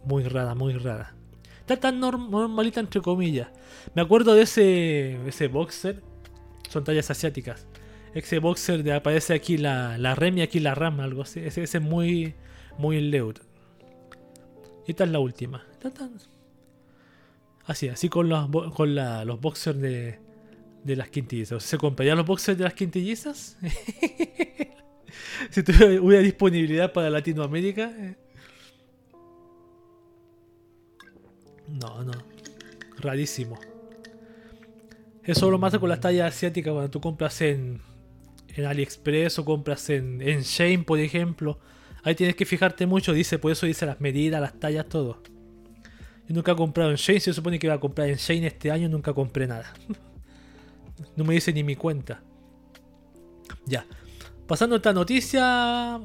Muy 0.05 0.23
rara, 0.23 0.53
muy 0.53 0.73
rara. 0.73 1.15
Está 1.59 1.77
tan 1.77 1.99
normalita 1.99 2.79
entre 2.79 3.01
comillas. 3.01 3.47
Me 3.95 4.03
acuerdo 4.03 4.35
de 4.35 4.43
ese, 4.43 5.17
ese 5.27 5.47
boxer. 5.47 6.03
Son 6.69 6.83
tallas 6.83 7.09
asiáticas. 7.09 7.65
Ese 8.15 8.39
boxer 8.39 8.81
de 8.81 8.93
aparece 8.93 9.33
aquí 9.33 9.57
la, 9.57 9.97
la 9.97 10.15
rem 10.15 10.37
y 10.37 10.41
aquí 10.41 10.61
la 10.61 10.73
ram, 10.73 11.01
algo 11.01 11.23
así. 11.23 11.41
Ese, 11.41 11.63
es 11.63 11.81
muy, 11.81 12.33
muy 12.77 13.01
leud. 13.01 13.35
Y 14.87 14.91
esta 14.91 15.03
es 15.03 15.09
la 15.09 15.19
última. 15.19 15.65
Así, 17.65 17.89
así 17.89 18.07
con 18.07 18.29
los, 18.29 18.49
con 18.73 18.95
los 18.95 19.41
boxers 19.41 19.81
de, 19.81 20.19
de 20.85 20.95
las 20.95 21.09
quintillizas. 21.09 21.61
¿Se 21.61 21.77
comprarían 21.77 22.17
los 22.17 22.25
boxers 22.25 22.57
de 22.57 22.63
las 22.63 22.73
quintillizas? 22.73 23.57
si 25.49 25.63
tuviera 25.63 26.21
disponibilidad 26.23 26.93
para 26.93 27.09
Latinoamérica. 27.09 27.91
Eh. 27.97 28.15
No, 31.67 32.01
no. 32.01 32.13
Rarísimo. 32.97 33.59
Eso 35.25 35.51
lo 35.51 35.57
más 35.57 35.77
con 35.77 35.89
las 35.89 35.99
tallas 35.99 36.33
asiáticas 36.33 36.71
cuando 36.71 36.89
tú 36.89 37.01
compras 37.01 37.41
en, 37.41 37.81
en 38.55 38.65
AliExpress 38.65 39.39
o 39.39 39.45
compras 39.45 39.89
en, 39.89 40.21
en 40.21 40.41
Shane, 40.41 40.83
por 40.83 40.99
ejemplo. 40.99 41.59
Ahí 42.03 42.15
tienes 42.15 42.35
que 42.35 42.45
fijarte 42.45 42.85
mucho, 42.85 43.13
dice, 43.13 43.39
por 43.39 43.51
eso 43.51 43.65
dice 43.65 43.85
las 43.85 43.99
medidas, 43.99 44.41
las 44.41 44.59
tallas, 44.59 44.87
todo. 44.87 45.21
Yo 46.27 46.35
nunca 46.35 46.53
he 46.53 46.55
comprado 46.55 46.91
en 46.91 46.97
Shane, 46.97 47.19
se 47.19 47.33
supone 47.33 47.59
que 47.59 47.67
iba 47.67 47.73
a 47.75 47.79
comprar 47.79 48.09
en 48.09 48.15
Shane 48.15 48.47
este 48.47 48.71
año, 48.71 48.89
nunca 48.89 49.13
compré 49.13 49.47
nada. 49.47 49.73
no 51.15 51.23
me 51.23 51.33
dice 51.33 51.51
ni 51.51 51.63
mi 51.63 51.75
cuenta. 51.75 52.21
Ya. 53.65 53.85
Pasando 54.47 54.75
esta 54.75 54.93
noticia, 54.93 55.99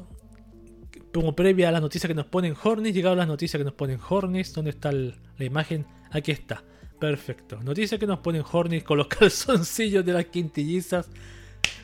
como 1.12 1.34
previa 1.36 1.68
a 1.68 1.72
las 1.72 1.82
noticias 1.82 2.08
que 2.08 2.14
nos 2.14 2.26
ponen 2.26 2.54
Hornis, 2.62 2.94
llegaron 2.94 3.18
las 3.18 3.28
noticias 3.28 3.58
que 3.58 3.64
nos 3.64 3.74
ponen 3.74 3.98
Hornis. 4.08 4.52
¿Dónde 4.54 4.70
está 4.70 4.92
la 4.92 5.44
imagen? 5.44 5.86
Aquí 6.10 6.32
está. 6.32 6.64
Perfecto. 6.98 7.60
Noticias 7.62 7.98
que 7.98 8.06
nos 8.06 8.20
ponen 8.20 8.42
Hornis 8.50 8.84
con 8.84 8.98
los 8.98 9.06
calzoncillos 9.08 10.04
de 10.04 10.12
las 10.12 10.26
quintillizas. 10.26 11.08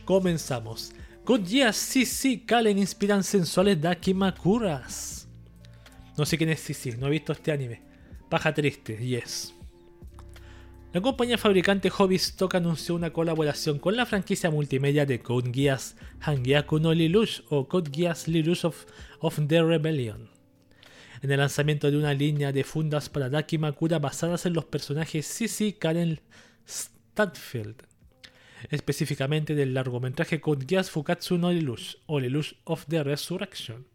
Comenzamos. 0.04 0.92
Con 1.24 1.44
sí 1.46 2.06
sí 2.06 2.40
Kalen 2.40 2.78
inspiran 2.78 3.24
sensuales 3.24 3.80
Dakimakuras. 3.80 5.26
No 6.16 6.24
sé 6.24 6.38
quién 6.38 6.50
es 6.50 6.60
sí 6.60 6.92
no 6.98 7.08
he 7.08 7.10
visto 7.10 7.32
este 7.32 7.52
anime. 7.52 7.82
Paja 8.28 8.54
triste, 8.54 8.96
yes. 8.96 9.52
La 10.92 11.02
compañía 11.02 11.36
fabricante 11.36 11.90
Hobbystock 11.90 12.54
anunció 12.54 12.94
una 12.94 13.12
colaboración 13.12 13.78
con 13.78 13.96
la 13.96 14.06
franquicia 14.06 14.50
multimedia 14.50 15.04
de 15.04 15.20
Code 15.20 15.50
Geass 15.52 15.94
Hangyaku 16.20 16.78
no 16.78 16.94
Lelouch 16.94 17.42
o 17.50 17.68
Code 17.68 17.90
Geass 17.92 18.28
Lelouch 18.28 18.64
of, 18.64 18.86
the 19.46 19.62
Rebellion. 19.62 20.30
En 21.20 21.30
el 21.30 21.38
lanzamiento 21.38 21.90
de 21.90 21.98
una 21.98 22.14
línea 22.14 22.50
de 22.50 22.64
fundas 22.64 23.08
para 23.10 23.28
Daki 23.28 23.58
Makura 23.58 23.98
basadas 23.98 24.46
en 24.46 24.54
los 24.54 24.64
personajes 24.64 25.26
Sissy 25.26 25.74
Karen 25.74 26.20
Stadfield, 26.66 27.85
específicamente 28.70 29.54
del 29.54 29.74
largometraje 29.74 30.40
Code 30.40 30.66
Geass 30.68 30.90
Fukatsu 30.90 31.38
no 31.38 31.52
Lelouch 31.52 31.96
o 32.06 32.20
Lelouch 32.20 32.54
of 32.64 32.86
the 32.86 33.02
Resurrection. 33.02 33.86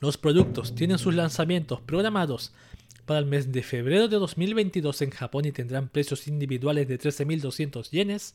Los 0.00 0.18
productos 0.18 0.74
tienen 0.74 0.98
sus 0.98 1.14
lanzamientos 1.14 1.80
programados 1.80 2.52
para 3.06 3.20
el 3.20 3.26
mes 3.26 3.52
de 3.52 3.62
febrero 3.62 4.08
de 4.08 4.16
2022 4.16 5.02
en 5.02 5.10
Japón 5.10 5.44
y 5.46 5.52
tendrán 5.52 5.88
precios 5.88 6.28
individuales 6.28 6.88
de 6.88 6.98
13.200 6.98 7.90
yenes 7.90 8.34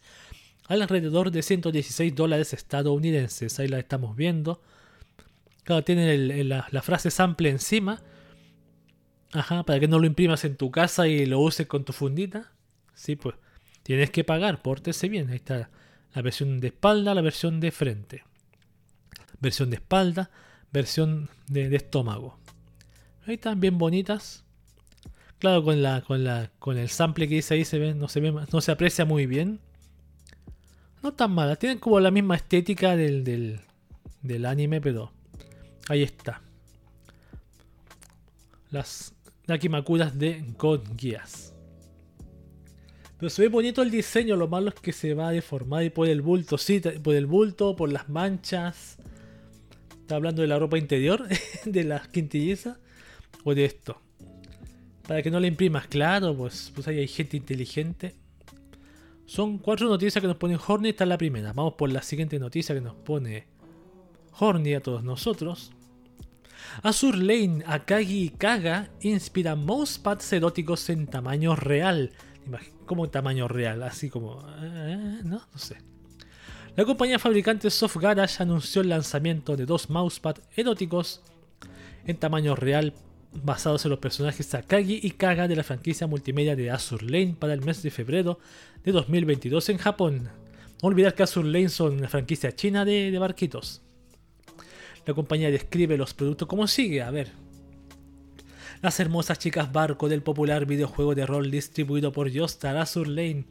alrededor 0.67 1.31
de 1.31 1.41
116 1.41 2.15
dólares 2.15 2.53
estadounidenses. 2.53 3.59
Ahí 3.59 3.67
la 3.67 3.79
estamos 3.79 4.15
viendo. 4.15 4.61
Claro, 5.63 5.83
tienen 5.83 6.49
la, 6.49 6.81
frase 6.81 7.11
sample 7.11 7.49
encima. 7.49 8.01
Ajá, 9.33 9.63
para 9.63 9.79
que 9.79 9.87
no 9.87 9.99
lo 9.99 10.05
imprimas 10.05 10.43
en 10.45 10.55
tu 10.55 10.71
casa 10.71 11.07
y 11.07 11.25
lo 11.25 11.39
uses 11.39 11.67
con 11.67 11.83
tu 11.83 11.93
fundita. 11.93 12.51
Sí, 12.93 13.15
pues 13.15 13.35
tienes 13.83 14.09
que 14.09 14.23
pagar, 14.23 14.61
pórtese 14.61 15.09
bien. 15.09 15.29
Ahí 15.29 15.35
está 15.35 15.69
la 16.13 16.21
versión 16.21 16.59
de 16.59 16.67
espalda, 16.67 17.13
la 17.13 17.21
versión 17.21 17.59
de 17.59 17.71
frente. 17.71 18.23
Versión 19.39 19.69
de 19.69 19.77
espalda, 19.77 20.29
versión 20.71 21.29
de, 21.47 21.75
estómago. 21.75 22.37
Ahí 23.25 23.35
están 23.35 23.59
bien 23.59 23.77
bonitas. 23.77 24.43
Claro, 25.39 25.63
con 25.63 25.81
la, 25.81 26.01
con 26.01 26.23
la, 26.23 26.51
con 26.59 26.77
el 26.77 26.89
sample 26.89 27.27
que 27.27 27.35
dice 27.35 27.55
ahí 27.55 27.65
se 27.65 27.79
ve, 27.79 27.95
no 27.95 28.07
se 28.07 28.19
ve, 28.19 28.31
no 28.31 28.61
se 28.61 28.71
aprecia 28.71 29.05
muy 29.05 29.25
bien. 29.25 29.59
No 31.01 31.13
tan 31.13 31.31
mala, 31.31 31.55
tienen 31.55 31.79
como 31.79 31.99
la 31.99 32.11
misma 32.11 32.35
estética 32.35 32.95
del, 32.95 33.23
del, 33.23 33.61
del 34.21 34.45
anime, 34.45 34.81
pero 34.81 35.11
ahí 35.89 36.03
está. 36.03 36.41
Las 38.69 39.13
Nakimakuras 39.47 40.17
de 40.17 40.45
God 40.57 40.81
Geass. 40.95 41.50
Pero 43.21 43.29
se 43.29 43.43
ve 43.43 43.49
bonito 43.49 43.83
el 43.83 43.91
diseño, 43.91 44.35
lo 44.35 44.47
malo 44.47 44.69
es 44.69 44.75
que 44.81 44.91
se 44.91 45.13
va 45.13 45.27
a 45.27 45.31
deformar 45.31 45.83
y 45.83 45.91
por 45.91 46.07
el 46.07 46.23
bulto, 46.23 46.57
sí, 46.57 46.79
por 47.03 47.13
el 47.13 47.27
bulto, 47.27 47.75
por 47.75 47.91
las 47.91 48.09
manchas. 48.09 48.97
Está 49.99 50.15
hablando 50.15 50.41
de 50.41 50.47
la 50.47 50.57
ropa 50.57 50.79
interior, 50.79 51.27
de 51.65 51.83
las 51.83 52.07
quintillizas, 52.07 52.79
o 53.43 53.53
de 53.53 53.65
esto. 53.65 54.01
Para 55.07 55.21
que 55.21 55.29
no 55.29 55.39
le 55.39 55.49
imprimas, 55.49 55.85
claro, 55.85 56.35
pues, 56.35 56.71
pues 56.73 56.87
ahí 56.87 56.97
hay 56.97 57.07
gente 57.07 57.37
inteligente. 57.37 58.15
Son 59.27 59.59
cuatro 59.59 59.87
noticias 59.87 60.19
que 60.19 60.27
nos 60.27 60.37
ponen 60.37 60.57
Horny, 60.57 60.89
esta 60.89 61.03
es 61.03 61.09
la 61.09 61.19
primera. 61.19 61.53
Vamos 61.53 61.75
por 61.75 61.91
la 61.91 62.01
siguiente 62.01 62.39
noticia 62.39 62.73
que 62.73 62.81
nos 62.81 62.95
pone 62.95 63.45
Horny 64.39 64.73
a 64.73 64.81
todos 64.81 65.03
nosotros. 65.03 65.71
Azur 66.81 67.15
Lane, 67.15 67.63
Akagi 67.67 68.23
y 68.23 68.29
Kaga 68.29 68.89
inspiran 69.01 69.63
mousepads 69.63 70.33
eróticos 70.33 70.89
en 70.89 71.05
tamaño 71.05 71.55
real. 71.55 72.13
¿Cómo 72.85 73.09
tamaño 73.09 73.47
real? 73.47 73.83
Así 73.83 74.09
como... 74.09 74.43
Eh, 74.61 75.21
no, 75.23 75.41
no 75.51 75.57
sé. 75.57 75.77
La 76.75 76.85
compañía 76.85 77.19
fabricante 77.19 77.69
Soft 77.69 77.97
Garage 77.97 78.41
anunció 78.41 78.81
el 78.81 78.89
lanzamiento 78.89 79.57
de 79.57 79.65
dos 79.65 79.89
mousepads 79.89 80.41
eróticos 80.55 81.21
en 82.05 82.17
tamaño 82.17 82.55
real 82.55 82.93
basados 83.33 83.85
en 83.85 83.91
los 83.91 83.99
personajes 83.99 84.45
Sakagi 84.45 84.99
y 85.03 85.11
Kaga 85.11 85.47
de 85.47 85.55
la 85.55 85.63
franquicia 85.63 86.07
multimedia 86.07 86.55
de 86.55 86.71
Azur 86.71 87.03
Lane 87.03 87.35
para 87.37 87.53
el 87.53 87.61
mes 87.61 87.81
de 87.81 87.91
febrero 87.91 88.39
de 88.83 88.91
2022 88.91 89.69
en 89.69 89.77
Japón. 89.77 90.29
No 90.81 90.87
olvidar 90.87 91.13
que 91.13 91.23
Azur 91.23 91.45
Lane 91.45 91.69
son 91.69 91.97
una 91.97 92.07
franquicia 92.07 92.55
china 92.55 92.85
de, 92.85 93.17
barquitos. 93.19 93.81
La 95.05 95.13
compañía 95.13 95.49
describe 95.49 95.97
los 95.97 96.13
productos 96.13 96.47
como 96.47 96.67
sigue, 96.67 97.01
a 97.01 97.11
ver. 97.11 97.31
Las 98.81 98.99
hermosas 98.99 99.37
chicas 99.37 99.71
barco 99.71 100.09
del 100.09 100.23
popular 100.23 100.65
videojuego 100.65 101.13
de 101.13 101.27
rol 101.27 101.51
distribuido 101.51 102.11
por 102.11 102.29
Yostar 102.29 102.77
Azur 102.77 103.07
Lane 103.07 103.45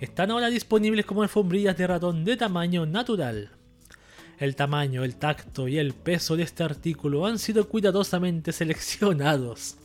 están 0.00 0.30
ahora 0.30 0.48
disponibles 0.48 1.04
como 1.04 1.22
alfombrillas 1.22 1.76
de 1.76 1.86
ratón 1.86 2.24
de 2.24 2.38
tamaño 2.38 2.86
natural. 2.86 3.50
El 4.38 4.56
tamaño, 4.56 5.04
el 5.04 5.16
tacto 5.16 5.68
y 5.68 5.76
el 5.76 5.92
peso 5.92 6.34
de 6.34 6.44
este 6.44 6.62
artículo 6.62 7.26
han 7.26 7.38
sido 7.38 7.68
cuidadosamente 7.68 8.52
seleccionados. 8.52 9.76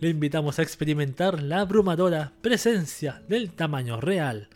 Le 0.00 0.08
invitamos 0.08 0.58
a 0.58 0.62
experimentar 0.62 1.42
la 1.42 1.60
abrumadora 1.60 2.32
presencia 2.40 3.22
del 3.28 3.52
tamaño 3.52 4.00
real. 4.00 4.48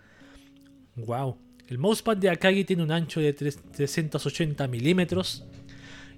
¡Wow! 0.97 1.37
El 1.69 1.77
mousepad 1.77 2.17
de 2.17 2.31
Akagi 2.31 2.65
tiene 2.65 2.85
un 2.85 2.91
ancho 2.91 3.21
de 3.21 3.35
380 3.35 4.67
milímetros 4.67 5.45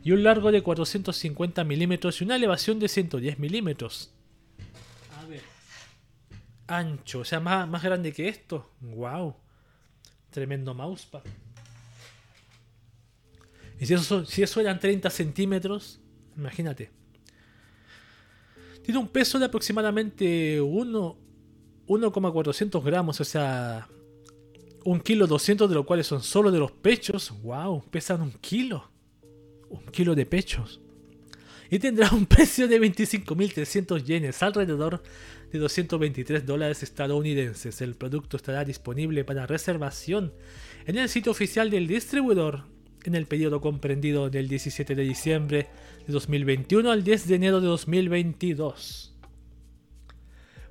y 0.02 0.12
un 0.12 0.22
largo 0.22 0.50
de 0.50 0.62
450 0.62 1.64
milímetros 1.64 2.20
y 2.20 2.24
una 2.24 2.36
elevación 2.36 2.78
de 2.78 2.88
110 2.88 3.38
milímetros. 3.38 4.12
A 5.18 5.26
ver. 5.26 5.42
Ancho, 6.66 7.20
o 7.20 7.24
sea, 7.24 7.40
más, 7.40 7.68
más 7.68 7.82
grande 7.82 8.12
que 8.12 8.28
esto. 8.28 8.70
¡Wow! 8.80 9.36
Tremendo 10.30 10.74
mousepad. 10.74 11.22
Y 13.78 13.86
si 13.86 13.94
eso, 13.94 14.24
si 14.24 14.42
eso 14.42 14.60
eran 14.60 14.78
30 14.78 15.08
centímetros, 15.10 16.00
imagínate. 16.36 16.90
Tiene 18.82 18.98
un 18.98 19.08
peso 19.08 19.38
de 19.38 19.46
aproximadamente 19.46 20.60
1, 20.60 21.18
1,400 21.86 22.84
gramos, 22.84 23.20
o 23.20 23.24
sea, 23.24 23.88
un 24.84 25.00
kilo 25.00 25.26
200 25.26 25.68
de 25.68 25.74
los 25.74 25.86
cuales 25.86 26.06
son 26.06 26.22
solo 26.22 26.50
de 26.50 26.58
los 26.58 26.72
pechos. 26.72 27.32
¡Wow! 27.42 27.84
Pesan 27.90 28.22
un 28.22 28.32
kilo. 28.32 28.89
Un 29.70 29.86
kilo 29.86 30.14
de 30.14 30.26
pechos. 30.26 30.80
Y 31.70 31.78
tendrá 31.78 32.10
un 32.12 32.26
precio 32.26 32.68
de 32.68 32.80
25.300 32.80 34.04
yenes, 34.04 34.42
alrededor 34.42 35.02
de 35.50 35.58
223 35.58 36.44
dólares 36.44 36.82
estadounidenses. 36.82 37.80
El 37.80 37.94
producto 37.94 38.36
estará 38.36 38.64
disponible 38.64 39.24
para 39.24 39.46
reservación 39.46 40.32
en 40.86 40.98
el 40.98 41.08
sitio 41.08 41.32
oficial 41.32 41.70
del 41.70 41.86
distribuidor 41.86 42.64
en 43.04 43.14
el 43.14 43.26
periodo 43.26 43.60
comprendido 43.60 44.28
del 44.28 44.48
17 44.48 44.94
de 44.94 45.02
diciembre 45.02 45.68
de 46.06 46.12
2021 46.12 46.90
al 46.90 47.02
10 47.02 47.28
de 47.28 47.34
enero 47.34 47.60
de 47.60 47.68
2022. 47.68 49.14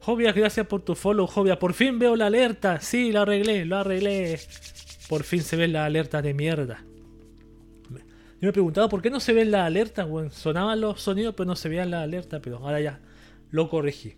Jovia, 0.01 0.31
gracias 0.31 0.65
por 0.67 0.81
tu 0.81 0.95
follow, 0.95 1.27
Jovia. 1.27 1.59
Por 1.59 1.73
fin 1.73 1.99
veo 1.99 2.15
la 2.15 2.27
alerta. 2.27 2.79
Sí, 2.79 3.11
lo 3.11 3.21
arreglé, 3.21 3.65
lo 3.65 3.77
arreglé. 3.77 4.39
Por 5.07 5.23
fin 5.23 5.41
se 5.41 5.55
ven 5.55 5.73
las 5.73 5.85
alertas 5.85 6.23
de 6.23 6.33
mierda. 6.33 6.83
Yo 8.41 8.47
me 8.47 8.49
he 8.49 8.53
preguntado 8.53 8.87
por 8.87 9.01
qué 9.01 9.09
no 9.09 9.19
se 9.19 9.33
ven 9.33 9.51
las 9.51 9.65
alertas, 9.65 10.07
Sonaban 10.31 10.79
los 10.79 11.01
sonidos, 11.01 11.35
pero 11.35 11.47
no 11.47 11.55
se 11.55 11.67
veían 11.67 11.91
las 11.91 12.03
alertas, 12.03 12.39
pero 12.41 12.57
ahora 12.57 12.79
ya 12.79 12.99
lo 13.51 13.69
corregí. 13.69 14.15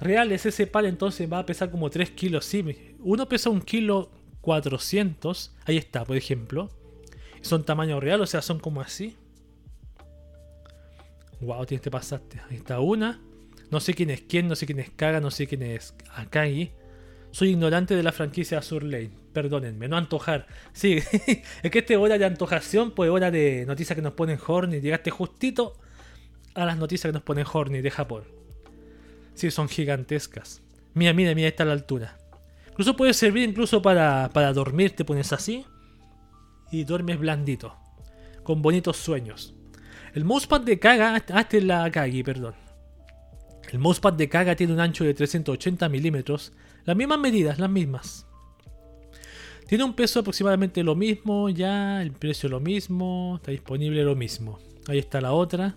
Real 0.00 0.30
es 0.30 0.46
ese 0.46 0.68
pal, 0.68 0.86
entonces 0.86 1.30
va 1.30 1.40
a 1.40 1.46
pesar 1.46 1.70
como 1.70 1.90
3 1.90 2.10
kilos. 2.12 2.44
Sí, 2.44 2.64
uno 3.00 3.28
pesa 3.28 3.50
un 3.50 3.60
kilo 3.60 4.10
400. 4.42 5.56
Ahí 5.64 5.76
está, 5.76 6.04
por 6.04 6.16
ejemplo. 6.16 6.70
Son 7.40 7.64
tamaño 7.64 7.98
real, 7.98 8.20
o 8.20 8.26
sea, 8.26 8.40
son 8.40 8.60
como 8.60 8.80
así. 8.80 9.16
Wow, 11.40 11.66
tienes 11.66 11.82
que 11.82 11.90
pasaste. 11.90 12.40
Ahí 12.48 12.56
está 12.56 12.78
una. 12.78 13.20
No 13.70 13.80
sé 13.80 13.94
quién 13.94 14.10
es 14.10 14.22
quién, 14.22 14.48
no 14.48 14.56
sé 14.56 14.66
quién 14.66 14.78
es 14.78 14.90
Kaga, 14.90 15.20
no 15.20 15.30
sé 15.30 15.46
quién 15.46 15.62
es 15.62 15.94
Akagi. 16.14 16.70
Soy 17.38 17.50
ignorante 17.50 17.94
de 17.94 18.02
la 18.02 18.10
franquicia 18.10 18.58
Azur 18.58 18.82
Lane. 18.82 19.12
Perdónenme, 19.32 19.86
no 19.86 19.96
antojar. 19.96 20.48
Sí, 20.72 20.94
es 21.62 21.70
que 21.70 21.78
este 21.78 21.96
hora 21.96 22.18
de 22.18 22.24
antojación, 22.24 22.90
pues 22.90 23.12
hora 23.12 23.30
de 23.30 23.64
noticias 23.64 23.94
que 23.94 24.02
nos 24.02 24.14
ponen 24.14 24.40
Horny. 24.44 24.80
Llegaste 24.80 25.12
justito 25.12 25.78
a 26.56 26.64
las 26.64 26.76
noticias 26.76 27.08
que 27.08 27.12
nos 27.12 27.22
ponen 27.22 27.46
Horny 27.46 27.80
de 27.80 27.92
Japón. 27.92 28.24
Sí, 29.34 29.52
son 29.52 29.68
gigantescas. 29.68 30.62
Mira, 30.94 31.12
mira, 31.12 31.32
mira, 31.32 31.46
está 31.46 31.62
a 31.62 31.66
la 31.66 31.74
altura. 31.74 32.18
Incluso 32.70 32.96
puede 32.96 33.14
servir 33.14 33.48
incluso 33.48 33.80
para, 33.82 34.30
para 34.34 34.52
dormir, 34.52 34.96
te 34.96 35.04
pones 35.04 35.32
así 35.32 35.64
y 36.72 36.82
duermes 36.82 37.20
blandito, 37.20 37.76
con 38.42 38.62
bonitos 38.62 38.96
sueños. 38.96 39.54
El 40.12 40.24
mousepad 40.24 40.62
de 40.62 40.80
Kaga, 40.80 41.14
hazte 41.14 41.60
la 41.60 41.88
Kagi, 41.88 42.24
perdón. 42.24 42.56
El 43.70 43.78
mousepad 43.78 44.14
de 44.14 44.28
Kaga 44.28 44.56
tiene 44.56 44.72
un 44.72 44.80
ancho 44.80 45.04
de 45.04 45.14
380 45.14 45.88
milímetros, 45.88 46.52
las 46.88 46.96
mismas 46.96 47.18
medidas, 47.18 47.58
las 47.58 47.68
mismas. 47.68 48.26
Tiene 49.66 49.84
un 49.84 49.92
peso 49.92 50.20
aproximadamente 50.20 50.82
lo 50.82 50.94
mismo, 50.94 51.50
ya, 51.50 52.00
el 52.00 52.12
precio 52.12 52.48
lo 52.48 52.60
mismo, 52.60 53.34
está 53.36 53.50
disponible 53.50 54.02
lo 54.04 54.16
mismo. 54.16 54.58
Ahí 54.86 54.98
está 54.98 55.20
la 55.20 55.34
otra. 55.34 55.76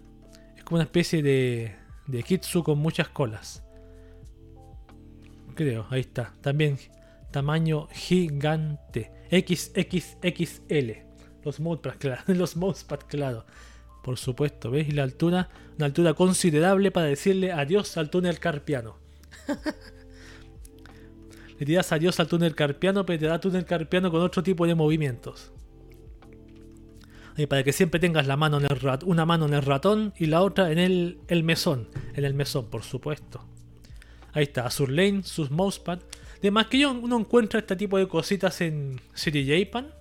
Es 0.55 0.63
como 0.63 0.77
una 0.77 0.85
especie 0.85 1.21
de, 1.21 1.75
de 2.07 2.23
Kitsu 2.23 2.63
con 2.63 2.79
muchas 2.79 3.09
colas. 3.09 3.61
Creo, 5.53 5.85
ahí 5.89 5.99
está. 5.99 6.33
También 6.39 6.77
tamaño 7.29 7.89
gigante. 7.91 9.11
XXXL. 9.31 10.91
Los 11.43 11.59
mousepad, 11.59 11.95
claro. 11.99 12.21
Los 12.27 12.55
mousepad, 12.55 12.99
claro. 13.05 13.45
Por 14.01 14.17
supuesto, 14.17 14.71
¿ves? 14.71 14.87
Y 14.87 14.91
la 14.91 15.03
altura, 15.03 15.49
una 15.75 15.87
altura 15.87 16.13
considerable 16.13 16.89
para 16.89 17.07
decirle 17.07 17.51
adiós 17.51 17.97
al 17.97 18.09
túnel 18.09 18.39
carpiano. 18.39 18.95
Le 21.61 21.65
tiras 21.65 21.91
adiós 21.91 22.19
al 22.19 22.25
túnel 22.25 22.55
carpiano, 22.55 23.05
pero 23.05 23.19
te 23.19 23.27
da 23.27 23.39
túnel 23.39 23.65
carpiano 23.65 24.09
con 24.09 24.19
otro 24.23 24.41
tipo 24.41 24.65
de 24.65 24.73
movimientos. 24.73 25.51
Y 27.37 27.45
para 27.45 27.61
que 27.61 27.71
siempre 27.71 27.99
tengas 27.99 28.25
la 28.25 28.35
mano 28.35 28.57
en 28.57 28.63
el 28.63 28.79
rat 28.79 29.03
una 29.03 29.27
mano 29.27 29.45
en 29.45 29.53
el 29.53 29.61
ratón 29.61 30.11
y 30.17 30.25
la 30.25 30.41
otra 30.41 30.71
en 30.71 30.79
el, 30.79 31.43
mesón. 31.43 31.87
En 32.15 32.25
el 32.25 32.33
mesón, 32.33 32.65
por 32.71 32.81
supuesto. 32.81 33.45
Ahí 34.33 34.45
está, 34.45 34.65
Azur 34.65 34.89
Lane, 34.89 35.21
sus 35.21 35.51
mousepad. 35.51 35.99
Además 36.39 36.65
que 36.65 36.83
uno 36.83 37.19
encuentra 37.19 37.59
este 37.59 37.75
tipo 37.75 37.99
de 37.99 38.07
cositas 38.07 38.59
en 38.61 38.99
City 39.13 39.45
Japan. 39.47 39.93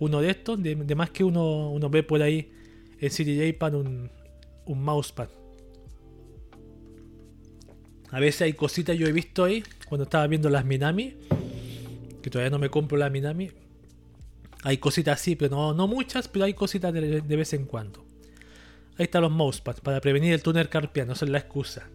Uno 0.00 0.20
de 0.20 0.30
estos, 0.30 0.60
de, 0.60 0.74
más 0.96 1.10
que 1.10 1.22
uno, 1.22 1.78
ve 1.88 2.02
por 2.02 2.20
ahí 2.20 2.50
en 2.98 3.10
City 3.12 3.38
Japan 3.40 3.76
un 3.76 4.82
mousepad. 4.82 5.28
A 8.10 8.20
veces 8.20 8.42
hay 8.42 8.52
cositas 8.54 8.96
yo 8.96 9.06
he 9.06 9.12
visto 9.12 9.44
ahí 9.44 9.62
cuando 9.88 10.04
estaba 10.04 10.26
viendo 10.26 10.48
las 10.48 10.64
Minami. 10.64 11.14
Que 12.22 12.30
todavía 12.30 12.50
no 12.50 12.58
me 12.58 12.70
compro 12.70 12.98
la 12.98 13.10
Minami. 13.10 13.50
Hay 14.64 14.78
cositas 14.78 15.20
así, 15.20 15.36
pero 15.36 15.54
no, 15.54 15.74
no 15.74 15.86
muchas, 15.86 16.28
pero 16.28 16.44
hay 16.44 16.54
cositas 16.54 16.92
de, 16.92 17.20
vez 17.20 17.52
en 17.52 17.64
cuando. 17.66 18.04
Ahí 18.98 19.04
están 19.04 19.22
los 19.22 19.30
mousepads 19.30 19.80
para 19.80 20.00
prevenir 20.00 20.32
el 20.32 20.42
túnel 20.42 20.68
carpiano, 20.68 21.12
esa 21.12 21.24
es 21.24 21.30
la 21.30 21.38
excusa. 21.38 21.88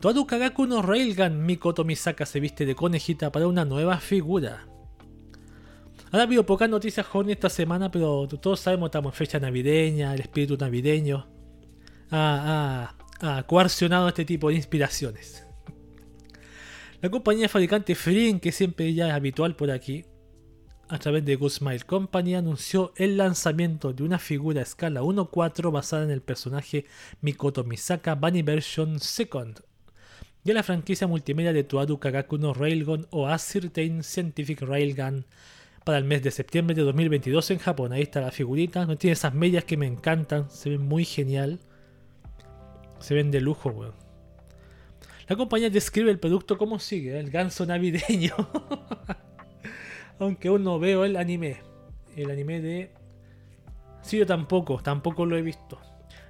Toadu 0.00 0.26
Kagaku 0.26 0.66
no 0.66 0.82
Railgun 0.82 1.46
Mikoto 1.46 1.84
Misaka 1.84 2.26
se 2.26 2.40
viste 2.40 2.66
de 2.66 2.74
conejita 2.74 3.32
para 3.32 3.46
una 3.46 3.64
nueva 3.64 3.98
figura. 3.98 4.66
Ha 6.10 6.20
habido 6.20 6.44
pocas 6.44 6.68
noticias 6.68 7.06
Horny 7.10 7.32
esta 7.32 7.48
semana, 7.48 7.90
pero 7.90 8.28
todos 8.28 8.60
sabemos 8.60 8.88
estamos 8.88 9.14
en 9.14 9.16
fecha 9.16 9.40
navideña, 9.40 10.12
el 10.12 10.20
espíritu 10.20 10.58
navideño 10.58 11.26
ha, 12.12 12.94
ha, 13.22 13.42
coercionado 13.44 14.08
este 14.08 14.24
tipo 14.24 14.48
de 14.48 14.56
inspiraciones. 14.56 15.46
La 17.00 17.10
compañía 17.10 17.48
fabricante 17.48 17.94
Frin, 17.94 18.38
que 18.38 18.52
siempre 18.52 18.92
ya 18.94 19.08
es 19.08 19.14
habitual 19.14 19.56
por 19.56 19.70
aquí, 19.70 20.04
a 20.88 20.98
través 20.98 21.24
de 21.24 21.36
Good 21.36 21.50
Smile 21.50 21.80
Company, 21.80 22.34
anunció 22.34 22.92
el 22.96 23.16
lanzamiento 23.16 23.92
de 23.92 24.02
una 24.02 24.18
figura 24.18 24.60
a 24.60 24.62
escala 24.62 25.02
1-4 25.02 25.72
basada 25.72 26.04
en 26.04 26.10
el 26.10 26.20
personaje 26.20 26.84
Mikoto 27.20 27.64
Misaka 27.64 28.14
Bunny 28.14 28.42
Version 28.42 29.00
Second, 29.00 29.60
de 30.44 30.54
la 30.54 30.62
franquicia 30.62 31.06
multimedia 31.06 31.52
de 31.52 31.64
Toadu 31.64 31.98
Kagaku 31.98 32.36
no 32.36 32.52
Railgun 32.52 33.06
o 33.10 33.28
Ascertain 33.28 34.02
Scientific 34.02 34.60
Railgun 34.60 35.24
para 35.84 35.98
el 35.98 36.04
mes 36.04 36.22
de 36.22 36.30
septiembre 36.30 36.74
de 36.74 36.82
2022 36.82 37.50
en 37.52 37.58
Japón. 37.58 37.92
Ahí 37.92 38.02
está 38.02 38.20
la 38.20 38.30
figurita. 38.30 38.86
No 38.86 38.96
tiene 38.96 39.12
esas 39.12 39.34
medias 39.34 39.64
que 39.64 39.76
me 39.76 39.86
encantan. 39.86 40.50
Se 40.50 40.70
ven 40.70 40.82
muy 40.82 41.04
genial. 41.04 41.60
Se 43.02 43.14
ven 43.14 43.30
de 43.30 43.40
lujo, 43.40 43.70
weón. 43.70 43.94
La 45.28 45.36
compañía 45.36 45.70
describe 45.70 46.10
el 46.10 46.18
producto 46.18 46.56
como 46.56 46.78
sigue: 46.78 47.18
el 47.18 47.30
ganso 47.30 47.66
navideño. 47.66 48.34
Aunque 50.18 50.48
aún 50.48 50.64
no 50.64 50.78
veo 50.78 51.04
el 51.04 51.16
anime. 51.16 51.60
El 52.16 52.30
anime 52.30 52.60
de. 52.60 52.92
Sí, 54.02 54.18
yo 54.18 54.26
tampoco, 54.26 54.82
tampoco 54.82 55.26
lo 55.26 55.36
he 55.36 55.42
visto. 55.42 55.78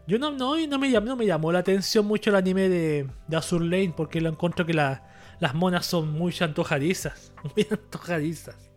Yo 0.06 0.18
no, 0.18 0.32
no, 0.32 0.56
no, 0.66 0.78
me, 0.78 0.90
no 0.90 1.16
me 1.16 1.26
llamó 1.26 1.52
la 1.52 1.60
atención 1.60 2.06
mucho 2.06 2.30
el 2.30 2.36
anime 2.36 2.68
de, 2.68 3.06
de 3.28 3.36
Azur 3.36 3.62
Lane 3.62 3.94
porque 3.96 4.20
lo 4.20 4.28
encuentro 4.28 4.66
que 4.66 4.74
las 4.74 5.54
monas 5.54 5.86
son 5.86 6.10
muy 6.12 6.34
antojadizas. 6.40 7.32
Muy 7.42 7.66
antojadizas. 7.70 8.72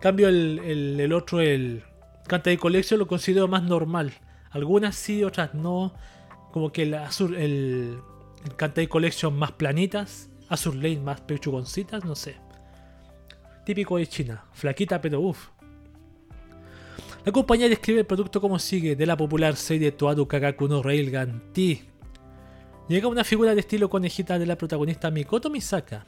Cambio, 0.00 0.28
el, 0.28 1.12
otro, 1.12 1.40
el 1.40 1.82
Canta 2.26 2.50
de 2.50 2.58
Collection, 2.58 3.00
lo 3.00 3.06
considero 3.06 3.48
más 3.48 3.64
normal. 3.64 4.12
Algunas 4.50 4.94
sí, 4.94 5.24
otras 5.24 5.54
no. 5.54 5.92
Como 6.52 6.72
que 6.72 6.82
el 6.82 6.94
Azur, 6.94 7.34
el, 7.34 7.98
el 8.44 8.56
Canta 8.56 8.80
de 8.80 8.88
Collection 8.88 9.36
más 9.36 9.52
planitas. 9.52 10.30
Azur 10.48 10.74
Lane 10.74 11.00
más 11.00 11.20
pechugoncitas, 11.20 12.04
no 12.04 12.14
sé. 12.14 12.36
Típico 13.64 13.98
de 13.98 14.06
China. 14.06 14.44
Flaquita, 14.52 15.00
pero 15.00 15.20
uff. 15.20 15.48
La 17.24 17.32
compañía 17.32 17.68
describe 17.68 18.00
el 18.00 18.06
producto 18.06 18.40
como 18.40 18.58
sigue 18.58 18.96
de 18.96 19.04
la 19.04 19.16
popular 19.16 19.56
serie 19.56 19.92
Toadu 19.92 20.26
Kagaku 20.26 20.68
no 20.68 20.82
Railgun 20.82 21.52
T. 21.52 21.82
Llega 22.88 23.08
una 23.08 23.24
figura 23.24 23.54
de 23.54 23.60
estilo 23.60 23.90
conejita 23.90 24.38
de 24.38 24.46
la 24.46 24.56
protagonista 24.56 25.10
Mikoto 25.10 25.50
Misaka. 25.50 26.06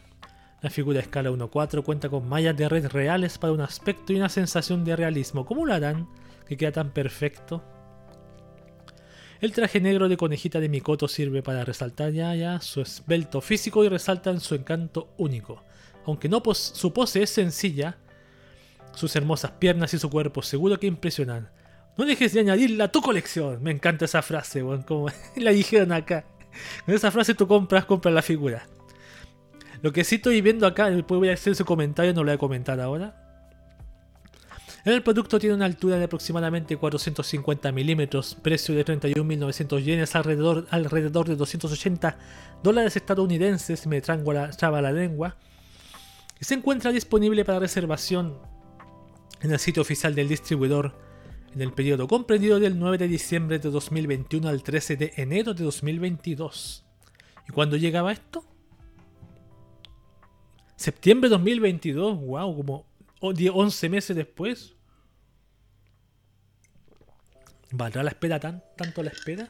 La 0.62 0.70
figura 0.70 0.98
a 0.98 1.02
escala 1.02 1.30
1.4 1.30 1.82
cuenta 1.82 2.08
con 2.08 2.26
mallas 2.26 2.56
de 2.56 2.68
red 2.68 2.86
reales 2.86 3.36
para 3.36 3.52
un 3.52 3.60
aspecto 3.60 4.12
y 4.12 4.16
una 4.16 4.30
sensación 4.30 4.84
de 4.84 4.96
realismo. 4.96 5.44
¿Cómo 5.44 5.66
lo 5.66 5.74
harán? 5.74 6.08
Que 6.46 6.56
queda 6.56 6.72
tan 6.72 6.90
perfecto. 6.90 7.62
El 9.40 9.52
traje 9.52 9.80
negro 9.80 10.10
de 10.10 10.18
conejita 10.18 10.60
de 10.60 10.68
Mikoto 10.68 11.08
sirve 11.08 11.42
para 11.42 11.64
resaltar 11.64 12.12
ya, 12.12 12.34
ya 12.34 12.60
su 12.60 12.82
esbelto 12.82 13.40
físico 13.40 13.82
y 13.82 13.88
resalta 13.88 14.30
en 14.30 14.40
su 14.40 14.54
encanto 14.54 15.14
único. 15.16 15.64
Aunque 16.04 16.28
no 16.28 16.42
su 16.52 16.92
pose 16.92 17.22
es 17.22 17.30
sencilla, 17.30 17.96
sus 18.94 19.16
hermosas 19.16 19.52
piernas 19.52 19.94
y 19.94 19.98
su 19.98 20.10
cuerpo 20.10 20.42
seguro 20.42 20.78
que 20.78 20.86
impresionan. 20.86 21.48
No 21.96 22.04
dejes 22.04 22.34
de 22.34 22.40
añadirla 22.40 22.84
a 22.84 22.92
tu 22.92 23.00
colección. 23.00 23.62
Me 23.62 23.70
encanta 23.70 24.04
esa 24.04 24.20
frase, 24.20 24.62
como 24.86 25.06
la 25.36 25.52
dijeron 25.52 25.92
acá. 25.92 26.26
Con 26.84 26.94
esa 26.94 27.10
frase 27.10 27.34
tú 27.34 27.46
compras, 27.46 27.86
compras 27.86 28.14
la 28.14 28.22
figura. 28.22 28.66
Lo 29.80 29.90
que 29.92 30.04
sí 30.04 30.16
estoy 30.16 30.42
viendo 30.42 30.66
acá, 30.66 30.90
después 30.90 31.18
voy 31.18 31.30
a 31.30 31.34
hacer 31.34 31.54
su 31.54 31.64
comentario, 31.64 32.12
no 32.12 32.20
lo 32.20 32.26
voy 32.26 32.34
a 32.34 32.38
comentar 32.38 32.78
ahora. 32.78 33.29
El 34.82 35.02
producto 35.02 35.38
tiene 35.38 35.54
una 35.54 35.66
altura 35.66 35.98
de 35.98 36.04
aproximadamente 36.04 36.76
450 36.76 37.70
milímetros, 37.70 38.34
precio 38.34 38.74
de 38.74 38.84
31.900 38.84 39.82
yenes, 39.82 40.16
alrededor, 40.16 41.28
de 41.28 41.36
280 41.36 42.18
dólares 42.62 42.96
estadounidenses, 42.96 43.86
me 43.86 44.00
traba 44.00 44.80
la, 44.80 44.92
lengua, 44.92 45.36
y 46.40 46.44
se 46.46 46.54
encuentra 46.54 46.92
disponible 46.92 47.44
para 47.44 47.58
reservación 47.58 48.38
en 49.42 49.52
el 49.52 49.58
sitio 49.58 49.82
oficial 49.82 50.14
del 50.14 50.28
distribuidor 50.28 50.96
en 51.54 51.60
el 51.60 51.72
periodo 51.72 52.08
comprendido 52.08 52.58
del 52.58 52.78
9 52.78 52.96
de 52.96 53.08
diciembre 53.08 53.58
de 53.58 53.70
2021 53.70 54.48
al 54.48 54.62
13 54.62 54.96
de 54.96 55.12
enero 55.16 55.52
de 55.52 55.64
2022. 55.64 56.86
¿Y 57.46 57.52
cuándo 57.52 57.76
llegaba 57.76 58.12
esto? 58.12 58.44
Septiembre 60.76 61.28
de 61.28 61.34
2022, 61.34 62.20
wow, 62.20 62.56
como 62.56 62.89
11 63.20 63.88
meses 63.88 64.16
después. 64.16 64.74
¿Valdrá 67.72 68.02
la 68.02 68.10
espera 68.10 68.40
tan, 68.40 68.64
tanto 68.76 69.02
la 69.02 69.10
espera? 69.10 69.46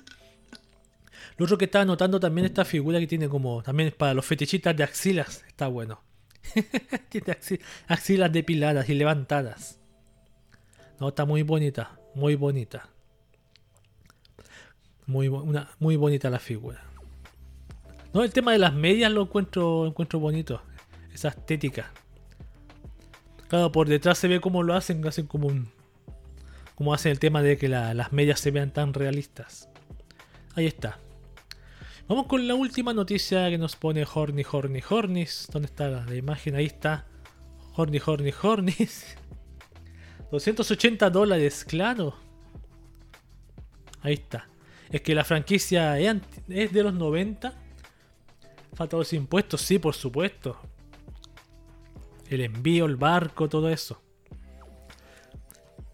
Lo 1.36 1.44
otro 1.44 1.56
que 1.56 1.64
estaba 1.64 1.84
notando 1.84 2.20
también 2.20 2.44
esta 2.44 2.64
figura 2.64 2.98
que 2.98 3.06
tiene 3.06 3.28
como, 3.28 3.62
también 3.62 3.94
para 3.96 4.12
los 4.12 4.26
fetichistas 4.26 4.76
de 4.76 4.84
axilas, 4.84 5.42
está 5.46 5.68
bueno. 5.68 6.02
tiene 7.08 7.36
axilas 7.88 8.32
depiladas 8.32 8.88
y 8.88 8.94
levantadas. 8.94 9.78
No, 10.98 11.08
está 11.08 11.24
muy 11.24 11.42
bonita, 11.42 11.98
muy 12.14 12.34
bonita. 12.34 12.90
Muy, 15.06 15.28
una, 15.28 15.70
muy 15.78 15.96
bonita 15.96 16.28
la 16.28 16.38
figura. 16.38 16.84
No, 18.12 18.22
el 18.22 18.32
tema 18.32 18.52
de 18.52 18.58
las 18.58 18.74
medias 18.74 19.10
lo 19.10 19.22
encuentro, 19.22 19.86
encuentro 19.86 20.18
bonito. 20.18 20.62
Esa 21.12 21.28
estética. 21.28 21.90
Claro, 23.50 23.72
por 23.72 23.88
detrás 23.88 24.16
se 24.16 24.28
ve 24.28 24.40
cómo 24.40 24.62
lo 24.62 24.74
hacen, 24.74 25.04
hacen 25.08 25.26
como 25.26 25.48
un. 25.48 25.72
Como 26.76 26.94
hacen 26.94 27.10
el 27.10 27.18
tema 27.18 27.42
de 27.42 27.58
que 27.58 27.68
las 27.68 28.12
medias 28.12 28.38
se 28.38 28.52
vean 28.52 28.72
tan 28.72 28.94
realistas. 28.94 29.68
Ahí 30.54 30.66
está. 30.66 31.00
Vamos 32.06 32.26
con 32.26 32.46
la 32.46 32.54
última 32.54 32.94
noticia 32.94 33.50
que 33.50 33.58
nos 33.58 33.74
pone 33.74 34.06
Horny, 34.10 34.44
Horny, 34.48 34.80
Hornis. 34.88 35.48
¿Dónde 35.52 35.66
está 35.66 35.88
la, 35.88 36.14
imagen? 36.14 36.54
Ahí 36.54 36.66
está. 36.66 37.06
Horny, 37.74 38.00
Horny, 38.06 38.32
Hornis. 38.40 39.16
280 40.30 41.10
dólares, 41.10 41.64
claro. 41.64 42.14
Ahí 44.00 44.14
está. 44.14 44.48
Es 44.90 45.00
que 45.00 45.12
la 45.12 45.24
franquicia 45.24 45.98
es 45.98 46.72
de 46.72 46.82
los 46.84 46.94
90. 46.94 47.52
Falta 48.74 48.96
los 48.96 49.12
impuestos, 49.12 49.60
sí, 49.60 49.80
por 49.80 49.96
supuesto 49.96 50.69
el 52.30 52.40
envío, 52.40 52.86
el 52.86 52.96
barco, 52.96 53.48
todo 53.48 53.68
eso. 53.68 54.00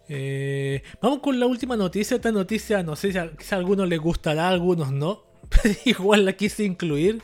Eh, 0.08 0.82
vamos 1.00 1.18
con 1.20 1.40
la 1.40 1.46
última 1.46 1.76
noticia. 1.76 2.16
Esta 2.16 2.30
noticia, 2.30 2.82
no 2.82 2.94
sé 2.94 3.12
si 3.12 3.18
a, 3.18 3.56
algunos 3.56 3.88
les 3.88 3.98
gustará, 3.98 4.46
a 4.46 4.50
algunos 4.50 4.92
no. 4.92 5.24
Igual 5.84 6.24
la 6.24 6.34
quise 6.34 6.64
incluir. 6.64 7.22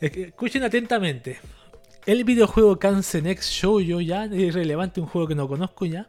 Escuchen 0.00 0.62
atentamente. 0.62 1.38
El 2.06 2.22
videojuego 2.22 2.78
Kansen 2.78 3.26
X 3.26 3.50
Shoujo 3.50 4.00
ya, 4.00 4.26
es 4.26 4.32
irrelevante, 4.32 5.00
un 5.00 5.08
juego 5.08 5.26
que 5.26 5.34
no 5.34 5.48
conozco 5.48 5.86
ya, 5.86 6.08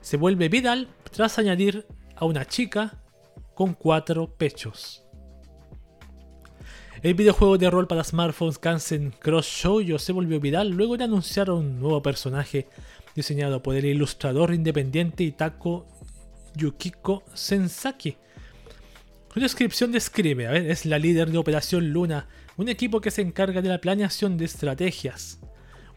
se 0.00 0.16
vuelve 0.16 0.48
viral 0.48 0.88
tras 1.12 1.38
añadir 1.38 1.86
a 2.16 2.24
una 2.24 2.44
chica 2.44 3.00
con 3.54 3.74
cuatro 3.74 4.26
pechos. 4.36 5.05
El 7.06 7.14
videojuego 7.14 7.56
de 7.56 7.70
rol 7.70 7.86
para 7.86 8.02
smartphones 8.02 8.58
Kansen 8.58 9.12
Cross 9.20 9.46
Shoujo 9.46 9.96
se 9.96 10.10
volvió 10.10 10.40
viral 10.40 10.70
luego 10.70 10.96
de 10.96 11.04
anunciar 11.04 11.52
un 11.52 11.78
nuevo 11.78 12.02
personaje 12.02 12.66
diseñado 13.14 13.62
por 13.62 13.76
el 13.76 13.84
ilustrador 13.84 14.52
independiente 14.52 15.22
Itako 15.22 15.86
Yukiko 16.56 17.22
Sensaki. 17.32 18.16
Su 19.32 19.38
descripción 19.38 19.92
describe, 19.92 20.68
es 20.68 20.84
la 20.84 20.98
líder 20.98 21.30
de 21.30 21.38
Operación 21.38 21.92
Luna, 21.92 22.26
un 22.56 22.68
equipo 22.68 23.00
que 23.00 23.12
se 23.12 23.22
encarga 23.22 23.62
de 23.62 23.68
la 23.68 23.80
planeación 23.80 24.36
de 24.36 24.46
estrategias. 24.46 25.38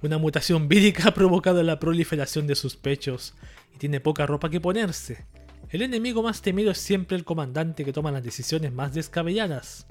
Una 0.04 0.20
mutación 0.20 0.68
vírica 0.68 1.06
ha 1.08 1.14
provocado 1.16 1.64
la 1.64 1.80
proliferación 1.80 2.46
de 2.46 2.54
sus 2.54 2.76
pechos 2.76 3.34
y 3.74 3.80
tiene 3.80 4.00
poca 4.00 4.28
ropa 4.28 4.52
que 4.52 4.62
ponerse. 4.62 5.26
El 5.72 5.82
enemigo 5.82 6.22
más 6.22 6.44
temido 6.44 6.70
es 6.70 6.78
siempre 6.78 7.18
el 7.18 7.26
comandante 7.26 7.84
que 7.84 7.94
toma 7.94 8.12
las 8.12 8.24
decisiones 8.24 8.72
más 8.72 8.94
descabelladas. 8.94 9.88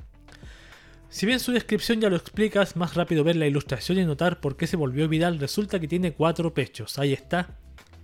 Si 1.11 1.25
bien 1.25 1.41
su 1.41 1.53
descripción 1.53 2.01
ya 2.01 2.11
lo 2.11 2.17
explica, 2.17 2.63
es 2.63 2.77
más 2.77 2.95
rápido 2.95 3.25
ver 3.25 3.37
la 3.37 3.47
ilustración 3.47 3.99
y 3.99 4.05
notar 4.05 4.41
por 4.41 4.57
qué 4.57 4.67
se 4.67 4.77
volvió 4.77 5.09
viral. 5.09 5.39
Resulta 5.39 5.81
que 5.81 5.89
tiene 5.89 6.13
cuatro 6.13 6.53
pechos. 6.53 6.99
Ahí 6.99 7.13
está. 7.13 7.59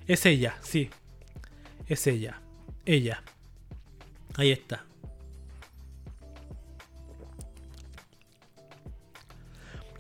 Es 0.07 0.25
ella, 0.27 0.57
sí. 0.63 0.91
Es 1.87 2.07
ella. 2.07 2.41
Ella. 2.87 3.23
Ahí 4.37 4.51
está. 4.51 4.85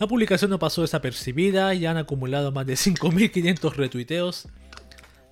La 0.00 0.08
publicación 0.08 0.50
no 0.50 0.58
pasó 0.58 0.82
desapercibida 0.82 1.72
y 1.74 1.86
han 1.86 1.96
acumulado 1.96 2.52
más 2.52 2.66
de 2.66 2.74
5.500 2.74 3.74
retuiteos. 3.74 4.48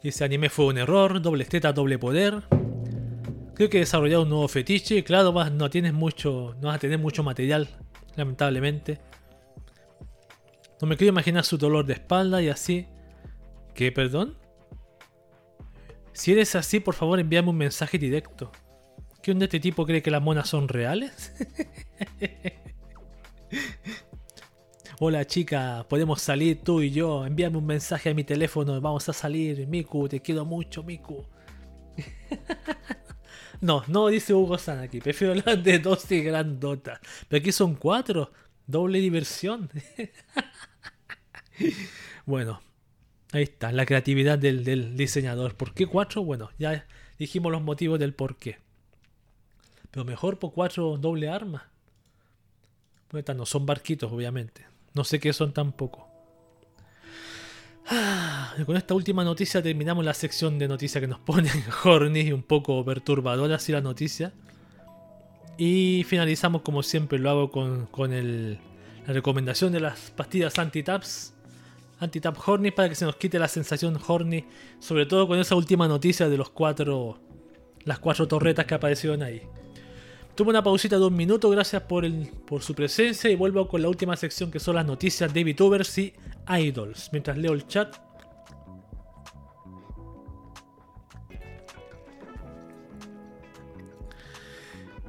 Ese 0.02 0.24
anime 0.24 0.50
fue 0.50 0.66
un 0.66 0.78
error, 0.78 1.20
doble 1.20 1.44
teta, 1.46 1.72
doble 1.72 1.98
poder. 1.98 2.42
Creo 3.54 3.68
que 3.68 3.82
he 3.82 3.96
un 3.96 4.28
nuevo 4.28 4.48
fetiche. 4.48 5.04
Claro, 5.04 5.32
no 5.50 5.70
tienes 5.70 5.92
mucho. 5.92 6.56
No 6.60 6.68
vas 6.68 6.76
a 6.76 6.78
tener 6.78 6.98
mucho 6.98 7.22
material, 7.22 7.68
lamentablemente. 8.16 9.00
No 10.80 10.88
me 10.88 10.96
quiero 10.96 11.12
imaginar 11.12 11.44
su 11.44 11.58
dolor 11.58 11.84
de 11.86 11.92
espalda 11.94 12.42
y 12.42 12.48
así. 12.48 12.86
¿Qué, 13.74 13.92
perdón? 13.92 14.36
Si 16.12 16.32
eres 16.32 16.54
así, 16.54 16.80
por 16.80 16.94
favor 16.94 17.20
envíame 17.20 17.50
un 17.50 17.56
mensaje 17.56 17.98
directo. 17.98 18.50
¿Qué 19.22 19.30
onda 19.30 19.44
este 19.44 19.60
tipo 19.60 19.86
cree 19.86 20.02
que 20.02 20.10
las 20.10 20.22
monas 20.22 20.48
son 20.48 20.68
reales? 20.68 21.32
Hola 24.98 25.24
chica, 25.26 25.86
podemos 25.88 26.20
salir 26.20 26.60
tú 26.62 26.80
y 26.80 26.90
yo. 26.90 27.26
Envíame 27.26 27.58
un 27.58 27.66
mensaje 27.66 28.10
a 28.10 28.14
mi 28.14 28.24
teléfono. 28.24 28.80
Vamos 28.80 29.08
a 29.08 29.12
salir. 29.12 29.66
Miku, 29.68 30.08
te 30.08 30.20
quiero 30.20 30.44
mucho, 30.44 30.82
Miku. 30.82 31.24
No, 33.62 33.84
no 33.86 34.08
dice 34.08 34.34
Hugo 34.34 34.58
San 34.58 34.80
aquí. 34.80 35.00
Prefiero 35.00 35.34
hablar 35.34 35.62
de 35.62 35.78
dos 35.78 36.10
y 36.10 36.20
grandotas. 36.20 36.98
Pero 37.28 37.40
aquí 37.40 37.52
son 37.52 37.76
cuatro. 37.76 38.32
Doble 38.66 38.98
diversión. 38.98 39.70
bueno, 42.26 42.60
ahí 43.30 43.44
está. 43.44 43.70
La 43.70 43.86
creatividad 43.86 44.36
del, 44.36 44.96
diseñador. 44.96 45.54
¿Por 45.54 45.74
qué 45.74 45.86
cuatro? 45.86 46.24
Bueno, 46.24 46.50
ya 46.58 46.88
dijimos 47.20 47.52
los 47.52 47.62
motivos 47.62 48.00
del 48.00 48.14
por 48.14 48.36
qué. 48.36 48.58
Pero 49.92 50.04
mejor 50.04 50.40
por 50.40 50.52
cuatro 50.52 50.96
doble 50.96 51.28
arma. 51.28 51.70
Bueno, 53.12 53.34
no 53.34 53.46
son 53.46 53.64
barquitos, 53.64 54.10
obviamente. 54.10 54.66
No 54.92 55.04
sé 55.04 55.20
qué 55.20 55.32
son 55.32 55.52
tampoco. 55.52 56.11
Ah, 57.86 58.54
con 58.64 58.76
esta 58.76 58.94
última 58.94 59.24
noticia 59.24 59.62
terminamos 59.62 60.04
la 60.04 60.14
sección 60.14 60.58
de 60.58 60.68
noticias 60.68 61.00
que 61.00 61.08
nos 61.08 61.18
ponen 61.18 61.64
horny 61.84 62.32
un 62.32 62.42
poco 62.42 62.84
perturbadora 62.84 63.56
así 63.56 63.72
la 63.72 63.80
noticia. 63.80 64.32
Y 65.58 66.04
finalizamos 66.08 66.62
como 66.62 66.82
siempre 66.82 67.18
lo 67.18 67.30
hago 67.30 67.50
con, 67.50 67.88
la 69.06 69.12
recomendación 69.12 69.72
de 69.72 69.80
las 69.80 70.10
pastillas 70.10 70.58
anti-taps. 70.58 71.34
Anti-tap 72.00 72.36
horny 72.46 72.70
para 72.70 72.88
que 72.88 72.94
se 72.94 73.04
nos 73.04 73.16
quite 73.16 73.38
la 73.38 73.48
sensación 73.48 73.98
horny. 74.06 74.44
Sobre 74.80 75.06
todo 75.06 75.28
con 75.28 75.38
esa 75.38 75.54
última 75.54 75.88
noticia 75.88 76.28
de 76.28 76.36
los 76.36 76.50
cuatro. 76.50 77.18
Las 77.84 77.98
cuatro 77.98 78.28
torretas 78.28 78.64
que 78.64 78.74
aparecieron 78.74 79.22
ahí. 79.22 79.42
Tuve 80.34 80.48
una 80.48 80.62
pausita 80.62 80.98
de 80.98 81.04
un 81.04 81.14
minuto, 81.14 81.50
gracias 81.50 81.82
por 81.82 82.62
su 82.62 82.74
presencia 82.74 83.28
y 83.28 83.36
vuelvo 83.36 83.68
con 83.68 83.82
la 83.82 83.88
última 83.88 84.16
sección 84.16 84.50
que 84.50 84.60
son 84.60 84.76
las 84.76 84.86
noticias 84.86 85.32
de 85.32 85.44
VTubers 85.44 85.98
y 85.98 86.14
Idols. 86.48 87.10
Mientras 87.12 87.36
leo 87.36 87.52
el 87.52 87.66
chat. 87.66 87.94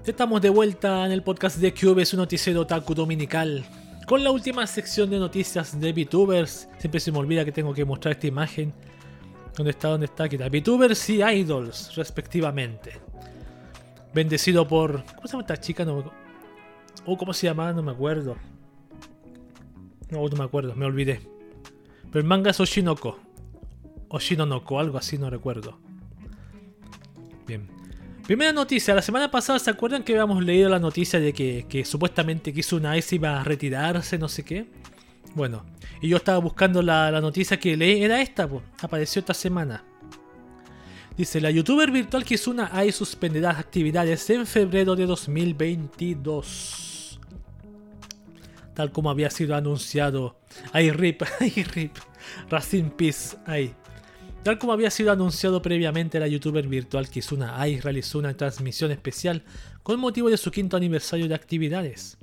Estamos 0.06 0.42
de 0.42 0.50
vuelta 0.50 1.06
en 1.06 1.14
el 1.14 1.24
podcast 1.24 1.56
de 1.58 1.74
Cube, 1.74 2.06
su 2.06 2.18
noticiero 2.18 2.68
Taku 2.68 2.94
dominical. 2.94 3.66
Con 4.06 4.26
la 4.26 4.32
última 4.32 4.68
sección 4.68 5.10
de 5.10 5.20
noticias 5.20 5.80
de 5.80 5.94
VTubers. 5.94 6.68
Siempre 6.80 7.00
se 7.00 7.14
me 7.14 7.20
olvida 7.20 7.46
que 7.46 7.54
tengo 7.54 7.74
que 7.74 7.86
mostrar 7.86 8.16
esta 8.16 8.28
imagen. 8.28 8.74
¿Dónde 9.56 9.72
está? 9.72 9.88
¿Dónde 9.88 10.08
está? 10.08 10.26
Aquí 10.26 10.36
está. 10.36 10.50
VTubers 10.50 11.10
y 11.12 11.24
Idols, 11.24 11.96
respectivamente. 11.96 13.03
Bendecido 14.14 14.68
por. 14.68 15.04
¿Cómo 15.16 15.28
se 15.28 15.32
llama 15.34 15.42
esta 15.42 15.58
chica? 15.58 15.86
No 15.86 16.12
Oh, 17.06 17.18
¿cómo 17.18 17.34
se 17.34 17.48
llama? 17.48 17.74
No 17.74 17.84
me 17.84 17.92
acuerdo. 17.92 18.38
No, 20.10 20.28
no 20.28 20.38
me 20.38 20.44
acuerdo, 20.44 20.76
me 20.76 20.86
olvidé. 20.86 21.22
Pero 22.12 22.20
el 22.20 22.26
manga 22.26 22.52
es 22.52 22.60
Oshinoko. 22.60 23.20
Oshinonoko, 24.10 24.80
algo 24.80 24.98
así, 24.98 25.18
no 25.18 25.30
recuerdo. 25.30 25.80
Bien. 27.48 27.68
Primera 28.26 28.54
noticia, 28.54 28.94
la 28.94 29.02
semana 29.02 29.32
pasada, 29.32 29.60
¿se 29.60 29.70
acuerdan 29.70 30.04
que 30.04 30.14
habíamos 30.14 30.44
leído 30.44 30.70
la 30.70 30.80
noticia 30.80 31.20
de 31.20 31.34
que, 31.34 31.84
supuestamente 31.84 32.54
Kizuna 32.54 32.96
Ice 32.98 33.16
iba 33.16 33.42
a 33.42 33.44
retirarse, 33.44 34.18
no 34.18 34.30
sé 34.30 34.46
qué? 34.46 34.68
Bueno, 35.36 35.66
y 36.00 36.08
yo 36.08 36.18
estaba 36.18 36.38
buscando 36.38 36.82
la, 36.82 37.20
noticia 37.20 37.60
que 37.60 37.76
leí, 37.76 38.04
era 38.04 38.22
esta, 38.22 38.48
pues, 38.48 38.64
apareció 38.82 39.20
esta 39.20 39.34
semana. 39.34 39.84
Dice, 41.16 41.40
la 41.40 41.52
youtuber 41.52 41.92
virtual 41.92 42.26
Kizuna 42.26 42.72
Ai 42.74 42.92
suspenderá 42.92 43.52
actividades 43.52 44.28
en 44.32 44.48
febrero 44.48 44.96
de 44.96 45.06
2022. 45.06 47.20
Tal 48.74 48.92
como 48.92 49.12
había 49.12 49.30
sido 49.30 49.56
anunciado. 49.56 50.40
Ay, 50.72 50.90
rip, 50.90 51.22
ay, 51.40 51.52
rip. 51.72 51.98
Racing 52.50 52.90
Peace, 52.90 53.38
ay. 53.46 53.76
Tal 54.42 54.58
como 54.58 54.74
había 54.74 54.90
sido 54.90 55.12
anunciado 55.12 55.62
previamente, 55.62 56.20
la 56.20 56.28
youtuber 56.28 56.68
virtual 56.68 57.08
Kizuna 57.08 57.62
Ai 57.62 57.80
realizó 57.80 58.18
una 58.18 58.36
transmisión 58.36 58.90
especial 58.90 59.44
con 59.84 60.00
motivo 60.00 60.32
de 60.32 60.38
su 60.38 60.50
quinto 60.50 60.78
aniversario 60.78 61.28
de 61.28 61.36
actividades 61.36 62.18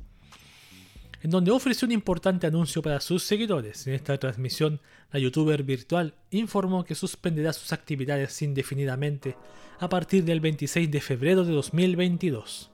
en 1.23 1.31
donde 1.31 1.51
ofreció 1.51 1.87
un 1.87 1.93
importante 1.93 2.47
anuncio 2.47 2.83
para 2.83 3.01
sus 3.01 3.23
seguidores. 3.23 3.87
En 3.87 3.95
esta 3.95 4.17
transmisión, 4.19 4.81
la 5.13 5.21
youtuber 5.21 5.63
virtual 5.63 6.15
informó 6.31 6.85
que 6.85 6.95
suspenderá 6.95 7.53
sus 7.53 7.73
actividades 7.73 8.41
indefinidamente 8.43 9.37
a 9.79 9.89
partir 9.89 10.25
del 10.25 10.41
26 10.41 10.91
de 10.91 11.01
febrero 11.01 11.45
de 11.45 11.53
2022, 11.53 12.71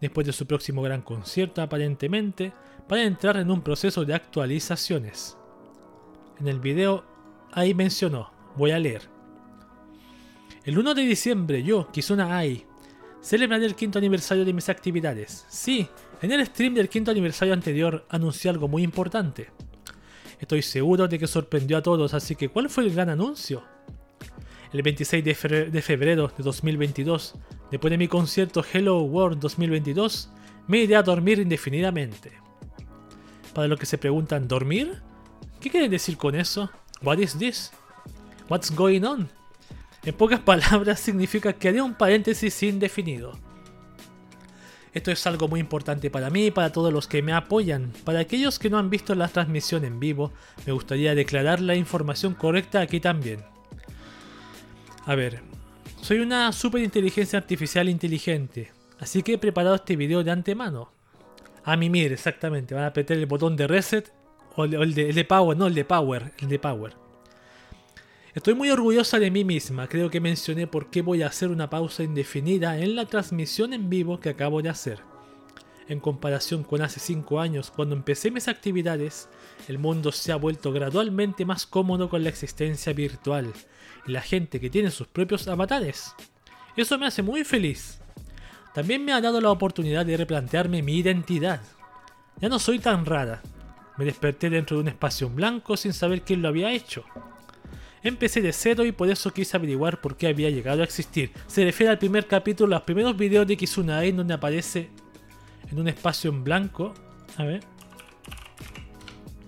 después 0.00 0.26
de 0.26 0.32
su 0.32 0.46
próximo 0.46 0.82
gran 0.82 1.02
concierto 1.02 1.62
aparentemente, 1.62 2.52
para 2.88 3.04
entrar 3.04 3.36
en 3.36 3.50
un 3.50 3.62
proceso 3.62 4.04
de 4.04 4.14
actualizaciones. 4.14 5.36
En 6.40 6.48
el 6.48 6.60
video, 6.60 7.04
ahí 7.52 7.74
mencionó, 7.74 8.30
voy 8.56 8.70
a 8.72 8.78
leer. 8.78 9.02
El 10.64 10.78
1 10.78 10.94
de 10.94 11.02
diciembre 11.02 11.62
yo, 11.62 11.90
Kizuna 11.92 12.36
Ai, 12.36 12.64
celebraré 13.22 13.66
el 13.66 13.74
quinto 13.74 13.98
aniversario 13.98 14.44
de 14.44 14.52
mis 14.52 14.68
actividades. 14.68 15.46
Sí, 15.48 15.88
en 16.24 16.32
el 16.32 16.46
stream 16.46 16.74
del 16.74 16.88
quinto 16.88 17.10
aniversario 17.10 17.52
anterior 17.52 18.06
anuncié 18.08 18.50
algo 18.50 18.66
muy 18.66 18.82
importante. 18.82 19.50
Estoy 20.40 20.62
seguro 20.62 21.06
de 21.06 21.18
que 21.18 21.26
sorprendió 21.26 21.76
a 21.76 21.82
todos, 21.82 22.14
así 22.14 22.34
que 22.34 22.48
¿cuál 22.48 22.70
fue 22.70 22.84
el 22.84 22.94
gran 22.94 23.10
anuncio? 23.10 23.62
El 24.72 24.82
26 24.82 25.22
de 25.24 25.82
febrero 25.82 26.28
de 26.36 26.42
2022, 26.42 27.34
después 27.70 27.90
de 27.90 27.98
mi 27.98 28.08
concierto 28.08 28.64
Hello 28.72 29.02
World 29.02 29.38
2022, 29.38 30.30
me 30.66 30.78
iré 30.78 30.96
a 30.96 31.02
dormir 31.02 31.38
indefinidamente. 31.38 32.32
Para 33.52 33.68
los 33.68 33.78
que 33.78 33.86
se 33.86 33.98
preguntan, 33.98 34.48
¿dormir? 34.48 35.00
¿Qué 35.60 35.70
quieren 35.70 35.90
decir 35.90 36.16
con 36.16 36.34
eso? 36.34 36.70
What 37.02 37.18
is 37.18 37.38
this? 37.38 37.70
What's 38.48 38.74
going 38.74 39.02
on? 39.04 39.28
En 40.04 40.14
pocas 40.14 40.40
palabras 40.44 41.00
significa 41.00 41.52
que 41.52 41.68
haré 41.68 41.80
un 41.80 41.94
paréntesis 41.94 42.62
indefinido. 42.62 43.38
Esto 44.94 45.10
es 45.10 45.26
algo 45.26 45.48
muy 45.48 45.58
importante 45.58 46.08
para 46.08 46.30
mí 46.30 46.46
y 46.46 46.50
para 46.52 46.70
todos 46.70 46.92
los 46.92 47.08
que 47.08 47.20
me 47.20 47.32
apoyan. 47.32 47.92
Para 48.04 48.20
aquellos 48.20 48.60
que 48.60 48.70
no 48.70 48.78
han 48.78 48.90
visto 48.90 49.16
la 49.16 49.26
transmisión 49.26 49.84
en 49.84 49.98
vivo, 49.98 50.32
me 50.64 50.72
gustaría 50.72 51.16
declarar 51.16 51.60
la 51.60 51.74
información 51.74 52.34
correcta 52.34 52.80
aquí 52.80 53.00
también. 53.00 53.40
A 55.04 55.16
ver, 55.16 55.42
soy 56.00 56.20
una 56.20 56.52
superinteligencia 56.52 57.40
artificial 57.40 57.88
inteligente, 57.88 58.70
así 59.00 59.24
que 59.24 59.34
he 59.34 59.38
preparado 59.38 59.74
este 59.74 59.96
video 59.96 60.22
de 60.22 60.30
antemano. 60.30 60.92
A 61.64 61.76
mimir, 61.76 62.12
exactamente, 62.12 62.74
van 62.74 62.84
a 62.84 62.88
apretar 62.88 63.16
el 63.16 63.26
botón 63.26 63.56
de 63.56 63.66
reset 63.66 64.12
o 64.54 64.64
el 64.64 64.94
de, 64.94 65.08
el 65.08 65.14
de 65.14 65.24
power, 65.24 65.56
no 65.56 65.66
el 65.66 65.74
de 65.74 65.84
power, 65.84 66.32
el 66.38 66.48
de 66.48 66.58
power. 66.60 67.03
Estoy 68.34 68.54
muy 68.54 68.68
orgullosa 68.68 69.20
de 69.20 69.30
mí 69.30 69.44
misma, 69.44 69.86
creo 69.86 70.10
que 70.10 70.20
mencioné 70.20 70.66
por 70.66 70.90
qué 70.90 71.02
voy 71.02 71.22
a 71.22 71.28
hacer 71.28 71.50
una 71.50 71.70
pausa 71.70 72.02
indefinida 72.02 72.76
en 72.80 72.96
la 72.96 73.06
transmisión 73.06 73.72
en 73.72 73.88
vivo 73.88 74.18
que 74.18 74.30
acabo 74.30 74.60
de 74.60 74.70
hacer. 74.70 74.98
En 75.86 76.00
comparación 76.00 76.64
con 76.64 76.82
hace 76.82 76.98
5 76.98 77.38
años, 77.38 77.70
cuando 77.70 77.94
empecé 77.94 78.32
mis 78.32 78.48
actividades, 78.48 79.28
el 79.68 79.78
mundo 79.78 80.10
se 80.10 80.32
ha 80.32 80.36
vuelto 80.36 80.72
gradualmente 80.72 81.44
más 81.44 81.64
cómodo 81.64 82.08
con 82.08 82.24
la 82.24 82.28
existencia 82.28 82.92
virtual 82.92 83.52
y 84.04 84.10
la 84.10 84.20
gente 84.20 84.58
que 84.58 84.68
tiene 84.68 84.90
sus 84.90 85.06
propios 85.06 85.46
avatares. 85.46 86.12
Eso 86.76 86.98
me 86.98 87.06
hace 87.06 87.22
muy 87.22 87.44
feliz. 87.44 88.00
También 88.74 89.04
me 89.04 89.12
ha 89.12 89.20
dado 89.20 89.40
la 89.40 89.52
oportunidad 89.52 90.04
de 90.04 90.16
replantearme 90.16 90.82
mi 90.82 90.96
identidad. 90.96 91.60
Ya 92.40 92.48
no 92.48 92.58
soy 92.58 92.80
tan 92.80 93.06
rara. 93.06 93.42
Me 93.96 94.04
desperté 94.04 94.50
dentro 94.50 94.76
de 94.76 94.82
un 94.82 94.88
espacio 94.88 95.28
blanco 95.28 95.76
sin 95.76 95.92
saber 95.92 96.22
quién 96.22 96.42
lo 96.42 96.48
había 96.48 96.72
hecho. 96.72 97.04
Empecé 98.04 98.42
de 98.42 98.52
cero 98.52 98.84
y 98.84 98.92
por 98.92 99.08
eso 99.08 99.32
quise 99.32 99.56
averiguar 99.56 100.02
por 100.02 100.18
qué 100.18 100.26
había 100.26 100.50
llegado 100.50 100.82
a 100.82 100.84
existir. 100.84 101.32
Se 101.46 101.64
refiere 101.64 101.90
al 101.90 101.98
primer 101.98 102.26
capítulo, 102.26 102.68
los 102.76 102.82
primeros 102.82 103.16
videos 103.16 103.46
de 103.46 103.56
Kizuna 103.56 104.04
en 104.04 104.18
donde 104.18 104.34
aparece 104.34 104.90
en 105.70 105.80
un 105.80 105.88
espacio 105.88 106.30
en 106.30 106.44
blanco. 106.44 106.92
A 107.38 107.44
ver. 107.44 107.64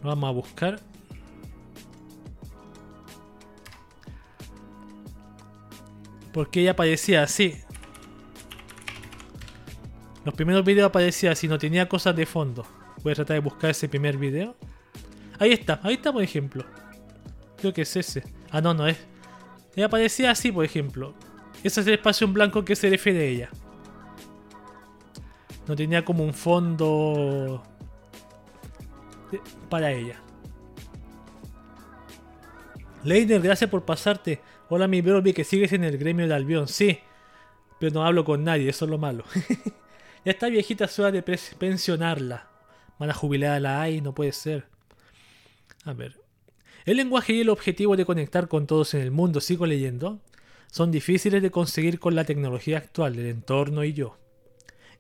Vamos 0.03 0.27
a 0.27 0.33
buscar. 0.33 0.81
Porque 6.33 6.63
ella 6.63 6.71
aparecía 6.71 7.23
así. 7.23 7.59
Los 10.25 10.35
primeros 10.35 10.65
videos 10.65 10.89
aparecía 10.89 11.33
así, 11.33 11.47
no 11.47 11.59
tenía 11.59 11.91
cosas 11.91 12.17
de 12.17 12.25
fondo. 12.25 12.67
Voy 13.03 13.13
a 13.13 13.17
tratar 13.17 13.35
de 13.35 13.41
buscar 13.41 13.71
ese 13.71 13.87
primer 13.87 14.17
video. 14.17 14.57
Ahí 15.39 15.53
está, 15.53 15.79
ahí 15.83 15.95
está 15.95 16.11
por 16.11 16.23
ejemplo. 16.23 16.65
Creo 17.59 17.75
que 17.75 17.83
es 17.83 17.95
ese. 17.97 18.36
Ah, 18.51 18.61
no, 18.61 18.75
no 18.75 18.87
es. 18.87 18.99
Ella 19.75 19.87
aparecía 19.87 20.31
así, 20.31 20.51
por 20.51 20.65
ejemplo. 20.65 21.15
Ese 21.63 21.81
es 21.81 21.87
el 21.87 21.95
espacio 21.95 22.27
en 22.27 22.35
blanco 22.35 22.65
que 22.65 22.77
se 22.77 22.89
refiere 22.89 23.21
a 23.21 23.25
ella. 23.25 23.51
No 25.67 25.75
tenía 25.75 26.05
como 26.05 26.25
un 26.25 26.33
fondo 26.33 27.63
para 29.69 29.91
ella. 29.93 30.21
Leiner, 33.05 33.41
gracias 33.41 33.71
por 33.71 33.85
pasarte. 33.85 34.41
Hola 34.69 34.89
mi 34.89 35.01
bro, 35.01 35.23
que 35.23 35.45
sigues 35.45 35.73
en 35.73 35.85
el 35.85 35.99
gremio 35.99 36.27
de 36.27 36.35
Albión. 36.35 36.69
Sí, 36.69 36.99
pero 37.79 37.93
no 37.93 38.05
hablo 38.05 38.25
con 38.25 38.45
nadie, 38.45 38.69
eso 38.69 38.85
es 38.85 38.91
lo 38.91 38.99
malo. 38.99 39.25
ya 40.25 40.33
está 40.33 40.49
viejita, 40.49 40.89
hora 40.99 41.13
de 41.13 41.23
pensionarla. 41.23 42.49
Van 42.99 43.11
a 43.11 43.15
jubilar 43.15 43.53
a 43.53 43.61
la 43.61 43.83
AI, 43.83 44.01
no 44.01 44.15
puede 44.15 44.33
ser. 44.33 44.67
A 45.85 45.93
ver. 45.93 46.26
El 46.87 46.99
lenguaje 46.99 47.33
y 47.33 47.41
el 47.41 47.49
objetivo 47.49 47.97
de 47.97 48.05
conectar 48.05 48.47
con 48.47 48.69
todos 48.69 48.95
en 48.95 49.01
el 49.01 49.11
mundo, 49.11 49.41
sigo 49.41 49.67
leyendo, 49.67 50.21
son 50.71 50.93
difíciles 50.93 51.43
de 51.43 51.51
conseguir 51.51 51.99
con 51.99 52.15
la 52.15 52.23
tecnología 52.23 52.79
actual, 52.79 53.19
el 53.19 53.27
entorno 53.27 53.83
y 53.83 53.93
yo. 53.93 54.17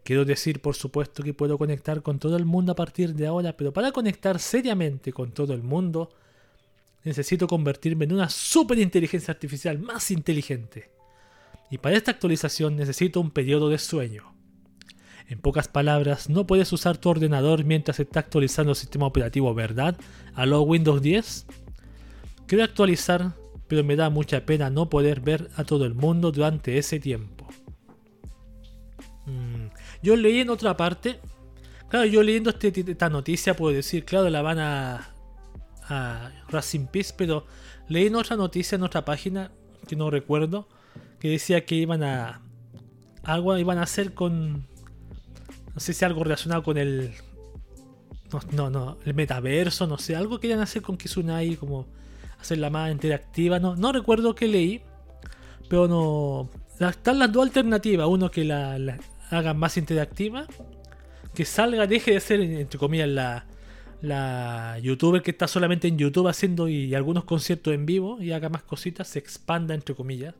Quiero 0.02 0.24
decir, 0.24 0.60
por 0.60 0.74
supuesto, 0.74 1.22
que 1.22 1.32
puedo 1.32 1.56
conectar 1.58 2.02
con 2.02 2.18
todo 2.18 2.36
el 2.36 2.44
mundo 2.44 2.72
a 2.72 2.74
partir 2.74 3.14
de 3.14 3.28
ahora, 3.28 3.56
pero 3.56 3.72
para 3.72 3.92
conectar 3.92 4.40
seriamente 4.40 5.12
con 5.12 5.30
todo 5.30 5.54
el 5.54 5.62
mundo, 5.62 6.10
necesito 7.04 7.46
convertirme 7.46 8.04
en 8.04 8.14
una 8.14 8.30
superinteligencia 8.30 9.30
artificial 9.30 9.78
más 9.78 10.10
inteligente. 10.10 10.90
Y 11.70 11.78
para 11.78 11.96
esta 11.96 12.10
actualización 12.10 12.74
necesito 12.74 13.20
un 13.20 13.30
periodo 13.30 13.68
de 13.68 13.78
sueño. 13.78 14.34
En 15.28 15.38
pocas 15.38 15.68
palabras, 15.68 16.28
no 16.28 16.48
puedes 16.48 16.72
usar 16.72 16.98
tu 16.98 17.10
ordenador 17.10 17.62
mientras 17.62 18.00
está 18.00 18.18
actualizando 18.18 18.72
el 18.72 18.76
sistema 18.76 19.06
operativo, 19.06 19.54
¿verdad? 19.54 19.96
¿A 20.34 20.46
lo 20.46 20.62
Windows 20.62 21.00
10? 21.00 21.46
Quiero 22.46 22.64
actualizar, 22.64 23.32
pero 23.68 23.82
me 23.82 23.96
da 23.96 24.10
mucha 24.10 24.46
pena 24.46 24.70
no 24.70 24.88
poder 24.88 25.20
ver 25.20 25.50
a 25.56 25.64
todo 25.64 25.84
el 25.84 25.94
mundo 25.94 26.30
durante 26.30 26.78
ese 26.78 27.00
tiempo. 27.00 27.46
Mm, 29.26 29.66
yo 30.02 30.16
leí 30.16 30.40
en 30.40 30.50
otra 30.50 30.76
parte, 30.76 31.18
claro, 31.88 32.06
yo 32.06 32.22
leyendo 32.22 32.50
este, 32.50 32.72
esta 32.88 33.10
noticia 33.10 33.56
puedo 33.56 33.74
decir, 33.74 34.04
claro, 34.04 34.30
la 34.30 34.42
van 34.42 34.60
a, 34.60 35.14
a 35.88 36.30
Racing 36.48 36.86
Peace, 36.86 37.12
pero 37.16 37.46
leí 37.88 38.06
en 38.06 38.14
otra 38.14 38.36
noticia 38.36 38.76
en 38.76 38.84
otra 38.84 39.04
página, 39.04 39.50
que 39.88 39.96
no 39.96 40.10
recuerdo, 40.10 40.68
que 41.18 41.28
decía 41.28 41.64
que 41.64 41.74
iban 41.74 42.02
a 42.02 42.42
algo 43.22 43.58
iban 43.58 43.78
a 43.78 43.82
hacer 43.82 44.14
con 44.14 44.68
no 45.74 45.80
sé 45.80 45.92
si 45.92 46.04
algo 46.04 46.22
relacionado 46.22 46.62
con 46.62 46.78
el 46.78 47.12
no, 48.32 48.40
no, 48.52 48.70
no, 48.70 48.98
el 49.04 49.14
metaverso, 49.14 49.86
no 49.86 49.98
sé, 49.98 50.16
algo 50.16 50.40
querían 50.40 50.60
hacer 50.60 50.82
con 50.82 50.96
Kizunai 50.96 51.56
como 51.56 51.86
hacerla 52.40 52.70
más 52.70 52.90
interactiva. 52.92 53.58
No, 53.58 53.76
no 53.76 53.92
recuerdo 53.92 54.34
que 54.34 54.48
leí, 54.48 54.82
pero 55.68 55.88
no. 55.88 56.50
Están 56.78 57.18
las 57.18 57.32
dos 57.32 57.46
alternativas. 57.46 58.06
Uno 58.06 58.30
que 58.30 58.44
la, 58.44 58.78
la 58.78 58.98
hagan 59.30 59.58
más 59.58 59.76
interactiva, 59.76 60.46
que 61.34 61.44
salga, 61.44 61.86
deje 61.86 62.12
de 62.12 62.20
ser, 62.20 62.40
entre 62.40 62.78
comillas, 62.78 63.08
la, 63.08 63.46
la 64.02 64.78
youtuber 64.80 65.22
que 65.22 65.30
está 65.30 65.48
solamente 65.48 65.88
en 65.88 65.98
YouTube 65.98 66.28
haciendo 66.28 66.68
y, 66.68 66.94
algunos 66.94 67.24
conciertos 67.24 67.74
en 67.74 67.86
vivo 67.86 68.20
y 68.20 68.32
haga 68.32 68.48
más 68.48 68.62
cositas, 68.62 69.08
se 69.08 69.18
expanda, 69.18 69.74
entre 69.74 69.94
comillas. 69.94 70.34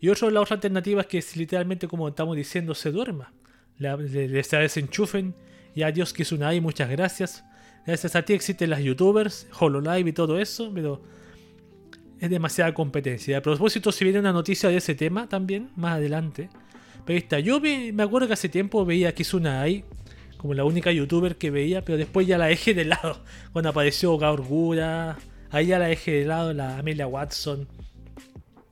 Y 0.00 0.08
otro, 0.08 0.30
la 0.30 0.40
otra 0.40 0.56
alternativa 0.56 1.00
es 1.02 1.06
que 1.06 1.24
literalmente, 1.36 1.88
como 1.88 2.08
estamos 2.08 2.36
diciendo, 2.36 2.74
se 2.74 2.90
duerma. 2.90 3.32
Le, 3.78 3.96
le, 4.28 4.42
se 4.42 4.56
desenchufen 4.56 5.34
y 5.74 5.82
adiós 5.82 6.12
Kizunai, 6.12 6.60
muchas 6.60 6.90
gracias. 6.90 7.44
Gracias 7.86 8.16
a 8.16 8.22
ti 8.22 8.32
existen 8.32 8.70
las 8.70 8.80
youtubers, 8.80 9.46
Hololive 9.58 10.10
y 10.10 10.12
todo 10.12 10.38
eso, 10.38 10.70
pero 10.74 11.02
es 12.18 12.30
demasiada 12.30 12.72
competencia. 12.72 13.38
A 13.38 13.42
propósito, 13.42 13.92
si 13.92 14.04
viene 14.04 14.20
una 14.20 14.32
noticia 14.32 14.70
de 14.70 14.78
ese 14.78 14.94
tema 14.94 15.28
también, 15.28 15.70
más 15.76 15.94
adelante. 15.94 16.48
Pero 17.04 17.18
está, 17.18 17.38
yo 17.40 17.60
me, 17.60 17.94
acuerdo 18.02 18.26
que 18.26 18.32
hace 18.32 18.48
tiempo 18.48 18.84
veía 18.86 19.10
a 19.10 19.12
Kizuna 19.12 19.60
ahí, 19.60 19.84
como 20.38 20.54
la 20.54 20.64
única 20.64 20.90
youtuber 20.90 21.36
que 21.36 21.50
veía, 21.50 21.84
pero 21.84 21.98
después 21.98 22.26
ya 22.26 22.38
la 22.38 22.46
dejé 22.46 22.72
de 22.72 22.86
lado. 22.86 23.22
Cuando 23.52 23.68
apareció 23.68 24.16
Gaurgura, 24.16 25.18
ahí 25.50 25.66
ya 25.66 25.78
la 25.78 25.86
dejé 25.86 26.12
de 26.12 26.24
lado, 26.24 26.54
la 26.54 26.78
Amelia 26.78 27.06
Watson. 27.06 27.68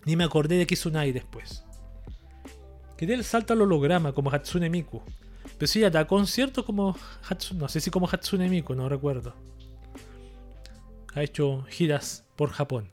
Ni 0.07 0.17
me 0.17 0.25
acordé 0.25 0.57
de 0.57 0.67
Kizunai 0.67 1.13
después. 1.13 1.65
Quería 2.97 3.17
el 3.17 3.25
salto 3.25 3.53
al 3.53 3.61
holograma 3.61 4.13
como 4.13 4.31
Hatsune 4.31 4.71
Miku. 4.71 5.03
Pero 5.63 5.71
sí, 5.71 5.79
da 5.79 6.09
conciertos 6.09 6.65
como 6.65 6.99
Hatsune, 7.23 7.61
no 7.61 7.69
sé 7.69 7.81
si 7.81 7.89
como 7.93 8.09
Hatsune 8.09 8.49
Miku, 8.49 8.75
no 8.75 8.89
recuerdo. 8.89 9.33
Ha 11.15 11.23
hecho 11.23 11.65
giras 11.69 12.25
por 12.35 12.51
Japón. 12.51 12.91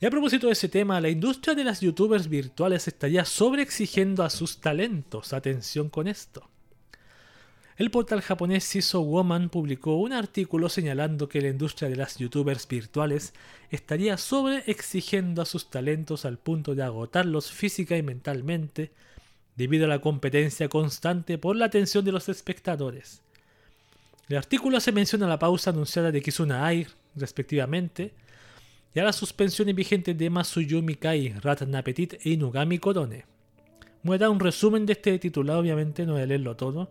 Y 0.00 0.06
a 0.06 0.10
propósito 0.10 0.48
de 0.48 0.54
ese 0.54 0.68
tema, 0.68 1.00
la 1.00 1.08
industria 1.08 1.54
de 1.54 1.62
las 1.62 1.80
youtubers 1.80 2.28
virtuales 2.28 2.88
estaría 2.88 3.24
sobreexigiendo 3.24 4.24
a 4.24 4.30
sus 4.30 4.60
talentos. 4.60 5.32
Atención 5.32 5.88
con 5.88 6.08
esto. 6.08 6.50
El 7.76 7.92
portal 7.92 8.22
japonés 8.22 8.64
Siso 8.64 9.02
Woman 9.02 9.48
publicó 9.48 9.98
un 9.98 10.12
artículo 10.12 10.68
señalando 10.68 11.28
que 11.28 11.40
la 11.40 11.46
industria 11.46 11.88
de 11.88 11.94
las 11.94 12.16
youtubers 12.16 12.66
virtuales 12.66 13.34
estaría 13.70 14.16
sobreexigiendo 14.16 15.42
a 15.42 15.46
sus 15.46 15.70
talentos 15.70 16.24
al 16.24 16.38
punto 16.38 16.74
de 16.74 16.82
agotarlos 16.82 17.52
física 17.52 17.96
y 17.96 18.02
mentalmente 18.02 18.90
debido 19.58 19.86
a 19.86 19.88
la 19.88 20.00
competencia 20.00 20.68
constante 20.68 21.36
por 21.36 21.56
la 21.56 21.64
atención 21.64 22.04
de 22.04 22.12
los 22.12 22.28
espectadores. 22.28 23.22
El 24.28 24.36
artículo 24.36 24.78
se 24.78 24.92
menciona 24.92 25.26
la 25.26 25.40
pausa 25.40 25.70
anunciada 25.70 26.12
de 26.12 26.22
Kizuna 26.22 26.64
Ai, 26.64 26.86
respectivamente, 27.16 28.14
y 28.94 29.00
a 29.00 29.04
las 29.04 29.16
suspensiones 29.16 29.74
vigentes 29.74 30.16
de 30.16 30.30
Masuyumi 30.30 30.94
Kai, 30.94 31.30
Ratna 31.40 31.82
Petit 31.82 32.14
e 32.24 32.30
Inugami 32.30 32.78
Korone. 32.78 33.24
Voy 34.04 34.14
a 34.14 34.18
dar 34.18 34.30
un 34.30 34.38
resumen 34.38 34.86
de 34.86 34.92
este 34.92 35.18
titulado, 35.18 35.58
obviamente, 35.58 36.06
no 36.06 36.12
voy 36.12 36.22
a 36.22 36.26
leerlo 36.26 36.54
todo. 36.54 36.88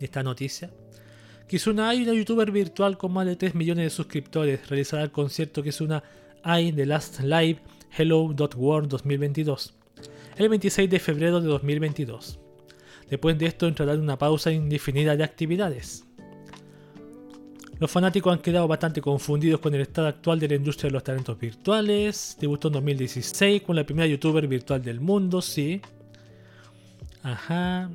Esta 0.00 0.22
noticia. 0.22 0.70
Kizuna 1.48 1.88
Ai, 1.88 2.02
una 2.02 2.12
youtuber 2.12 2.50
virtual 2.50 2.98
con 2.98 3.12
más 3.12 3.24
de 3.24 3.36
3 3.36 3.54
millones 3.54 3.86
de 3.86 3.90
suscriptores, 3.90 4.68
realizará 4.68 5.02
el 5.02 5.12
concierto 5.12 5.62
Kizuna 5.62 6.02
Ai 6.42 6.72
The 6.72 6.84
Last 6.84 7.20
Live 7.20 7.62
Hello.World 7.96 8.90
2022, 8.90 9.72
el 10.36 10.48
26 10.48 10.90
de 10.90 10.98
febrero 10.98 11.40
de 11.40 11.48
2022. 11.48 12.38
Después 13.08 13.38
de 13.38 13.46
esto 13.46 13.66
entrará 13.66 13.94
en 13.94 14.00
una 14.00 14.18
pausa 14.18 14.50
indefinida 14.50 15.16
de 15.16 15.24
actividades. 15.24 16.04
Los 17.78 17.90
fanáticos 17.90 18.32
han 18.32 18.40
quedado 18.40 18.68
bastante 18.68 19.00
confundidos 19.00 19.60
con 19.60 19.74
el 19.74 19.80
estado 19.80 20.08
actual 20.08 20.38
de 20.38 20.48
la 20.48 20.54
industria 20.54 20.88
de 20.88 20.94
los 20.94 21.04
talentos 21.04 21.38
virtuales. 21.38 22.36
Debutó 22.40 22.68
en 22.68 22.74
2016 22.74 23.62
con 23.62 23.76
la 23.76 23.84
primera 23.84 24.06
youtuber 24.06 24.46
virtual 24.46 24.82
del 24.82 25.00
mundo, 25.00 25.42
sí. 25.42 25.80
Ajá. 27.22 27.90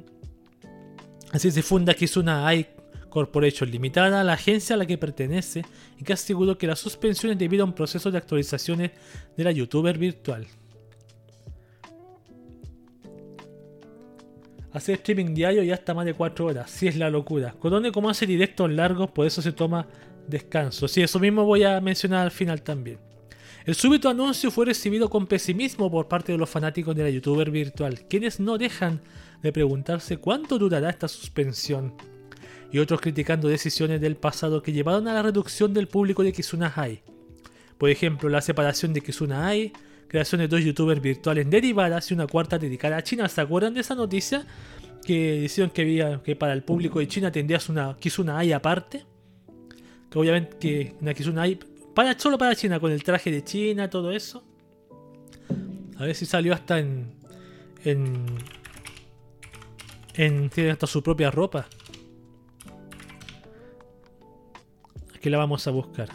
Así 1.31 1.52
se 1.52 1.61
funda 1.61 1.94
Kizuna 1.94 2.48
Ai 2.48 2.68
Corporation 3.10 3.69
Limitada, 3.69 4.23
la 4.23 4.34
agencia 4.34 4.76
a 4.76 4.77
la 4.77 4.86
que 4.86 4.98
pertenece, 4.98 5.64
y 5.98 6.03
que 6.03 6.14
aseguró 6.14 6.57
que 6.57 6.68
la 6.68 6.76
suspensión 6.76 7.31
es 7.31 7.40
debido 7.40 7.64
a 7.64 7.68
un 7.68 7.73
proceso 7.73 8.11
de 8.11 8.18
actualizaciones 8.18 8.91
de 9.36 9.44
la 9.44 9.52
youtuber 9.52 9.98
virtual. 9.98 10.48
Hacer 14.71 14.95
streaming 14.95 15.33
diario 15.33 15.63
y 15.63 15.71
hasta 15.71 15.93
más 15.93 16.05
de 16.05 16.13
4 16.13 16.45
horas. 16.45 16.69
Si 16.69 16.87
es 16.87 16.95
la 16.95 17.09
locura. 17.09 17.55
donde 17.61 17.91
como 17.91 18.09
hace 18.09 18.25
directos 18.25 18.71
largos, 18.71 19.09
por 19.11 19.25
eso 19.25 19.41
se 19.41 19.51
toma 19.51 19.87
descanso. 20.27 20.87
Sí, 20.87 21.01
eso 21.01 21.19
mismo 21.19 21.43
voy 21.43 21.63
a 21.63 21.81
mencionar 21.81 22.23
al 22.23 22.31
final 22.31 22.61
también. 22.61 22.99
El 23.65 23.75
súbito 23.75 24.09
anuncio 24.09 24.51
fue 24.51 24.65
recibido 24.65 25.09
con 25.09 25.27
pesimismo 25.27 25.91
por 25.91 26.07
parte 26.07 26.31
de 26.31 26.37
los 26.37 26.49
fanáticos 26.49 26.95
de 26.95 27.03
la 27.03 27.09
youtuber 27.09 27.51
virtual, 27.51 28.01
quienes 28.07 28.39
no 28.39 28.57
dejan 28.57 29.01
de 29.41 29.51
preguntarse 29.51 30.17
cuánto 30.17 30.57
durará 30.57 30.89
esta 30.89 31.07
suspensión. 31.07 31.93
Y 32.71 32.79
otros 32.79 33.01
criticando 33.01 33.47
decisiones 33.47 33.99
del 34.01 34.15
pasado 34.15 34.61
que 34.61 34.71
llevaron 34.71 35.07
a 35.07 35.13
la 35.13 35.23
reducción 35.23 35.73
del 35.73 35.87
público 35.87 36.23
de 36.23 36.31
Kizuna 36.31 36.71
Hai. 36.75 37.01
Por 37.77 37.89
ejemplo, 37.89 38.29
la 38.29 38.41
separación 38.41 38.93
de 38.93 39.01
Kizuna 39.01 39.47
Hai 39.47 39.73
creación 40.10 40.41
de 40.41 40.48
dos 40.48 40.61
youtubers 40.61 41.02
virtuales 41.02 41.49
derivadas 41.49 42.11
y 42.11 42.15
una 42.15 42.27
cuarta 42.27 42.57
dedicada 42.57 42.98
a 42.98 43.03
China. 43.03 43.30
¿Se 43.30 43.40
acuerdan 43.40 43.73
de 43.73 43.81
esa 43.81 43.95
noticia? 43.95 44.45
Que 45.06 45.41
decían 45.41 45.69
que, 45.69 45.84
había, 45.84 46.22
que 46.22 46.36
para 46.36 46.52
el 46.52 46.64
público 46.64 46.99
de 46.99 47.07
China 47.07 47.31
tendrías 47.31 47.69
una 47.69 47.95
Kizuna 47.98 48.40
Ai 48.40 48.52
aparte. 48.52 49.06
Que 50.10 50.19
obviamente 50.19 50.57
que 50.57 50.95
una 50.99 51.14
Kizuna 51.14 51.44
Ai 51.44 51.60
para, 51.94 52.18
solo 52.19 52.38
para 52.38 52.56
China, 52.56 52.80
con 52.80 52.91
el 52.91 53.03
traje 53.03 53.31
de 53.31 53.44
China, 53.44 53.90
todo 53.90 54.11
eso. 54.11 54.44
A 55.98 56.03
ver 56.03 56.15
si 56.15 56.26
salió 56.26 56.53
hasta 56.53 56.80
en. 56.80 57.14
En. 57.86 58.26
en 60.15 60.49
tiene 60.49 60.72
hasta 60.72 60.88
su 60.88 61.03
propia 61.03 61.30
ropa. 61.30 61.68
Aquí 65.15 65.30
la 65.30 65.38
vamos 65.38 65.68
a 65.68 65.72
buscar. 65.72 66.10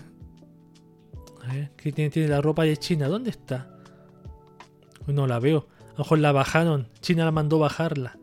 A 1.42 1.52
ver, 1.52 1.70
¿qué 1.76 1.92
tiene, 1.92 2.10
tiene 2.10 2.28
la 2.28 2.40
ropa 2.40 2.64
de 2.64 2.76
China? 2.76 3.06
¿Dónde 3.06 3.30
está? 3.30 3.73
No 5.06 5.26
la 5.26 5.38
veo. 5.38 5.66
A 5.88 5.92
lo 5.92 5.98
mejor 5.98 6.18
la 6.18 6.32
bajaron. 6.32 6.88
China 7.00 7.24
la 7.24 7.30
mandó 7.30 7.58
bajarla. 7.58 8.18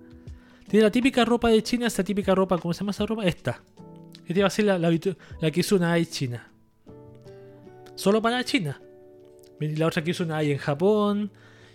Tiene 0.68 0.84
la 0.86 0.92
típica 0.92 1.26
ropa 1.26 1.50
de 1.50 1.62
China, 1.64 1.88
esa 1.88 2.04
típica 2.04 2.34
ropa, 2.34 2.58
¿cómo 2.58 2.74
se 2.74 2.80
llama 2.80 2.92
esa 2.92 3.06
ropa? 3.06 3.26
Esta. 3.26 3.62
Esta 4.26 4.40
iba 4.40 4.48
a 4.48 4.50
ser 4.50 4.66
la, 4.66 4.80
la, 4.80 5.52
que 5.52 5.60
hizo 5.60 5.76
una 5.76 5.92
AI 5.94 6.06
China. 6.06 6.50
Solo 7.96 8.22
para 8.22 8.44
China. 8.44 8.82
La 9.60 9.88
otra 9.88 10.04
que 10.04 10.12
hizo 10.12 10.24
una 10.24 10.38
AI 10.38 10.52
en 10.52 10.58
Japón. 10.58 11.32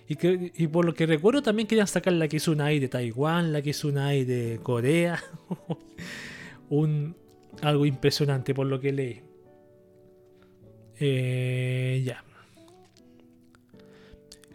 Y, 0.09 0.17
que, 0.17 0.53
y 0.55 0.67
por 0.69 0.85
lo 0.85 0.95
que 0.95 1.05
recuerdo 1.05 1.43
también 1.43 1.67
querían 1.69 1.87
sacar 1.87 2.13
la 2.13 2.29
que 2.29 2.37
hizo 2.37 2.53
una 2.53 2.67
AI 2.67 2.79
de 2.79 2.89
Taiwán, 2.89 3.53
la 3.53 3.61
que 3.61 3.71
hizo 3.71 3.89
una 3.89 4.07
AI 4.07 4.25
de 4.25 4.61
Corea. 4.63 5.23
Un, 6.71 7.17
algo 7.63 7.87
impresionante 7.87 8.55
por 8.55 8.67
lo 8.67 8.81
que 8.81 8.93
leí. 8.93 9.23
Eh, 10.99 12.03
ya. 12.05 12.25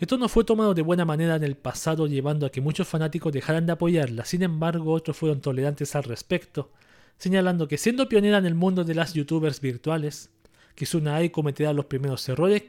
Esto 0.02 0.18
no 0.18 0.28
fue 0.30 0.44
tomado 0.44 0.74
de 0.74 0.82
buena 0.82 1.06
manera 1.06 1.36
en 1.36 1.44
el 1.44 1.56
pasado 1.56 2.08
llevando 2.08 2.48
a 2.48 2.52
que 2.52 2.60
muchos 2.60 2.88
fanáticos 2.88 3.32
dejaran 3.32 3.68
de 3.68 3.74
apoyarla, 3.74 4.26
sin 4.26 4.42
embargo 4.42 4.94
otros 4.94 5.16
fueron 5.16 5.42
tolerantes 5.42 5.96
al 5.96 6.06
respecto, 6.06 6.72
señalando 7.20 7.68
que 7.68 7.78
siendo 7.78 8.10
pionera 8.10 8.40
en 8.40 8.48
el 8.48 8.56
mundo 8.56 8.84
de 8.84 8.96
las 8.96 9.14
youtubers 9.14 9.62
virtuales, 9.62 10.32
Kizuna 10.74 11.18
Ai 11.18 11.30
cometerá 11.30 11.72
los 11.72 11.86
primeros 11.86 12.28
errores 12.28 12.64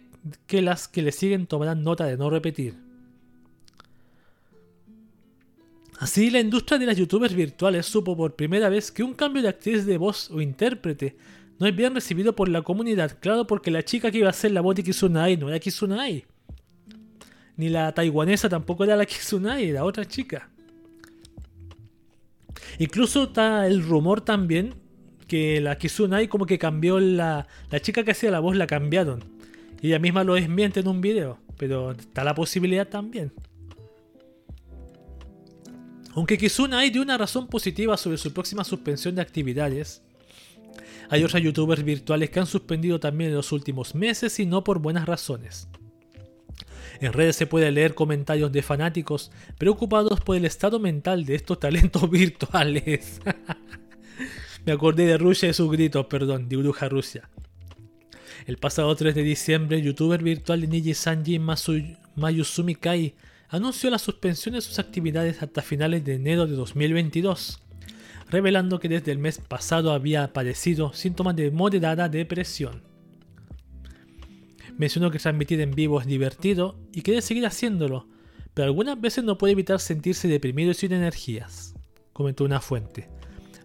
que 0.47 0.61
las 0.61 0.89
que 0.89 1.01
le 1.01 1.11
siguen 1.11 1.47
tomarán 1.47 1.83
nota 1.83 2.05
de 2.05 2.19
no 2.19 2.29
repetir. 2.29 2.75
Así, 6.01 6.31
la 6.31 6.41
industria 6.41 6.79
de 6.79 6.85
las 6.85 6.99
youtubers 6.99 7.33
virtuales 7.33 7.87
supo 7.87 8.15
por 8.15 8.37
primera 8.37 8.69
vez 8.69 8.93
que 8.93 9.05
un 9.05 9.15
cambio 9.15 9.41
de 9.41 9.49
actriz 9.49 9.87
de 9.87 9.97
voz 9.97 10.31
o 10.31 10.43
intérprete 10.43 11.17
no 11.59 11.67
es 11.67 11.75
bien 11.75 11.95
recibido 11.95 12.37
por 12.37 12.51
la 12.51 12.61
comunidad, 12.61 13.17
claro 13.21 13.47
porque 13.47 13.71
la 13.71 13.83
chica 13.83 14.11
que 14.11 14.19
iba 14.19 14.29
a 14.29 14.35
ser 14.35 14.51
la 14.51 14.61
voz 14.61 14.77
de 14.77 14.83
Kizuna 14.83 15.25
Ai 15.25 15.39
no 15.39 15.49
era 15.49 15.59
Kizuna 15.59 16.03
Ai 16.03 16.27
ni 17.57 17.69
la 17.69 17.93
taiwanesa 17.93 18.49
tampoco 18.49 18.85
era 18.85 18.97
la 18.97 19.07
Kizunai, 19.07 19.71
era 19.71 19.85
otra 19.85 20.05
chica. 20.05 20.51
Incluso 22.79 23.25
está 23.25 23.67
el 23.67 23.83
rumor 23.83 24.21
también 24.21 24.75
que 25.29 25.61
la 25.61 25.77
Kizunai 25.79 26.29
como 26.29 26.47
que 26.47 26.59
cambió 26.59 27.01
la... 27.01 27.47
La 27.71 27.81
chica 27.81 28.05
que 28.05 28.13
hacía 28.13 28.31
la 28.31 28.41
voz 28.41 28.57
la 28.57 28.67
cambiaron. 28.67 29.25
Y 29.81 29.89
ella 29.89 29.99
misma 29.99 30.25
lo 30.25 30.35
desmiente 30.35 30.81
en 30.81 30.89
un 30.89 31.01
video. 31.01 31.39
Pero 31.59 31.93
está 31.93 32.25
la 32.25 32.35
posibilidad 32.35 32.89
también. 32.89 33.33
Aunque 36.15 36.37
Kizunai 36.37 36.91
dio 36.91 37.03
una 37.03 37.17
razón 37.17 37.47
positiva 37.47 37.97
sobre 37.97 38.19
su 38.19 38.33
próxima 38.33 38.65
suspensión 38.65 39.15
de 39.15 39.23
actividades, 39.23 40.03
hay 41.09 41.25
otras 41.25 41.43
youtubers 41.43 41.85
virtuales 41.85 42.31
que 42.31 42.41
han 42.41 42.47
suspendido 42.47 43.01
también 43.01 43.31
en 43.31 43.37
los 43.37 43.53
últimos 43.53 43.95
meses 43.95 44.39
y 44.39 44.47
no 44.47 44.65
por 44.65 44.79
buenas 44.79 45.07
razones. 45.07 45.69
En 47.03 47.13
redes 47.13 47.35
se 47.35 47.49
puede 47.49 47.73
leer 47.73 47.97
comentarios 47.97 48.53
de 48.53 48.63
fanáticos 48.63 49.33
preocupados 49.59 50.21
por 50.21 50.37
el 50.37 50.45
estado 50.45 50.79
mental 50.79 51.25
de 51.25 51.35
estos 51.35 51.59
talentos 51.59 52.09
virtuales. 52.11 53.21
Me 54.65 54.71
acordé 54.71 55.07
de 55.07 55.19
Rusia 55.19 55.49
y 55.49 55.53
sus 55.53 55.69
gritos, 55.69 56.07
perdón, 56.07 56.49
de 56.49 56.59
Bruja 56.59 56.89
Rusia. 56.89 57.29
El 58.47 58.57
pasado 58.57 58.95
3 58.95 59.17
de 59.17 59.23
diciembre, 59.25 59.83
youtuber 59.83 60.23
virtual 60.23 60.61
de 60.61 60.69
Niji 60.69 60.95
Sanji 60.95 61.41
Mayusumi 61.41 62.77
Kai 62.77 63.17
anunció 63.49 63.91
la 63.91 63.99
suspensión 63.99 64.55
de 64.55 64.61
sus 64.61 64.79
actividades 64.79 65.43
hasta 65.43 65.61
finales 65.61 66.05
de 66.05 66.15
enero 66.15 66.47
de 66.47 66.55
2022, 66.55 67.59
revelando 68.31 68.79
que 68.79 68.89
desde 68.89 69.11
el 69.11 69.19
mes 69.19 69.39
pasado 69.39 69.91
había 69.91 70.33
padecido 70.33 70.93
síntomas 70.93 71.35
de 71.35 71.51
moderada 71.51 72.09
depresión. 72.09 72.92
Mencionó 74.79 75.11
que 75.11 75.19
transmitir 75.19 75.61
en 75.61 75.73
vivo 75.73 76.01
es 76.01 76.07
divertido 76.07 76.79
y 76.93 77.03
quiere 77.03 77.23
seguir 77.23 77.47
haciéndolo, 77.47 78.09
pero 78.55 78.67
algunas 78.67 79.01
veces 79.01 79.25
no 79.25 79.39
puede 79.39 79.53
evitar 79.53 79.81
sentirse 79.81 80.29
deprimido 80.29 80.71
y 80.71 80.75
sin 80.75 80.93
energías, 80.93 81.75
comentó 82.13 82.45
una 82.45 82.61
fuente. 82.61 83.09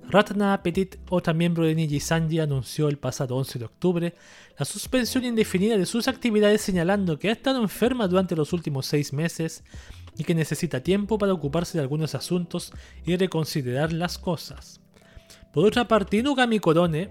Ratna 0.10 0.64
Petit, 0.64 0.96
otra 1.10 1.34
miembro 1.34 1.66
de 1.66 1.76
Niji 1.76 2.00
Sanji, 2.00 2.40
anunció 2.40 2.88
el 2.88 2.98
pasado 2.98 3.36
11 3.36 3.60
de 3.60 3.66
octubre 3.66 4.14
la 4.58 4.66
suspensión 4.66 5.26
indefinida 5.26 5.78
de 5.78 5.86
sus 5.86 6.08
actividades 6.08 6.62
señalando 6.62 7.20
que 7.20 7.28
ha 7.28 7.34
estado 7.34 7.62
enferma 7.62 8.08
durante 8.08 8.36
los 8.36 8.54
últimos 8.54 8.86
seis 8.86 9.12
meses 9.12 9.66
y 10.18 10.24
que 10.24 10.34
necesita 10.34 10.82
tiempo 10.82 11.18
para 11.18 11.34
ocuparse 11.34 11.78
de 11.78 11.82
algunos 11.82 12.16
asuntos 12.16 12.72
y 13.06 13.18
reconsiderar 13.18 13.92
las 13.92 14.18
cosas. 14.18 14.80
Por 15.52 15.66
otra 15.66 15.88
parte, 15.88 16.18
Inugami 16.18 16.60
Korone, 16.60 17.10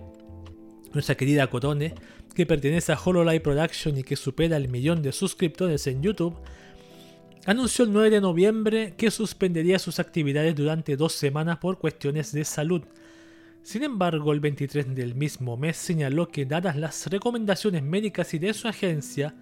nuestra 0.92 1.16
querida 1.16 1.48
Korone, 1.48 1.94
que 2.36 2.44
pertenece 2.44 2.92
a 2.92 3.00
Hololive 3.02 3.40
Production 3.40 3.96
y 3.96 4.02
que 4.02 4.14
supera 4.14 4.58
el 4.58 4.68
millón 4.68 5.00
de 5.00 5.10
suscriptores 5.10 5.86
en 5.86 6.02
YouTube, 6.02 6.36
anunció 7.46 7.86
el 7.86 7.94
9 7.94 8.10
de 8.10 8.20
noviembre 8.20 8.94
que 8.94 9.10
suspendería 9.10 9.78
sus 9.78 9.98
actividades 9.98 10.54
durante 10.54 10.96
dos 10.96 11.14
semanas 11.14 11.56
por 11.56 11.78
cuestiones 11.78 12.32
de 12.32 12.44
salud. 12.44 12.82
Sin 13.62 13.82
embargo, 13.82 14.34
el 14.34 14.40
23 14.40 14.94
del 14.94 15.14
mismo 15.14 15.56
mes 15.56 15.78
señaló 15.78 16.28
que 16.28 16.44
dadas 16.44 16.76
las 16.76 17.06
recomendaciones 17.06 17.82
médicas 17.82 18.34
y 18.34 18.38
de 18.38 18.52
su 18.52 18.68
agencia, 18.68 19.34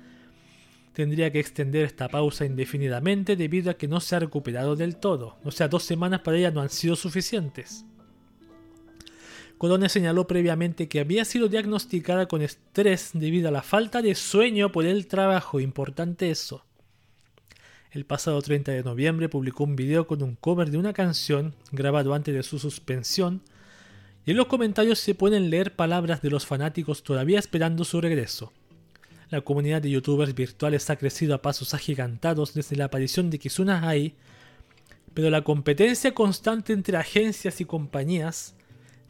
tendría 0.93 1.33
que 1.33 1.41
extender 1.41 1.85
esta 1.85 2.09
pausa 2.09 2.45
indefinidamente 2.45 3.35
debido 3.35 3.73
a 3.73 3.75
que 3.75 3.89
no 3.89 3.99
se 3.99 4.15
ha 4.15 4.21
recuperado 4.21 4.77
del 4.77 4.97
todo. 4.97 5.37
O 5.43 5.51
sea, 5.51 5.67
dos 5.67 5.83
semanas 5.83 6.21
para 6.21 6.39
ella 6.39 6.53
no 6.53 6.61
han 6.61 6.71
sido 6.71 6.95
suficientes. 6.95 7.85
Corone 9.59 9.89
señaló 9.89 10.27
previamente 10.27 10.89
que 10.89 11.01
había 11.01 11.25
sido 11.25 11.49
diagnosticada 11.49 12.27
con 12.27 12.43
estrés 12.43 13.11
debido 13.15 13.49
a 13.49 13.53
la 13.53 13.63
falta 13.63 14.03
de 14.03 14.15
sueño 14.15 14.73
por 14.73 14.85
el 14.85 15.07
trabajo. 15.07 15.61
Importante 15.61 16.31
eso. 16.31 16.65
El 17.93 18.05
pasado 18.05 18.43
30 18.43 18.73
de 18.73 18.83
noviembre 18.83 19.29
publicó 19.29 19.63
un 19.63 19.77
video 19.77 20.09
con 20.09 20.23
un 20.23 20.35
cover 20.35 20.71
de 20.71 20.79
una 20.79 20.93
canción 20.93 21.55
grabado 21.71 22.13
antes 22.13 22.35
de 22.35 22.43
su 22.43 22.59
suspensión 22.59 23.41
y 24.27 24.33
en 24.33 24.37
los 24.37 24.47
comentarios 24.47 24.99
se 24.99 25.15
pueden 25.15 25.51
leer 25.51 25.77
palabras 25.77 26.21
de 26.21 26.31
los 26.31 26.45
fanáticos 26.45 27.05
todavía 27.05 27.39
esperando 27.39 27.85
su 27.85 28.01
regreso. 28.01 28.53
La 29.31 29.43
comunidad 29.43 29.83
de 29.83 29.91
youtubers 29.91 30.35
virtuales 30.35 30.91
ha 30.91 30.97
crecido 30.97 31.35
a 31.35 31.43
pasos 31.43 31.73
agigantados 31.73 32.55
desde 32.55 32.77
la 32.77 32.87
aparición 32.87 33.31
de 33.31 33.39
Kizuna 33.39 33.89
Ai, 33.89 34.15
pero 35.13 35.31
la 35.31 35.43
competencia 35.43 36.13
constante 36.15 36.73
entre 36.73 36.97
agencias 36.97 37.61
y 37.61 37.65
compañías 37.65 38.57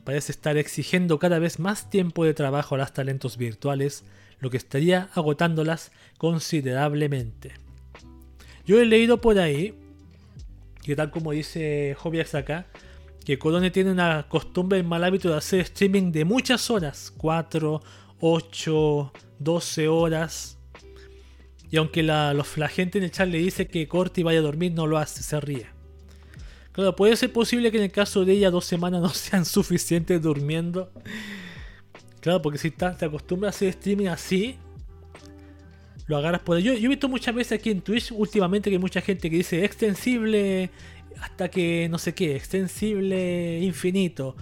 parece 0.05 0.33
estar 0.33 0.57
exigiendo 0.57 1.19
cada 1.19 1.39
vez 1.39 1.59
más 1.59 1.91
tiempo 1.91 2.25
de 2.25 2.35
trabajo 2.35 2.75
a 2.75 2.79
las 2.79 2.93
talentos 2.93 3.37
virtuales, 3.37 4.05
lo 4.39 4.51
que 4.51 4.57
estaría 4.57 5.09
agotándolas 5.15 5.93
considerablemente. 6.19 7.55
Yo 8.67 8.81
he 8.81 8.85
leído 8.85 9.21
por 9.21 9.39
ahí, 9.39 9.75
que 10.83 10.97
tal 10.97 11.11
como 11.11 11.33
dice 11.33 11.97
Joviax 11.99 12.35
acá, 12.35 12.67
que 13.25 13.39
Corone 13.39 13.71
tiene 13.71 13.91
una 13.91 14.29
costumbre, 14.29 14.79
el 14.79 14.85
mal 14.85 15.03
hábito 15.03 15.31
de 15.31 15.39
hacer 15.39 15.61
streaming 15.61 16.13
de 16.13 16.25
muchas 16.25 16.71
horas, 16.71 17.13
4, 17.17 17.83
8, 18.21 19.13
12 19.39 19.89
horas. 19.89 20.59
Y 21.71 21.77
aunque 21.79 22.03
la, 22.03 22.35
gente 22.71 22.99
en 22.99 23.05
el 23.05 23.11
chat 23.11 23.29
le 23.29 23.39
dice 23.39 23.67
que 23.67 23.89
corte 23.89 24.21
y 24.21 24.25
vaya 24.25 24.39
a 24.39 24.43
dormir, 24.43 24.73
no 24.73 24.87
lo 24.87 24.99
hace, 24.99 25.23
se 25.23 25.41
ríe. 25.41 25.74
Claro, 26.75 26.97
puede 26.97 27.17
ser 27.17 27.33
posible 27.33 27.71
que 27.71 27.77
en 27.77 27.85
el 27.85 27.93
caso 27.93 28.25
de 28.25 28.33
ella 28.33 28.51
dos 28.51 28.65
semanas 28.65 29.01
no 29.01 29.09
sean 29.11 29.45
suficientes 29.45 30.21
durmiendo. 30.21 30.91
Claro, 32.21 32.43
porque 32.43 32.59
si 32.59 32.73
te, 32.73 32.85
acostumbras 32.85 33.55
a 33.55 33.57
hacer 33.57 33.69
streaming 33.69 34.09
así, 34.09 34.57
lo 36.09 36.17
agarras 36.17 36.41
por 36.41 36.59
ello. 36.59 36.73
Yo, 36.73 36.81
yo 36.81 36.87
he 36.87 36.89
visto 36.89 37.09
muchas 37.09 37.33
veces 37.33 37.61
aquí 37.61 37.71
en 37.71 37.81
Twitch 37.81 38.11
últimamente 38.11 38.71
que 38.71 38.77
hay 38.77 38.81
mucha 38.81 39.01
gente 39.01 39.31
que 39.31 39.37
dice 39.37 39.65
extensible 39.65 40.71
hasta 41.21 41.49
que 41.49 41.87
no 41.89 41.99
sé 41.99 42.13
qué, 42.13 42.35
extensible 42.35 43.61
infinito. 43.61 44.35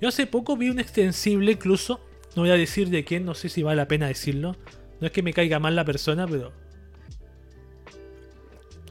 Yo 0.00 0.08
hace 0.08 0.26
poco 0.26 0.56
vi 0.56 0.70
un 0.70 0.80
extensible 0.80 1.52
incluso, 1.52 2.00
no 2.34 2.42
voy 2.42 2.50
a 2.50 2.54
decir 2.54 2.90
de 2.90 3.04
quién, 3.04 3.24
no 3.24 3.34
sé 3.34 3.48
si 3.48 3.62
vale 3.62 3.76
la 3.76 3.86
pena 3.86 4.08
decirlo. 4.08 4.56
No 5.00 5.06
es 5.06 5.12
que 5.12 5.22
me 5.22 5.32
caiga 5.32 5.60
mal 5.60 5.76
la 5.76 5.84
persona, 5.84 6.26
pero... 6.26 6.52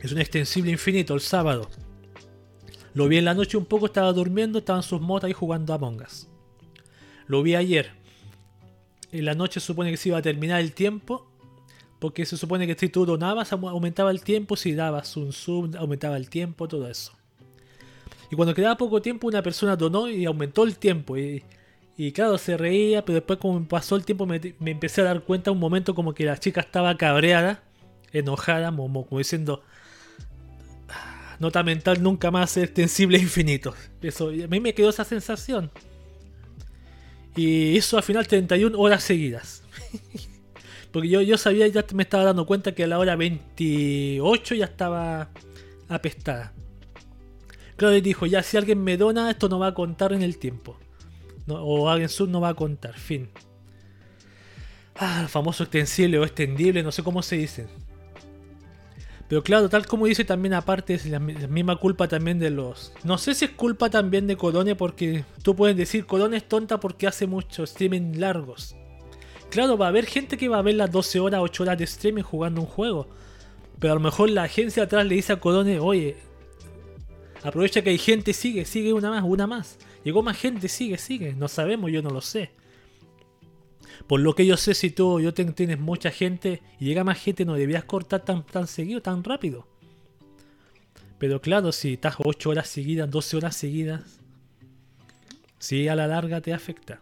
Es 0.02 0.14
un 0.14 0.20
extensible 0.20 0.72
infinito 0.72 1.14
el 1.14 1.20
sábado. 1.20 1.70
Lo 2.96 3.10
vi 3.10 3.18
en 3.18 3.26
la 3.26 3.34
noche 3.34 3.58
un 3.58 3.66
poco, 3.66 3.86
estaba 3.86 4.12
durmiendo, 4.14 4.60
estaban 4.60 4.82
sus 4.82 5.02
motas 5.02 5.28
ahí 5.28 5.34
jugando 5.34 5.74
a 5.74 5.78
Us. 5.78 6.28
Lo 7.28 7.44
vi 7.44 7.54
ayer. 7.56 7.92
En 9.12 9.26
la 9.26 9.34
noche 9.34 9.60
se 9.60 9.68
supone 9.68 9.92
que 9.92 9.98
se 9.98 10.10
iba 10.10 10.18
a 10.18 10.22
terminar 10.22 10.62
el 10.62 10.72
tiempo. 10.72 11.28
Porque 12.00 12.26
se 12.26 12.38
supone 12.38 12.66
que 12.66 12.76
si 12.76 12.88
tú 12.88 13.06
donabas, 13.06 13.52
aumentaba 13.52 14.12
el 14.12 14.22
tiempo. 14.22 14.56
Si 14.56 14.74
dabas 14.74 15.18
un 15.18 15.34
sub, 15.34 15.76
aumentaba 15.78 16.16
el 16.16 16.30
tiempo, 16.30 16.70
todo 16.70 16.90
eso. 16.90 17.12
Y 18.32 18.36
cuando 18.38 18.54
quedaba 18.54 18.78
poco 18.78 19.02
tiempo, 19.02 19.28
una 19.28 19.44
persona 19.44 19.76
donó 19.76 20.10
y 20.10 20.24
aumentó 20.26 20.64
el 20.64 20.78
tiempo. 20.78 21.18
Y, 21.18 21.44
claro, 22.14 22.38
se 22.38 22.56
reía, 22.56 23.04
pero 23.04 23.16
después 23.16 23.40
como 23.40 23.68
pasó 23.68 23.98
el 23.98 24.06
tiempo 24.06 24.26
me, 24.26 24.40
empecé 24.66 25.02
a 25.02 25.06
dar 25.06 25.22
cuenta 25.22 25.52
un 25.52 25.60
momento 25.60 25.96
como 25.96 26.14
que 26.14 26.26
la 26.26 26.38
chica 26.38 26.62
estaba 26.62 26.96
cabreada, 26.96 27.64
enojada, 28.12 28.74
como, 28.76 29.06
diciendo, 29.18 29.64
ah, 29.64 29.75
nota 31.40 31.64
mental 31.64 32.02
nunca 32.02 32.32
más 32.32 32.58
extensible 32.58 33.18
e 33.18 33.22
infinito. 33.22 33.74
Eso, 34.02 34.30
a 34.30 34.48
mí 34.48 34.60
me 34.60 34.74
quedó 34.74 34.90
esa 34.90 35.04
sensación. 35.04 35.72
Y 37.36 37.78
eso 37.78 37.98
al 37.98 38.04
final 38.04 38.28
31 38.28 38.78
horas 38.78 39.04
seguidas. 39.04 39.64
Porque 40.92 41.10
yo, 41.10 41.22
yo 41.22 41.38
sabía, 41.38 41.68
ya 41.68 41.86
me 41.94 42.04
estaba 42.04 42.24
dando 42.24 42.46
cuenta 42.46 42.74
que 42.74 42.86
a 42.86 42.88
la 42.88 43.00
hora 43.00 43.16
28 43.16 44.56
ya 44.56 44.66
estaba 44.66 45.30
apestada. 45.90 46.54
Claro, 47.76 48.00
dijo, 48.00 48.26
ya 48.26 48.42
si 48.42 48.56
alguien 48.56 48.82
me 48.82 48.96
dona, 48.96 49.30
esto 49.30 49.50
no 49.50 49.60
va 49.60 49.68
a 49.68 49.74
contar 49.74 50.14
en 50.14 50.22
el 50.22 50.38
tiempo. 50.38 50.80
o 51.48 51.90
alguien 51.90 52.10
sub 52.10 52.30
no 52.30 52.40
va 52.40 52.50
a 52.50 52.54
contar, 52.54 52.98
fin. 52.98 53.30
Ah, 54.96 55.20
el 55.24 55.28
famoso 55.28 55.64
extensible 55.64 56.18
o 56.18 56.24
extendible, 56.24 56.82
no 56.82 56.92
sé 56.92 57.04
cómo 57.04 57.22
se 57.22 57.36
dice. 57.36 57.68
Pero 59.28 59.44
claro, 59.44 59.70
tal 59.70 59.88
como 59.88 60.06
dice 60.06 60.24
también 60.24 60.54
aparte, 60.54 60.94
es 60.94 61.06
la, 61.08 61.20
misma 61.20 61.78
culpa 61.78 62.08
también 62.08 62.38
de 62.38 62.52
los... 62.52 62.94
No 63.04 63.18
sé 63.18 63.34
si 63.34 63.46
es 63.46 63.52
culpa 63.52 63.90
también 63.90 64.28
de 64.28 64.38
Corone 64.38 64.76
porque 64.76 65.26
tú 65.42 65.56
puedes 65.56 65.76
decir 65.76 66.06
Corone 66.06 66.38
es 66.38 66.48
tonta 66.48 66.80
porque 66.80 67.08
hace 67.08 67.26
muchos 67.26 67.72
streaming 67.72 68.20
largos. 68.20 68.76
Claro, 69.50 69.78
va 69.78 69.88
a 69.88 69.90
haber 69.90 70.06
gente 70.06 70.38
que 70.38 70.50
va 70.50 70.60
a 70.60 70.62
ver 70.62 70.76
las 70.76 70.92
12 70.92 71.20
horas, 71.20 71.42
8 71.42 71.64
horas 71.64 71.78
de 71.78 71.86
streaming 71.86 72.24
jugando 72.24 72.62
un 72.62 72.68
juego. 72.68 73.08
Pero 73.80 73.94
a 73.94 73.96
lo 73.96 74.02
mejor 74.02 74.30
la 74.30 74.44
agencia 74.44 74.84
atrás 74.84 75.06
le 75.06 75.16
dice 75.16 75.34
a 75.34 75.40
Corone, 75.40 75.80
oye, 75.80 76.18
Aprovecha 77.46 77.84
que 77.84 77.92
hay 77.92 78.00
gente, 78.00 78.34
sigue, 78.34 78.66
sigue 78.66 78.92
una 78.92 79.12
más, 79.12 79.24
una 79.24 79.46
más. 79.46 79.78
Llegó 80.04 80.24
más 80.24 80.36
gente, 80.36 80.68
sigue, 80.68 80.98
sigue. 80.98 81.36
No 81.36 81.48
sabemos, 81.48 81.92
yo 81.92 82.02
no 82.02 82.10
lo 82.10 82.20
sé. 82.20 82.50
Por 84.08 84.20
lo 84.20 84.36
que 84.36 84.46
yo 84.46 84.56
sé, 84.58 84.74
si 84.76 84.92
tú 84.92 85.20
yo 85.20 85.34
tienes 85.34 85.80
mucha 85.80 86.12
gente 86.12 86.62
y 86.80 86.86
llega 86.86 87.04
más 87.04 87.20
gente, 87.20 87.46
no 87.46 87.56
debías 87.56 87.86
cortar 87.86 88.24
tan, 88.24 88.46
tan 88.46 88.68
seguido, 88.68 89.02
tan 89.02 89.24
rápido. 89.24 89.68
Pero 91.18 91.42
claro, 91.42 91.72
si 91.72 91.94
estás 91.94 92.16
8 92.24 92.50
horas 92.50 92.68
seguidas, 92.68 93.10
12 93.10 93.38
horas 93.38 93.56
seguidas, 93.56 94.20
sí 95.58 95.88
a 95.88 95.96
la 95.96 96.08
larga 96.08 96.42
te 96.42 96.54
afecta. 96.54 97.02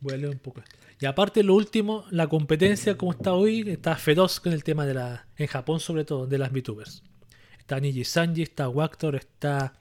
Voy 0.00 0.24
un 0.24 0.38
poco. 0.38 0.62
Y 1.00 1.06
aparte 1.06 1.42
lo 1.42 1.54
último, 1.54 2.04
la 2.10 2.28
competencia 2.28 2.96
como 2.96 3.12
está 3.12 3.32
hoy 3.32 3.68
está 3.68 3.96
feroz 3.96 4.38
con 4.38 4.52
el 4.52 4.62
tema 4.62 4.86
de 4.86 4.94
la, 4.94 5.26
en 5.36 5.46
Japón 5.46 5.80
sobre 5.80 6.04
todo, 6.04 6.26
de 6.26 6.38
las 6.38 6.52
VTubers. 6.52 7.02
Está 7.58 7.80
Niji 7.80 8.04
Sanji, 8.04 8.42
está 8.42 8.68
Wactor, 8.68 9.16
está 9.16 9.72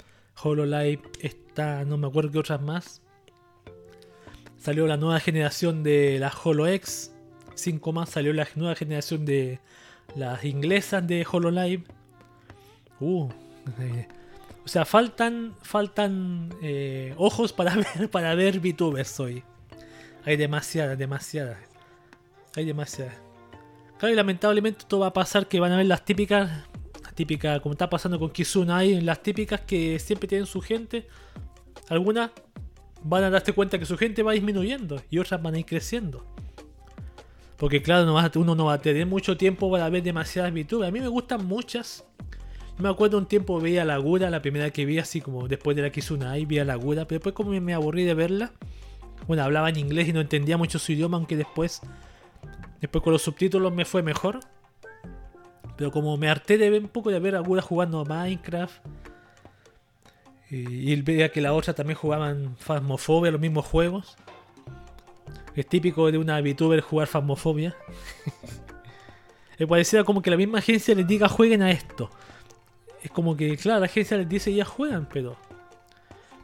Hololive, 0.41 1.01
está 1.21 1.85
no 1.85 1.97
me 1.97 2.07
acuerdo 2.07 2.31
qué 2.31 2.39
otras 2.39 2.61
más. 2.61 3.02
Salió 4.63 4.87
la 4.87 4.95
nueva 4.95 5.19
generación 5.19 5.83
de 5.83 6.19
las 6.19 6.33
HoloX, 6.41 7.11
5 7.53 7.91
más, 7.91 8.11
salió 8.11 8.31
la 8.31 8.47
nueva 8.55 8.75
generación 8.75 9.25
de 9.25 9.59
las 10.15 10.45
inglesas 10.45 11.05
de 11.05 11.27
Hololive. 11.29 11.83
Uh, 13.01 13.27
eh, 13.81 14.07
o 14.63 14.67
sea, 14.69 14.85
faltan, 14.85 15.53
faltan 15.63 16.55
eh, 16.61 17.13
ojos 17.17 17.51
para 17.51 17.75
ver, 17.97 18.09
para 18.09 18.35
ver 18.35 18.61
VTubers 18.61 19.19
hoy. 19.19 19.43
Hay 20.23 20.37
demasiadas, 20.37 20.97
demasiadas. 20.97 21.57
Hay 22.55 22.63
demasiadas. 22.63 23.15
Claro, 23.97 24.13
y 24.13 24.15
lamentablemente 24.15 24.85
todo 24.87 25.01
va 25.01 25.07
a 25.07 25.13
pasar 25.13 25.49
que 25.49 25.59
van 25.59 25.73
a 25.73 25.75
ver 25.75 25.87
las 25.87 26.05
típicas, 26.05 26.49
las 27.03 27.13
típicas, 27.13 27.59
como 27.59 27.73
está 27.73 27.89
pasando 27.89 28.17
con 28.17 28.29
Kizuna 28.29 28.77
ahí, 28.77 29.01
las 29.01 29.21
típicas 29.21 29.59
que 29.59 29.99
siempre 29.99 30.25
tienen 30.25 30.47
su 30.47 30.61
gente. 30.61 31.05
Algunas 31.89 32.31
van 33.03 33.23
a 33.23 33.29
darse 33.29 33.53
cuenta 33.53 33.79
que 33.79 33.85
su 33.85 33.97
gente 33.97 34.23
va 34.23 34.33
disminuyendo 34.33 35.01
y 35.09 35.19
otras 35.19 35.41
van 35.41 35.55
a 35.55 35.59
ir 35.59 35.65
creciendo. 35.65 36.25
Porque 37.57 37.81
claro, 37.81 38.05
no 38.05 38.41
uno 38.41 38.55
no 38.55 38.65
va 38.65 38.73
a 38.73 38.81
tener 38.81 39.05
mucho 39.05 39.37
tiempo 39.37 39.71
para 39.71 39.89
ver 39.89 40.03
demasiadas 40.03 40.51
VTubers. 40.51 40.89
A 40.89 40.91
mí 40.91 40.99
me 40.99 41.07
gustan 41.07 41.45
muchas. 41.45 42.05
Me 42.77 42.89
acuerdo 42.89 43.17
un 43.17 43.27
tiempo 43.27 43.61
veía 43.61 43.85
la 43.85 43.97
Gura, 43.97 44.29
la 44.29 44.41
primera 44.41 44.71
que 44.71 44.85
vi 44.85 44.97
así 44.97 45.21
como 45.21 45.47
después 45.47 45.75
de 45.75 45.83
la 45.83 45.91
Kizuna 45.91 46.31
ahí, 46.31 46.45
vi 46.45 46.57
a 46.59 46.65
la 46.65 46.75
Gura, 46.75 47.05
pero 47.05 47.19
después 47.19 47.35
como 47.35 47.51
me 47.51 47.73
aburrí 47.73 48.03
de 48.03 48.15
verla 48.15 48.51
bueno, 49.27 49.43
hablaba 49.43 49.69
en 49.69 49.77
inglés 49.77 50.09
y 50.09 50.13
no 50.13 50.21
entendía 50.21 50.57
mucho 50.57 50.79
su 50.79 50.91
idioma, 50.91 51.17
aunque 51.17 51.37
después, 51.37 51.81
después 52.81 53.03
con 53.03 53.13
los 53.13 53.21
subtítulos 53.21 53.73
me 53.73 53.85
fue 53.85 54.03
mejor. 54.03 54.39
Pero 55.77 55.91
como 55.91 56.17
me 56.17 56.29
harté 56.29 56.57
de 56.57 56.69
ver 56.69 56.83
un 56.83 56.89
poco 56.89 57.09
de 57.09 57.19
ver 57.19 57.35
a 57.35 57.39
Gura 57.39 57.61
jugando 57.61 58.01
a 58.01 58.05
Minecraft. 58.05 58.85
Y, 60.53 60.93
él 60.93 61.01
veía 61.01 61.29
que 61.29 61.41
la 61.41 61.53
otra 61.53 61.73
también 61.73 61.97
jugaban 61.97 62.55
Phasmophobia, 62.57 63.31
los 63.31 63.41
mismos 63.41 63.65
juegos. 63.65 64.15
Es 65.55 65.67
típico 65.67 66.11
de 66.11 66.19
una 66.19 66.39
VTuber 66.41 66.81
jugar 66.81 67.07
Phasmophobia. 67.07 67.75
Me 69.57 69.67
parecía 69.67 70.03
como 70.03 70.21
que 70.21 70.29
la 70.29 70.37
misma 70.37 70.59
agencia 70.59 70.93
les 70.93 71.07
diga 71.07 71.27
jueguen 71.27 71.63
a 71.63 71.71
esto. 71.71 72.11
Es 73.01 73.09
como 73.09 73.35
que, 73.35 73.57
claro, 73.57 73.79
la 73.79 73.87
agencia 73.87 74.15
les 74.15 74.29
dice 74.29 74.53
ya 74.53 74.63
juegan, 74.63 75.09
pero 75.11 75.37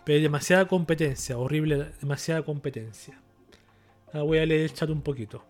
Pero 0.04 0.16
hay 0.16 0.24
demasiada 0.24 0.68
competencia, 0.68 1.38
horrible, 1.38 1.92
demasiada 2.02 2.42
competencia. 2.42 3.20
Ahora 4.08 4.24
voy 4.24 4.38
a 4.40 4.46
leer 4.46 4.62
el 4.62 4.74
chat 4.74 4.90
un 4.90 5.02
poquito. 5.02 5.46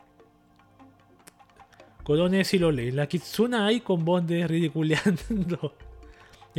Colones 2.04 2.54
y 2.54 2.60
lo 2.60 2.72
leí. 2.72 2.92
La 2.92 3.08
Kitsuna 3.08 3.68
hay 3.68 3.80
con 3.80 4.04
bonde 4.04 4.46
ridiculeando. 4.48 5.76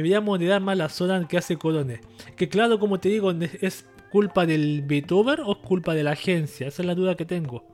Deberíamos 0.01 0.39
de 0.39 0.47
dar 0.47 0.63
más 0.63 0.79
la 0.79 0.89
zona 0.89 1.29
que 1.29 1.37
hace 1.37 1.59
Colones. 1.59 2.01
Que 2.35 2.49
claro, 2.49 2.79
como 2.79 2.99
te 3.01 3.11
digo, 3.11 3.33
es 3.33 3.85
culpa 4.11 4.47
del 4.47 4.81
VTuber 4.81 5.43
o 5.43 5.53
es 5.53 5.59
culpa 5.59 5.93
de 5.93 6.03
la 6.03 6.13
agencia. 6.13 6.69
Esa 6.69 6.81
es 6.81 6.87
la 6.87 6.95
duda 6.95 7.17
que 7.17 7.27
tengo. 7.27 7.67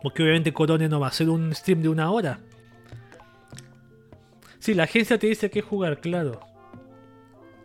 Porque 0.00 0.22
obviamente 0.22 0.52
Colones 0.52 0.88
no 0.88 1.00
va 1.00 1.06
a 1.06 1.10
hacer 1.10 1.28
un 1.28 1.52
stream 1.52 1.82
de 1.82 1.88
una 1.88 2.12
hora. 2.12 2.38
Sí, 4.60 4.74
la 4.74 4.84
agencia 4.84 5.18
te 5.18 5.26
dice 5.26 5.50
que 5.50 5.60
jugar, 5.60 6.00
claro. 6.00 6.38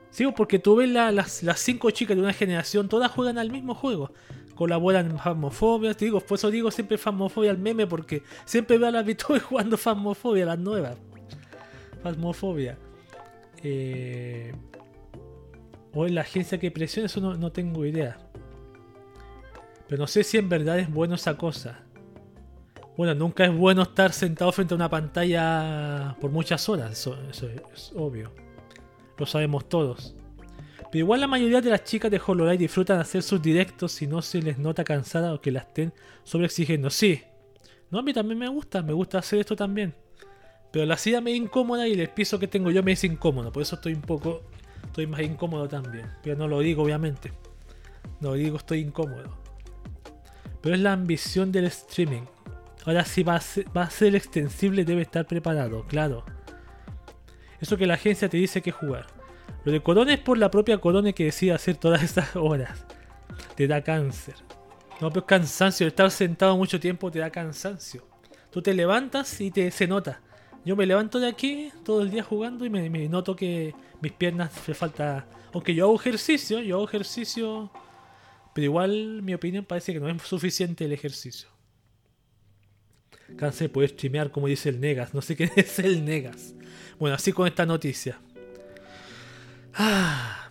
Sí, 0.09 0.25
porque 0.35 0.57
tú 0.57 0.77
ves 0.77 0.89
las, 0.89 1.43
las 1.43 1.59
cinco 1.59 1.91
chicas 1.91 2.17
de 2.17 2.23
una 2.23 2.33
generación, 2.33 2.89
todas 2.89 3.11
juegan 3.11 3.37
al 3.37 3.51
mismo 3.51 3.75
juego. 3.75 4.13
Colaboran 4.55 5.11
en 5.11 5.19
Fasmofobia, 5.19 5.93
te 5.93 6.05
digo, 6.05 6.21
por 6.21 6.39
eso 6.39 6.49
digo 6.49 6.71
siempre 6.71 6.97
Fasmofobia 6.97 7.51
al 7.51 7.59
meme, 7.59 7.85
porque 7.85 8.23
siempre 8.45 8.79
veo 8.79 8.87
a 8.87 8.91
las 8.91 9.05
VTubers 9.05 9.43
jugando 9.47 9.77
Fasmofobia, 9.77 10.47
las 10.47 10.57
nuevas. 10.57 10.97
Fasmofobia. 12.01 12.79
Eh... 13.63 14.53
O 15.93 16.07
en 16.07 16.15
la 16.15 16.21
agencia 16.21 16.57
que 16.57 16.71
presiona, 16.71 17.07
eso 17.07 17.19
no, 17.19 17.51
tengo 17.51 17.85
idea. 17.85 18.17
Pero 19.87 20.01
no 20.01 20.07
sé 20.07 20.23
si 20.23 20.37
en 20.37 20.47
verdad 20.47 20.79
es 20.79 20.89
bueno 20.89 21.15
esa 21.15 21.37
cosa. 21.37 21.83
Bueno, 22.95 23.13
nunca 23.13 23.45
es 23.45 23.55
bueno 23.55 23.81
estar 23.81 24.13
sentado 24.13 24.51
frente 24.51 24.73
a 24.73 24.75
una 24.75 24.89
pantalla 24.89 26.15
por 26.21 26.31
muchas 26.31 26.67
horas, 26.69 26.91
eso, 26.91 27.17
es 27.73 27.91
obvio. 27.95 28.31
Lo 29.17 29.25
sabemos 29.25 29.67
todos. 29.67 30.15
Pero 30.91 31.05
igual 31.05 31.21
la 31.21 31.27
mayoría 31.27 31.61
de 31.61 31.69
las 31.69 31.83
chicas 31.83 32.11
de 32.11 32.21
HoloLive 32.25 32.57
disfrutan 32.57 32.99
hacer 32.99 33.21
sus 33.23 33.41
directos 33.41 33.91
si 33.93 34.07
no 34.07 34.21
se 34.21 34.41
les 34.41 34.57
nota 34.57 34.83
cansada 34.83 35.33
o 35.33 35.41
que 35.41 35.51
la 35.51 35.59
estén 35.59 35.93
sobreexigiendo. 36.23 36.89
Sí. 36.89 37.21
No, 37.89 37.99
a 37.99 38.01
mí 38.01 38.13
también 38.13 38.39
me 38.39 38.47
gusta, 38.47 38.81
me 38.81 38.93
gusta 38.93 39.19
hacer 39.19 39.39
esto 39.39 39.55
también. 39.55 39.93
Pero 40.71 40.85
la 40.85 40.97
silla 40.97 41.21
me 41.21 41.31
es 41.31 41.37
incómoda 41.37 41.87
y 41.87 41.93
el 41.93 42.09
piso 42.09 42.39
que 42.39 42.47
tengo 42.47 42.71
yo 42.71 42.81
me 42.81 42.93
es 42.93 43.03
incómodo. 43.03 43.51
Por 43.51 43.61
eso 43.61 43.75
estoy 43.75 43.93
un 43.93 44.01
poco. 44.01 44.41
Estoy 44.85 45.07
más 45.07 45.21
incómodo 45.21 45.67
también. 45.67 46.07
Pero 46.23 46.37
no 46.37 46.47
lo 46.47 46.59
digo, 46.59 46.83
obviamente. 46.83 47.31
No 48.19 48.29
lo 48.29 48.35
digo, 48.35 48.57
estoy 48.57 48.79
incómodo. 48.79 49.37
Pero 50.61 50.75
es 50.75 50.81
la 50.81 50.93
ambición 50.93 51.51
del 51.51 51.65
streaming. 51.65 52.23
Ahora 52.85 53.05
si 53.05 53.23
va 53.23 53.35
a, 53.35 53.89
ser, 53.89 54.15
extensible 54.15 54.85
debe 54.85 55.03
estar 55.03 55.27
preparado, 55.27 55.85
claro. 55.87 56.23
Eso 57.59 57.77
que 57.77 57.85
la 57.85 57.93
agencia 57.93 58.27
te 58.27 58.37
dice 58.37 58.61
que 58.61 58.71
jugar. 58.71 59.07
Lo 59.65 59.71
de 59.71 59.83
Corona 59.83 60.13
es 60.13 60.19
por 60.19 60.37
la 60.37 60.49
propia 60.49 60.79
Corona 60.79 61.13
que 61.13 61.25
decide 61.25 61.53
hacer 61.53 61.75
todas 61.75 62.01
estas 62.01 62.35
horas. 62.35 62.85
Te 63.55 63.67
da 63.67 63.81
cáncer. 63.83 64.35
No, 64.99 65.09
pero 65.09 65.25
cansancio. 65.25 65.87
Estar 65.87 66.09
sentado 66.09 66.57
mucho 66.57 66.79
tiempo 66.79 67.11
te 67.11 67.19
da 67.19 67.29
cansancio. 67.29 68.07
Tú 68.49 68.61
te 68.61 68.73
levantas 68.73 69.39
y 69.41 69.51
te 69.51 69.69
se 69.69 69.87
nota. 69.87 70.21
Yo 70.63 70.75
me 70.75 70.85
levanto 70.85 71.19
de 71.19 71.27
aquí 71.27 71.71
todo 71.83 72.03
el 72.03 72.11
día 72.11 72.23
jugando 72.23 72.65
y 72.65 72.69
me, 72.69 72.89
noto 73.09 73.35
que 73.35 73.73
mis 73.99 74.11
piernas 74.11 74.51
me 74.67 74.73
falta. 74.73 75.25
Aunque 75.53 75.73
yo 75.73 75.85
hago 75.85 75.95
ejercicio, 75.95 76.59
yo 76.59 76.75
hago 76.77 76.87
ejercicio. 76.87 77.71
Pero 78.53 78.65
igual 78.65 79.21
mi 79.23 79.33
opinión 79.33 79.65
parece 79.65 79.93
que 79.93 79.99
no 79.99 80.07
es 80.09 80.21
suficiente 80.21 80.85
el 80.85 80.91
ejercicio. 80.91 81.49
Cansé 83.37 83.65
de 83.65 83.69
poder 83.69 83.89
streamear 83.89 84.29
como 84.29 84.47
dice 84.47 84.69
el 84.69 84.79
Negas. 84.79 85.13
No 85.13 85.21
sé 85.21 85.35
qué 85.37 85.49
es 85.55 85.79
el 85.79 86.05
Negas. 86.05 86.53
Bueno, 86.99 87.15
así 87.15 87.31
con 87.33 87.47
esta 87.47 87.65
noticia. 87.65 88.19
Ah. 89.73 90.49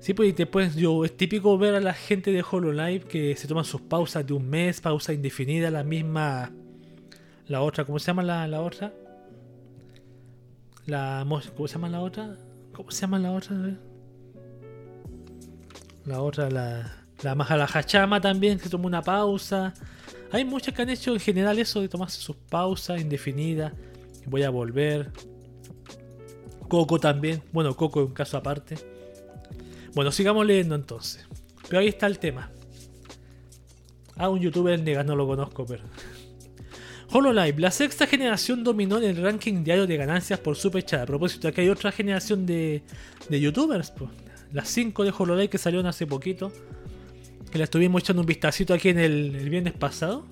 Sí, 0.00 0.12
pues 0.12 0.36
después 0.36 0.76
yo, 0.76 1.02
es 1.06 1.16
típico 1.16 1.56
ver 1.56 1.76
a 1.76 1.80
la 1.80 1.94
gente 1.94 2.30
de 2.30 2.42
HoloLive 2.42 3.06
que 3.06 3.34
se 3.36 3.48
toman 3.48 3.64
sus 3.64 3.80
pausas 3.80 4.26
de 4.26 4.34
un 4.34 4.50
mes, 4.50 4.82
pausa 4.82 5.14
indefinida, 5.14 5.70
la 5.70 5.82
misma. 5.82 6.52
La 7.46 7.62
otra, 7.62 7.86
¿cómo 7.86 7.98
se 7.98 8.08
llama 8.08 8.22
la, 8.22 8.46
la 8.46 8.60
otra? 8.60 8.92
La. 10.86 11.24
¿Cómo 11.56 11.68
se 11.68 11.74
llama 11.74 11.88
la 11.88 12.00
otra? 12.00 12.36
¿Cómo 12.72 12.90
se 12.90 13.00
llama 13.02 13.18
la 13.18 13.32
otra? 13.32 13.56
La 16.04 16.20
otra, 16.20 16.50
la. 16.50 17.04
La 17.22 17.34
Mahalajachama 17.34 18.20
también, 18.20 18.58
que 18.58 18.68
toma 18.68 18.86
una 18.86 19.02
pausa. 19.02 19.72
Hay 20.30 20.44
muchas 20.44 20.74
que 20.74 20.82
han 20.82 20.90
hecho 20.90 21.12
en 21.12 21.20
general 21.20 21.58
eso 21.58 21.80
de 21.80 21.88
tomarse 21.88 22.20
sus 22.20 22.36
pausas 22.36 23.00
indefinidas. 23.00 23.72
Voy 24.26 24.42
a 24.42 24.50
volver. 24.50 25.10
Coco 26.68 26.98
también. 26.98 27.42
Bueno, 27.52 27.74
Coco 27.76 28.02
es 28.02 28.08
un 28.08 28.14
caso 28.14 28.36
aparte. 28.36 28.76
Bueno, 29.94 30.10
sigamos 30.10 30.44
leyendo 30.44 30.74
entonces. 30.74 31.26
Pero 31.68 31.80
ahí 31.80 31.88
está 31.88 32.06
el 32.06 32.18
tema. 32.18 32.50
Ah, 34.16 34.28
un 34.28 34.40
youtuber 34.40 34.78
nega, 34.80 35.02
no 35.04 35.16
lo 35.16 35.26
conozco, 35.26 35.64
pero. 35.64 35.84
HoloLive, 37.16 37.60
la 37.60 37.70
sexta 37.70 38.08
generación 38.08 38.64
dominó 38.64 38.98
en 38.98 39.04
el 39.04 39.22
ranking 39.22 39.62
diario 39.62 39.86
de 39.86 39.96
ganancias 39.96 40.40
por 40.40 40.56
Super 40.56 40.84
Chat. 40.84 41.02
A 41.02 41.06
propósito, 41.06 41.46
aquí 41.46 41.60
hay 41.60 41.68
otra 41.68 41.92
generación 41.92 42.44
de, 42.44 42.82
youtubers. 43.30 43.92
Las 44.52 44.68
5 44.70 45.04
de 45.04 45.14
HoloLive 45.16 45.48
que 45.48 45.56
salieron 45.56 45.86
hace 45.86 46.08
poquito 46.08 46.50
que 47.52 47.58
le 47.58 47.64
estuvimos 47.64 48.02
echando 48.02 48.22
un 48.22 48.26
vistacito 48.26 48.74
aquí 48.74 48.88
en 48.88 48.98
el, 48.98 49.48
viernes 49.48 49.74
pasado. 49.74 50.26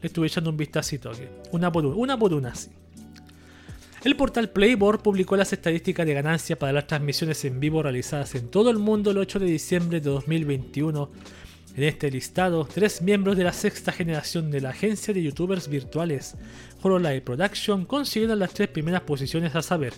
Le 0.00 0.06
estuve 0.06 0.28
echando 0.28 0.50
un 0.50 0.56
vistacito 0.56 1.10
aquí. 1.10 1.24
Una 1.50 1.72
por 1.72 1.84
una, 1.84 1.96
una 1.96 2.16
por 2.16 2.32
una, 2.32 2.54
sí. 2.54 2.70
El 4.04 4.14
portal 4.14 4.48
Playboard 4.50 5.02
publicó 5.02 5.36
las 5.36 5.52
estadísticas 5.52 6.06
de 6.06 6.14
ganancia 6.14 6.56
para 6.56 6.72
las 6.72 6.86
transmisiones 6.86 7.44
en 7.46 7.58
vivo 7.58 7.82
realizadas 7.82 8.36
en 8.36 8.46
todo 8.48 8.70
el 8.70 8.78
mundo 8.78 9.10
el 9.10 9.18
8 9.18 9.40
de 9.40 9.46
diciembre 9.46 10.00
de 10.00 10.08
2021. 10.08 11.10
En 11.78 11.84
este 11.84 12.10
listado, 12.10 12.64
tres 12.64 13.02
miembros 13.02 13.36
de 13.36 13.44
la 13.44 13.52
sexta 13.52 13.92
generación 13.92 14.50
de 14.50 14.60
la 14.60 14.70
agencia 14.70 15.14
de 15.14 15.22
youtubers 15.22 15.68
virtuales 15.68 16.34
HoloLive 16.82 17.20
Production 17.20 17.84
consiguieron 17.84 18.40
las 18.40 18.52
tres 18.52 18.66
primeras 18.66 19.02
posiciones 19.02 19.54
a 19.54 19.62
saber. 19.62 19.92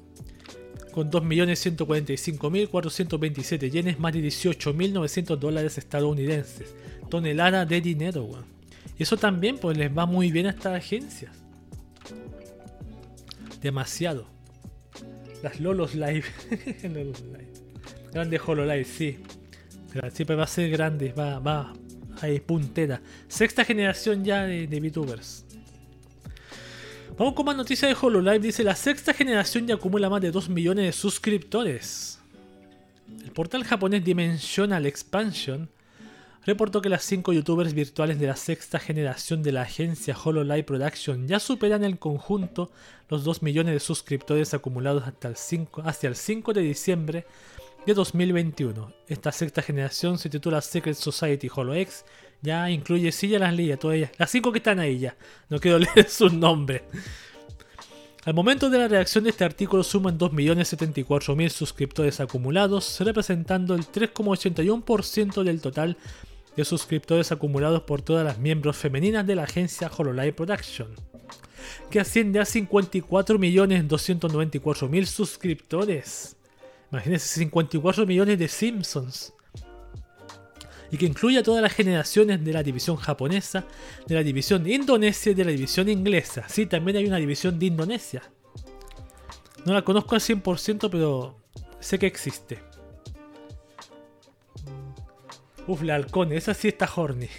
con 0.93 1.11
2.145.427 1.11 3.71
yenes, 3.71 4.01
más 4.01 4.13
de 4.13 4.21
18.900 4.21 5.37
dólares 5.37 5.79
estadounidenses. 5.79 6.75
Tonelada 7.13 7.67
de 7.67 7.83
dinero, 7.83 8.25
weón. 8.25 8.47
Y 8.99 9.03
eso 9.03 9.19
también 9.19 9.59
pues 9.59 9.77
les 9.77 9.95
va 9.95 10.07
muy 10.07 10.33
bien 10.33 10.47
a 10.47 10.49
estas 10.49 10.75
agencias. 10.75 11.31
Demasiado. 13.61 14.27
Las 15.43 15.61
Lolos 15.61 15.95
Live. 15.95 16.25
Grande 18.15 18.41
Hololive, 18.47 18.85
sí. 18.87 19.19
Siempre 20.11 20.37
va 20.37 20.45
a 20.45 20.47
ser 20.47 20.71
grande, 20.71 21.13
va, 21.13 21.39
va, 21.39 21.75
Ahí, 22.23 22.41
puntera. 22.41 23.03
Sexta 23.29 23.63
generación 23.63 24.25
ya 24.25 24.45
de, 24.45 24.81
VTubers. 24.81 25.45
Vamos 27.19 27.35
con 27.35 27.45
más 27.45 27.57
noticias 27.59 27.91
de 27.91 28.07
HoloLive. 28.07 28.39
Dice, 28.39 28.65
la 28.65 28.75
sexta 28.75 29.13
generación 29.13 29.67
ya 29.67 29.75
acumula 29.75 30.09
más 30.09 30.23
de 30.23 30.31
2 30.31 30.49
millones 30.49 30.87
de 30.87 30.93
suscriptores. 30.93 32.21
El 33.23 33.33
portal 33.33 33.65
japonés 33.65 34.03
Dimensional 34.03 34.87
Expansion 34.87 35.69
reportó 36.45 36.83
que 36.83 36.89
las 36.89 37.05
5 37.05 37.33
youtubers 37.33 37.75
virtuales 37.75 38.19
de 38.19 38.27
la 38.27 38.37
sexta 38.37 38.79
generación 38.79 39.43
de 39.43 39.53
la 39.53 39.63
agencia 39.63 40.17
HoloLive 40.17 40.65
Production 40.65 41.29
ya 41.29 41.39
superan 41.39 41.85
en 41.85 41.97
conjunto 41.97 42.71
los 43.09 43.25
2 43.25 43.43
millones 43.43 43.75
de 43.75 43.81
suscriptores 43.81 44.55
acumulados 44.55 45.05
hasta 45.07 45.29
el 45.29 45.37
5, 45.37 45.83
hacia 45.85 46.09
el 46.09 46.17
5 46.17 46.53
de 46.53 46.61
diciembre 46.63 47.27
de 47.87 47.95
2021. 47.95 48.93
Esta 49.09 49.33
sexta 49.33 49.63
generación 49.63 50.19
se 50.19 50.29
titula 50.29 50.61
Secret 50.61 50.97
Society 50.97 51.49
HoloX. 51.55 52.05
Ya 52.41 52.69
incluye, 52.71 53.13
sí, 53.13 53.29
ya 53.29 53.39
las 53.39 53.55
leí, 53.55 53.75
todas 53.77 53.97
ellas. 53.97 54.11
Las 54.19 54.31
cinco 54.31 54.51
que 54.51 54.59
están 54.59 54.81
ahí 54.81 54.99
ya. 54.99 55.17
No 55.49 55.61
quiero 55.61 55.79
leer 55.95 56.09
sus 56.09 56.33
nombres. 56.33 56.83
Al 58.25 58.35
momento 58.35 58.71
de 58.71 58.79
la 58.79 58.87
reacción 58.87 59.25
de 59.25 59.31
este 59.31 59.45
artículo 59.45 59.83
suman 59.83 60.17
2.074.000 60.17 61.49
suscriptores 61.49 62.21
acumulados, 62.21 63.01
representando 63.01 63.75
el 63.75 63.83
3,81% 63.83 65.43
del 65.43 65.61
total 65.61 65.97
de 66.57 66.65
suscriptores 66.65 67.31
acumulados 67.33 67.83
por 67.83 68.01
todas 68.03 68.25
las 68.25 68.39
miembros 68.39 68.77
femeninas 68.77 69.27
de 69.27 69.35
la 69.37 69.45
agencia 69.45 69.91
Hololive 69.97 70.33
Production, 70.33 70.89
que 71.91 72.01
asciende 72.01 72.41
a 72.41 72.45
54.294.000 72.45 75.07
suscriptores. 75.07 76.37
Imagínense 76.91 77.39
54 77.39 78.07
millones 78.07 78.39
de 78.39 78.49
Simpsons. 78.49 79.33
Y 80.91 80.97
que 80.99 81.07
incluye 81.07 81.39
a 81.39 81.43
todas 81.43 81.63
las 81.63 81.73
generaciones 81.73 82.45
de 82.45 82.53
la 82.53 82.63
división 82.63 82.97
japonesa, 82.97 83.65
de 84.07 84.15
la 84.15 84.23
división 84.23 84.69
indonesia 84.69 85.33
y 85.33 85.35
de 85.35 85.47
la 85.47 85.51
división 85.51 85.89
inglesa. 85.89 86.47
Sí, 86.51 86.67
también 86.67 86.99
hay 86.99 87.07
una 87.07 87.17
división 87.17 87.59
de 87.59 87.65
Indonesia. 87.65 88.23
No 89.65 89.73
la 89.73 89.83
conozco 89.83 90.15
al 90.15 90.21
100%, 90.21 90.91
pero 90.91 91.41
sé 91.81 91.99
que 91.99 92.07
existe. 92.07 92.59
Uf, 95.67 95.83
la 95.83 95.95
halcón, 95.95 96.33
esa 96.33 96.55
sí 96.55 96.69
está 96.69 96.91
horny. 96.95 97.29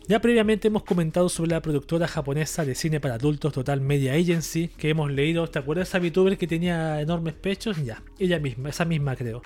Ya 0.09 0.19
previamente 0.19 0.67
hemos 0.67 0.83
comentado 0.83 1.29
sobre 1.29 1.51
la 1.51 1.61
productora 1.61 2.09
japonesa 2.09 2.65
de 2.65 2.75
cine 2.75 2.99
para 2.99 3.13
adultos 3.13 3.53
Total 3.53 3.79
Media 3.79 4.11
Agency, 4.11 4.67
que 4.67 4.89
hemos 4.89 5.09
leído, 5.09 5.47
¿te 5.47 5.59
acuerdas 5.59 5.89
de 5.89 5.97
esa 5.97 6.05
VTuber 6.05 6.37
que 6.37 6.47
tenía 6.47 6.99
enormes 6.99 7.33
pechos? 7.35 7.81
Ya, 7.81 8.03
ella 8.19 8.39
misma, 8.39 8.67
esa 8.67 8.83
misma 8.83 9.15
creo. 9.15 9.41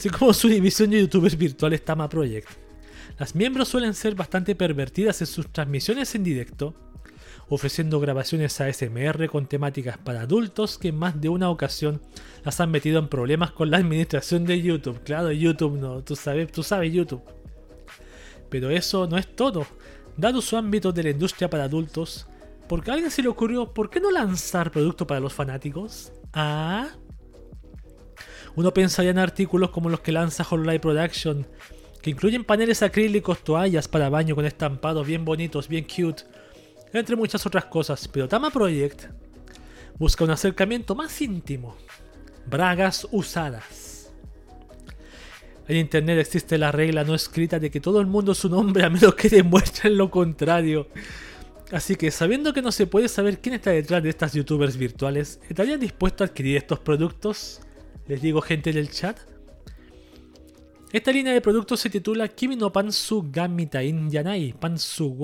Así 0.00 0.08
como 0.08 0.32
su 0.32 0.48
división 0.48 0.88
de 0.88 1.00
youtubers 1.00 1.36
virtuales 1.36 1.84
Tama 1.84 2.08
Project. 2.08 2.48
Las 3.18 3.34
miembros 3.34 3.68
suelen 3.68 3.92
ser 3.92 4.14
bastante 4.14 4.54
pervertidas 4.54 5.20
en 5.20 5.26
sus 5.26 5.52
transmisiones 5.52 6.14
en 6.14 6.24
directo, 6.24 6.72
ofreciendo 7.50 8.00
grabaciones 8.00 8.58
ASMR 8.62 9.28
con 9.28 9.44
temáticas 9.44 9.98
para 9.98 10.22
adultos 10.22 10.78
que 10.78 10.88
en 10.88 10.96
más 10.96 11.20
de 11.20 11.28
una 11.28 11.50
ocasión 11.50 12.00
las 12.46 12.58
han 12.62 12.70
metido 12.70 12.98
en 12.98 13.08
problemas 13.08 13.50
con 13.50 13.70
la 13.70 13.76
administración 13.76 14.46
de 14.46 14.62
YouTube. 14.62 15.02
Claro, 15.04 15.32
YouTube 15.32 15.78
no, 15.78 16.02
tú 16.02 16.16
sabes, 16.16 16.50
tú 16.50 16.62
sabes 16.62 16.90
YouTube. 16.94 17.20
Pero 18.48 18.70
eso 18.70 19.06
no 19.06 19.18
es 19.18 19.36
todo. 19.36 19.66
Dado 20.16 20.40
su 20.40 20.56
ámbito 20.56 20.92
de 20.92 21.02
la 21.02 21.10
industria 21.10 21.50
para 21.50 21.64
adultos, 21.64 22.26
¿por 22.70 22.82
qué 22.82 22.90
a 22.90 22.94
alguien 22.94 23.10
se 23.10 23.20
le 23.20 23.28
ocurrió 23.28 23.74
por 23.74 23.90
qué 23.90 24.00
no 24.00 24.10
lanzar 24.10 24.70
productos 24.70 25.06
para 25.06 25.20
los 25.20 25.34
fanáticos? 25.34 26.10
Ah. 26.32 26.88
Uno 28.56 28.72
pensaría 28.74 29.10
en 29.10 29.18
artículos 29.18 29.70
como 29.70 29.88
los 29.88 30.00
que 30.00 30.12
lanza 30.12 30.46
Hololive 30.48 30.80
Production, 30.80 31.46
que 32.02 32.10
incluyen 32.10 32.44
paneles 32.44 32.82
acrílicos, 32.82 33.44
toallas 33.44 33.88
para 33.88 34.08
baño 34.08 34.34
con 34.34 34.46
estampados 34.46 35.06
bien 35.06 35.24
bonitos, 35.24 35.68
bien 35.68 35.84
cute, 35.84 36.24
entre 36.92 37.16
muchas 37.16 37.44
otras 37.46 37.66
cosas, 37.66 38.08
pero 38.08 38.28
Tama 38.28 38.50
Project 38.50 39.04
busca 39.98 40.24
un 40.24 40.30
acercamiento 40.30 40.94
más 40.94 41.20
íntimo. 41.20 41.76
Bragas 42.46 43.06
usadas. 43.12 44.12
En 45.68 45.76
internet 45.76 46.18
existe 46.18 46.58
la 46.58 46.72
regla 46.72 47.04
no 47.04 47.14
escrita 47.14 47.60
de 47.60 47.70
que 47.70 47.80
todo 47.80 48.00
el 48.00 48.06
mundo 48.06 48.32
es 48.32 48.44
un 48.44 48.54
hombre 48.54 48.82
a 48.82 48.90
menos 48.90 49.14
que 49.14 49.28
demuestren 49.28 49.96
lo 49.96 50.10
contrario. 50.10 50.88
Así 51.70 51.94
que 51.94 52.10
sabiendo 52.10 52.52
que 52.52 52.62
no 52.62 52.72
se 52.72 52.88
puede 52.88 53.08
saber 53.08 53.40
quién 53.40 53.54
está 53.54 53.70
detrás 53.70 54.02
de 54.02 54.08
estas 54.08 54.32
youtubers 54.32 54.76
virtuales, 54.76 55.38
¿estarían 55.48 55.78
dispuestos 55.78 56.26
a 56.26 56.30
adquirir 56.30 56.56
estos 56.56 56.80
productos? 56.80 57.60
Les 58.10 58.20
digo 58.20 58.42
gente 58.42 58.72
del 58.72 58.90
chat. 58.90 59.16
Esta 60.92 61.12
línea 61.12 61.32
de 61.32 61.40
productos 61.40 61.78
se 61.78 61.90
titula 61.90 62.26
Kimi 62.26 62.56
no 62.56 62.72
Pansu 62.72 63.30
ga 63.30 63.46
Mitain 63.46 64.10
Yanai 64.10 64.52
Pansu 64.52 65.16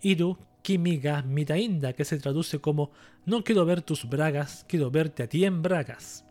Iru 0.00 0.38
Kimiga 0.62 1.20
Mitainda, 1.20 1.92
que 1.92 2.06
se 2.06 2.18
traduce 2.18 2.60
como 2.60 2.92
No 3.26 3.44
quiero 3.44 3.66
ver 3.66 3.82
tus 3.82 4.08
bragas, 4.08 4.64
quiero 4.66 4.90
verte 4.90 5.22
a 5.22 5.28
ti 5.28 5.44
en 5.44 5.60
bragas. 5.60 6.24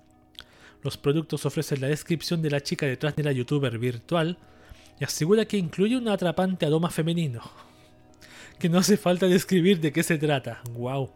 Los 0.82 0.98
productos 0.98 1.46
ofrecen 1.46 1.82
la 1.82 1.90
descripción 1.90 2.42
de 2.42 2.50
la 2.50 2.62
chica 2.62 2.88
detrás 2.88 3.16
de 3.16 3.22
la 3.22 3.34
youtuber 3.34 3.78
virtual 3.78 4.40
y 5.00 5.04
asegura 5.04 5.46
que 5.46 5.58
incluye 5.58 5.96
un 5.96 6.08
atrapante 6.08 6.66
aroma 6.66 6.90
femenino. 6.90 7.44
Que 8.58 8.68
no 8.68 8.80
hace 8.80 8.98
falta 8.98 9.28
describir 9.28 9.80
de 9.80 9.92
qué 9.92 10.02
se 10.02 10.18
trata. 10.18 10.64
¡Wow! 10.72 11.12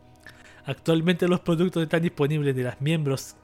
Actualmente 0.65 1.27
los 1.27 1.39
productos 1.39 1.81
están 1.81 2.03
disponibles 2.03 2.55
de 2.55 2.63
las 2.63 2.79
miembros 2.79 3.35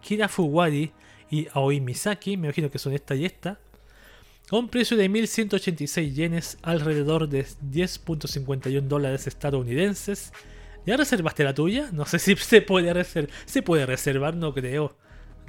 Kira 0.00 0.28
Fuwari 0.28 0.92
y 1.30 1.46
Aoi 1.52 1.80
Misaki, 1.80 2.36
me 2.36 2.48
imagino 2.48 2.70
que 2.70 2.78
son 2.78 2.92
esta 2.94 3.14
y 3.14 3.24
esta, 3.24 3.58
a 4.50 4.56
un 4.56 4.68
precio 4.68 4.96
de 4.96 5.10
1.186 5.10 6.14
yenes, 6.14 6.58
alrededor 6.62 7.28
de 7.28 7.44
10.51 7.44 8.80
dólares 8.82 9.26
estadounidenses. 9.26 10.32
¿Ya 10.86 10.96
reservaste 10.96 11.44
la 11.44 11.52
tuya? 11.52 11.90
No 11.92 12.06
sé 12.06 12.18
si 12.18 12.34
se 12.36 12.62
puede 12.62 12.94
reservar. 12.94 13.30
¿Se 13.44 13.60
puede 13.60 13.84
reservar? 13.84 14.36
No 14.36 14.54
creo. 14.54 14.96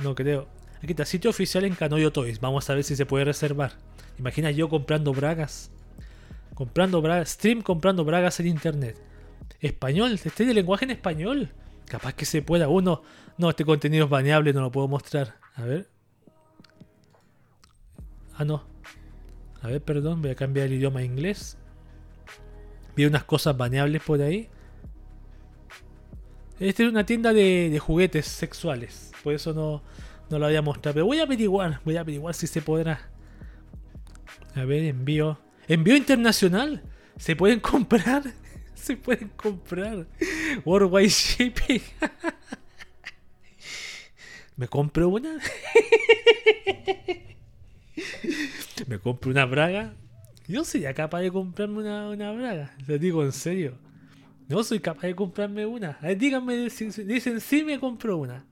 No 0.03 0.15
creo. 0.15 0.49
Aquí 0.83 0.91
está, 0.91 1.05
sitio 1.05 1.29
oficial 1.29 1.63
en 1.63 1.75
Canoyo 1.75 2.11
Toys. 2.11 2.41
Vamos 2.41 2.69
a 2.69 2.73
ver 2.73 2.83
si 2.83 2.97
se 2.97 3.05
puede 3.05 3.23
reservar. 3.23 3.73
Imagina 4.17 4.51
yo 4.51 4.67
comprando 4.67 5.13
bragas. 5.13 5.71
Comprando. 6.53 7.01
Stream 7.25 7.61
comprando 7.61 8.03
bragas 8.03 8.41
en 8.41 8.47
internet. 8.47 8.97
Español. 9.61 10.19
Este 10.21 10.43
de 10.43 10.53
lenguaje 10.53 10.83
en 10.83 10.91
español. 10.91 11.49
Capaz 11.89 12.13
que 12.13 12.25
se 12.25 12.41
pueda. 12.41 12.69
Uno. 12.69 13.01
No, 13.37 13.49
este 13.49 13.65
contenido 13.65 14.05
es 14.05 14.09
baneable, 14.09 14.53
no 14.53 14.61
lo 14.61 14.71
puedo 14.71 14.87
mostrar. 14.87 15.35
A 15.55 15.63
ver. 15.63 15.89
Ah, 18.35 18.45
no. 18.45 18.63
A 19.61 19.67
ver, 19.67 19.81
perdón, 19.81 20.21
voy 20.21 20.31
a 20.31 20.35
cambiar 20.35 20.67
el 20.67 20.73
idioma 20.73 21.01
a 21.01 21.03
inglés. 21.03 21.57
Vi 22.95 23.05
unas 23.05 23.23
cosas 23.23 23.57
baneables 23.57 24.03
por 24.03 24.21
ahí. 24.21 24.49
Esta 26.59 26.83
es 26.83 26.89
una 26.89 27.05
tienda 27.05 27.33
de, 27.33 27.77
juguetes 27.81 28.27
sexuales. 28.27 29.11
Por 29.23 29.33
eso 29.33 29.53
no, 29.53 29.81
no 30.29 30.37
lo 30.37 30.45
voy 30.45 30.55
a 30.55 30.61
mostrar. 30.61 30.93
Pero 30.93 31.07
voy 31.07 31.19
a 31.19 31.23
averiguar. 31.23 31.81
Voy 31.83 31.97
a 31.97 32.01
averiguar 32.01 32.35
si 32.35 32.45
se 32.45 32.61
podrá. 32.61 33.09
A 34.53 34.63
ver, 34.63 34.83
envío. 34.83 35.39
Envío 35.67 35.95
internacional. 35.97 36.83
Se 37.17 37.35
pueden 37.35 37.59
comprar. 37.61 38.23
Se 38.81 38.97
pueden 38.97 39.29
comprar. 39.29 40.05
Worldwide 40.65 41.09
Shipping. 41.09 41.81
¿Me 44.57 44.67
compro 44.67 45.09
una? 45.09 45.39
me 48.87 48.99
compro 48.99 49.31
una 49.31 49.45
braga 49.45 49.93
Yo 50.47 50.63
sería 50.63 50.93
capaz 50.93 51.21
de 51.21 51.31
comprarme 51.31 51.79
una, 51.79 52.09
una 52.09 52.31
braga. 52.31 52.75
Te 52.85 52.99
digo 52.99 53.23
en 53.23 53.31
serio. 53.31 53.77
No 54.47 54.63
soy 54.63 54.79
capaz 54.79 55.07
de 55.07 55.15
comprarme 55.15 55.65
una. 55.65 55.97
Díganme, 56.17 56.69
si- 56.69 57.03
dicen 57.03 57.39
sí 57.39 57.63
me 57.63 57.79
compro 57.79 58.17
una. 58.17 58.45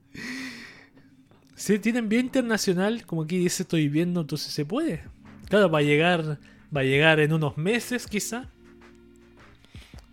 Si 1.56 1.78
tienen 1.80 2.08
bien 2.08 2.26
internacional, 2.26 3.04
como 3.04 3.22
aquí 3.24 3.38
dice 3.38 3.64
estoy 3.64 3.88
viendo, 3.88 4.20
entonces 4.20 4.52
se 4.52 4.64
puede. 4.64 5.02
Claro, 5.48 5.68
va 5.68 5.80
a 5.80 5.82
llegar, 5.82 6.38
va 6.74 6.82
a 6.82 6.84
llegar 6.84 7.18
en 7.20 7.32
unos 7.32 7.56
meses 7.58 8.06
quizá. 8.06 8.48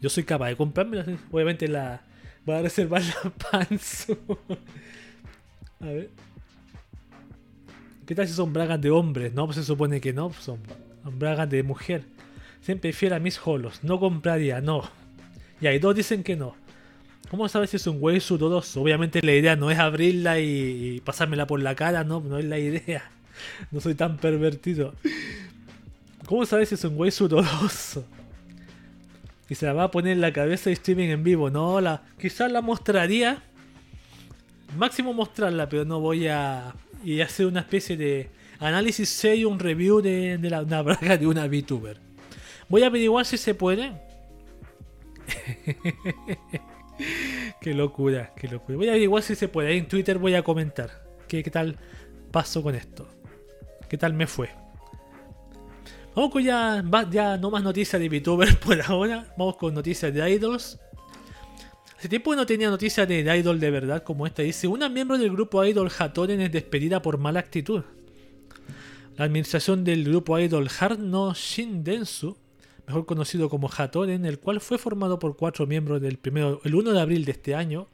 Yo 0.06 0.10
soy 0.12 0.24
capaz 0.24 0.50
de 0.50 0.56
comprármela. 0.56 1.04
Obviamente 1.32 1.68
la 1.68 2.00
voy 2.46 2.58
a 2.58 2.62
reservar 2.62 3.02
la 3.02 3.32
panzo. 3.52 4.16
a 5.80 5.86
ver. 5.86 6.12
¿Qué 8.06 8.14
tal 8.14 8.28
si 8.28 8.36
son 8.36 8.54
bragas 8.54 8.80
de 8.80 8.92
hombres? 8.92 9.34
No, 9.34 9.48
pues 9.48 9.58
se 9.58 9.64
supone 9.64 10.00
que 10.00 10.14
no, 10.14 10.30
pues 10.30 10.44
son 10.44 10.60
bragas 11.06 11.50
de 11.50 11.64
mujer. 11.64 12.04
Siempre 12.62 12.94
fiel 12.94 13.14
a 13.14 13.20
mis 13.20 13.42
holos. 13.48 13.80
No 13.82 14.00
compraría, 14.00 14.62
no. 14.62 14.88
Y 15.60 15.66
ahí 15.66 15.80
dos 15.80 15.96
dicen 15.96 16.24
que 16.24 16.36
no. 16.36 16.56
¿Cómo 17.32 17.50
sabes 17.50 17.72
si 17.72 17.78
es 17.78 17.88
un 17.88 18.00
güey 18.00 18.20
sudoroso? 18.20 18.84
Obviamente 18.84 19.24
la 19.24 19.34
idea 19.34 19.56
no 19.56 19.72
es 19.72 19.80
abrirla 19.80 20.40
y, 20.40 21.02
pasármela 21.04 21.48
por 21.48 21.64
la 21.64 21.74
cara, 21.74 22.04
no, 22.04 22.20
no 22.20 22.38
es 22.38 22.46
la 22.46 22.60
idea. 22.60 23.10
No 23.72 23.82
soy 23.82 23.96
tan 23.96 24.18
pervertido. 24.18 24.94
¿Cómo 26.28 26.46
sabes 26.46 26.70
si 26.70 26.76
es 26.76 26.84
un 26.84 26.96
güey 26.96 27.10
sudoroso? 27.10 28.06
Y 29.50 29.56
se 29.56 29.66
la 29.66 29.74
va 29.74 29.84
a 29.84 29.92
poner 29.92 30.14
en 30.14 30.22
la 30.22 30.34
cabeza 30.34 30.70
de 30.70 30.74
streaming 30.74 31.10
en 31.10 31.24
vivo. 31.24 31.50
No, 31.50 31.80
la, 31.82 32.04
quizás 32.20 32.52
la 32.52 32.62
mostraría. 32.62 33.44
Máximo 34.78 35.14
mostrarla, 35.14 35.70
pero 35.70 35.86
no 35.86 36.00
voy 36.00 36.28
a 36.28 36.74
y 37.04 37.22
hacer 37.22 37.46
una 37.46 37.60
especie 37.60 37.96
de 37.96 38.30
análisis 38.60 39.10
serio, 39.10 39.50
un 39.50 39.60
review 39.60 40.02
de, 40.02 40.40
de 40.40 40.50
la, 40.50 40.64
una 40.64 40.82
braga 40.82 41.18
de 41.18 41.28
una 41.28 41.48
VTuber. 41.48 41.98
Voy 42.68 42.82
a 42.82 42.88
averiguar 42.88 43.26
si 43.26 43.38
se 43.38 43.54
puede. 43.54 43.94
qué 47.62 47.74
locura, 47.76 48.34
qué 48.36 48.48
locura. 48.48 48.78
Voy 48.78 48.88
a 48.88 48.92
averiguar 48.92 49.22
si 49.22 49.36
se 49.36 49.48
puede. 49.48 49.70
Ahí 49.70 49.78
en 49.78 49.88
Twitter 49.88 50.18
voy 50.18 50.34
a 50.34 50.44
comentar 50.44 51.06
qué 51.28 51.44
tal 51.44 51.78
paso 52.32 52.64
con 52.64 52.74
esto. 52.74 53.08
¿Qué 53.88 53.98
tal 53.98 54.14
me 54.14 54.26
fue? 54.26 54.50
Vamos 56.16 56.32
con 56.32 56.42
ya, 56.42 56.82
ya 57.12 57.38
no 57.38 57.52
más 57.52 57.62
noticias 57.62 58.02
de 58.02 58.08
VTuber 58.08 58.58
por 58.66 58.82
ahora. 58.82 59.34
Vamos 59.38 59.58
con 59.58 59.74
noticias 59.74 60.14
de 60.14 60.32
idols. 60.32 60.80
Hace 61.98 62.08
tiempo 62.08 62.34
no 62.36 62.46
tenía 62.46 62.70
noticias 62.70 63.06
de 63.06 63.38
idol 63.38 63.60
de 63.60 63.70
verdad 63.70 64.02
como 64.02 64.26
esta. 64.26 64.42
Dice, 64.42 64.68
una 64.68 64.88
miembro 64.88 65.18
del 65.18 65.30
grupo 65.32 65.66
idol 65.66 65.92
Hatoren 65.98 66.40
es 66.40 66.52
despedida 66.54 67.02
por 67.02 67.18
mala 67.18 67.42
actitud. 67.42 67.84
La 69.18 69.26
administración 69.26 69.84
del 69.84 70.06
grupo 70.06 70.40
idol 70.40 70.70
Hard 70.80 71.00
no 71.00 71.34
Shindensu, 71.34 72.38
mejor 72.88 73.06
conocido 73.06 73.50
como 73.50 73.70
Hatoren, 73.70 74.26
el 74.26 74.40
cual 74.40 74.62
fue 74.62 74.78
formado 74.78 75.20
por 75.20 75.36
cuatro 75.36 75.68
miembros 75.68 76.02
del 76.02 76.18
primero, 76.18 76.62
el 76.64 76.76
1 76.76 76.94
de 76.94 77.02
abril 77.02 77.26
de 77.26 77.32
este 77.32 77.56
año, 77.56 77.88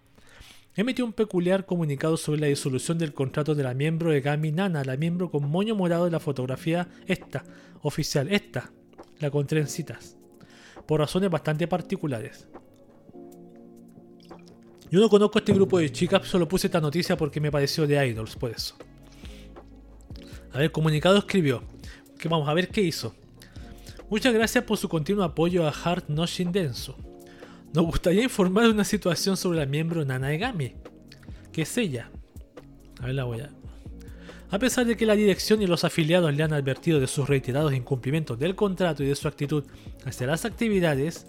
emitió 0.76 1.06
un 1.06 1.14
peculiar 1.14 1.65
comunicado 1.65 2.18
sobre 2.18 2.41
la 2.41 2.48
disolución 2.48 2.98
del 2.98 3.14
contrato 3.14 3.56
de 3.56 3.64
la 3.64 3.73
miembro 3.73 4.14
Egami 4.14 4.52
Nana, 4.52 4.84
la 4.84 4.98
miembro 4.98 5.30
con 5.30 5.49
moño 5.49 5.76
morado 5.76 6.06
de 6.06 6.11
la 6.11 6.19
fotografía 6.19 6.88
esta, 7.07 7.43
oficial, 7.81 8.31
esta, 8.31 8.72
la 9.19 9.30
con 9.30 9.45
trencitas, 9.48 10.18
por 10.88 10.99
razones 10.99 11.30
bastante 11.30 11.68
particulares. 11.68 12.48
Yo 14.89 14.99
no 14.99 15.10
conozco 15.10 15.39
este 15.39 15.53
grupo 15.53 15.80
de 15.80 15.91
chicas, 15.91 16.27
solo 16.27 16.48
puse 16.48 16.68
esta 16.68 16.81
noticia 16.81 17.15
porque 17.15 17.39
me 17.39 17.52
pareció 17.52 17.88
de 17.88 18.06
idols, 18.07 18.35
por 18.35 18.52
eso. 18.52 18.76
A 20.52 20.57
ver, 20.57 20.72
comunicado 20.72 21.18
escribió. 21.18 21.64
Que 22.18 22.27
vamos 22.27 22.48
a 22.48 22.53
ver 22.53 22.68
qué 22.68 22.81
hizo. 22.81 23.15
Muchas 24.10 24.34
gracias 24.34 24.65
por 24.65 24.77
su 24.77 24.89
continuo 24.89 25.23
apoyo 25.23 25.65
a 25.65 25.72
Heart 25.72 26.10
no 26.10 26.26
Shindensu. 26.26 26.93
Nos 27.73 27.85
gustaría 27.85 28.23
informar 28.23 28.65
de 28.65 28.72
una 28.72 28.84
situación 28.84 29.38
sobre 29.38 29.60
la 29.60 29.65
miembro 29.65 30.03
Nana 30.03 30.34
Egami, 30.34 30.73
que 31.53 31.61
es 31.61 31.77
ella. 31.77 32.11
A 32.99 33.06
ver 33.06 33.15
la 33.15 33.23
voy 33.23 33.39
a. 33.39 33.49
A 34.49 34.60
pesar 34.60 34.85
de 34.85 34.98
que 34.98 35.06
la 35.06 35.15
dirección 35.15 35.61
y 35.61 35.68
los 35.68 35.85
afiliados 35.85 36.34
le 36.34 36.43
han 36.43 36.52
advertido 36.52 36.99
de 36.99 37.07
sus 37.07 37.30
reiterados 37.30 37.73
incumplimientos 37.73 38.38
del 38.38 38.56
contrato 38.56 39.03
y 39.03 39.07
de 39.07 39.15
su 39.15 39.30
actitud 39.30 39.64
hacia 40.03 40.27
las 40.27 40.43
actividades, 40.43 41.27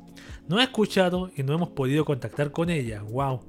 no 0.48 0.58
ha 0.58 0.64
escuchado 0.64 1.30
y 1.36 1.44
no 1.44 1.54
hemos 1.54 1.68
podido 1.68 2.04
contactar 2.04 2.50
con 2.50 2.70
ella. 2.70 3.02
¡Wow! 3.02 3.40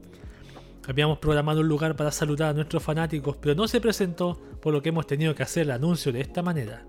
Habíamos 0.87 1.17
programado 1.17 1.61
un 1.61 1.67
lugar 1.67 1.95
para 1.95 2.11
saludar 2.11 2.49
a 2.49 2.53
nuestros 2.53 2.83
fanáticos, 2.83 3.37
pero 3.37 3.55
no 3.55 3.67
se 3.67 3.81
presentó, 3.81 4.39
por 4.61 4.71
lo 4.71 4.83
que 4.83 4.89
hemos 4.89 5.07
tenido 5.07 5.33
que 5.33 5.41
hacer 5.41 5.63
el 5.63 5.71
anuncio 5.71 6.11
de 6.11 6.21
esta 6.21 6.43
manera. 6.43 6.85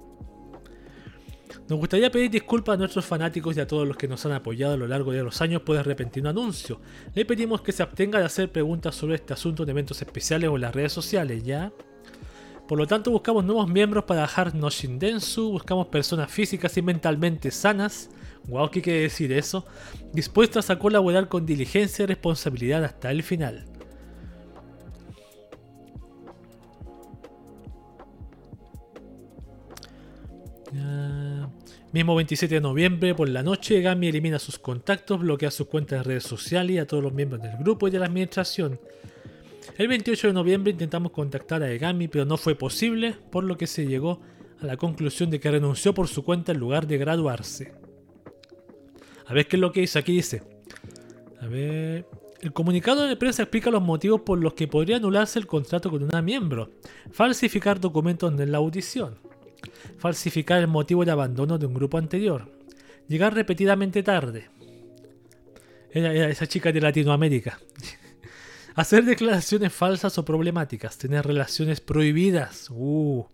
Nos 1.66 1.78
gustaría 1.78 2.10
pedir 2.10 2.30
disculpas 2.30 2.74
a 2.74 2.78
nuestros 2.78 3.06
fanáticos 3.06 3.56
y 3.56 3.60
a 3.60 3.66
todos 3.66 3.88
los 3.88 3.96
que 3.96 4.06
nos 4.06 4.26
han 4.26 4.32
apoyado 4.32 4.74
a 4.74 4.76
lo 4.76 4.86
largo 4.86 5.12
de 5.12 5.22
los 5.22 5.40
años 5.40 5.62
por 5.62 5.76
el 5.76 5.84
repentino 5.84 6.28
anuncio. 6.28 6.78
Le 7.14 7.24
pedimos 7.24 7.62
que 7.62 7.72
se 7.72 7.82
abstenga 7.82 8.18
de 8.18 8.26
hacer 8.26 8.52
preguntas 8.52 8.94
sobre 8.94 9.14
este 9.14 9.32
asunto 9.32 9.62
en 9.62 9.70
eventos 9.70 10.02
especiales 10.02 10.50
o 10.50 10.56
en 10.56 10.60
las 10.60 10.74
redes 10.74 10.92
sociales, 10.92 11.42
¿ya? 11.42 11.72
Por 12.68 12.78
lo 12.78 12.86
tanto, 12.86 13.10
buscamos 13.10 13.44
nuevos 13.46 13.66
miembros 13.68 14.04
para 14.04 14.24
Hard 14.24 14.54
no 14.54 14.68
Shindensu, 14.68 15.52
buscamos 15.52 15.86
personas 15.86 16.30
físicas 16.30 16.76
y 16.76 16.82
mentalmente 16.82 17.50
sanas, 17.50 18.10
wow, 18.46 18.70
¿qué 18.70 18.82
quiere 18.82 19.00
decir 19.00 19.32
eso? 19.32 19.64
Dispuestas 20.12 20.68
a 20.68 20.78
colaborar 20.78 21.28
con 21.28 21.46
diligencia 21.46 22.02
y 22.02 22.06
responsabilidad 22.06 22.84
hasta 22.84 23.10
el 23.10 23.22
final. 23.22 23.64
Mismo 31.94 32.16
27 32.16 32.56
de 32.56 32.60
noviembre 32.60 33.14
por 33.14 33.28
la 33.28 33.44
noche, 33.44 33.80
Gami 33.80 34.08
elimina 34.08 34.40
sus 34.40 34.58
contactos, 34.58 35.20
bloquea 35.20 35.52
sus 35.52 35.68
cuentas 35.68 36.00
de 36.00 36.02
redes 36.02 36.24
sociales 36.24 36.74
y 36.74 36.78
a 36.80 36.88
todos 36.88 37.04
los 37.04 37.12
miembros 37.12 37.40
del 37.40 37.56
grupo 37.56 37.86
y 37.86 37.92
de 37.92 38.00
la 38.00 38.06
administración. 38.06 38.80
El 39.78 39.86
28 39.86 40.26
de 40.26 40.32
noviembre 40.32 40.72
intentamos 40.72 41.12
contactar 41.12 41.62
a 41.62 41.70
Egami, 41.70 42.08
pero 42.08 42.24
no 42.24 42.36
fue 42.36 42.56
posible, 42.56 43.14
por 43.30 43.44
lo 43.44 43.56
que 43.56 43.68
se 43.68 43.86
llegó 43.86 44.20
a 44.60 44.66
la 44.66 44.76
conclusión 44.76 45.30
de 45.30 45.38
que 45.38 45.52
renunció 45.52 45.94
por 45.94 46.08
su 46.08 46.24
cuenta 46.24 46.50
en 46.50 46.58
lugar 46.58 46.88
de 46.88 46.98
graduarse. 46.98 47.74
A 49.26 49.32
ver 49.32 49.46
qué 49.46 49.54
es 49.54 49.60
lo 49.60 49.70
que 49.70 49.82
hizo. 49.82 50.00
Aquí 50.00 50.14
dice. 50.14 50.42
A 51.40 51.46
ver. 51.46 52.06
El 52.40 52.52
comunicado 52.52 53.06
de 53.06 53.14
prensa 53.14 53.44
explica 53.44 53.70
los 53.70 53.82
motivos 53.82 54.22
por 54.22 54.40
los 54.40 54.54
que 54.54 54.66
podría 54.66 54.96
anularse 54.96 55.38
el 55.38 55.46
contrato 55.46 55.92
con 55.92 56.02
una 56.02 56.20
miembro. 56.20 56.72
Falsificar 57.12 57.78
documentos 57.78 58.32
en 58.38 58.50
la 58.50 58.58
audición. 58.58 59.23
Falsificar 59.98 60.60
el 60.60 60.68
motivo 60.68 61.04
de 61.04 61.10
abandono 61.10 61.58
de 61.58 61.66
un 61.66 61.74
grupo 61.74 61.98
anterior. 61.98 62.50
Llegar 63.08 63.34
repetidamente 63.34 64.02
tarde. 64.02 64.48
Esa 65.92 66.46
chica 66.46 66.72
de 66.72 66.80
Latinoamérica. 66.80 67.58
Hacer 68.74 69.04
declaraciones 69.04 69.72
falsas 69.72 70.18
o 70.18 70.24
problemáticas. 70.24 70.98
Tener 70.98 71.26
relaciones 71.26 71.80
prohibidas. 71.80 72.68
Uh, 72.70 73.26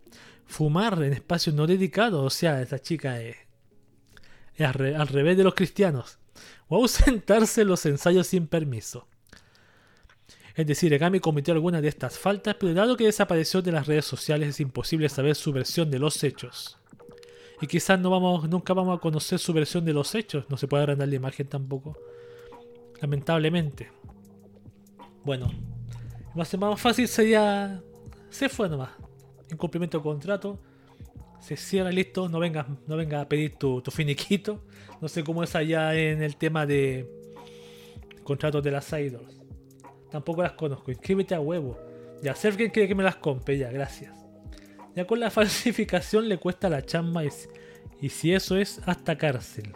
fumar 0.46 1.02
en 1.02 1.12
espacios 1.12 1.54
no 1.54 1.66
dedicados. 1.66 2.24
O 2.24 2.30
sea, 2.30 2.60
esa 2.60 2.78
chica 2.78 3.20
es, 3.20 3.36
es 4.56 4.66
al 4.66 5.08
revés 5.08 5.36
de 5.36 5.44
los 5.44 5.54
cristianos. 5.54 6.18
O 6.68 6.76
ausentarse 6.76 7.62
en 7.62 7.68
los 7.68 7.86
ensayos 7.86 8.26
sin 8.26 8.46
permiso. 8.46 9.08
Es 10.60 10.66
decir, 10.66 10.92
Egami 10.92 11.20
cometió 11.20 11.54
alguna 11.54 11.80
de 11.80 11.88
estas 11.88 12.18
faltas, 12.18 12.54
pero 12.60 12.74
dado 12.74 12.94
que 12.94 13.04
desapareció 13.04 13.62
de 13.62 13.72
las 13.72 13.86
redes 13.86 14.04
sociales 14.04 14.50
es 14.50 14.60
imposible 14.60 15.08
saber 15.08 15.34
su 15.34 15.52
versión 15.54 15.90
de 15.90 15.98
los 15.98 16.22
hechos. 16.22 16.76
Y 17.62 17.66
quizás 17.66 17.98
no 17.98 18.10
vamos, 18.10 18.46
nunca 18.46 18.74
vamos 18.74 18.98
a 18.98 19.00
conocer 19.00 19.38
su 19.38 19.54
versión 19.54 19.86
de 19.86 19.94
los 19.94 20.14
hechos. 20.14 20.44
No 20.50 20.58
se 20.58 20.68
puede 20.68 20.82
agrandar 20.82 21.08
la 21.08 21.14
imagen 21.14 21.46
tampoco. 21.46 21.96
Lamentablemente. 23.00 23.90
Bueno, 25.24 25.50
más, 26.34 26.54
más 26.58 26.78
fácil 26.78 27.08
sería. 27.08 27.82
Se 28.28 28.50
fue 28.50 28.68
nomás. 28.68 28.90
Incumplimiento 29.50 29.96
de 29.96 30.02
contrato. 30.02 30.58
Se 31.40 31.56
cierra 31.56 31.90
listo. 31.90 32.28
No 32.28 32.38
vengas 32.38 32.66
no 32.86 32.96
venga 32.96 33.22
a 33.22 33.28
pedir 33.28 33.56
tu, 33.56 33.80
tu 33.80 33.90
finiquito. 33.90 34.62
No 35.00 35.08
sé 35.08 35.24
cómo 35.24 35.42
es 35.42 35.54
allá 35.54 35.94
en 35.94 36.22
el 36.22 36.36
tema 36.36 36.66
de 36.66 37.10
contratos 38.24 38.62
de 38.62 38.70
las 38.70 38.92
idols. 38.92 39.39
Tampoco 40.10 40.42
las 40.42 40.52
conozco. 40.52 40.90
Inscríbete 40.90 41.34
a 41.34 41.40
huevo. 41.40 41.78
Ya, 42.22 42.34
Sergen 42.34 42.70
quiere 42.70 42.88
que 42.88 42.94
me 42.94 43.02
las 43.02 43.16
compre. 43.16 43.58
Ya, 43.58 43.70
gracias. 43.70 44.14
Ya 44.94 45.06
con 45.06 45.20
la 45.20 45.30
falsificación 45.30 46.28
le 46.28 46.38
cuesta 46.38 46.68
la 46.68 46.84
chamba 46.84 47.24
y, 47.24 47.28
y 48.00 48.08
si 48.08 48.32
eso 48.32 48.56
es 48.56 48.80
hasta 48.86 49.16
cárcel. 49.16 49.72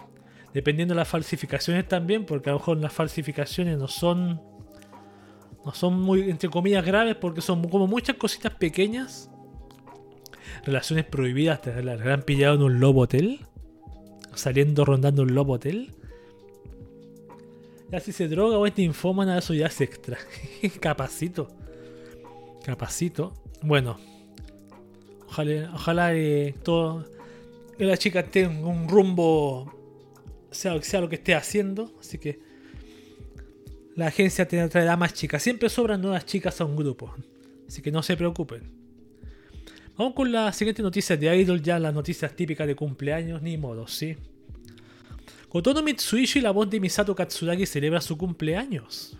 Dependiendo 0.53 0.95
de 0.95 0.99
las 0.99 1.09
falsificaciones 1.09 1.89
también, 1.89 2.27
porque 2.27 2.51
a 2.51 2.53
lo 2.53 2.59
mejor 2.61 2.79
las 2.79 2.93
falsificaciones 2.93 3.77
no 3.77 3.89
son 3.89 4.41
no 5.65 5.73
son 5.73 6.01
muy, 6.01 6.31
entre 6.31 6.51
comillas, 6.51 6.85
graves 6.85 7.17
porque 7.17 7.41
son 7.41 7.67
como 7.69 7.87
muchas 7.87 8.17
cositas 8.17 8.55
pequeñas. 8.55 9.31
Relaciones 10.65 11.07
prohibidas, 11.07 11.63
te 11.63 11.83
la 11.83 11.95
han 11.95 12.23
pillado 12.23 12.55
en 12.57 12.63
un 12.63 12.81
lobo 12.81 13.03
hotel. 13.03 13.41
Saliendo 14.35 14.85
rondando 14.85 15.23
un 15.23 15.35
lobo 15.35 15.55
hotel. 15.55 15.95
Ya 17.95 18.01
si 18.01 18.11
se 18.11 18.27
droga 18.27 18.59
o 18.59 18.67
es 18.67 18.77
ninfómana, 18.77 19.39
eso 19.39 19.55
ya 19.55 19.69
es 19.69 19.81
extra. 19.81 20.19
Capacito. 20.81 21.47
Capacito. 22.65 23.33
Bueno. 23.63 24.01
Ojalá, 25.29 25.71
ojalá 25.73 26.13
eh, 26.13 26.57
todo, 26.65 27.07
que 27.79 27.85
la 27.85 27.97
chica 27.97 28.25
tenga 28.25 28.67
un 28.67 28.89
rumbo, 28.89 29.73
sea, 30.51 30.83
sea 30.83 31.03
lo 31.03 31.09
que 31.09 31.15
esté 31.15 31.37
haciendo. 31.37 31.93
Así 32.01 32.19
que 32.19 32.41
la 33.95 34.09
agencia 34.09 34.49
te 34.49 34.69
traerá 34.69 34.97
más 34.97 35.15
chicas. 35.15 35.41
Siempre 35.41 35.69
sobran 35.69 36.03
nuevas 36.03 36.27
chicas 36.27 36.61
a 36.61 36.65
un 36.65 36.75
grupo. 36.75 37.15
Así 37.69 37.81
que 37.81 37.93
no 37.93 38.03
se 38.03 38.17
preocupen. 38.17 38.73
Vamos 39.97 40.15
con 40.15 40.33
la 40.33 40.53
siguiente 40.53 40.83
noticia 40.83 41.17
de 41.17 41.37
Idol, 41.37 41.63
ya 41.63 41.79
las 41.79 41.95
noticias 41.95 42.35
típicas 42.35 42.67
de 42.67 42.75
cumpleaños, 42.75 43.41
ni 43.41 43.57
modo, 43.57 43.87
¿sí? 43.87 44.17
Kotono 45.55 45.85
Mitsuishi, 45.85 46.41
la 46.41 46.51
voz 46.51 46.69
de 46.69 46.81
Misato 46.81 47.15
Katsuragi, 47.15 47.65
celebra 47.65 48.01
su 48.01 48.19
cumpleaños. 48.19 49.17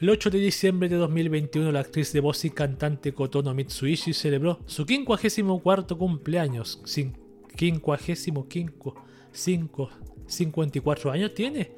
El 0.00 0.10
8 0.10 0.28
de 0.28 0.40
diciembre 0.40 0.88
de 0.88 0.96
2021, 0.96 1.70
la 1.70 1.78
actriz 1.78 2.12
de 2.12 2.18
voz 2.18 2.44
y 2.44 2.50
cantante 2.50 3.14
Kotono 3.14 3.54
Mitsuishi 3.54 4.12
celebró 4.12 4.58
su 4.66 4.84
54 4.84 5.96
cumpleaños. 5.96 6.80
Sin 6.84 7.16
55, 7.56 8.94
5, 9.30 9.90
54 10.26 11.12
años 11.12 11.32
tiene. 11.32 11.70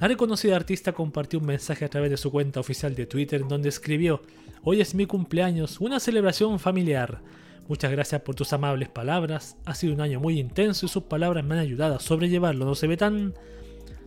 La 0.00 0.08
reconocida 0.08 0.56
artista 0.56 0.90
compartió 0.90 1.38
un 1.38 1.46
mensaje 1.46 1.84
a 1.84 1.88
través 1.88 2.10
de 2.10 2.16
su 2.16 2.32
cuenta 2.32 2.58
oficial 2.58 2.96
de 2.96 3.06
Twitter 3.06 3.46
donde 3.46 3.68
escribió, 3.68 4.22
Hoy 4.64 4.80
es 4.80 4.92
mi 4.92 5.06
cumpleaños, 5.06 5.80
una 5.80 6.00
celebración 6.00 6.58
familiar. 6.58 7.22
Muchas 7.68 7.90
gracias 7.90 8.22
por 8.22 8.34
tus 8.34 8.52
amables 8.54 8.88
palabras. 8.88 9.58
Ha 9.66 9.74
sido 9.74 9.92
un 9.92 10.00
año 10.00 10.20
muy 10.20 10.40
intenso 10.40 10.86
y 10.86 10.88
sus 10.88 11.02
palabras 11.02 11.44
me 11.44 11.54
han 11.54 11.60
ayudado 11.60 11.96
a 11.96 12.00
sobrellevarlo. 12.00 12.64
No 12.64 12.74
se 12.74 12.86
ve 12.86 12.96
tan... 12.96 13.34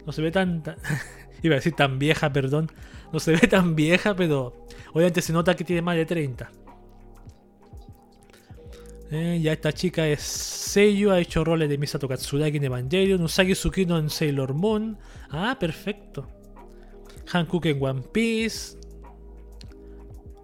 No 0.06 0.12
se 0.12 0.24
ve 0.24 0.32
tan... 0.32 0.64
Iba 1.44 1.56
a 1.56 1.58
decir 1.58 1.74
tan 1.74 2.00
vieja, 2.00 2.34
perdón. 2.34 2.72
No 3.14 3.20
se 3.20 3.34
ve 3.34 3.48
tan 3.48 3.76
vieja, 3.76 4.16
pero 4.16 4.66
obviamente 4.94 5.22
se 5.22 5.32
nota 5.32 5.56
que 5.56 5.64
tiene 5.64 5.84
más 5.84 5.96
de 5.96 6.06
30. 6.06 6.52
Eh, 9.12 9.40
ya 9.42 9.54
esta 9.54 9.74
chica 9.74 10.08
es 10.08 10.22
Seiyu, 10.22 11.12
ha 11.12 11.20
hecho 11.20 11.44
roles 11.44 11.68
de 11.70 11.78
Misato 11.78 12.08
Katsuragi 12.08 12.58
en 12.58 12.64
Evangelion, 12.64 13.22
Usagi 13.22 13.54
Tsukino 13.54 14.00
en 14.00 14.10
Sailor 14.10 14.54
Moon. 14.54 14.98
Ah, 15.30 15.58
perfecto. 15.60 16.28
Hankook 17.32 17.66
en 17.68 17.84
One 17.84 18.02
Piece. 18.12 18.78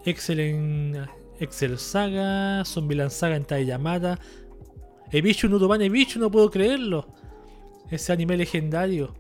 Excel 0.05 0.39
en 0.39 1.07
Excel 1.39 1.77
Saga. 1.77 2.63
Zombieland 2.65 3.11
Saga 3.11 3.35
en 3.35 3.45
Tai 3.45 3.65
Yamada. 3.65 4.19
Ebichu 5.11 5.47
Nudoban 5.47 5.81
Ebichu, 5.81 6.19
no 6.19 6.29
puedo 6.29 6.49
creerlo. 6.51 7.07
Ese 7.89 8.11
anime 8.11 8.37
legendario. 8.37 9.15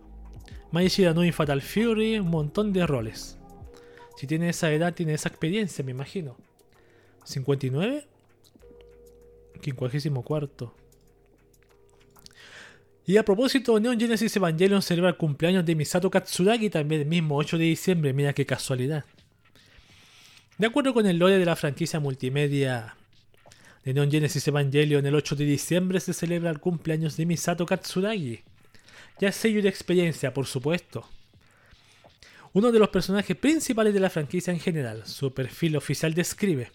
Maishida 0.71 1.13
no 1.13 1.21
Fatal 1.31 1.61
Fury, 1.61 2.19
un 2.19 2.29
montón 2.29 2.73
de 2.73 2.85
roles. 2.85 3.37
Si 4.17 4.27
tiene 4.27 4.49
esa 4.49 4.71
edad, 4.71 4.93
tiene 4.93 5.13
esa 5.13 5.29
experiencia, 5.29 5.83
me 5.83 5.91
imagino. 5.91 6.35
¿59? 7.25 8.03
54. 9.61 10.73
Y 13.05 13.15
a 13.15 13.23
propósito, 13.23 13.79
Neon 13.79 13.99
Genesis 13.99 14.35
Evangelion 14.35 14.81
celebra 14.81 15.09
el 15.11 15.17
cumpleaños 15.17 15.65
de 15.65 15.75
Misato 15.75 16.11
Katsuragi 16.11 16.69
también 16.69 17.01
el 17.01 17.07
mismo 17.07 17.37
8 17.37 17.57
de 17.57 17.63
diciembre. 17.63 18.11
Mira 18.11 18.33
qué 18.33 18.45
casualidad. 18.45 19.05
De 20.57 20.65
acuerdo 20.65 20.91
con 20.91 21.05
el 21.05 21.19
lore 21.19 21.37
de 21.37 21.45
la 21.45 21.55
franquicia 21.55 21.99
multimedia 21.99 22.95
de 23.85 23.93
Neon 23.93 24.09
Genesis 24.09 24.47
Evangelion, 24.47 25.05
el 25.05 25.13
8 25.13 25.35
de 25.35 25.45
diciembre 25.45 25.99
se 25.99 26.13
celebra 26.13 26.49
el 26.49 26.59
cumpleaños 26.59 27.15
de 27.15 27.27
Misato 27.27 27.63
Katsuragi. 27.63 28.41
Ya 29.19 29.31
sello 29.31 29.61
de 29.61 29.69
experiencia, 29.69 30.33
por 30.33 30.47
supuesto. 30.47 31.07
Uno 32.53 32.71
de 32.71 32.79
los 32.79 32.89
personajes 32.89 33.37
principales 33.37 33.93
de 33.93 33.99
la 33.99 34.09
franquicia 34.09 34.51
en 34.51 34.59
general, 34.59 35.05
su 35.05 35.31
perfil 35.31 35.77
oficial 35.77 36.15
describe. 36.15 36.71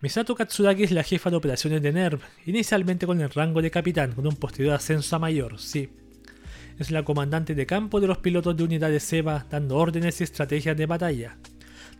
Misato 0.00 0.36
Katsuragi 0.36 0.84
es 0.84 0.92
la 0.92 1.02
jefa 1.02 1.28
de 1.28 1.36
operaciones 1.36 1.82
de 1.82 1.90
NERV, 1.90 2.20
inicialmente 2.46 3.04
con 3.04 3.20
el 3.20 3.30
rango 3.30 3.62
de 3.62 3.72
capitán, 3.72 4.12
con 4.12 4.28
un 4.28 4.36
posterior 4.36 4.74
ascenso 4.74 5.16
a 5.16 5.18
mayor, 5.18 5.58
sí. 5.58 5.88
Es 6.78 6.92
la 6.92 7.02
comandante 7.02 7.56
de 7.56 7.66
campo 7.66 8.00
de 8.00 8.06
los 8.06 8.18
pilotos 8.18 8.56
de 8.56 8.62
unidades 8.62 9.02
SEBA, 9.02 9.46
dando 9.50 9.76
órdenes 9.76 10.20
y 10.20 10.24
estrategias 10.24 10.76
de 10.76 10.86
batalla. 10.86 11.36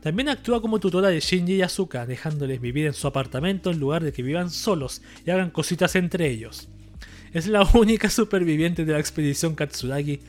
También 0.06 0.28
actúa 0.28 0.62
como 0.62 0.78
tutora 0.78 1.08
de 1.08 1.18
Shinji 1.18 1.54
y 1.54 1.62
Asuka, 1.62 2.06
dejándoles 2.06 2.60
vivir 2.60 2.86
en 2.86 2.92
su 2.92 3.08
apartamento 3.08 3.72
en 3.72 3.80
lugar 3.80 4.04
de 4.04 4.12
que 4.12 4.22
vivan 4.22 4.50
solos 4.50 5.02
y 5.26 5.32
hagan 5.32 5.50
cositas 5.50 5.96
entre 5.96 6.30
ellos. 6.30 6.68
Es 7.32 7.48
la 7.48 7.68
única 7.74 8.08
superviviente 8.08 8.84
de 8.84 8.92
la 8.92 9.00
expedición 9.00 9.56
Katsuragi, 9.56 10.20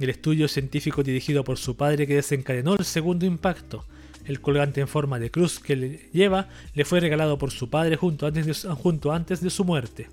el 0.00 0.08
estudio 0.08 0.48
científico 0.48 1.02
dirigido 1.02 1.44
por 1.44 1.58
su 1.58 1.76
padre 1.76 2.06
que 2.06 2.14
desencadenó 2.14 2.76
el 2.76 2.86
segundo 2.86 3.26
impacto, 3.26 3.84
el 4.24 4.40
colgante 4.40 4.80
en 4.80 4.88
forma 4.88 5.18
de 5.18 5.30
cruz 5.30 5.60
que 5.60 5.76
le 5.76 6.08
lleva 6.14 6.48
le 6.72 6.86
fue 6.86 6.98
regalado 6.98 7.36
por 7.36 7.50
su 7.50 7.68
padre 7.68 7.96
junto 7.96 8.26
antes 8.26 8.46
de, 8.46 8.54
junto 8.70 9.12
antes 9.12 9.42
de 9.42 9.50
su 9.50 9.66
muerte. 9.66 10.08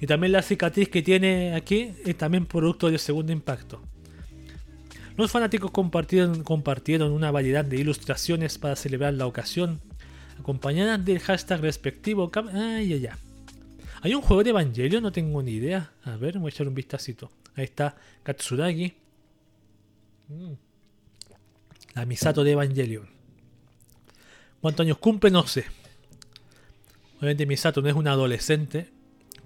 Y 0.00 0.06
también 0.06 0.30
la 0.30 0.42
cicatriz 0.42 0.88
que 0.88 1.02
tiene 1.02 1.56
aquí 1.56 1.90
es 2.06 2.16
también 2.16 2.46
producto 2.46 2.88
del 2.88 3.00
segundo 3.00 3.32
impacto. 3.32 3.82
Los 5.18 5.32
fanáticos 5.32 5.72
compartieron, 5.72 6.44
compartieron 6.44 7.10
una 7.10 7.32
variedad 7.32 7.64
de 7.64 7.76
ilustraciones 7.76 8.56
para 8.56 8.76
celebrar 8.76 9.14
la 9.14 9.26
ocasión, 9.26 9.80
acompañadas 10.38 11.04
del 11.04 11.18
hashtag 11.18 11.60
respectivo. 11.60 12.30
Ay, 12.54 12.92
ay, 12.92 13.06
ay. 13.06 13.18
¿Hay 14.00 14.14
un 14.14 14.22
juego 14.22 14.44
de 14.44 14.50
Evangelion? 14.50 15.02
No 15.02 15.10
tengo 15.10 15.42
ni 15.42 15.50
idea. 15.50 15.90
A 16.04 16.16
ver, 16.16 16.38
voy 16.38 16.46
a 16.46 16.54
echar 16.54 16.68
un 16.68 16.74
vistacito. 16.76 17.32
Ahí 17.56 17.64
está 17.64 17.96
Katsuragi. 18.22 18.94
Mm. 20.28 20.52
La 21.96 22.06
Misato 22.06 22.44
de 22.44 22.52
Evangelion. 22.52 23.08
¿Cuántos 24.60 24.84
años 24.84 24.98
cumple? 24.98 25.32
No 25.32 25.48
sé. 25.48 25.64
Obviamente 27.16 27.44
Misato 27.44 27.82
no 27.82 27.88
es 27.88 27.96
un 27.96 28.06
adolescente, 28.06 28.88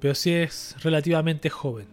pero 0.01 0.15
sí 0.15 0.33
es 0.35 0.77
relativamente 0.83 1.49
joven. 1.49 1.87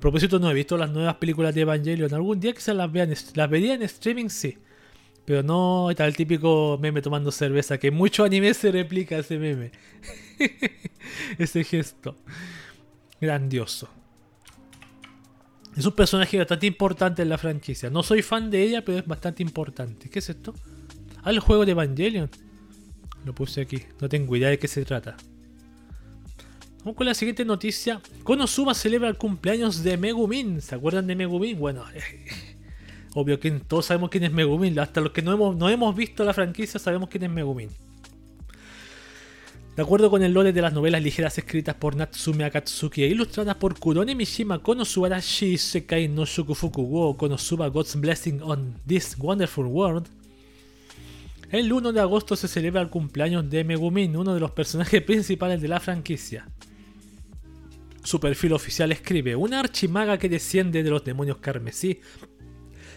A 0.00 0.08
propósito, 0.08 0.38
no 0.38 0.50
he 0.50 0.54
visto 0.54 0.78
las 0.78 0.90
nuevas 0.90 1.16
películas 1.16 1.54
de 1.54 1.60
Evangelion. 1.60 2.14
Algún 2.14 2.40
día 2.40 2.54
quizás 2.54 2.74
las 2.74 2.90
vean, 2.90 3.12
las 3.34 3.50
vería 3.50 3.74
en 3.74 3.82
streaming, 3.82 4.30
sí. 4.30 4.56
Pero 5.26 5.42
no 5.42 5.90
está 5.90 6.06
el 6.06 6.16
típico 6.16 6.78
meme 6.80 7.02
tomando 7.02 7.30
cerveza, 7.30 7.76
que 7.76 7.90
mucho 7.90 8.24
anime 8.24 8.54
se 8.54 8.72
replica 8.72 9.18
ese 9.18 9.38
meme. 9.38 9.72
ese 11.38 11.64
gesto. 11.64 12.16
Grandioso. 13.20 13.90
Es 15.76 15.84
un 15.84 15.92
personaje 15.92 16.38
bastante 16.38 16.66
importante 16.66 17.20
en 17.20 17.28
la 17.28 17.36
franquicia. 17.36 17.90
No 17.90 18.02
soy 18.02 18.22
fan 18.22 18.50
de 18.50 18.62
ella, 18.62 18.82
pero 18.82 18.96
es 18.96 19.06
bastante 19.06 19.42
importante. 19.42 20.08
¿Qué 20.08 20.20
es 20.20 20.30
esto? 20.30 20.54
al 21.22 21.38
juego 21.40 21.66
de 21.66 21.72
Evangelion. 21.72 22.30
Lo 23.26 23.34
puse 23.34 23.60
aquí, 23.60 23.82
no 24.00 24.08
tengo 24.08 24.34
idea 24.34 24.48
de 24.48 24.58
qué 24.58 24.66
se 24.66 24.82
trata. 24.86 25.18
Vamos 26.80 26.96
con 26.96 27.06
la 27.06 27.14
siguiente 27.14 27.44
noticia. 27.44 28.00
Konosuba 28.24 28.72
celebra 28.72 29.08
el 29.08 29.18
cumpleaños 29.18 29.82
de 29.82 29.98
Megumin. 29.98 30.62
¿Se 30.62 30.74
acuerdan 30.74 31.06
de 31.06 31.14
Megumin? 31.14 31.58
Bueno, 31.58 31.84
obvio 33.14 33.38
que 33.38 33.50
todos 33.50 33.84
sabemos 33.84 34.08
quién 34.08 34.24
es 34.24 34.32
Megumin. 34.32 34.78
Hasta 34.78 35.02
los 35.02 35.12
que 35.12 35.20
no 35.20 35.32
hemos, 35.32 35.56
no 35.56 35.68
hemos 35.68 35.94
visto 35.94 36.24
la 36.24 36.32
franquicia 36.32 36.80
sabemos 36.80 37.10
quién 37.10 37.24
es 37.24 37.30
Megumin. 37.30 37.68
De 39.76 39.82
acuerdo 39.82 40.10
con 40.10 40.22
el 40.22 40.32
lore 40.32 40.54
de 40.54 40.62
las 40.62 40.72
novelas 40.72 41.02
ligeras 41.02 41.36
escritas 41.36 41.74
por 41.74 41.96
Natsume 41.96 42.44
Akatsuki 42.44 43.04
e 43.04 43.08
ilustradas 43.08 43.56
por 43.56 43.78
Kurone 43.78 44.14
Mishima, 44.14 44.58
Konosuba 44.58 45.18
Shisekai 45.18 46.08
no 46.08 46.24
Shukufuku 46.24 46.82
wo 46.82 47.16
Konosuba 47.16 47.68
God's 47.68 47.94
Blessing 47.96 48.40
on 48.42 48.74
This 48.86 49.16
Wonderful 49.18 49.66
World 49.66 50.08
el 51.50 51.72
1 51.72 51.92
de 51.92 52.00
agosto 52.00 52.36
se 52.36 52.46
celebra 52.46 52.80
el 52.80 52.90
cumpleaños 52.90 53.50
de 53.50 53.64
Megumin, 53.64 54.16
uno 54.16 54.34
de 54.34 54.38
los 54.38 54.52
personajes 54.52 55.02
principales 55.02 55.60
de 55.60 55.66
la 55.66 55.80
franquicia. 55.80 56.46
Su 58.10 58.18
perfil 58.18 58.54
oficial 58.54 58.90
escribe, 58.90 59.36
una 59.36 59.60
archimaga 59.60 60.18
que 60.18 60.28
desciende 60.28 60.82
de 60.82 60.90
los 60.90 61.04
demonios 61.04 61.36
carmesí, 61.36 62.00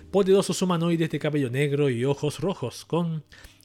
poderosos 0.09 0.59
humanoides 0.63 1.11
de 1.11 1.19
cabello 1.19 1.51
negro 1.51 1.87
y 1.91 2.03
ojos 2.03 2.39
rojos, 2.39 2.83
con 2.83 3.23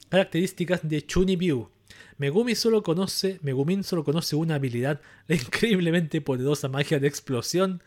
características 0.09 0.87
de 0.87 1.03
Chunibyu. 1.03 1.71
Megumi 2.19 2.53
solo 2.53 2.83
conoce, 2.83 3.39
Megumin 3.41 3.83
solo 3.83 4.03
conoce 4.03 4.35
una 4.35 4.53
habilidad, 4.53 5.01
la 5.25 5.35
increíblemente 5.37 6.21
poderosa 6.21 6.67
magia 6.67 6.99
de 6.99 7.07
explosión, 7.07 7.81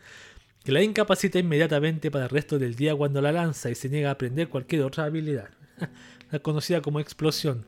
que 0.65 0.73
la 0.73 0.83
incapacita 0.83 1.39
inmediatamente 1.39 2.11
para 2.11 2.25
el 2.25 2.31
resto 2.31 2.59
del 2.59 2.75
día 2.75 2.93
cuando 2.93 3.21
la 3.21 3.31
lanza 3.31 3.71
y 3.71 3.75
se 3.75 3.87
niega 3.87 4.09
a 4.09 4.11
aprender 4.11 4.49
cualquier 4.49 4.81
otra 4.81 5.05
habilidad. 5.05 5.51
conocida 6.41 6.81
como 6.81 6.99
explosión. 6.99 7.65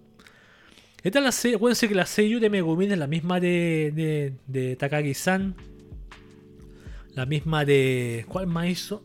Esta 1.04 1.22
la 1.22 1.30
acuérdense 1.30 1.88
que 1.88 1.96
la 1.96 2.06
Seiyu 2.06 2.42
de 2.42 2.50
Megumin 2.50 2.92
es 2.92 2.98
la 2.98 3.08
misma 3.08 3.40
de, 3.40 4.34
de, 4.46 4.76
Takagi-san. 4.76 5.56
La 7.16 7.26
misma 7.26 7.66
de. 7.66 8.26
¿Cuál 8.28 8.48
más 8.48 8.68
hizo? 8.68 9.02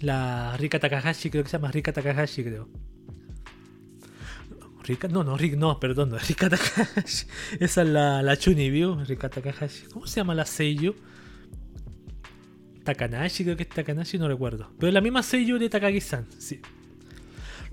La 0.00 0.56
Rika 0.56 0.78
Takahashi, 0.78 1.30
creo 1.30 1.42
que 1.42 1.50
se 1.50 1.58
llama 1.58 1.72
Rika 1.72 1.92
Takahashi, 1.92 2.44
creo. 2.44 2.68
Rika, 4.84 5.08
no, 5.08 5.24
no, 5.24 5.36
Rika, 5.36 5.56
no, 5.56 5.80
perdón, 5.80 6.10
no, 6.10 6.18
Rika 6.28 6.48
Takahashi. 6.48 7.26
Esa 7.58 7.82
es 7.82 7.88
la, 7.88 8.22
la 8.22 8.36
Chunibyu, 8.36 9.04
Rika 9.04 9.28
Takahashi. 9.28 9.86
¿Cómo 9.92 10.06
se 10.06 10.20
llama 10.20 10.34
la 10.34 10.46
Seiyu? 10.46 10.94
Takanashi, 12.84 13.44
creo 13.44 13.56
que 13.56 13.64
es 13.64 13.68
Takanashi, 13.68 14.16
no 14.16 14.28
recuerdo. 14.28 14.70
Pero 14.78 14.88
es 14.88 14.94
la 14.94 15.02
misma 15.02 15.22
Seiyu 15.22 15.58
de 15.58 15.68
Takagi-san, 15.68 16.26
sí. 16.38 16.60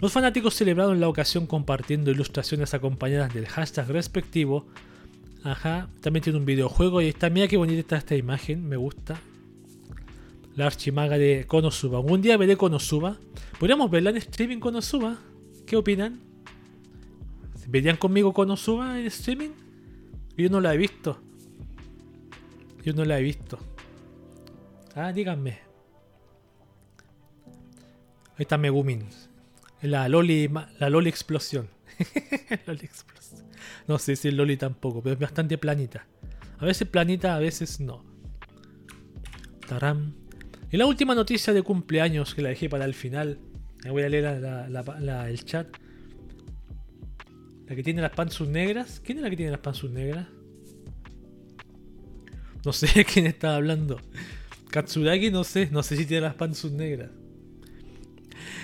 Los 0.01 0.11
fanáticos 0.11 0.55
celebraron 0.55 0.99
la 0.99 1.07
ocasión 1.07 1.47
compartiendo 1.47 2.11
ilustraciones 2.11 2.73
acompañadas 2.73 3.33
del 3.33 3.47
hashtag 3.47 3.87
respectivo. 3.89 4.67
Ajá, 5.43 5.87
también 6.01 6.23
tiene 6.23 6.39
un 6.39 6.45
videojuego 6.45 7.01
y 7.01 7.07
está, 7.07 7.29
mira 7.29 7.47
qué 7.47 7.55
bonita 7.55 7.79
está 7.79 7.97
esta 7.97 8.15
imagen, 8.15 8.67
me 8.67 8.75
gusta. 8.75 9.21
La 10.55 10.67
archimaga 10.67 11.17
de 11.17 11.45
Konosuba. 11.47 11.99
Un 11.99 12.21
día 12.21 12.37
veré 12.37 12.55
Konosuba. 12.55 13.17
Podríamos 13.59 13.91
verla 13.91 14.11
en 14.11 14.17
streaming 14.17 14.59
Konosuba. 14.59 15.17
¿Qué 15.65 15.75
opinan? 15.75 16.21
¿Verían 17.67 17.97
conmigo 17.97 18.33
Konosuba 18.33 18.99
en 18.99 19.05
streaming? 19.07 19.49
Yo 20.37 20.49
no 20.49 20.61
la 20.61 20.73
he 20.73 20.77
visto. 20.77 21.19
Yo 22.83 22.93
no 22.93 23.03
la 23.03 23.19
he 23.19 23.23
visto. 23.23 23.59
Ah, 24.95 25.11
díganme. 25.11 25.59
Ahí 28.37 28.43
está 28.43 28.57
Megumin. 28.57 29.05
La 29.81 30.07
Loli, 30.07 30.49
la 30.79 30.89
Loli 30.89 31.09
explosión. 31.09 31.67
Loli 32.67 32.85
explosión. 32.85 33.43
No 33.87 33.99
sé 33.99 34.15
si 34.15 34.29
es 34.29 34.33
Loli 34.33 34.55
tampoco, 34.55 35.01
pero 35.01 35.13
es 35.13 35.19
bastante 35.19 35.57
planita. 35.57 36.05
A 36.59 36.65
veces 36.65 36.87
planita, 36.87 37.35
a 37.35 37.39
veces 37.39 37.79
no. 37.79 38.03
Taram. 39.67 40.24
Y 40.75 40.77
la 40.77 40.87
última 40.87 41.15
noticia 41.15 41.53
de 41.53 41.61
cumpleaños 41.61 42.35
que 42.35 42.41
la 42.41 42.49
dejé 42.49 42.67
para 42.67 42.83
el 42.83 42.93
final. 42.93 43.39
Me 43.85 43.91
voy 43.91 44.03
a 44.03 44.09
leer 44.09 44.25
el 44.25 45.45
chat. 45.45 45.67
La 47.65 47.75
que 47.77 47.81
tiene 47.81 48.01
las 48.01 48.11
panzas 48.11 48.49
negras. 48.49 49.01
¿Quién 49.01 49.19
es 49.19 49.23
la 49.23 49.29
que 49.29 49.37
tiene 49.37 49.51
las 49.51 49.61
panzas 49.61 49.89
negras? 49.89 50.27
No 52.65 52.73
sé 52.73 53.05
quién 53.13 53.25
está 53.25 53.55
hablando. 53.55 54.01
Katsuragi, 54.69 55.31
no 55.31 55.45
sé. 55.45 55.69
No 55.71 55.81
sé 55.81 55.95
si 55.95 56.05
tiene 56.05 56.23
las 56.23 56.35
panzas 56.35 56.73
negras. 56.73 57.09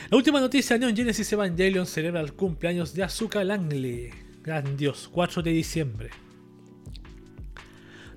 La 0.09 0.17
última 0.17 0.41
noticia, 0.41 0.77
Neon 0.77 0.93
Genesis 0.93 1.31
Evangelion 1.31 1.85
celebra 1.85 2.19
el 2.19 2.33
cumpleaños 2.33 2.93
de 2.93 3.03
Azuka 3.03 3.41
Langley. 3.41 4.09
Gran 4.43 4.75
Dios, 4.75 5.09
4 5.13 5.43
de 5.43 5.51
diciembre. 5.51 6.09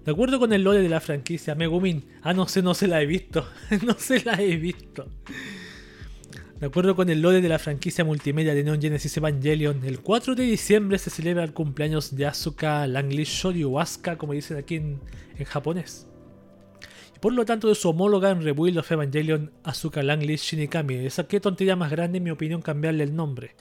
De 0.05 0.13
acuerdo 0.13 0.39
con 0.39 0.53
el 0.53 0.63
lore 0.63 0.83
de 0.83 0.89
la 0.91 1.01
franquicia 1.01 1.55
Megumin, 1.55 2.05
ah 2.23 2.35
no 2.35 2.47
sé, 2.47 2.61
no 2.61 2.75
se 2.75 2.87
la 2.87 3.01
he 3.01 3.07
visto, 3.07 3.49
no 3.87 3.95
se 3.95 4.23
la 4.23 4.35
he 4.35 4.57
visto. 4.57 5.09
De 6.61 6.67
acuerdo 6.67 6.95
con 6.95 7.09
el 7.09 7.23
lore 7.23 7.41
de 7.41 7.49
la 7.49 7.59
franquicia 7.59 8.05
multimedia 8.05 8.55
de 8.55 8.65
Neon 8.65 8.83
Genesis 8.83 9.17
Evangelion, 9.17 9.83
el 9.83 10.01
4 10.01 10.35
de 10.35 10.43
diciembre 10.43 10.99
se 10.99 11.09
celebra 11.09 11.43
el 11.43 11.55
cumpleaños 11.55 12.15
de 12.15 12.27
Asuka 12.27 12.87
Langley 12.87 13.25
Shoryu 13.25 13.79
Asuka, 13.81 14.19
como 14.19 14.35
dicen 14.35 14.59
aquí 14.59 14.77
en, 14.77 15.01
japonés. 15.47 16.07
Y 17.17 17.19
por 17.19 17.33
lo 17.33 17.47
tanto 17.47 17.69
de 17.69 17.75
su 17.75 17.89
homóloga 17.89 18.29
en 18.31 18.43
Rebuild 18.43 18.79
of 18.79 18.93
Evangelion, 18.93 19.53
Asuka 19.63 20.03
Langley 20.03 20.37
Shinikami. 20.37 20.97
Esa 20.97 21.27
qué 21.27 21.41
tontería 21.41 21.77
más 21.77 21.91
grande 21.91 22.19
en 22.19 22.25
mi 22.25 22.31
opinión 22.31 22.61
cambiarle 22.61 23.05
el 23.05 23.17
nombre. 23.17 23.57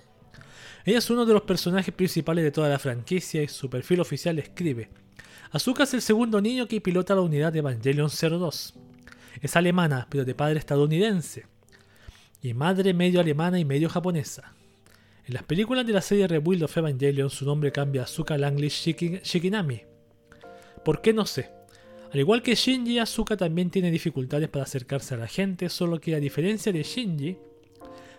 Ella 0.83 0.97
es 0.97 1.09
uno 1.09 1.25
de 1.25 1.33
los 1.33 1.43
personajes 1.43 1.93
principales 1.93 2.43
de 2.43 2.51
toda 2.51 2.67
la 2.67 2.79
franquicia 2.79 3.41
y 3.41 3.47
su 3.47 3.69
perfil 3.69 4.01
oficial 4.01 4.37
escribe 4.39 5.02
Azuka 5.53 5.83
es 5.83 5.93
el 5.93 6.01
segundo 6.01 6.41
niño 6.41 6.67
que 6.67 6.81
pilota 6.81 7.13
la 7.13 7.21
unidad 7.21 7.53
de 7.53 7.59
Evangelion 7.59 8.09
02. 8.09 8.73
Es 9.39 9.55
alemana, 9.55 10.07
pero 10.09 10.25
de 10.25 10.33
padre 10.33 10.57
estadounidense. 10.57 11.45
Y 12.41 12.55
madre 12.55 12.91
medio 12.95 13.19
alemana 13.19 13.59
y 13.59 13.63
medio 13.63 13.87
japonesa. 13.87 14.55
En 15.27 15.35
las 15.35 15.43
películas 15.43 15.85
de 15.85 15.93
la 15.93 16.01
serie 16.01 16.27
Rebuild 16.27 16.63
of 16.63 16.75
Evangelion 16.75 17.29
su 17.29 17.45
nombre 17.45 17.71
cambia 17.71 18.01
a 18.01 18.05
Azuka 18.05 18.35
Langley 18.35 18.69
Shikinami. 18.69 19.83
¿Por 20.83 21.01
qué 21.01 21.13
no 21.13 21.27
sé? 21.27 21.51
Al 22.11 22.19
igual 22.19 22.41
que 22.41 22.55
Shinji, 22.55 22.97
Azuka 22.97 23.37
también 23.37 23.69
tiene 23.69 23.91
dificultades 23.91 24.49
para 24.49 24.63
acercarse 24.63 25.13
a 25.13 25.17
la 25.17 25.27
gente, 25.27 25.69
solo 25.69 26.01
que 26.01 26.15
a 26.15 26.19
diferencia 26.19 26.73
de 26.73 26.81
Shinji, 26.81 27.37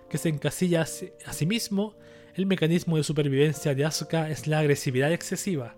que 0.09 0.19
se 0.19 0.28
encasilla 0.28 0.82
a 0.82 1.32
sí 1.32 1.47
mismo, 1.47 1.97
el 2.35 2.47
mecanismo 2.47 2.97
de 2.97 3.02
supervivencia 3.02 3.74
de 3.74 3.85
Asuka 3.85 4.31
es 4.31 4.47
la 4.47 4.61
agresividad 4.61 5.12
excesiva 5.12 5.74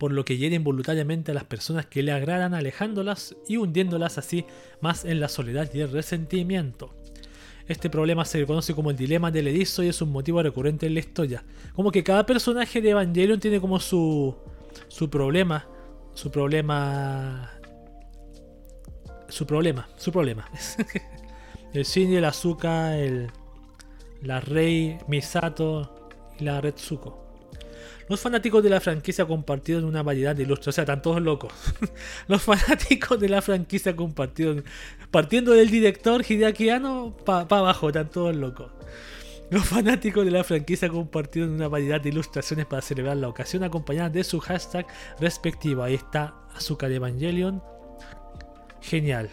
por 0.00 0.12
lo 0.12 0.24
que 0.24 0.38
hiere 0.38 0.56
involuntariamente 0.56 1.30
a 1.30 1.34
las 1.34 1.44
personas 1.44 1.84
que 1.84 2.02
le 2.02 2.10
agradan 2.10 2.54
alejándolas 2.54 3.36
y 3.46 3.58
hundiéndolas 3.58 4.16
así 4.16 4.46
más 4.80 5.04
en 5.04 5.20
la 5.20 5.28
soledad 5.28 5.68
y 5.74 5.80
el 5.80 5.92
resentimiento. 5.92 6.94
Este 7.68 7.90
problema 7.90 8.24
se 8.24 8.46
conoce 8.46 8.74
como 8.74 8.90
el 8.90 8.96
dilema 8.96 9.30
del 9.30 9.48
erizo 9.48 9.82
y 9.82 9.88
es 9.88 10.00
un 10.00 10.10
motivo 10.10 10.42
recurrente 10.42 10.86
en 10.86 10.94
la 10.94 11.00
historia. 11.00 11.44
Como 11.74 11.92
que 11.92 12.02
cada 12.02 12.24
personaje 12.24 12.80
de 12.80 12.88
Evangelion 12.88 13.38
tiene 13.40 13.60
como 13.60 13.78
su, 13.78 14.34
su 14.88 15.10
problema, 15.10 15.68
su 16.14 16.30
problema, 16.30 17.50
su 19.28 19.46
problema, 19.46 19.86
su 19.96 20.10
problema. 20.10 20.50
el 21.74 21.84
Shinji, 21.84 22.16
el 22.16 22.24
Azuka, 22.24 22.96
el, 22.96 23.30
la 24.22 24.40
Rei, 24.40 24.96
Misato 25.08 26.10
y 26.38 26.44
la 26.44 26.62
Retsuko. 26.62 27.29
Los 28.10 28.18
fanáticos 28.18 28.60
de 28.60 28.70
la 28.70 28.80
franquicia 28.80 29.24
compartieron 29.24 29.84
una 29.84 30.02
variedad 30.02 30.34
de 30.34 30.42
ilustres, 30.42 30.66
o 30.66 30.72
sea, 30.72 30.82
están 30.82 31.00
todos 31.00 31.22
locos. 31.22 31.52
Los 32.26 32.42
fanáticos 32.42 33.20
de 33.20 33.28
la 33.28 33.40
franquicia 33.40 33.94
compartieron, 33.94 34.64
partiendo 35.12 35.52
del 35.52 35.70
director 35.70 36.24
Hideaki 36.28 36.70
Anno 36.70 37.16
para 37.24 37.42
abajo, 37.42 37.86
están 37.86 38.10
todos 38.10 38.34
locos. 38.34 38.72
Los 39.48 39.64
fanáticos 39.64 40.24
de 40.24 40.32
la 40.32 40.42
franquicia 40.42 40.88
compartieron 40.88 41.52
una 41.52 41.68
variedad 41.68 42.00
de 42.00 42.08
ilustraciones 42.08 42.66
para 42.66 42.82
celebrar 42.82 43.16
la 43.16 43.28
ocasión 43.28 43.62
acompañadas 43.62 44.12
de 44.12 44.24
su 44.24 44.40
hashtag 44.40 44.88
respectivo. 45.20 45.84
Ahí 45.84 45.94
está 45.94 46.34
Azúcar 46.56 46.90
Evangelion. 46.90 47.62
Genial. 48.80 49.30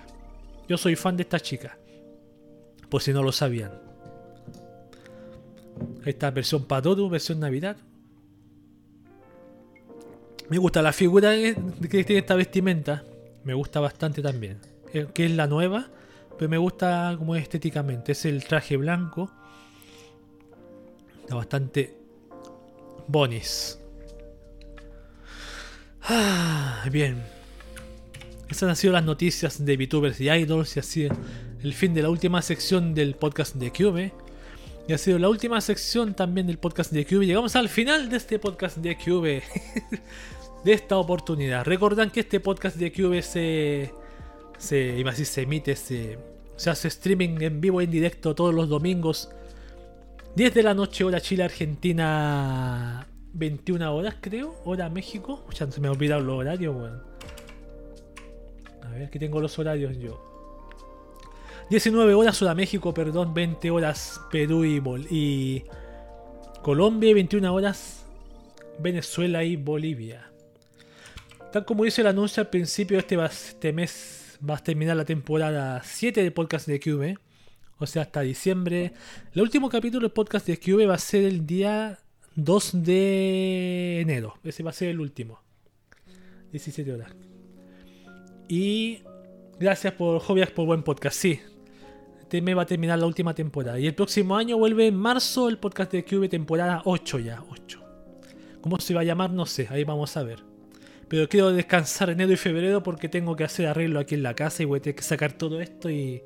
Yo 0.70 0.78
soy 0.78 0.96
fan 0.96 1.18
de 1.18 1.24
esta 1.24 1.40
chica. 1.40 1.80
Por 2.90 3.02
si 3.02 3.12
no 3.12 3.24
lo 3.24 3.32
sabían. 3.32 3.72
Esta 6.06 6.30
versión 6.30 6.66
Padoru, 6.66 7.10
versión 7.10 7.40
Navidad. 7.40 7.78
Me 10.50 10.58
gusta 10.58 10.82
la 10.82 10.94
figura 10.94 11.34
que 11.34 12.04
tiene 12.04 12.20
esta 12.20 12.36
vestimenta. 12.36 13.04
Me 13.44 13.54
gusta 13.54 13.80
bastante 13.80 14.22
también. 14.22 14.60
Eh, 14.94 15.08
que 15.14 15.26
es 15.26 15.32
la 15.32 15.48
nueva, 15.48 15.90
pero 16.38 16.50
me 16.50 16.58
gusta 16.58 17.16
como 17.18 17.36
estéticamente. 17.36 18.14
Es 18.14 18.26
el 18.26 18.44
traje 18.46 18.78
blanco. 18.78 19.32
Está 21.22 21.36
bastante 21.36 21.98
bonis. 23.08 23.80
Ah, 26.02 26.86
bien. 26.92 27.22
Esas 28.50 28.70
han 28.70 28.76
sido 28.78 28.94
las 28.94 29.04
noticias 29.04 29.66
de 29.66 29.76
VTubers 29.76 30.22
y 30.22 30.30
Idols 30.30 30.78
y 30.78 30.80
así 30.80 31.08
el 31.62 31.74
fin 31.74 31.94
de 31.94 32.02
la 32.02 32.10
última 32.10 32.42
sección 32.42 32.94
del 32.94 33.16
podcast 33.16 33.56
de 33.56 33.72
Cube. 33.72 34.14
Y 34.88 34.94
ha 34.94 34.98
sido 34.98 35.20
la 35.20 35.28
última 35.28 35.60
sección 35.60 36.14
también 36.14 36.48
del 36.48 36.58
podcast 36.58 36.94
de 36.94 37.06
Cube. 37.06 37.26
Llegamos 37.26 37.58
al 37.58 37.68
final 37.68 38.10
de 38.10 38.16
este 38.16 38.40
podcast 38.40 38.78
de 38.78 38.96
Cube. 38.98 39.44
de 40.64 40.74
esta 40.74 40.98
oportunidad. 40.98 41.66
Recuerdan 41.66 42.12
que 42.12 42.22
este 42.22 42.40
podcast 42.40 42.78
de 42.78 42.92
QV 42.92 43.22
se, 43.22 43.94
se, 44.58 44.98
iba 44.98 45.14
se 45.14 45.42
emite, 45.42 45.76
se, 45.76 46.18
se 46.56 46.70
hace 46.70 46.88
streaming 46.88 47.42
en 47.42 47.62
vivo 47.62 47.82
en 47.82 47.92
directo 47.92 48.36
todos 48.36 48.54
los 48.54 48.70
domingos. 48.70 49.30
10 50.36 50.54
de 50.54 50.64
la 50.64 50.74
noche, 50.74 51.04
hora 51.04 51.20
Chile, 51.22 51.44
Argentina, 51.44 53.08
21 53.34 53.96
horas 53.96 54.16
creo, 54.22 54.56
hora 54.66 54.90
México. 54.90 55.46
Ya 55.54 55.72
se 55.72 55.82
me 55.82 55.88
ha 55.88 55.92
olvidado 55.92 56.22
los 56.22 56.38
horarios, 56.38 56.76
A 58.84 58.90
ver, 58.90 59.10
que 59.10 59.20
tengo 59.20 59.40
los 59.40 59.58
horarios 59.58 59.98
yo. 59.98 60.24
19 61.70 62.14
horas 62.14 62.42
hora 62.42 62.56
México, 62.56 62.94
perdón, 62.94 63.34
20 63.34 63.72
horas 63.72 64.22
Perú 64.32 64.64
y, 64.64 64.82
y 65.10 65.64
Colombia 66.62 67.10
y 67.10 67.14
21 67.14 67.54
horas 67.54 68.06
Venezuela 68.80 69.44
y 69.44 69.56
Bolivia. 69.56 70.27
Tal 71.58 71.66
como 71.66 71.86
dice 71.86 72.02
el 72.02 72.08
anuncio 72.08 72.42
al 72.42 72.52
principio, 72.52 73.00
este, 73.00 73.18
este 73.26 73.74
mes 73.74 74.38
va 74.48 74.58
a 74.58 74.64
terminar 74.64 74.96
la 74.96 75.06
temporada 75.06 75.82
7 75.84 76.22
del 76.22 76.32
podcast 76.32 76.68
de 76.68 76.80
QV. 76.80 77.18
O 77.80 77.88
sea, 77.88 78.04
hasta 78.04 78.22
diciembre. 78.22 78.94
El 79.34 79.42
último 79.42 79.68
capítulo 79.68 80.04
del 80.04 80.12
podcast 80.12 80.46
de 80.46 80.60
QV 80.60 80.88
va 80.88 80.94
a 80.94 81.00
ser 81.00 81.24
el 81.24 81.48
día 81.48 81.98
2 82.36 82.84
de 82.84 84.02
enero. 84.02 84.36
Ese 84.44 84.62
va 84.62 84.70
a 84.70 84.74
ser 84.74 84.90
el 84.90 85.00
último. 85.00 85.42
17 86.52 86.94
horas. 86.94 87.12
Y 88.48 89.00
gracias 89.60 89.94
por 89.94 90.20
Jovias 90.20 90.52
por 90.52 90.68
buen 90.68 90.84
podcast. 90.84 91.18
Sí, 91.18 91.40
este 92.22 92.40
mes 92.40 92.56
va 92.56 92.62
a 92.62 92.68
terminar 92.68 93.00
la 93.00 93.08
última 93.08 93.34
temporada. 93.34 93.80
Y 93.80 93.88
el 93.88 93.96
próximo 93.96 94.38
año 94.38 94.60
vuelve 94.60 94.86
en 94.86 94.96
marzo 94.96 95.50
el 95.50 95.58
podcast 95.58 95.92
de 95.92 96.06
QV 96.06 96.30
temporada 96.30 96.84
8 96.86 97.18
ya. 97.18 97.44
8. 97.50 97.82
¿Cómo 98.62 98.80
se 98.80 98.94
va 98.94 99.02
a 99.02 99.06
llamar? 99.06 99.32
No 99.32 99.48
sé. 99.48 99.68
Ahí 99.72 99.84
vamos 99.84 100.16
a 100.18 100.22
ver. 100.22 100.47
Pero 101.10 101.30
quiero 101.30 101.52
descansar 101.52 102.10
enero 102.10 102.32
y 102.34 102.38
febrero 102.38 102.84
porque 102.84 103.08
tengo 103.08 103.36
que 103.36 103.44
hacer 103.44 103.68
arreglo 103.68 104.00
aquí 104.00 104.16
en 104.16 104.24
la 104.24 104.34
casa 104.34 104.64
y 104.64 104.66
voy 104.66 104.80
a 104.80 104.82
tener 104.82 104.96
que 104.96 105.04
sacar 105.04 105.34
todo 105.34 105.62
esto 105.62 105.90
y. 105.90 106.24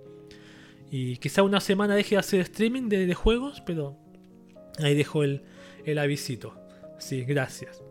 Y 0.94 1.18
quizá 1.18 1.42
una 1.42 1.62
semana 1.62 1.96
deje 1.96 2.16
de 2.16 2.20
hacer 2.20 2.42
streaming 2.42 2.90
de, 2.90 3.14
juegos, 3.14 3.64
pero 3.66 3.98
ahí 4.80 4.94
dejo 4.94 5.24
el, 5.24 5.44
el 5.86 5.98
avisito. 5.98 6.54
Sí, 7.00 7.24
gracias. 7.24 7.82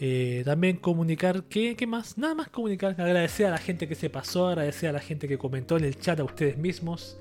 Eh, 0.00 0.42
también 0.44 0.76
comunicar, 0.76 1.44
¿qué, 1.48 1.74
¿qué, 1.74 1.86
más? 1.88 2.16
Nada 2.16 2.36
más 2.36 2.48
comunicar, 2.48 2.92
agradecer 2.92 3.46
a 3.46 3.50
la 3.50 3.58
gente 3.58 3.88
que 3.88 3.96
se 3.96 4.08
pasó, 4.08 4.46
agradecer 4.46 4.88
a 4.90 4.92
la 4.92 5.00
gente 5.00 5.26
que 5.26 5.36
comentó 5.36 5.76
en 5.76 5.84
el 5.84 5.98
chat, 5.98 6.20
a 6.20 6.24
ustedes 6.24 6.56
mismos, 6.56 7.18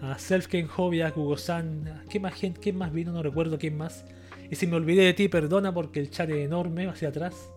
a 0.00 0.18
Selfken 0.18 0.66
Hobby, 0.66 1.02
a 1.02 1.10
Gugo-san, 1.10 2.02
¿qué 2.10 2.18
más 2.18 2.34
gente, 2.34 2.60
quién 2.60 2.76
más 2.76 2.92
vino? 2.92 3.12
No 3.12 3.22
recuerdo 3.22 3.56
quién 3.56 3.76
más. 3.76 4.04
Y 4.50 4.56
si 4.56 4.66
me 4.66 4.74
olvidé 4.74 5.04
de 5.04 5.14
ti, 5.14 5.28
perdona 5.28 5.72
porque 5.72 6.00
el 6.00 6.10
chat 6.10 6.28
es 6.30 6.44
enorme 6.44 6.88
hacia 6.88 7.10
atrás. 7.10 7.52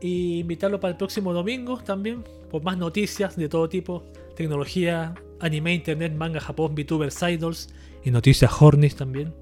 Y 0.00 0.40
invitarlo 0.40 0.78
para 0.78 0.92
el 0.92 0.96
próximo 0.96 1.32
domingo 1.32 1.78
también, 1.78 2.24
por 2.50 2.62
más 2.62 2.76
noticias 2.76 3.36
de 3.36 3.48
todo 3.48 3.68
tipo, 3.68 4.04
tecnología, 4.34 5.14
anime, 5.40 5.74
internet, 5.74 6.12
manga, 6.14 6.40
Japón, 6.40 6.74
VTubers, 6.74 7.22
idols 7.22 7.68
y 8.04 8.10
noticias 8.10 8.50
hornis 8.60 8.96
también. 8.96 9.34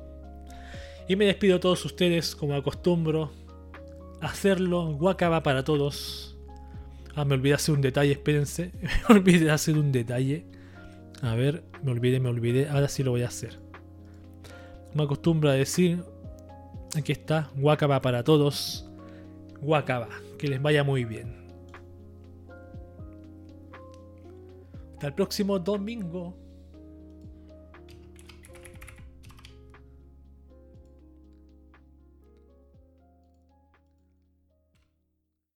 Y 1.08 1.16
me 1.16 1.26
despido 1.26 1.56
a 1.56 1.60
todos 1.60 1.84
ustedes, 1.84 2.34
como 2.34 2.54
acostumbro, 2.54 3.30
hacerlo, 4.20 4.90
Wakaba 4.90 5.42
para 5.42 5.64
todos. 5.64 6.36
Ah, 7.14 7.24
me 7.24 7.34
olvidé 7.34 7.54
hacer 7.54 7.74
un 7.74 7.82
detalle, 7.82 8.12
espérense. 8.12 8.72
Me 9.08 9.14
olvidé 9.16 9.50
hacer 9.50 9.78
un 9.78 9.92
detalle. 9.92 10.46
A 11.22 11.36
ver, 11.36 11.62
me 11.82 11.92
olvidé, 11.92 12.18
me 12.18 12.28
olvidé. 12.28 12.68
Ahora 12.68 12.88
sí 12.88 13.04
lo 13.04 13.12
voy 13.12 13.22
a 13.22 13.28
hacer. 13.28 13.60
Me 14.94 15.04
acostumbro 15.04 15.48
a 15.48 15.52
decir. 15.52 16.02
Aquí 16.96 17.12
está, 17.12 17.50
Wakaba 17.56 18.00
para 18.00 18.24
todos. 18.24 18.86
Wakaba, 19.62 20.08
que 20.44 20.50
les 20.50 20.60
vaya 20.60 20.84
muy 20.84 21.06
bien. 21.06 21.46
Hasta 24.92 25.06
el 25.06 25.14
próximo 25.14 25.58
domingo. 25.58 26.36